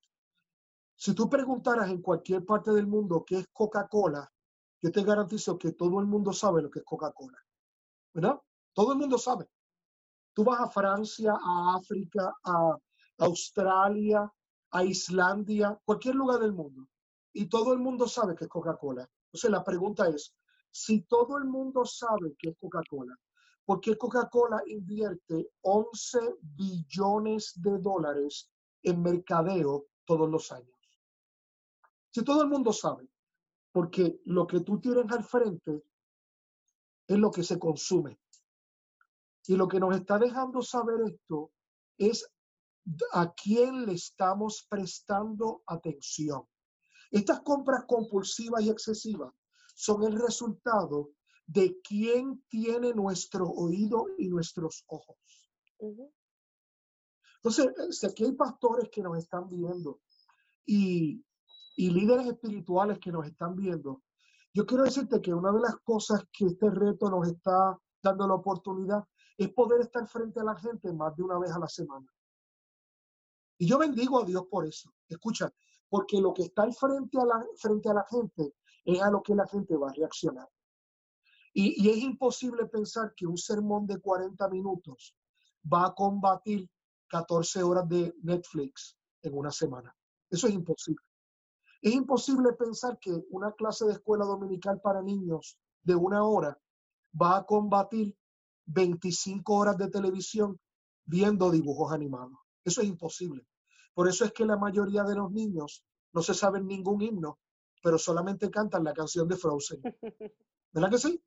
Si 0.96 1.14
tú 1.14 1.28
preguntaras 1.28 1.90
en 1.90 2.02
cualquier 2.02 2.44
parte 2.44 2.72
del 2.72 2.86
mundo 2.86 3.24
qué 3.24 3.38
es 3.38 3.48
Coca-Cola, 3.52 4.30
yo 4.80 4.92
te 4.92 5.02
garantizo 5.02 5.58
que 5.58 5.72
todo 5.72 6.00
el 6.00 6.06
mundo 6.06 6.32
sabe 6.32 6.62
lo 6.62 6.70
que 6.70 6.80
es 6.80 6.84
Coca-Cola. 6.84 7.38
¿Verdad? 8.12 8.40
Todo 8.72 8.92
el 8.92 8.98
mundo 8.98 9.18
sabe. 9.18 9.48
Tú 10.34 10.44
vas 10.44 10.60
a 10.60 10.68
Francia, 10.68 11.32
a 11.40 11.76
África, 11.76 12.34
a 12.44 12.76
Australia, 13.18 14.30
a 14.74 14.84
Islandia, 14.84 15.80
cualquier 15.84 16.14
lugar 16.14 16.40
del 16.40 16.52
mundo, 16.52 16.86
y 17.32 17.46
todo 17.46 17.72
el 17.72 17.80
mundo 17.80 18.06
sabe 18.06 18.34
que 18.36 18.44
es 18.44 18.50
Coca-Cola. 18.50 19.08
Entonces 19.26 19.50
la 19.50 19.64
pregunta 19.64 20.08
es, 20.08 20.34
si 20.70 21.02
todo 21.02 21.38
el 21.38 21.44
mundo 21.44 21.84
sabe 21.84 22.34
que 22.38 22.50
es 22.50 22.56
Coca-Cola, 22.60 23.18
¿Por 23.64 23.80
qué 23.80 23.96
Coca-Cola 23.96 24.62
invierte 24.66 25.52
11 25.62 26.36
billones 26.42 27.52
de 27.56 27.78
dólares 27.78 28.50
en 28.82 29.02
mercadeo 29.02 29.86
todos 30.04 30.28
los 30.28 30.52
años? 30.52 30.78
Si 32.10 32.22
todo 32.22 32.42
el 32.42 32.48
mundo 32.48 32.72
sabe, 32.72 33.08
porque 33.72 34.20
lo 34.26 34.46
que 34.46 34.60
tú 34.60 34.80
tienes 34.80 35.10
al 35.10 35.24
frente 35.24 35.82
es 37.06 37.18
lo 37.18 37.30
que 37.30 37.42
se 37.42 37.58
consume. 37.58 38.20
Y 39.46 39.56
lo 39.56 39.66
que 39.66 39.80
nos 39.80 39.96
está 39.96 40.18
dejando 40.18 40.62
saber 40.62 41.00
esto 41.06 41.50
es 41.98 42.30
a 43.12 43.32
quién 43.32 43.86
le 43.86 43.94
estamos 43.94 44.66
prestando 44.68 45.62
atención. 45.66 46.42
Estas 47.10 47.40
compras 47.40 47.84
compulsivas 47.86 48.62
y 48.62 48.70
excesivas 48.70 49.32
son 49.74 50.04
el 50.04 50.20
resultado 50.20 51.12
de 51.46 51.80
quién 51.82 52.42
tiene 52.48 52.92
nuestro 52.92 53.48
oído 53.48 54.06
y 54.18 54.28
nuestros 54.28 54.84
ojos. 54.88 55.16
Entonces, 57.36 57.98
si 57.98 58.06
aquí 58.06 58.24
hay 58.24 58.32
pastores 58.32 58.88
que 58.90 59.02
nos 59.02 59.18
están 59.18 59.48
viendo 59.48 60.00
y, 60.64 61.22
y 61.76 61.90
líderes 61.90 62.26
espirituales 62.26 62.98
que 62.98 63.12
nos 63.12 63.26
están 63.26 63.54
viendo, 63.54 64.02
yo 64.52 64.64
quiero 64.64 64.84
decirte 64.84 65.20
que 65.20 65.34
una 65.34 65.52
de 65.52 65.60
las 65.60 65.76
cosas 65.80 66.24
que 66.32 66.46
este 66.46 66.70
reto 66.70 67.10
nos 67.10 67.28
está 67.28 67.78
dando 68.02 68.26
la 68.26 68.34
oportunidad 68.34 69.04
es 69.36 69.52
poder 69.52 69.80
estar 69.80 70.06
frente 70.06 70.40
a 70.40 70.44
la 70.44 70.56
gente 70.56 70.92
más 70.92 71.14
de 71.16 71.22
una 71.22 71.38
vez 71.38 71.50
a 71.50 71.58
la 71.58 71.68
semana. 71.68 72.06
Yo 73.66 73.78
bendigo 73.78 74.20
a 74.20 74.24
Dios 74.24 74.46
por 74.50 74.66
eso. 74.66 74.92
Escucha, 75.08 75.52
porque 75.88 76.20
lo 76.20 76.34
que 76.34 76.42
está 76.42 76.62
al 76.62 76.74
frente 76.74 77.18
a 77.20 77.24
la, 77.24 77.46
frente 77.56 77.88
a 77.88 77.94
la 77.94 78.04
gente 78.10 78.54
es 78.84 79.00
a 79.00 79.10
lo 79.10 79.22
que 79.22 79.34
la 79.34 79.46
gente 79.46 79.76
va 79.76 79.90
a 79.90 79.92
reaccionar. 79.92 80.48
Y, 81.52 81.88
es 81.88 81.98
imposible 81.98 82.66
pensar 82.66 83.14
que 83.14 83.26
un 83.26 83.38
sermón 83.38 83.86
de 83.86 84.00
40 84.00 84.48
minutos 84.48 85.16
va 85.72 85.86
a 85.86 85.94
combatir 85.94 86.68
14 87.08 87.62
horas 87.62 87.88
de 87.88 88.12
Netflix 88.22 88.96
en 89.22 89.38
una 89.38 89.52
semana. 89.52 89.94
Eso 90.28 90.48
es 90.48 90.54
imposible. 90.54 91.04
Es 91.80 91.94
imposible 91.94 92.54
pensar 92.54 92.98
que 92.98 93.12
una 93.30 93.52
clase 93.52 93.84
de 93.84 93.92
escuela 93.92 94.24
dominical 94.24 94.80
para 94.80 95.00
niños 95.00 95.58
de 95.82 95.94
una 95.94 96.24
hora 96.24 96.58
va 97.20 97.36
a 97.36 97.46
combatir 97.46 98.16
25 98.66 99.54
horas 99.54 99.78
de 99.78 99.90
televisión 99.90 100.58
viendo 101.04 101.52
dibujos 101.52 101.92
animados. 101.92 102.38
Eso 102.64 102.80
es 102.80 102.88
imposible. 102.88 103.46
Por 103.94 104.08
eso 104.08 104.24
es 104.24 104.32
que 104.32 104.44
la 104.44 104.56
mayoría 104.56 105.04
de 105.04 105.14
los 105.14 105.30
niños 105.30 105.84
no 106.12 106.22
se 106.22 106.34
saben 106.34 106.66
ningún 106.66 107.00
himno, 107.00 107.38
pero 107.82 107.96
solamente 107.98 108.50
cantan 108.50 108.84
la 108.84 108.92
canción 108.92 109.28
de 109.28 109.36
Frozen. 109.36 109.82
¿Verdad 110.72 110.90
que 110.90 110.98
sí? 110.98 111.22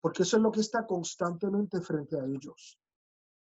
Porque 0.00 0.22
eso 0.22 0.36
es 0.36 0.42
lo 0.42 0.52
que 0.52 0.60
está 0.60 0.86
constantemente 0.86 1.80
frente 1.80 2.20
a 2.20 2.24
ellos. 2.24 2.78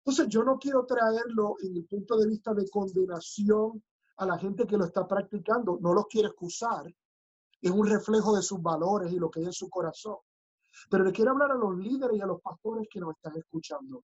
Entonces, 0.03 0.27
yo 0.29 0.43
no 0.43 0.57
quiero 0.57 0.85
traerlo 0.85 1.55
en 1.61 1.75
el 1.75 1.85
punto 1.85 2.17
de 2.17 2.27
vista 2.27 2.53
de 2.53 2.67
condenación 2.69 3.83
a 4.17 4.25
la 4.25 4.37
gente 4.37 4.65
que 4.65 4.77
lo 4.77 4.85
está 4.85 5.07
practicando. 5.07 5.77
No 5.79 5.93
los 5.93 6.07
quiero 6.07 6.29
excusar. 6.29 6.91
Es 7.61 7.71
un 7.71 7.85
reflejo 7.85 8.35
de 8.35 8.41
sus 8.41 8.61
valores 8.61 9.11
y 9.13 9.19
lo 9.19 9.29
que 9.29 9.41
hay 9.41 9.45
en 9.45 9.53
su 9.53 9.69
corazón. 9.69 10.17
Pero 10.89 11.03
le 11.03 11.11
quiero 11.11 11.31
hablar 11.31 11.51
a 11.51 11.55
los 11.55 11.77
líderes 11.77 12.17
y 12.17 12.21
a 12.21 12.25
los 12.25 12.41
pastores 12.41 12.87
que 12.89 12.99
nos 12.99 13.15
están 13.15 13.37
escuchando. 13.37 14.03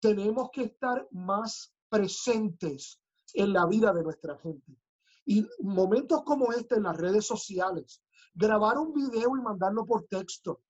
Tenemos 0.00 0.48
que 0.50 0.62
estar 0.64 1.06
más 1.10 1.74
presentes 1.90 2.98
en 3.34 3.52
la 3.52 3.66
vida 3.66 3.92
de 3.92 4.02
nuestra 4.02 4.38
gente. 4.38 4.76
Y 5.26 5.46
momentos 5.60 6.22
como 6.24 6.52
este 6.52 6.76
en 6.76 6.84
las 6.84 6.96
redes 6.96 7.26
sociales, 7.26 8.02
grabar 8.34 8.78
un 8.78 8.92
video 8.92 9.36
y 9.36 9.42
mandarlo 9.42 9.84
por 9.84 10.06
texto, 10.06 10.62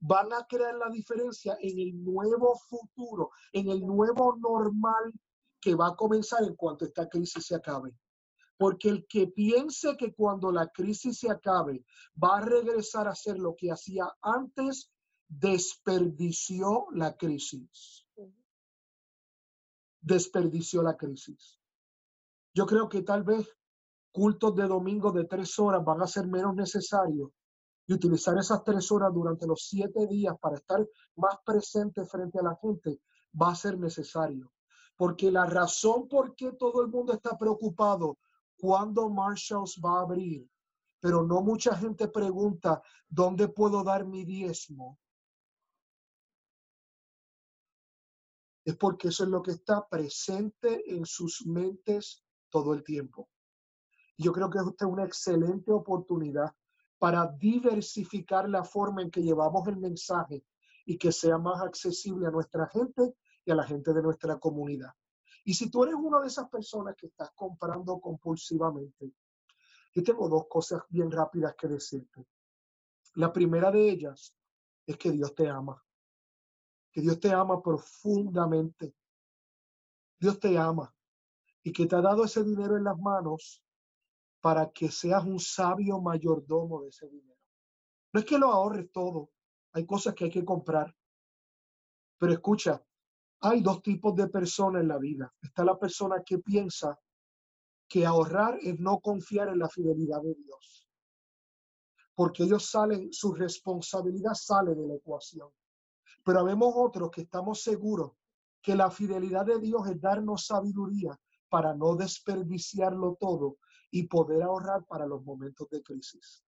van 0.00 0.32
a 0.32 0.46
crear 0.46 0.74
la 0.74 0.90
diferencia 0.90 1.56
en 1.60 1.78
el 1.78 2.04
nuevo 2.04 2.56
futuro, 2.68 3.30
en 3.52 3.68
el 3.68 3.80
nuevo 3.80 4.36
normal 4.36 5.12
que 5.60 5.74
va 5.74 5.88
a 5.88 5.96
comenzar 5.96 6.44
en 6.44 6.54
cuanto 6.54 6.84
esta 6.84 7.08
crisis 7.08 7.46
se 7.46 7.54
acabe. 7.54 7.92
Porque 8.56 8.88
el 8.88 9.06
que 9.06 9.28
piense 9.28 9.96
que 9.96 10.12
cuando 10.14 10.50
la 10.50 10.68
crisis 10.68 11.20
se 11.20 11.30
acabe 11.30 11.84
va 12.22 12.38
a 12.38 12.40
regresar 12.40 13.06
a 13.06 13.12
hacer 13.12 13.38
lo 13.38 13.54
que 13.56 13.70
hacía 13.70 14.12
antes, 14.20 14.90
desperdició 15.28 16.86
la 16.92 17.16
crisis. 17.16 18.07
Desperdició 20.00 20.82
la 20.82 20.96
crisis. 20.96 21.58
Yo 22.54 22.66
creo 22.66 22.88
que 22.88 23.02
tal 23.02 23.24
vez 23.24 23.48
cultos 24.12 24.54
de 24.56 24.66
domingo 24.66 25.12
de 25.12 25.24
tres 25.24 25.58
horas 25.58 25.84
van 25.84 26.02
a 26.02 26.06
ser 26.06 26.26
menos 26.26 26.54
necesarios 26.54 27.30
y 27.86 27.94
utilizar 27.94 28.36
esas 28.36 28.62
tres 28.64 28.90
horas 28.92 29.12
durante 29.12 29.46
los 29.46 29.66
siete 29.68 30.06
días 30.06 30.36
para 30.40 30.56
estar 30.56 30.86
más 31.16 31.36
presente 31.44 32.04
frente 32.04 32.38
a 32.38 32.42
la 32.42 32.58
gente 32.60 33.00
va 33.40 33.50
a 33.50 33.54
ser 33.54 33.78
necesario. 33.78 34.52
Porque 34.96 35.30
la 35.30 35.46
razón 35.46 36.08
por 36.08 36.34
qué 36.34 36.52
todo 36.52 36.82
el 36.82 36.88
mundo 36.88 37.12
está 37.12 37.38
preocupado 37.38 38.18
cuándo 38.58 39.08
Marshalls 39.08 39.80
va 39.82 39.98
a 39.98 40.02
abrir, 40.02 40.48
pero 41.00 41.22
no 41.22 41.40
mucha 41.40 41.76
gente 41.76 42.08
pregunta 42.08 42.82
dónde 43.08 43.48
puedo 43.48 43.84
dar 43.84 44.04
mi 44.04 44.24
diezmo. 44.24 44.98
Es 48.68 48.76
porque 48.76 49.08
eso 49.08 49.24
es 49.24 49.30
lo 49.30 49.40
que 49.40 49.52
está 49.52 49.88
presente 49.88 50.94
en 50.94 51.06
sus 51.06 51.46
mentes 51.46 52.22
todo 52.50 52.74
el 52.74 52.84
tiempo. 52.84 53.30
Yo 54.18 54.30
creo 54.30 54.50
que 54.50 54.58
esta 54.58 54.84
es 54.84 54.92
una 54.92 55.06
excelente 55.06 55.72
oportunidad 55.72 56.54
para 56.98 57.32
diversificar 57.38 58.46
la 58.46 58.64
forma 58.64 59.00
en 59.00 59.10
que 59.10 59.22
llevamos 59.22 59.66
el 59.68 59.78
mensaje 59.78 60.44
y 60.84 60.98
que 60.98 61.12
sea 61.12 61.38
más 61.38 61.62
accesible 61.62 62.26
a 62.26 62.30
nuestra 62.30 62.66
gente 62.66 63.14
y 63.42 63.50
a 63.50 63.54
la 63.54 63.64
gente 63.64 63.94
de 63.94 64.02
nuestra 64.02 64.38
comunidad. 64.38 64.92
Y 65.46 65.54
si 65.54 65.70
tú 65.70 65.84
eres 65.84 65.94
una 65.94 66.20
de 66.20 66.26
esas 66.26 66.50
personas 66.50 66.94
que 66.94 67.06
estás 67.06 67.30
comprando 67.34 67.98
compulsivamente, 67.98 69.14
yo 69.94 70.02
tengo 70.02 70.28
dos 70.28 70.44
cosas 70.46 70.82
bien 70.90 71.10
rápidas 71.10 71.54
que 71.56 71.68
decirte. 71.68 72.28
La 73.14 73.32
primera 73.32 73.70
de 73.70 73.88
ellas 73.88 74.36
es 74.84 74.98
que 74.98 75.10
Dios 75.10 75.34
te 75.34 75.48
ama, 75.48 75.82
que 76.90 77.00
Dios 77.00 77.20
te 77.20 77.32
ama 77.32 77.62
profundamente. 77.62 78.94
Dios 80.18 80.38
te 80.40 80.58
ama 80.58 80.94
y 81.62 81.72
que 81.72 81.86
te 81.86 81.96
ha 81.96 82.00
dado 82.00 82.24
ese 82.24 82.42
dinero 82.42 82.76
en 82.76 82.84
las 82.84 82.98
manos 82.98 83.62
para 84.40 84.70
que 84.70 84.90
seas 84.90 85.24
un 85.24 85.38
sabio 85.38 86.00
mayordomo 86.00 86.82
de 86.82 86.88
ese 86.88 87.08
dinero. 87.08 87.38
No 88.12 88.20
es 88.20 88.26
que 88.26 88.38
lo 88.38 88.48
ahorres 88.48 88.90
todo, 88.90 89.30
hay 89.72 89.84
cosas 89.84 90.14
que 90.14 90.24
hay 90.24 90.30
que 90.30 90.44
comprar. 90.44 90.94
Pero 92.18 92.32
escucha, 92.32 92.82
hay 93.40 93.60
dos 93.60 93.82
tipos 93.82 94.14
de 94.16 94.28
personas 94.28 94.82
en 94.82 94.88
la 94.88 94.98
vida. 94.98 95.32
Está 95.40 95.64
la 95.64 95.78
persona 95.78 96.22
que 96.24 96.38
piensa 96.38 96.98
que 97.88 98.04
ahorrar 98.04 98.58
es 98.60 98.78
no 98.78 98.98
confiar 99.00 99.48
en 99.48 99.60
la 99.60 99.68
fidelidad 99.68 100.22
de 100.22 100.34
Dios. 100.34 100.88
Porque 102.14 102.42
ellos 102.42 102.68
salen, 102.68 103.12
su 103.12 103.32
responsabilidad 103.32 104.34
sale 104.34 104.74
de 104.74 104.86
la 104.86 104.94
ecuación. 104.94 105.48
Pero 106.28 106.40
habemos 106.40 106.74
otros 106.76 107.10
que 107.10 107.22
estamos 107.22 107.62
seguros 107.62 108.12
que 108.60 108.76
la 108.76 108.90
fidelidad 108.90 109.46
de 109.46 109.58
Dios 109.60 109.88
es 109.88 109.98
darnos 109.98 110.44
sabiduría 110.44 111.18
para 111.48 111.72
no 111.72 111.96
desperdiciarlo 111.96 113.16
todo 113.18 113.56
y 113.90 114.08
poder 114.08 114.42
ahorrar 114.42 114.84
para 114.84 115.06
los 115.06 115.24
momentos 115.24 115.70
de 115.70 115.82
crisis. 115.82 116.44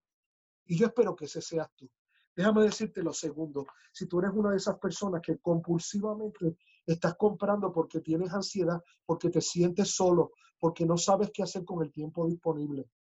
Y 0.67 0.77
yo 0.77 0.89
espero 0.89 1.17
que 1.17 1.25
ese 1.25 1.41
seas 1.41 1.71
tú. 1.77 1.89
Déjame 2.37 2.65
decirte 2.65 3.03
lo 3.03 3.15
segundo. 3.15 3.69
Si 3.91 4.05
tú 4.05 4.19
eres 4.19 4.33
una 4.35 4.51
de 4.51 4.59
esas 4.59 4.79
personas 4.79 5.23
que 5.23 5.39
compulsivamente 5.39 6.59
estás 6.85 7.15
comprando 7.17 7.73
porque 7.73 8.01
tienes 8.01 8.35
ansiedad, 8.35 8.83
porque 9.07 9.31
te 9.31 9.41
sientes 9.41 9.95
solo, 9.95 10.33
porque 10.59 10.85
no 10.85 10.99
sabes 10.99 11.31
qué 11.33 11.43
hacer 11.43 11.65
con 11.65 11.83
el 11.83 11.91
tiempo 11.91 12.27
disponible, 12.27 12.91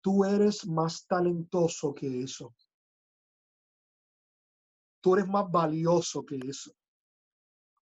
tú 0.00 0.24
eres 0.24 0.66
más 0.66 1.06
talentoso 1.06 1.94
que 1.94 2.24
eso. 2.24 2.56
Tú 5.06 5.14
eres 5.14 5.28
más 5.28 5.48
valioso 5.48 6.26
que 6.26 6.36
eso. 6.48 6.72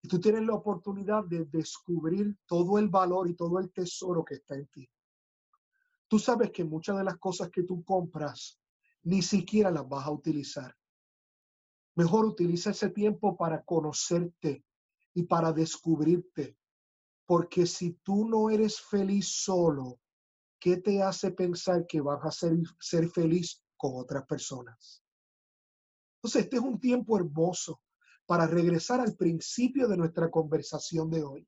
Y 0.02 0.10
tú 0.10 0.20
tienes 0.20 0.44
la 0.44 0.56
oportunidad 0.56 1.24
de 1.24 1.46
descubrir 1.46 2.38
todo 2.46 2.78
el 2.78 2.90
valor 2.90 3.30
y 3.30 3.34
todo 3.34 3.60
el 3.60 3.72
tesoro 3.72 4.26
que 4.26 4.34
está 4.34 4.56
en 4.56 4.68
ti. 4.68 4.90
Tú 6.10 6.20
sabes 6.20 6.52
que 6.52 6.66
muchas 6.66 6.98
de 6.98 7.06
las 7.06 7.18
cosas 7.20 7.50
que 7.50 7.64
tú 7.64 7.82
compras 7.86 8.60
ni 9.04 9.22
siquiera 9.22 9.72
las 9.72 9.88
vas 9.88 10.06
a 10.06 10.12
utilizar. 10.12 10.76
Mejor 11.96 12.26
utiliza 12.26 12.72
ese 12.72 12.90
tiempo 12.90 13.38
para 13.38 13.64
conocerte 13.64 14.66
y 15.14 15.24
para 15.24 15.54
descubrirte. 15.54 16.58
Porque 17.26 17.66
si 17.66 17.92
tú 18.04 18.28
no 18.28 18.50
eres 18.50 18.82
feliz 18.82 19.30
solo, 19.30 20.02
¿qué 20.60 20.76
te 20.76 21.02
hace 21.02 21.32
pensar 21.32 21.88
que 21.88 22.02
vas 22.02 22.20
a 22.26 22.32
ser, 22.32 22.58
ser 22.82 23.08
feliz 23.08 23.64
con 23.78 23.94
otras 23.96 24.26
personas? 24.26 25.03
Entonces, 26.24 26.44
este 26.44 26.56
es 26.56 26.64
un 26.64 26.80
tiempo 26.80 27.18
hermoso 27.18 27.82
para 28.26 28.48
regresar 28.48 29.02
al 29.02 29.18
principio 29.18 29.90
de 29.90 29.98
nuestra 29.98 30.32
conversación 30.32 31.10
de 31.10 31.22
hoy 31.22 31.48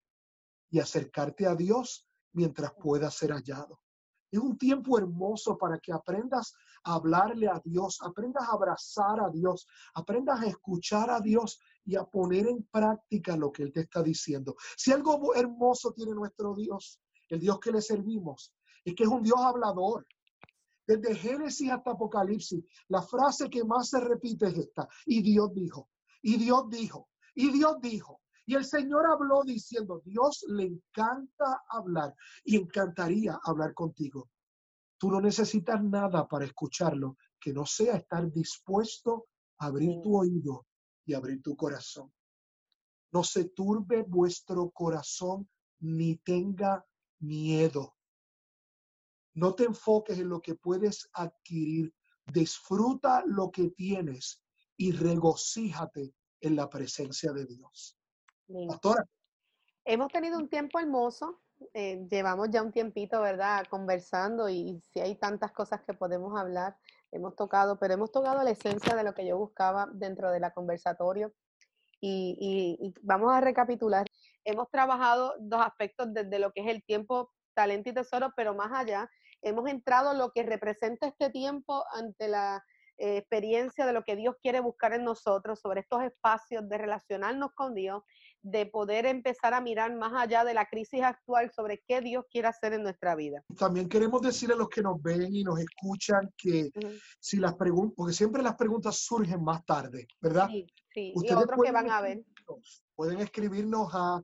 y 0.69 0.79
acercarte 0.79 1.47
a 1.47 1.55
Dios 1.55 2.05
mientras 2.33 2.73
pueda 2.73 3.09
ser 3.09 3.31
hallado. 3.31 3.79
Es 4.29 4.39
un 4.39 4.57
tiempo 4.57 4.97
hermoso 4.97 5.57
para 5.57 5.79
que 5.79 5.93
aprendas 5.93 6.53
a 6.83 6.95
hablarle 6.95 7.47
a 7.47 7.61
Dios, 7.63 7.99
aprendas 8.01 8.49
a 8.49 8.51
abrazar 8.51 9.21
a 9.21 9.29
Dios, 9.29 9.65
aprendas 9.93 10.41
a 10.41 10.47
escuchar 10.47 11.09
a 11.09 11.21
Dios 11.21 11.57
y 11.85 11.95
a 11.95 12.03
poner 12.03 12.45
en 12.47 12.63
práctica 12.63 13.37
lo 13.37 13.53
que 13.53 13.63
Él 13.63 13.71
te 13.71 13.81
está 13.81 14.03
diciendo. 14.03 14.57
Si 14.75 14.91
algo 14.91 15.33
hermoso 15.35 15.93
tiene 15.93 16.11
nuestro 16.11 16.53
Dios, 16.53 16.99
el 17.29 17.39
Dios 17.39 17.61
que 17.61 17.71
le 17.71 17.81
servimos, 17.81 18.53
es 18.83 18.93
que 18.93 19.03
es 19.03 19.09
un 19.09 19.23
Dios 19.23 19.39
hablador. 19.39 20.05
Desde 20.87 21.15
Génesis 21.15 21.71
hasta 21.71 21.91
Apocalipsis, 21.91 22.63
la 22.89 23.01
frase 23.01 23.49
que 23.49 23.63
más 23.63 23.89
se 23.89 23.99
repite 23.99 24.47
es 24.47 24.57
esta, 24.57 24.87
y 25.05 25.21
Dios 25.21 25.53
dijo. 25.53 25.89
Y 26.21 26.37
Dios 26.37 26.69
dijo, 26.69 27.09
y 27.35 27.51
Dios 27.51 27.75
dijo, 27.81 28.21
y 28.45 28.55
el 28.55 28.65
Señor 28.65 29.05
habló 29.07 29.43
diciendo, 29.43 30.01
Dios 30.05 30.45
le 30.47 30.65
encanta 30.65 31.63
hablar 31.69 32.15
y 32.43 32.57
encantaría 32.57 33.39
hablar 33.43 33.73
contigo. 33.73 34.29
Tú 34.97 35.11
no 35.11 35.19
necesitas 35.19 35.83
nada 35.83 36.27
para 36.27 36.45
escucharlo 36.45 37.17
que 37.39 37.53
no 37.53 37.65
sea 37.65 37.97
estar 37.97 38.31
dispuesto 38.31 39.27
a 39.57 39.67
abrir 39.67 40.01
tu 40.01 40.17
oído 40.17 40.65
y 41.05 41.13
abrir 41.13 41.41
tu 41.41 41.55
corazón. 41.55 42.11
No 43.11 43.23
se 43.23 43.45
turbe 43.45 44.03
vuestro 44.03 44.69
corazón 44.69 45.49
ni 45.79 46.17
tenga 46.17 46.85
miedo. 47.19 47.94
No 49.35 49.53
te 49.53 49.65
enfoques 49.65 50.17
en 50.17 50.29
lo 50.29 50.41
que 50.41 50.55
puedes 50.55 51.09
adquirir. 51.13 51.93
Disfruta 52.25 53.23
lo 53.25 53.51
que 53.51 53.69
tienes 53.69 54.41
y 54.77 54.91
regocíjate 54.91 56.13
en 56.39 56.55
la 56.55 56.69
presencia 56.69 57.33
de 57.33 57.45
Dios. 57.45 57.97
Pastora. 58.67 59.03
Hemos 59.83 60.11
tenido 60.11 60.37
un 60.39 60.49
tiempo 60.49 60.79
hermoso, 60.79 61.41
eh, 61.73 62.07
llevamos 62.09 62.49
ya 62.49 62.63
un 62.63 62.71
tiempito, 62.71 63.21
¿verdad? 63.21 63.65
Conversando 63.69 64.49
y, 64.49 64.81
si 64.91 64.99
hay 64.99 65.15
tantas 65.15 65.51
cosas 65.51 65.81
que 65.83 65.93
podemos 65.93 66.39
hablar, 66.39 66.75
hemos 67.11 67.35
tocado, 67.35 67.77
pero 67.77 67.93
hemos 67.93 68.11
tocado 68.11 68.41
la 68.43 68.51
esencia 68.51 68.95
de 68.95 69.03
lo 69.03 69.13
que 69.13 69.27
yo 69.27 69.37
buscaba 69.37 69.87
dentro 69.93 70.31
de 70.31 70.39
la 70.39 70.51
conversatorio. 70.51 71.33
y, 72.01 72.93
vamos 73.01 73.31
a 73.33 73.41
recapitular. 73.41 74.05
Hemos 74.43 74.69
trabajado 74.69 75.35
dos 75.39 75.61
aspectos 75.61 76.13
desde 76.13 76.39
lo 76.39 76.51
que 76.51 76.61
es 76.61 76.67
el 76.67 76.83
tiempo, 76.83 77.31
talento 77.53 77.89
y 77.89 77.93
tesoro, 77.93 78.31
pero 78.35 78.53
más 78.53 78.71
allá, 78.71 79.09
hemos 79.45 79.69
entrado 79.69 80.13
lo 80.13 80.31
que 80.31 80.43
representa 80.43 81.07
este 81.07 81.29
tiempo 81.29 81.83
ante 81.93 82.27
la 82.27 82.63
eh, 82.97 83.17
experiencia 83.17 83.85
de 83.85 83.93
lo 83.93 84.03
que 84.03 84.15
Dios 84.15 84.35
quiere 84.41 84.59
buscar 84.59 84.93
en 84.93 85.03
nosotros, 85.03 85.59
sobre 85.59 85.81
estos 85.81 86.01
espacios 86.03 86.67
de 86.67 86.77
relacionarnos 86.77 87.51
con 87.53 87.75
Dios, 87.75 88.01
de 88.41 88.65
poder 88.65 89.05
empezar 89.05 89.53
a 89.53 89.61
mirar 89.61 89.95
más 89.95 90.13
allá 90.15 90.43
de 90.43 90.53
la 90.53 90.65
crisis 90.65 91.03
actual 91.03 91.51
sobre 91.51 91.83
qué 91.87 92.01
Dios 92.01 92.25
quiere 92.31 92.47
hacer 92.47 92.73
en 92.73 92.83
nuestra 92.83 93.15
vida. 93.15 93.43
También 93.57 93.87
queremos 93.87 94.21
decirle 94.21 94.55
a 94.55 94.57
los 94.57 94.69
que 94.69 94.81
nos 94.81 95.01
ven 95.01 95.35
y 95.35 95.43
nos 95.43 95.59
escuchan 95.59 96.33
que 96.37 96.71
si 97.19 97.37
las 97.37 97.55
preguntas, 97.55 97.95
porque 97.97 98.13
siempre 98.13 98.41
las 98.41 98.55
preguntas 98.55 98.97
surgen 98.97 99.43
más 99.43 99.65
tarde, 99.65 100.07
¿verdad? 100.21 100.47
Sí, 100.49 100.65
sí. 100.93 101.13
y 101.15 101.33
otros 101.33 101.61
que 101.63 101.71
van 101.71 101.91
a 101.91 102.01
ver. 102.01 102.23
Pueden 102.95 103.19
escribirnos 103.19 103.89
a 103.93 104.21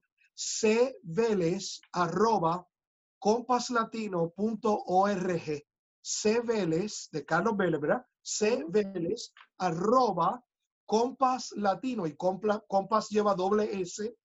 cveles.compaslatino.org 3.21 5.63
cveles 6.03 7.09
de 7.11 7.25
Carlos 7.25 7.55
Vélez, 7.55 7.79
¿verdad? 7.79 8.03
cveles 8.23 9.31
arroba 9.59 10.43
Compas 10.85 11.51
Latino 11.55 12.07
y 12.07 12.15
Compas 12.15 13.09
lleva 13.09 13.35
doble 13.35 13.81
S, 13.81 14.17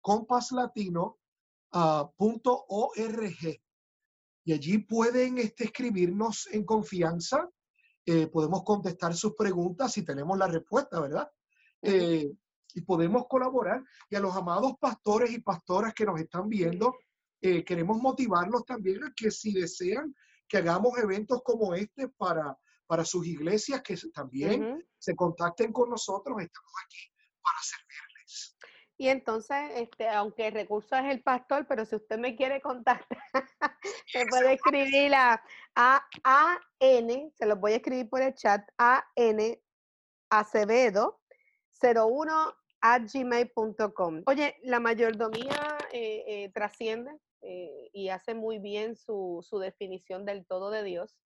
compaslatino.org. 0.00 1.18
Ah, 1.72 2.08
y 4.46 4.52
allí 4.52 4.78
pueden 4.78 5.38
este, 5.38 5.64
escribirnos 5.64 6.46
en 6.52 6.64
confianza, 6.64 7.50
eh, 8.06 8.28
podemos 8.28 8.62
contestar 8.62 9.14
sus 9.14 9.34
preguntas 9.34 9.92
si 9.92 10.04
tenemos 10.04 10.38
la 10.38 10.46
respuesta, 10.46 11.00
¿verdad? 11.00 11.28
Eh, 11.82 12.30
y 12.74 12.80
podemos 12.82 13.26
colaborar. 13.28 13.82
Y 14.08 14.16
a 14.16 14.20
los 14.20 14.36
amados 14.36 14.74
pastores 14.78 15.30
y 15.30 15.40
pastoras 15.40 15.94
que 15.94 16.04
nos 16.04 16.20
están 16.20 16.48
viendo, 16.48 16.94
eh, 17.44 17.64
queremos 17.64 17.98
motivarlos 17.98 18.64
también 18.64 19.04
a 19.04 19.12
que 19.14 19.30
si 19.30 19.52
desean 19.52 20.14
que 20.48 20.58
hagamos 20.58 20.98
eventos 20.98 21.42
como 21.42 21.74
este 21.74 22.08
para 22.08 22.58
para 22.86 23.04
sus 23.04 23.26
iglesias 23.26 23.82
que 23.82 23.96
también 24.12 24.86
se 24.98 25.14
contacten 25.16 25.72
con 25.72 25.90
nosotros. 25.90 26.40
Estamos 26.40 26.72
aquí 26.84 27.10
para 27.42 27.58
servirles. 27.60 28.56
Y 28.96 29.08
entonces, 29.08 29.56
este, 29.74 30.08
aunque 30.08 30.46
el 30.46 30.54
recurso 30.54 30.94
es 30.96 31.04
el 31.06 31.22
pastor, 31.22 31.66
pero 31.66 31.84
si 31.84 31.96
usted 31.96 32.18
me 32.18 32.36
quiere 32.36 32.60
contactar, 32.60 33.18
me 34.14 34.26
puede 34.26 34.54
escribir 34.54 35.14
a, 35.14 35.42
a, 35.74 36.60
N, 36.78 37.32
se 37.34 37.46
los 37.46 37.58
voy 37.58 37.72
a 37.72 37.76
escribir 37.76 38.08
por 38.08 38.22
el 38.22 38.34
chat, 38.34 38.62
a 38.78 39.04
N 39.16 39.60
Acevedo 40.30 41.20
01 41.82 42.54
a 42.80 42.98
gmail.com. 42.98 44.22
Oye, 44.26 44.56
la 44.62 44.78
mayordomía 44.78 45.78
eh, 45.90 46.24
eh, 46.26 46.52
trasciende 46.54 47.18
eh, 47.44 47.90
y 47.92 48.08
hace 48.08 48.34
muy 48.34 48.58
bien 48.58 48.96
su, 48.96 49.44
su, 49.48 49.58
definición 49.58 50.24
del 50.24 50.46
todo 50.46 50.70
de 50.70 50.82
Dios 50.82 51.16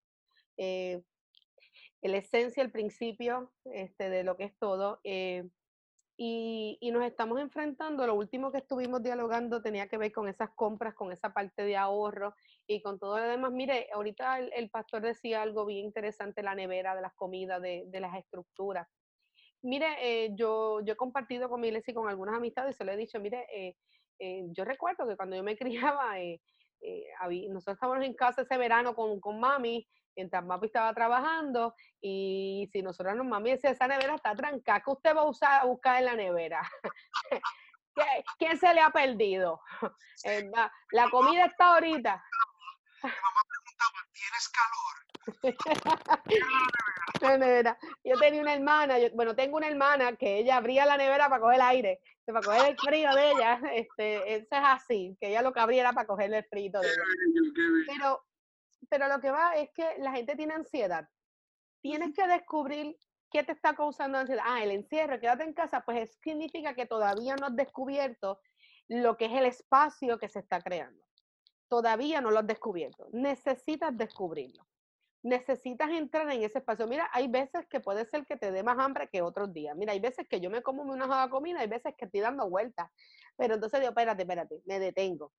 la 2.02 2.18
esencia, 2.18 2.62
el 2.62 2.70
principio 2.70 3.52
este, 3.64 4.08
de 4.10 4.24
lo 4.24 4.36
que 4.36 4.44
es 4.44 4.56
todo. 4.58 5.00
Eh, 5.04 5.48
y, 6.20 6.78
nos 6.92 7.04
estamos 7.04 7.40
enfrentando, 7.40 8.06
lo 8.06 8.14
último 8.14 8.50
que 8.50 8.58
estuvimos 8.58 9.02
dialogando 9.02 9.62
tenía 9.62 9.86
que 9.86 9.98
ver 9.98 10.10
con 10.10 10.28
esas 10.28 10.50
compras, 10.50 10.94
con 10.94 11.12
esa 11.12 11.32
parte 11.32 11.62
de 11.62 11.76
ahorro 11.76 12.34
y 12.66 12.82
con 12.82 12.98
todo 12.98 13.18
lo 13.18 13.28
demás. 13.28 13.52
Mire, 13.52 13.88
ahorita 13.92 14.40
el, 14.40 14.68
pastor 14.70 15.02
decía 15.02 15.42
algo 15.42 15.64
bien 15.64 15.84
interesante, 15.84 16.42
la 16.42 16.56
nevera, 16.56 16.96
de 16.96 17.02
las 17.02 17.14
comidas, 17.14 17.62
de, 17.62 18.00
las 18.00 18.16
estructuras. 18.16 18.88
Mire, 19.62 19.86
eh, 20.00 20.30
yo, 20.34 20.80
yo 20.80 20.94
he 20.94 20.96
compartido 20.96 21.48
con 21.48 21.60
mi 21.60 21.68
iglesia 21.68 21.92
y 21.92 21.94
con 21.94 22.08
algunas 22.08 22.34
amistades 22.34 22.74
y 22.74 22.78
se 22.78 22.84
lo 22.84 22.92
he 22.92 22.96
dicho, 22.96 23.20
mire, 23.20 23.46
eh, 23.52 23.76
yo 24.18 24.64
recuerdo 24.64 25.06
que 25.06 25.16
cuando 25.16 25.36
yo 25.36 25.42
me 25.42 25.56
criaba, 25.58 26.14
nosotros 27.48 27.74
estábamos 27.74 28.04
en 28.04 28.14
casa 28.14 28.42
ese 28.42 28.56
verano 28.56 28.94
con, 28.94 29.20
con 29.20 29.40
mami 29.40 29.86
mientras 30.18 30.44
Mapi 30.44 30.66
estaba 30.66 30.92
trabajando 30.92 31.76
y 32.00 32.68
si 32.72 32.82
nosotros 32.82 33.14
nos 33.14 33.24
mami 33.24 33.52
decía, 33.52 33.70
esa 33.70 33.86
nevera 33.86 34.16
está 34.16 34.34
trancada, 34.34 34.80
¿qué 34.80 34.90
usted 34.90 35.16
va 35.16 35.20
a 35.20 35.28
usar 35.28 35.60
a 35.60 35.64
buscar 35.64 35.98
en 35.98 36.04
la 36.06 36.16
nevera? 36.16 36.60
¿Quién 38.38 38.58
se 38.58 38.74
le 38.74 38.80
ha 38.80 38.90
perdido? 38.90 39.60
Eh, 40.24 40.50
la 40.92 41.10
comida 41.10 41.44
está 41.46 41.74
ahorita. 41.74 42.24
Mi 43.02 43.10
mamá 43.10 43.42
preguntaba, 43.48 44.08
¿tienes 44.12 44.48
calor? 44.48 45.07
Yo 48.04 48.18
tenía 48.18 48.40
una 48.40 48.54
hermana, 48.54 48.96
bueno, 49.14 49.34
tengo 49.34 49.56
una 49.56 49.68
hermana 49.68 50.16
que 50.16 50.38
ella 50.38 50.56
abría 50.56 50.86
la 50.86 50.96
nevera 50.96 51.28
para 51.28 51.40
coger 51.40 51.56
el 51.56 51.62
aire, 51.62 52.00
para 52.26 52.40
coger 52.40 52.70
el 52.70 52.78
frío 52.78 53.12
de 53.14 53.30
ella, 53.30 53.60
este, 53.74 54.34
eso 54.34 54.46
es 54.50 54.62
así, 54.62 55.16
que 55.20 55.28
ella 55.28 55.42
lo 55.42 55.52
que 55.52 55.60
abría 55.60 55.80
era 55.80 55.92
para 55.92 56.06
coger 56.06 56.32
el 56.32 56.44
frío 56.44 56.80
de 56.80 56.86
ella. 56.86 57.02
Pero 57.86 58.22
pero 58.88 59.08
lo 59.08 59.20
que 59.20 59.30
va 59.30 59.56
es 59.56 59.70
que 59.74 59.84
la 59.98 60.12
gente 60.12 60.36
tiene 60.36 60.54
ansiedad. 60.54 61.08
Tienes 61.80 62.14
que 62.14 62.26
descubrir 62.26 62.96
qué 63.30 63.42
te 63.42 63.52
está 63.52 63.74
causando 63.74 64.18
ansiedad. 64.18 64.44
Ah, 64.46 64.62
el 64.62 64.70
encierro, 64.70 65.20
quédate 65.20 65.44
en 65.44 65.52
casa, 65.52 65.82
pues 65.84 66.08
eso 66.08 66.18
significa 66.22 66.74
que 66.74 66.86
todavía 66.86 67.36
no 67.36 67.46
has 67.46 67.56
descubierto 67.56 68.40
lo 68.88 69.16
que 69.16 69.26
es 69.26 69.32
el 69.32 69.46
espacio 69.46 70.18
que 70.18 70.28
se 70.28 70.40
está 70.40 70.60
creando. 70.60 71.04
Todavía 71.68 72.20
no 72.20 72.30
lo 72.30 72.40
has 72.40 72.46
descubierto. 72.46 73.08
Necesitas 73.12 73.96
descubrirlo. 73.96 74.66
Necesitas 75.22 75.90
entrar 75.90 76.30
en 76.30 76.42
ese 76.42 76.58
espacio. 76.58 76.86
Mira, 76.86 77.08
hay 77.12 77.28
veces 77.28 77.66
que 77.68 77.80
puede 77.80 78.06
ser 78.06 78.24
que 78.24 78.36
te 78.36 78.52
dé 78.52 78.62
más 78.62 78.78
hambre 78.78 79.08
que 79.08 79.20
otros 79.20 79.52
días. 79.52 79.76
Mira, 79.76 79.92
hay 79.92 80.00
veces 80.00 80.26
que 80.28 80.40
yo 80.40 80.48
me 80.48 80.62
como 80.62 80.82
una 80.82 81.28
comida, 81.28 81.60
hay 81.60 81.66
veces 81.66 81.94
que 81.96 82.04
estoy 82.04 82.20
dando 82.20 82.48
vueltas. 82.48 82.90
Pero 83.36 83.54
entonces 83.54 83.80
digo, 83.80 83.90
espérate, 83.90 84.22
espérate, 84.22 84.62
me 84.64 84.78
detengo 84.78 85.32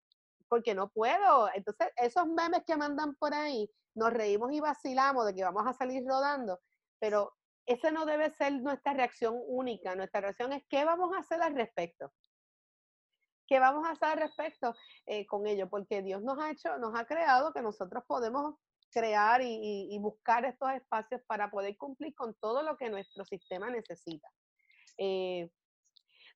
porque 0.50 0.76
no 0.76 0.90
puedo. 0.90 1.50
Entonces, 1.54 1.88
esos 1.96 2.28
memes 2.28 2.64
que 2.66 2.76
mandan 2.76 3.16
por 3.16 3.34
ahí, 3.34 3.72
nos 3.96 4.12
reímos 4.12 4.52
y 4.52 4.60
vacilamos 4.60 5.26
de 5.26 5.36
que 5.36 5.44
vamos 5.44 5.66
a 5.66 5.74
salir 5.74 6.04
rodando, 6.06 6.60
pero 7.00 7.34
esa 7.66 7.92
no 7.92 8.06
debe 8.06 8.32
ser 8.32 8.54
nuestra 8.62 8.94
reacción 8.94 9.40
única. 9.48 9.96
Nuestra 9.96 10.22
reacción 10.22 10.52
es 10.54 10.64
qué 10.68 10.84
vamos 10.84 11.16
a 11.16 11.20
hacer 11.20 11.42
al 11.42 11.56
respecto. 11.56 12.12
¿Qué 13.48 13.60
vamos 13.60 13.88
a 13.88 13.92
hacer 13.92 14.10
al 14.10 14.20
respecto 14.20 14.76
eh, 15.06 15.26
con 15.26 15.48
ello? 15.48 15.70
Porque 15.70 16.02
Dios 16.02 16.22
nos 16.22 16.40
ha 16.40 16.52
hecho, 16.52 16.78
nos 16.78 17.00
ha 17.00 17.06
creado 17.06 17.54
que 17.54 17.62
nosotros 17.62 18.04
podemos 18.08 18.56
crear 18.92 19.42
y, 19.44 19.98
buscar 20.00 20.46
estos 20.46 20.72
espacios 20.72 21.22
para 21.28 21.50
poder 21.50 21.78
cumplir 21.78 22.14
con 22.16 22.34
todo 22.36 22.64
lo 22.64 22.78
que 22.78 22.90
nuestro 22.90 23.26
sistema 23.26 23.70
necesita. 23.70 24.30
Eh, 24.98 25.50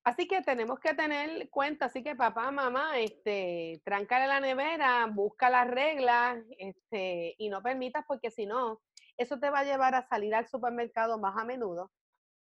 Así 0.04 0.28
que 0.28 0.42
tenemos 0.42 0.78
que 0.80 0.92
tener 0.92 1.48
cuenta, 1.48 1.86
así 1.86 2.02
que 2.02 2.14
papá, 2.14 2.50
mamá, 2.50 2.98
este, 2.98 3.80
tráncale 3.86 4.26
la 4.26 4.38
nevera, 4.38 5.06
busca 5.06 5.48
las 5.48 5.66
reglas, 5.66 6.44
este, 6.58 7.34
y 7.38 7.48
no 7.48 7.62
permitas, 7.62 8.04
porque 8.06 8.30
si 8.30 8.44
no, 8.44 8.82
eso 9.16 9.40
te 9.40 9.48
va 9.48 9.60
a 9.60 9.64
llevar 9.64 9.94
a 9.94 10.06
salir 10.06 10.34
al 10.34 10.46
supermercado 10.46 11.18
más 11.18 11.34
a 11.38 11.44
menudo 11.44 11.90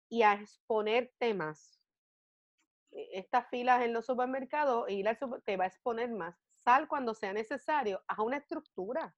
y 0.09 0.23
a 0.23 0.33
exponerte 0.33 1.35
más. 1.35 1.79
E, 2.91 3.19
estas 3.19 3.47
filas 3.49 3.83
en 3.83 3.93
los 3.93 4.07
supermercados, 4.07 4.89
ir 4.89 5.07
al 5.07 5.19
te 5.45 5.55
va 5.55 5.65
a 5.65 5.67
exponer 5.67 6.09
más. 6.09 6.35
Sal 6.55 6.87
cuando 6.87 7.13
sea 7.13 7.31
necesario, 7.31 8.03
haz 8.07 8.17
una 8.19 8.37
estructura. 8.37 9.15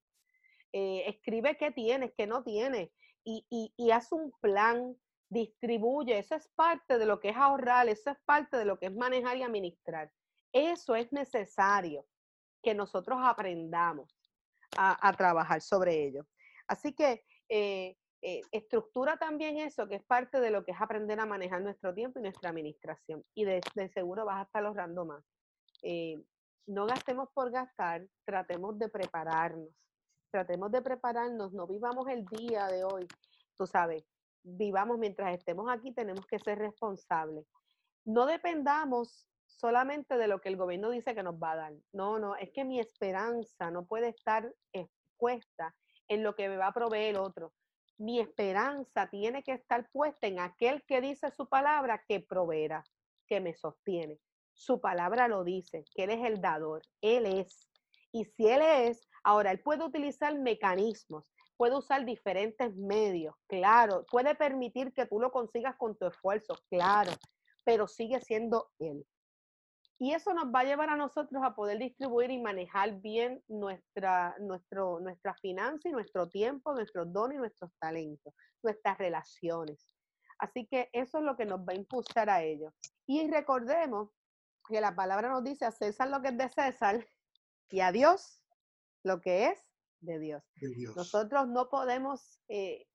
Eh, 0.76 1.08
escribe 1.08 1.56
qué 1.56 1.70
tienes, 1.70 2.12
qué 2.18 2.26
no 2.26 2.42
tienes, 2.42 2.90
y, 3.22 3.46
y, 3.48 3.72
y 3.76 3.92
haz 3.92 4.10
un 4.10 4.32
plan 4.40 4.96
distribuye, 5.28 6.18
eso 6.18 6.34
es 6.34 6.48
parte 6.56 6.98
de 6.98 7.06
lo 7.06 7.20
que 7.20 7.28
es 7.28 7.36
ahorrar, 7.36 7.88
eso 7.88 8.10
es 8.10 8.18
parte 8.24 8.56
de 8.56 8.64
lo 8.64 8.76
que 8.80 8.86
es 8.86 8.94
manejar 8.96 9.36
y 9.36 9.44
administrar. 9.44 10.10
Eso 10.52 10.96
es 10.96 11.12
necesario 11.12 12.04
que 12.60 12.74
nosotros 12.74 13.20
aprendamos 13.22 14.12
a, 14.76 15.12
trabajar 15.16 15.60
sobre 15.60 16.08
ello. 16.08 16.26
Así 16.66 16.92
que 16.92 17.24
eh, 17.48 17.96
eh, 18.20 18.40
estructura 18.50 19.16
también 19.16 19.58
eso, 19.58 19.86
que 19.86 19.94
es 19.94 20.04
parte 20.04 20.40
de 20.40 20.50
lo 20.50 20.64
que 20.64 20.72
es 20.72 20.80
aprender 20.80 21.20
a 21.20 21.26
manejar 21.26 21.62
nuestro 21.62 21.94
tiempo 21.94 22.18
y 22.18 22.22
nuestra 22.22 22.50
administración. 22.50 23.24
Y 23.32 23.44
de, 23.44 23.60
seguro 23.92 24.24
vas 24.24 24.40
a 24.40 24.42
estar 24.42 24.64
ahorrando 24.66 25.04
más. 25.04 25.24
No 26.66 26.86
gastemos 26.86 27.28
por 27.32 27.52
gastar, 27.52 28.08
tratemos 28.24 28.76
de 28.76 28.88
prepararnos. 28.88 29.83
Tratemos 30.34 30.72
de 30.72 30.82
prepararnos, 30.82 31.52
no 31.52 31.64
vivamos 31.64 32.08
el 32.08 32.24
día 32.24 32.66
de 32.66 32.82
hoy. 32.82 33.06
Tú 33.56 33.68
sabes, 33.68 34.04
vivamos 34.42 34.98
mientras 34.98 35.32
estemos 35.32 35.70
aquí, 35.70 35.92
tenemos 35.92 36.26
que 36.26 36.40
ser 36.40 36.58
responsables. 36.58 37.46
No 38.04 38.26
dependamos 38.26 39.28
solamente 39.46 40.16
de 40.16 40.26
lo 40.26 40.40
que 40.40 40.48
el 40.48 40.56
gobierno 40.56 40.90
dice 40.90 41.14
que 41.14 41.22
nos 41.22 41.36
va 41.36 41.52
a 41.52 41.56
dar. 41.56 41.74
No, 41.92 42.18
no, 42.18 42.34
es 42.34 42.50
que 42.50 42.64
mi 42.64 42.80
esperanza 42.80 43.70
no 43.70 43.86
puede 43.86 44.08
estar 44.08 44.52
expuesta 44.72 45.72
en 46.08 46.24
lo 46.24 46.34
que 46.34 46.48
me 46.48 46.56
va 46.56 46.66
a 46.66 46.74
proveer 46.74 47.16
otro. 47.16 47.52
Mi 47.96 48.18
esperanza 48.18 49.08
tiene 49.08 49.44
que 49.44 49.52
estar 49.52 49.88
puesta 49.92 50.26
en 50.26 50.40
aquel 50.40 50.82
que 50.82 51.00
dice 51.00 51.30
su 51.30 51.48
palabra 51.48 52.02
que 52.08 52.18
proveerá, 52.18 52.82
que 53.28 53.40
me 53.40 53.54
sostiene. 53.54 54.18
Su 54.52 54.80
palabra 54.80 55.28
lo 55.28 55.44
dice, 55.44 55.84
que 55.94 56.02
Él 56.02 56.10
es 56.10 56.24
el 56.24 56.40
dador, 56.40 56.82
Él 57.00 57.24
es. 57.26 57.70
Y 58.10 58.24
si 58.24 58.48
Él 58.48 58.62
es, 58.62 59.08
ahora 59.24 59.50
Él 59.50 59.60
puede 59.60 59.84
utilizar 59.84 60.38
mecanismos 60.38 61.24
puede 61.56 61.76
usar 61.76 62.04
diferentes 62.04 62.74
medios, 62.76 63.34
claro, 63.46 64.04
puede 64.10 64.34
permitir 64.34 64.92
que 64.92 65.06
tú 65.06 65.20
lo 65.20 65.30
consigas 65.30 65.76
con 65.76 65.96
tu 65.96 66.06
esfuerzo, 66.06 66.56
claro, 66.68 67.12
pero 67.64 67.86
sigue 67.86 68.20
siendo 68.20 68.70
Él. 68.78 69.06
Y 69.98 70.12
eso 70.12 70.34
nos 70.34 70.46
va 70.46 70.60
a 70.60 70.64
llevar 70.64 70.90
a 70.90 70.96
nosotros 70.96 71.42
a 71.44 71.54
poder 71.54 71.78
distribuir 71.78 72.30
y 72.30 72.42
manejar 72.42 73.00
bien 73.00 73.42
nuestra, 73.46 74.34
nuestro, 74.40 74.98
nuestra 75.00 75.36
y 75.42 75.54
nuestro 75.90 76.28
tiempo, 76.28 76.74
nuestros 76.74 77.12
dones 77.12 77.36
y 77.36 77.38
nuestros 77.38 77.70
talentos, 77.78 78.34
nuestras 78.62 78.98
relaciones. 78.98 79.86
Así 80.38 80.66
que 80.66 80.90
eso 80.92 81.18
es 81.18 81.24
lo 81.24 81.36
que 81.36 81.46
nos 81.46 81.60
va 81.60 81.72
a 81.72 81.76
impulsar 81.76 82.28
a 82.28 82.42
ello. 82.42 82.74
Y 83.06 83.30
recordemos 83.30 84.10
que 84.68 84.80
la 84.80 84.96
palabra 84.96 85.28
nos 85.28 85.44
dice 85.44 85.64
a 85.64 85.70
César 85.70 86.08
lo 86.08 86.20
que 86.20 86.28
es 86.28 86.36
de 86.36 86.48
César 86.48 87.06
y 87.70 87.80
a 87.80 87.92
Dios 87.92 88.43
lo 89.04 89.20
que 89.20 89.48
es 89.48 89.58
de 90.00 90.18
Dios. 90.18 90.42
Nosotros 90.96 91.48
no 91.48 91.68
podemos 91.68 92.40
eh, 92.48 92.86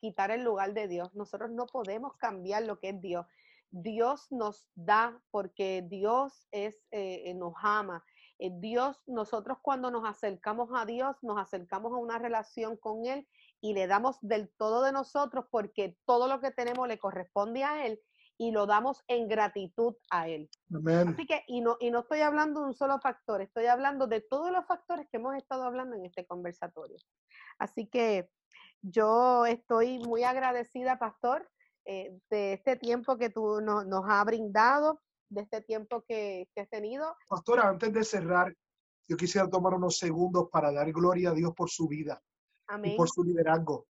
quitar 0.00 0.30
el 0.30 0.44
lugar 0.44 0.74
de 0.74 0.88
Dios. 0.88 1.14
Nosotros 1.14 1.50
no 1.50 1.66
podemos 1.66 2.16
cambiar 2.16 2.62
lo 2.64 2.78
que 2.78 2.90
es 2.90 3.00
Dios. 3.00 3.26
Dios 3.70 4.30
nos 4.30 4.68
da 4.74 5.20
porque 5.30 5.84
Dios 5.88 6.46
es, 6.52 6.86
eh, 6.90 7.34
nos 7.34 7.54
ama. 7.62 8.04
Eh, 8.38 8.50
Dios, 8.54 9.02
nosotros 9.06 9.58
cuando 9.62 9.90
nos 9.90 10.08
acercamos 10.08 10.70
a 10.74 10.86
Dios, 10.86 11.16
nos 11.22 11.38
acercamos 11.38 11.92
a 11.92 11.96
una 11.96 12.18
relación 12.18 12.76
con 12.76 13.04
Él 13.04 13.28
y 13.60 13.74
le 13.74 13.86
damos 13.86 14.16
del 14.20 14.50
todo 14.56 14.82
de 14.82 14.92
nosotros 14.92 15.46
porque 15.50 15.98
todo 16.06 16.28
lo 16.28 16.40
que 16.40 16.50
tenemos 16.50 16.86
le 16.88 16.98
corresponde 16.98 17.64
a 17.64 17.86
Él 17.86 18.00
y 18.38 18.52
lo 18.52 18.66
damos 18.66 19.02
en 19.08 19.28
gratitud 19.28 19.94
a 20.10 20.28
Él. 20.28 20.48
Así 21.08 21.26
que, 21.26 21.42
y 21.48 21.60
no, 21.60 21.76
y 21.80 21.90
no 21.90 22.00
estoy 22.00 22.20
hablando 22.20 22.60
de 22.60 22.66
un 22.68 22.74
solo 22.74 22.98
factor, 23.00 23.42
estoy 23.42 23.66
hablando 23.66 24.06
de 24.06 24.20
todos 24.20 24.52
los 24.52 24.64
factores 24.64 25.08
que 25.10 25.16
hemos 25.16 25.36
estado 25.36 25.64
hablando 25.64 25.96
en 25.96 26.06
este 26.06 26.24
conversatorio. 26.24 26.96
Así 27.58 27.88
que 27.88 28.30
yo 28.80 29.44
estoy 29.44 29.98
muy 29.98 30.22
agradecida, 30.22 30.98
Pastor, 30.98 31.50
eh, 31.84 32.16
de 32.30 32.54
este 32.54 32.76
tiempo 32.76 33.18
que 33.18 33.30
tú 33.30 33.60
nos 33.60 34.04
has 34.08 34.24
brindado, 34.24 35.02
de 35.28 35.42
este 35.42 35.60
tiempo 35.60 36.04
que, 36.06 36.48
que 36.54 36.60
has 36.60 36.68
tenido. 36.68 37.16
Pastora, 37.28 37.68
antes 37.68 37.92
de 37.92 38.04
cerrar, 38.04 38.54
yo 39.08 39.16
quisiera 39.16 39.48
tomar 39.48 39.74
unos 39.74 39.98
segundos 39.98 40.48
para 40.52 40.70
dar 40.70 40.92
gloria 40.92 41.30
a 41.30 41.34
Dios 41.34 41.52
por 41.56 41.70
su 41.70 41.88
vida 41.88 42.22
y 42.84 42.96
por 42.96 43.08
su 43.08 43.24
liderazgo. 43.24 43.86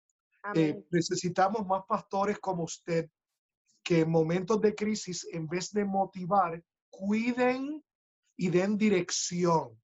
Eh, 0.54 0.86
necesitamos 0.92 1.66
más 1.66 1.86
pastores 1.88 2.38
como 2.38 2.64
usted 2.64 3.10
que 3.86 4.02
en 4.02 4.10
momentos 4.10 4.60
de 4.60 4.74
crisis, 4.74 5.28
en 5.32 5.48
vez 5.48 5.72
de 5.72 5.86
motivar, 5.86 6.62
cuiden 6.90 7.84
y 8.36 8.50
den 8.50 8.78
dirección. 8.78 9.80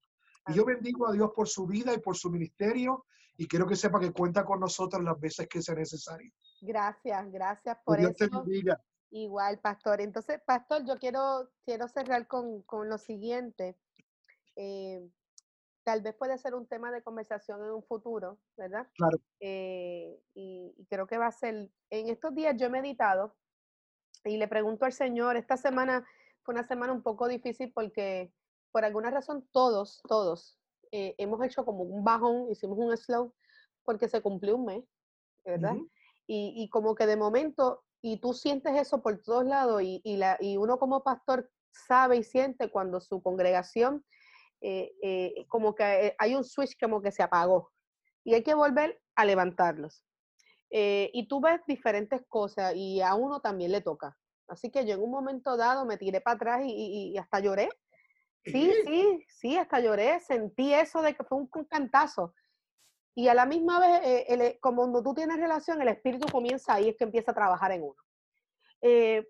Y 0.48 0.54
yo 0.54 0.64
bendigo 0.64 1.08
a 1.08 1.12
Dios 1.12 1.30
por 1.34 1.48
su 1.48 1.66
vida 1.66 1.94
y 1.94 1.98
por 1.98 2.16
su 2.16 2.28
ministerio 2.28 3.06
y 3.36 3.46
quiero 3.46 3.66
que 3.66 3.76
sepa 3.76 4.00
que 4.00 4.12
cuenta 4.12 4.44
con 4.44 4.58
nosotros 4.58 5.02
las 5.04 5.18
veces 5.20 5.48
que 5.48 5.62
sea 5.62 5.76
necesario. 5.76 6.32
Gracias, 6.60 7.30
gracias 7.30 7.78
por 7.84 7.98
Dios 7.98 8.10
eso. 8.10 8.28
Te 8.28 8.36
bendiga. 8.36 8.80
Igual, 9.10 9.60
pastor. 9.60 10.00
Entonces, 10.00 10.40
pastor, 10.44 10.84
yo 10.84 10.98
quiero, 10.98 11.48
quiero 11.64 11.86
cerrar 11.86 12.26
con, 12.26 12.62
con 12.62 12.88
lo 12.88 12.98
siguiente. 12.98 13.78
Eh, 14.56 15.08
tal 15.84 16.02
vez 16.02 16.14
puede 16.16 16.38
ser 16.38 16.54
un 16.54 16.66
tema 16.66 16.90
de 16.90 17.02
conversación 17.02 17.62
en 17.62 17.70
un 17.70 17.84
futuro, 17.84 18.38
¿verdad? 18.56 18.88
Claro. 18.94 19.18
Eh, 19.38 20.18
y, 20.34 20.74
y, 20.76 20.86
creo 20.86 21.06
que 21.06 21.18
va 21.18 21.26
a 21.26 21.32
ser, 21.32 21.70
en 21.90 22.08
estos 22.08 22.34
días 22.34 22.56
yo 22.56 22.66
he 22.66 22.70
meditado 22.70 23.36
y 24.24 24.36
le 24.36 24.48
pregunto 24.48 24.84
al 24.84 24.92
Señor, 24.92 25.36
esta 25.36 25.56
semana 25.56 26.06
fue 26.42 26.54
una 26.54 26.66
semana 26.66 26.92
un 26.92 27.02
poco 27.02 27.28
difícil 27.28 27.72
porque 27.72 28.32
por 28.70 28.84
alguna 28.84 29.10
razón 29.10 29.46
todos, 29.52 30.00
todos 30.08 30.58
eh, 30.90 31.14
hemos 31.18 31.42
hecho 31.44 31.64
como 31.64 31.82
un 31.82 32.04
bajón, 32.04 32.50
hicimos 32.50 32.78
un 32.78 32.96
slow 32.96 33.34
porque 33.84 34.08
se 34.08 34.20
cumplió 34.20 34.56
un 34.56 34.66
mes, 34.66 34.84
¿verdad? 35.44 35.76
y, 36.26 36.54
y, 36.56 36.68
como 36.68 36.94
que 36.94 37.06
de 37.06 37.16
momento, 37.16 37.82
y 38.00 38.18
tú 38.18 38.32
sientes 38.32 38.76
eso 38.76 39.02
por 39.02 39.20
todos 39.22 39.44
lados 39.44 39.82
y, 39.82 40.00
y, 40.04 40.16
la, 40.16 40.36
y 40.40 40.56
uno 40.56 40.78
como 40.78 41.02
pastor 41.02 41.50
sabe 41.72 42.18
y 42.18 42.22
siente 42.22 42.70
cuando 42.70 43.00
su 43.00 43.22
congregación, 43.22 44.04
eh, 44.60 44.92
eh, 45.02 45.46
como 45.48 45.74
que 45.74 46.14
hay 46.16 46.34
un 46.34 46.44
switch 46.44 46.78
como 46.78 47.02
que 47.02 47.10
se 47.10 47.22
apagó 47.22 47.72
y 48.22 48.34
hay 48.34 48.44
que 48.44 48.54
volver 48.54 49.00
a 49.16 49.24
levantarlos. 49.24 50.04
Eh, 50.74 51.10
y 51.12 51.28
tú 51.28 51.38
ves 51.42 51.60
diferentes 51.66 52.22
cosas 52.28 52.72
y 52.74 53.02
a 53.02 53.14
uno 53.14 53.40
también 53.40 53.72
le 53.72 53.82
toca. 53.82 54.16
Así 54.48 54.70
que 54.70 54.86
yo 54.86 54.94
en 54.94 55.02
un 55.02 55.10
momento 55.10 55.58
dado 55.58 55.84
me 55.84 55.98
tiré 55.98 56.22
para 56.22 56.36
atrás 56.36 56.62
y, 56.64 57.16
hasta 57.18 57.40
lloré. 57.40 57.68
Sí, 58.42 58.72
sí, 58.86 59.24
sí, 59.28 59.56
hasta 59.58 59.80
lloré. 59.80 60.18
Sentí 60.20 60.72
eso 60.72 61.02
de 61.02 61.14
que 61.14 61.24
fue 61.24 61.38
un, 61.38 61.48
cantazo. 61.68 62.34
Y 63.14 63.28
a 63.28 63.34
la 63.34 63.44
misma 63.44 63.80
vez, 63.80 64.00
eh, 64.02 64.58
como 64.60 64.82
cuando 64.82 65.02
tú 65.02 65.12
tienes 65.14 65.38
relación, 65.38 65.82
el 65.82 65.88
espíritu 65.88 66.26
comienza 66.32 66.74
ahí, 66.74 66.88
es 66.88 66.96
que 66.96 67.04
empieza 67.04 67.32
a 67.32 67.34
trabajar 67.34 67.70
en 67.72 67.82
uno. 67.82 67.96
Eh, 68.80 69.28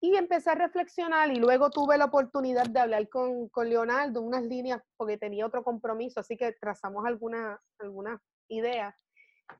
y 0.00 0.16
empecé 0.16 0.50
a 0.50 0.54
reflexionar 0.54 1.30
y 1.32 1.36
luego 1.36 1.70
tuve 1.70 1.98
la 1.98 2.04
oportunidad 2.04 2.66
de 2.66 2.78
hablar 2.78 3.08
con, 3.08 3.48
con 3.48 3.68
Leonardo 3.68 4.20
unas 4.22 4.44
líneas 4.44 4.80
porque 4.96 5.18
tenía 5.18 5.46
otro 5.46 5.64
compromiso, 5.64 6.20
así 6.20 6.36
que 6.36 6.52
trazamos 6.52 7.06
algunas 7.06 7.58
alguna 7.78 8.22
ideas 8.48 8.94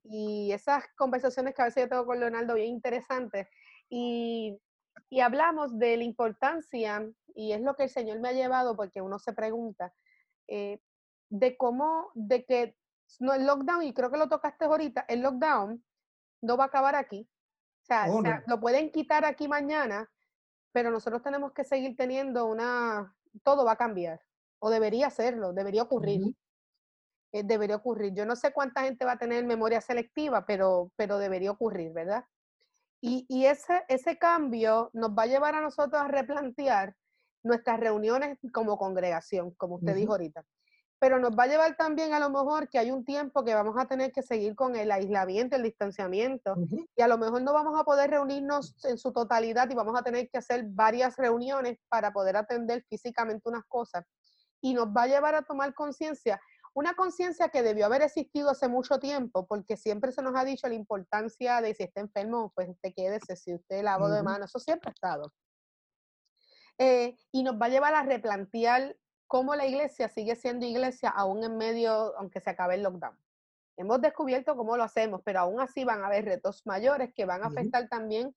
y 0.02 0.52
esas 0.52 0.84
conversaciones 0.96 1.54
que 1.54 1.62
a 1.62 1.66
veces 1.66 1.84
yo 1.84 1.88
tengo 1.88 2.06
con 2.06 2.20
Leonardo 2.20 2.54
bien 2.54 2.68
interesantes 2.68 3.48
y, 3.88 4.58
y 5.10 5.20
hablamos 5.20 5.78
de 5.78 5.96
la 5.96 6.04
importancia, 6.04 7.08
y 7.34 7.52
es 7.52 7.60
lo 7.60 7.74
que 7.74 7.84
el 7.84 7.90
Señor 7.90 8.20
me 8.20 8.28
ha 8.28 8.32
llevado 8.32 8.76
porque 8.76 9.00
uno 9.00 9.18
se 9.18 9.32
pregunta, 9.32 9.94
eh, 10.48 10.80
de 11.28 11.56
cómo, 11.56 12.10
de 12.14 12.44
que 12.44 12.76
no, 13.20 13.34
el 13.34 13.46
lockdown, 13.46 13.82
y 13.82 13.92
creo 13.92 14.10
que 14.10 14.18
lo 14.18 14.28
tocaste 14.28 14.64
ahorita, 14.64 15.04
el 15.08 15.20
lockdown 15.20 15.84
no 16.42 16.56
va 16.56 16.64
a 16.64 16.66
acabar 16.68 16.94
aquí. 16.94 17.28
O 17.82 17.86
sea, 17.86 18.06
oh, 18.08 18.22
lo 18.46 18.60
pueden 18.60 18.90
quitar 18.90 19.24
aquí 19.24 19.46
mañana, 19.46 20.10
pero 20.72 20.90
nosotros 20.90 21.22
tenemos 21.22 21.52
que 21.52 21.64
seguir 21.64 21.96
teniendo 21.96 22.46
una, 22.46 23.14
todo 23.42 23.64
va 23.64 23.72
a 23.72 23.76
cambiar, 23.76 24.20
o 24.58 24.70
debería 24.70 25.10
serlo, 25.10 25.52
debería 25.52 25.82
ocurrir. 25.82 26.34
Eh, 27.34 27.42
debería 27.42 27.74
ocurrir. 27.74 28.14
Yo 28.14 28.24
no 28.24 28.36
sé 28.36 28.52
cuánta 28.52 28.82
gente 28.82 29.04
va 29.04 29.12
a 29.12 29.18
tener 29.18 29.44
memoria 29.44 29.80
selectiva, 29.80 30.46
pero, 30.46 30.92
pero 30.94 31.18
debería 31.18 31.50
ocurrir, 31.50 31.92
¿verdad? 31.92 32.24
Y, 33.00 33.26
y 33.28 33.46
ese, 33.46 33.82
ese 33.88 34.18
cambio 34.18 34.88
nos 34.92 35.10
va 35.10 35.24
a 35.24 35.26
llevar 35.26 35.56
a 35.56 35.60
nosotros 35.60 36.00
a 36.00 36.06
replantear 36.06 36.94
nuestras 37.42 37.80
reuniones 37.80 38.38
como 38.52 38.78
congregación, 38.78 39.50
como 39.56 39.74
usted 39.74 39.96
dijo 39.96 40.12
ahorita. 40.12 40.44
Pero 41.00 41.18
nos 41.18 41.32
va 41.36 41.42
a 41.42 41.46
llevar 41.48 41.76
también 41.76 42.14
a 42.14 42.20
lo 42.20 42.30
mejor 42.30 42.68
que 42.68 42.78
hay 42.78 42.92
un 42.92 43.04
tiempo 43.04 43.44
que 43.44 43.52
vamos 43.52 43.74
a 43.78 43.86
tener 43.86 44.12
que 44.12 44.22
seguir 44.22 44.54
con 44.54 44.76
el 44.76 44.92
aislamiento, 44.92 45.56
el 45.56 45.64
distanciamiento, 45.64 46.54
y 46.96 47.02
a 47.02 47.08
lo 47.08 47.18
mejor 47.18 47.42
no 47.42 47.52
vamos 47.52 47.78
a 47.78 47.82
poder 47.82 48.10
reunirnos 48.10 48.76
en 48.84 48.96
su 48.96 49.12
totalidad 49.12 49.68
y 49.68 49.74
vamos 49.74 49.98
a 49.98 50.04
tener 50.04 50.30
que 50.30 50.38
hacer 50.38 50.66
varias 50.68 51.16
reuniones 51.16 51.78
para 51.88 52.12
poder 52.12 52.36
atender 52.36 52.84
físicamente 52.88 53.48
unas 53.48 53.64
cosas. 53.64 54.06
Y 54.60 54.72
nos 54.72 54.86
va 54.86 55.02
a 55.02 55.08
llevar 55.08 55.34
a 55.34 55.42
tomar 55.42 55.74
conciencia 55.74 56.40
una 56.74 56.94
conciencia 56.94 57.48
que 57.48 57.62
debió 57.62 57.86
haber 57.86 58.02
existido 58.02 58.50
hace 58.50 58.68
mucho 58.68 58.98
tiempo, 58.98 59.46
porque 59.46 59.76
siempre 59.76 60.10
se 60.10 60.22
nos 60.22 60.34
ha 60.36 60.44
dicho 60.44 60.68
la 60.68 60.74
importancia 60.74 61.60
de 61.60 61.72
si 61.72 61.84
está 61.84 62.00
enfermo, 62.00 62.52
pues 62.54 62.68
usted 62.68 62.92
quédese, 62.94 63.36
si 63.36 63.54
usted 63.54 63.82
lavo 63.82 64.08
de 64.08 64.22
mano, 64.22 64.44
eso 64.44 64.58
siempre 64.58 64.90
ha 64.90 64.92
estado. 64.92 65.32
Eh, 66.78 67.16
y 67.30 67.44
nos 67.44 67.54
va 67.54 67.66
a 67.66 67.68
llevar 67.68 67.94
a 67.94 68.02
replantear 68.02 68.96
cómo 69.28 69.54
la 69.54 69.66
iglesia 69.66 70.08
sigue 70.08 70.34
siendo 70.34 70.66
iglesia 70.66 71.10
aún 71.10 71.44
en 71.44 71.56
medio, 71.56 72.16
aunque 72.18 72.40
se 72.40 72.50
acabe 72.50 72.74
el 72.74 72.82
lockdown. 72.82 73.16
Hemos 73.76 74.00
descubierto 74.00 74.56
cómo 74.56 74.76
lo 74.76 74.82
hacemos, 74.82 75.20
pero 75.24 75.40
aún 75.40 75.60
así 75.60 75.84
van 75.84 76.02
a 76.02 76.06
haber 76.06 76.24
retos 76.24 76.62
mayores 76.64 77.12
que 77.14 77.24
van 77.24 77.42
a 77.42 77.46
afectar 77.46 77.88
también 77.88 78.34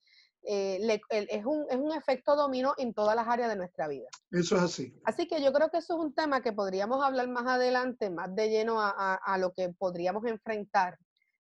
eh, 0.50 1.02
es, 1.10 1.46
un, 1.46 1.66
es 1.70 1.76
un 1.76 1.92
efecto 1.92 2.38
dominó 2.38 2.74
en 2.78 2.94
todas 2.94 3.18
las 3.18 3.28
áreas 3.28 3.50
de 3.50 3.58
nuestra 3.58 3.90
vida. 3.90 4.08
Eso 4.32 4.56
es 4.56 4.62
así. 4.62 4.98
Así 5.04 5.28
que 5.28 5.44
yo 5.44 5.52
creo 5.52 5.70
que 5.70 5.80
eso 5.80 5.96
es 5.96 6.00
un 6.00 6.14
tema 6.14 6.42
que 6.42 6.54
podríamos 6.54 7.04
hablar 7.04 7.28
más 7.28 7.46
adelante, 7.48 8.10
más 8.10 8.34
de 8.34 8.50
lleno 8.50 8.80
a, 8.80 9.16
a, 9.16 9.38
lo 9.38 9.52
que 9.52 9.74
podríamos 9.78 10.24
enfrentar. 10.26 10.98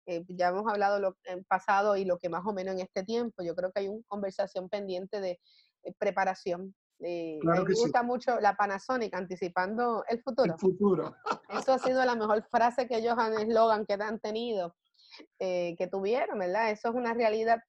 Eh, 0.06 0.24
ya 0.28 0.48
hemos 0.48 0.66
hablado 0.66 0.98
lo, 0.98 1.16
en 1.24 1.44
pasado 1.44 1.96
y 1.96 2.04
lo 2.04 2.18
que 2.18 2.28
más 2.28 2.44
o 2.44 2.52
menos 2.52 2.74
en 2.74 2.80
este 2.80 3.04
tiempo. 3.04 3.44
Yo 3.44 3.54
creo 3.54 3.70
que 3.70 3.82
hay 3.82 3.88
una 3.88 4.02
conversación 4.08 4.68
pendiente 4.68 5.20
de 5.20 5.38
eh, 5.84 5.94
preparación. 5.96 6.74
me 6.98 7.38
gusta 7.72 8.02
mucho 8.02 8.40
la 8.40 8.56
Panasonic 8.56 9.14
anticipando 9.14 10.02
el 10.08 10.20
futuro. 10.24 10.52
El 10.52 10.58
futuro. 10.58 11.14
Eso 11.50 11.72
ha 11.72 11.78
sido 11.78 12.04
la 12.04 12.16
mejor 12.16 12.44
frase 12.50 12.88
que 12.88 12.96
ellos 12.96 13.14
han, 13.16 13.34
eslogan 13.34 13.86
que 13.86 13.94
han 13.94 14.18
tenido, 14.18 14.74
que 15.38 15.88
tuvieron, 15.88 16.40
¿verdad? 16.40 16.72
Eso 16.72 16.88
es 16.88 16.94
una 16.96 17.14
realidad 17.14 17.62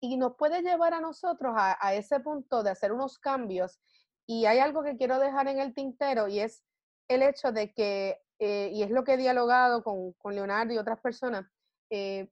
y 0.00 0.16
nos 0.16 0.36
puede 0.36 0.62
llevar 0.62 0.94
a 0.94 1.00
nosotros 1.00 1.54
a, 1.56 1.94
ese 1.94 2.20
punto 2.20 2.62
de 2.62 2.70
hacer 2.70 2.92
unos 2.92 3.18
cambios. 3.18 3.78
Y 4.26 4.46
hay 4.46 4.58
algo 4.58 4.82
que 4.82 4.96
quiero 4.96 5.18
dejar 5.18 5.48
en 5.48 5.58
el 5.58 5.74
tintero 5.74 6.28
y 6.28 6.40
es 6.40 6.62
el 7.08 7.22
hecho 7.22 7.52
de 7.52 7.72
que, 7.72 8.18
eh, 8.38 8.70
y 8.72 8.82
es 8.82 8.90
lo 8.90 9.04
que 9.04 9.14
he 9.14 9.16
dialogado 9.16 9.82
con, 9.82 10.12
con 10.14 10.34
Leonardo 10.34 10.72
y 10.72 10.78
otras 10.78 11.00
personas, 11.00 11.46
eh, 11.90 12.30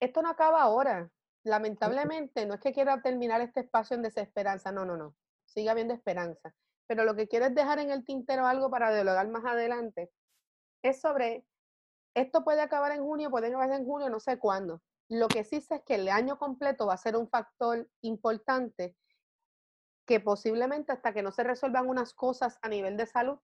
esto 0.00 0.22
no 0.22 0.28
acaba 0.28 0.62
ahora. 0.62 1.10
Lamentablemente, 1.44 2.46
no 2.46 2.54
es 2.54 2.60
que 2.60 2.72
quiera 2.72 3.02
terminar 3.02 3.40
este 3.40 3.60
espacio 3.60 3.96
en 3.96 4.02
desesperanza, 4.02 4.72
no, 4.72 4.84
no, 4.84 4.96
no, 4.96 5.14
sigue 5.44 5.68
habiendo 5.68 5.92
esperanza. 5.92 6.54
Pero 6.86 7.04
lo 7.04 7.14
que 7.14 7.28
quiero 7.28 7.46
es 7.46 7.54
dejar 7.54 7.78
en 7.80 7.90
el 7.90 8.04
tintero 8.04 8.46
algo 8.46 8.70
para 8.70 8.92
dialogar 8.92 9.28
más 9.28 9.44
adelante, 9.44 10.10
es 10.82 11.00
sobre, 11.00 11.44
esto 12.14 12.44
puede 12.44 12.60
acabar 12.60 12.92
en 12.92 13.02
junio, 13.02 13.30
puede 13.30 13.48
acabar 13.48 13.72
en 13.72 13.84
junio, 13.84 14.08
no 14.08 14.20
sé 14.20 14.38
cuándo, 14.38 14.82
Lo 15.08 15.28
que 15.28 15.44
sí 15.44 15.60
sé 15.60 15.76
es 15.76 15.82
que 15.84 15.96
el 15.96 16.08
año 16.08 16.38
completo 16.38 16.86
va 16.86 16.94
a 16.94 16.98
ser 16.98 17.16
un 17.16 17.28
factor 17.28 17.88
importante 18.02 18.96
que 20.06 20.20
posiblemente 20.20 20.92
hasta 20.92 21.12
que 21.12 21.22
no 21.22 21.32
se 21.32 21.44
resuelvan 21.44 21.88
unas 21.88 22.14
cosas 22.14 22.58
a 22.62 22.68
nivel 22.68 22.96
de 22.96 23.06
salud 23.06 23.38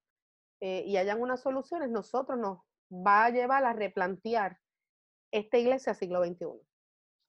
eh, 0.60 0.84
y 0.86 0.96
hayan 0.96 1.20
unas 1.20 1.40
soluciones, 1.40 1.90
nosotros 1.90 2.38
nos 2.38 2.58
va 2.90 3.26
a 3.26 3.30
llevar 3.30 3.64
a 3.64 3.72
replantear 3.72 4.58
esta 5.32 5.58
iglesia 5.58 5.94
siglo 5.94 6.24
XXI. 6.24 6.46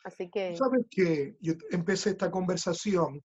Así 0.03 0.29
que... 0.29 0.57
Sabes 0.57 0.85
que 0.89 1.37
yo 1.39 1.53
empecé 1.69 2.11
esta 2.11 2.31
conversación 2.31 3.21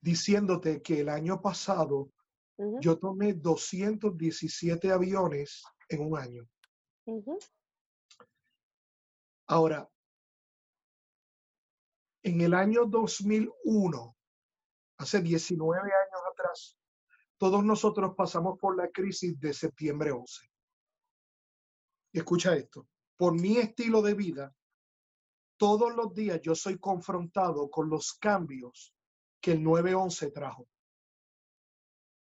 diciéndote 0.00 0.82
que 0.82 1.00
el 1.00 1.08
año 1.08 1.40
pasado 1.40 2.10
yo 2.80 2.98
tomé 2.98 3.32
217 3.32 4.92
aviones 4.92 5.62
en 5.88 6.02
un 6.02 6.18
año. 6.18 6.46
Ahora, 9.46 9.88
en 12.22 12.40
el 12.40 12.54
año 12.54 12.86
2001, 12.86 14.16
hace 14.98 15.20
19 15.22 15.80
años 15.80 16.20
atrás, 16.32 16.78
todos 17.38 17.64
nosotros 17.64 18.14
pasamos 18.16 18.58
por 18.58 18.76
la 18.76 18.88
crisis 18.88 19.38
de 19.40 19.54
septiembre 19.54 20.10
11. 20.10 20.46
Y 22.12 22.18
escucha 22.18 22.54
esto, 22.54 22.86
por 23.16 23.32
mi 23.32 23.56
estilo 23.56 24.02
de 24.02 24.14
vida, 24.14 24.54
todos 25.56 25.94
los 25.94 26.14
días 26.14 26.40
yo 26.42 26.54
soy 26.54 26.78
confrontado 26.78 27.70
con 27.70 27.88
los 27.88 28.14
cambios 28.14 28.94
que 29.40 29.52
el 29.52 29.62
9-11 29.62 30.32
trajo. 30.32 30.68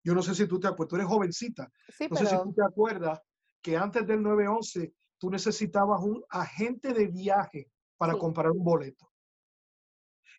Yo 0.03 0.13
no 0.13 0.21
sé 0.21 0.35
si 0.35 0.47
tú 0.47 0.59
te 0.59 0.67
acuerdas, 0.67 0.89
tú 0.89 0.95
eres 0.95 1.07
jovencita. 1.07 1.71
no 2.09 2.15
sé 2.15 2.25
si 2.25 2.35
tú 2.35 2.53
te 2.53 2.63
acuerdas 2.63 3.21
que 3.61 3.77
antes 3.77 4.05
del 4.05 4.19
9-11 4.19 4.93
tú 5.17 5.29
necesitabas 5.29 6.01
un 6.03 6.23
agente 6.29 6.93
de 6.93 7.07
viaje 7.07 7.71
para 7.97 8.17
comprar 8.17 8.51
un 8.51 8.63
boleto. 8.63 9.12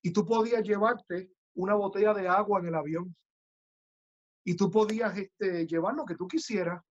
Y 0.04 0.12
tú 0.12 0.26
podías 0.26 0.62
llevarte 0.62 1.32
una 1.54 1.74
botella 1.74 2.12
de 2.12 2.28
agua 2.28 2.60
en 2.60 2.66
el 2.66 2.74
avión. 2.74 3.16
Y 4.44 4.54
tú 4.54 4.70
podías 4.70 5.16
este, 5.16 5.66
llevar 5.66 5.94
lo 5.94 6.04
que 6.04 6.14
tú 6.14 6.28
quisieras. 6.28 6.82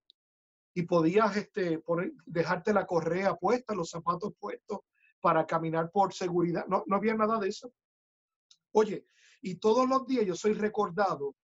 Y 0.73 0.81
podías 0.81 1.37
este, 1.37 1.77
poner, 1.77 2.13
dejarte 2.25 2.73
la 2.73 2.87
correa 2.87 3.35
puesta, 3.35 3.75
los 3.75 3.91
zapatos 3.91 4.33
puestos 4.39 4.79
para 5.21 5.45
caminar 5.45 5.91
por 5.91 6.11
seguridad. 6.11 6.65
No, 6.65 6.83
no 6.87 6.95
había 6.95 7.13
nada 7.13 7.37
de 7.37 7.49
eso. 7.49 7.71
Oye, 8.71 9.05
y 9.43 9.59
todos 9.59 9.87
los 9.87 10.07
días 10.07 10.25
yo 10.25 10.33
soy 10.33 10.53
recordado 10.53 11.35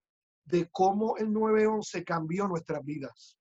de 0.46 0.68
cómo 0.72 1.18
el 1.18 1.32
911 1.32 2.04
cambió 2.04 2.48
nuestras 2.48 2.84
vidas. 2.84 3.38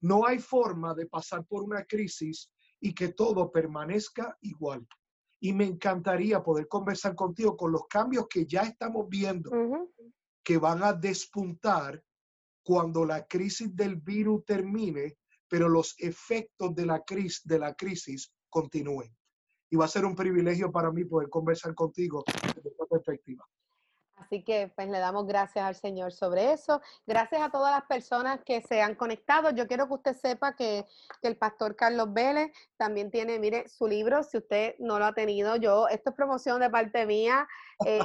No 0.00 0.24
hay 0.28 0.38
forma 0.38 0.94
de 0.94 1.06
pasar 1.06 1.44
por 1.44 1.64
una 1.64 1.84
crisis 1.84 2.52
y 2.78 2.94
que 2.94 3.08
todo 3.08 3.50
permanezca 3.50 4.38
igual. 4.42 4.86
Y 5.42 5.52
me 5.52 5.64
encantaría 5.64 6.42
poder 6.42 6.68
conversar 6.68 7.14
contigo 7.14 7.56
con 7.56 7.72
los 7.72 7.86
cambios 7.88 8.28
que 8.28 8.46
ya 8.46 8.62
estamos 8.62 9.08
viendo, 9.08 9.50
que 10.42 10.56
van 10.56 10.82
a 10.82 10.92
despuntar 10.92 12.02
cuando 12.62 13.04
la 13.04 13.26
crisis 13.26 13.74
del 13.74 13.96
virus 13.96 14.44
termine, 14.44 15.18
pero 15.48 15.68
los 15.68 15.94
efectos 15.98 16.74
de 16.74 16.86
la, 16.86 17.02
crisis, 17.02 17.42
de 17.44 17.58
la 17.58 17.74
crisis 17.74 18.32
continúen. 18.48 19.14
Y 19.68 19.76
va 19.76 19.86
a 19.86 19.88
ser 19.88 20.04
un 20.04 20.14
privilegio 20.14 20.70
para 20.70 20.92
mí 20.92 21.04
poder 21.04 21.28
conversar 21.28 21.74
contigo 21.74 22.22
desde 22.54 22.68
esta 22.70 22.86
perspectiva. 22.86 23.41
Así 24.32 24.42
que 24.42 24.72
pues 24.74 24.88
le 24.88 24.98
damos 24.98 25.26
gracias 25.26 25.62
al 25.62 25.74
Señor 25.74 26.10
sobre 26.10 26.54
eso. 26.54 26.80
Gracias 27.06 27.42
a 27.42 27.50
todas 27.50 27.70
las 27.70 27.84
personas 27.84 28.40
que 28.46 28.62
se 28.62 28.80
han 28.80 28.94
conectado. 28.94 29.50
Yo 29.50 29.66
quiero 29.66 29.86
que 29.88 29.92
usted 29.92 30.16
sepa 30.16 30.56
que, 30.56 30.86
el 31.20 31.36
pastor 31.36 31.76
Carlos 31.76 32.14
Vélez 32.14 32.50
también 32.78 33.10
tiene, 33.10 33.38
mire, 33.38 33.68
su 33.68 33.86
libro, 33.86 34.22
si 34.22 34.38
usted 34.38 34.74
no 34.78 34.98
lo 34.98 35.04
ha 35.04 35.12
tenido, 35.12 35.56
yo, 35.56 35.86
esto 35.88 36.10
es 36.10 36.16
promoción 36.16 36.60
de 36.60 36.70
parte 36.70 37.04
mía, 37.04 37.46
eh, 37.84 38.00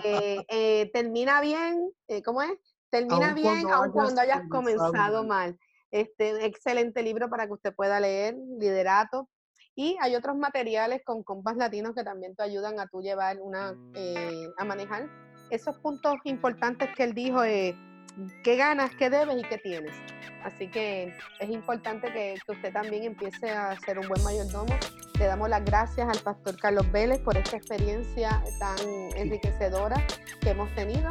eh, 0.49 0.91
termina 0.91 1.39
bien, 1.39 1.93
eh, 2.09 2.21
¿cómo 2.21 2.41
es? 2.41 2.51
Termina 2.89 3.33
bien 3.33 3.69
aun 3.71 3.93
cuando 3.93 4.19
hayas 4.19 4.41
comenzado 4.49 5.23
mal. 5.23 5.57
Este 5.91 6.45
excelente 6.45 7.03
libro 7.03 7.29
para 7.29 7.47
que 7.47 7.53
usted 7.53 7.73
pueda 7.73 8.01
leer, 8.01 8.35
Liderato. 8.59 9.29
Y 9.75 9.95
hay 10.01 10.13
otros 10.17 10.35
materiales 10.35 11.03
con 11.05 11.23
compas 11.23 11.55
latinos 11.55 11.95
que 11.95 12.03
también 12.03 12.35
te 12.35 12.43
ayudan 12.43 12.81
a 12.81 12.87
tú 12.87 13.01
llevar 13.01 13.39
una, 13.39 13.73
a 14.57 14.65
manejar 14.65 15.07
esos 15.49 15.77
puntos 15.77 16.15
importantes 16.23 16.89
que 16.95 17.03
él 17.03 17.13
dijo, 17.13 17.43
eh, 17.43 17.75
qué 18.43 18.55
ganas, 18.55 18.91
qué 18.95 19.09
debes 19.09 19.37
y 19.37 19.47
qué 19.47 19.57
tienes. 19.57 19.93
Así 20.43 20.67
que 20.67 21.13
es 21.39 21.49
importante 21.49 22.11
que, 22.11 22.35
usted 22.47 22.71
también 22.71 23.03
empiece 23.03 23.49
a 23.49 23.77
ser 23.79 23.99
un 23.99 24.07
buen 24.07 24.23
mayordomo. 24.23 24.73
Le 25.19 25.25
damos 25.25 25.49
las 25.49 25.65
gracias 25.65 26.07
al 26.07 26.19
pastor 26.19 26.57
Carlos 26.57 26.89
Vélez 26.91 27.19
por 27.19 27.35
esta 27.37 27.57
experiencia 27.57 28.41
tan 28.59 28.77
enriquecedora 29.15 30.05
que 30.41 30.51
hemos 30.51 30.73
tenido. 30.75 31.09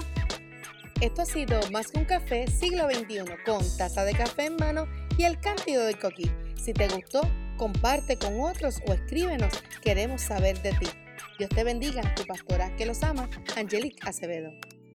Esto 1.00 1.22
ha 1.22 1.26
sido 1.26 1.60
Más 1.70 1.88
que 1.88 1.98
un 1.98 2.06
café 2.06 2.46
siglo 2.46 2.88
XXI 2.88 3.24
con 3.44 3.60
taza 3.76 4.04
de 4.04 4.14
café 4.14 4.46
en 4.46 4.56
mano 4.56 4.86
y 5.18 5.24
el 5.24 5.38
cántido 5.38 5.84
del 5.84 5.98
coquí. 5.98 6.30
Si 6.56 6.72
te 6.72 6.88
gustó, 6.88 7.20
comparte 7.58 8.16
con 8.16 8.40
otros 8.40 8.80
o 8.88 8.94
escríbenos. 8.94 9.52
Queremos 9.82 10.22
saber 10.22 10.60
de 10.62 10.72
ti. 10.72 10.86
Dios 11.38 11.50
te 11.50 11.64
bendiga, 11.64 12.02
tu 12.14 12.24
pastora 12.24 12.74
que 12.76 12.86
los 12.86 13.02
ama, 13.02 13.28
Angelique 13.56 13.98
Acevedo. 14.08 14.52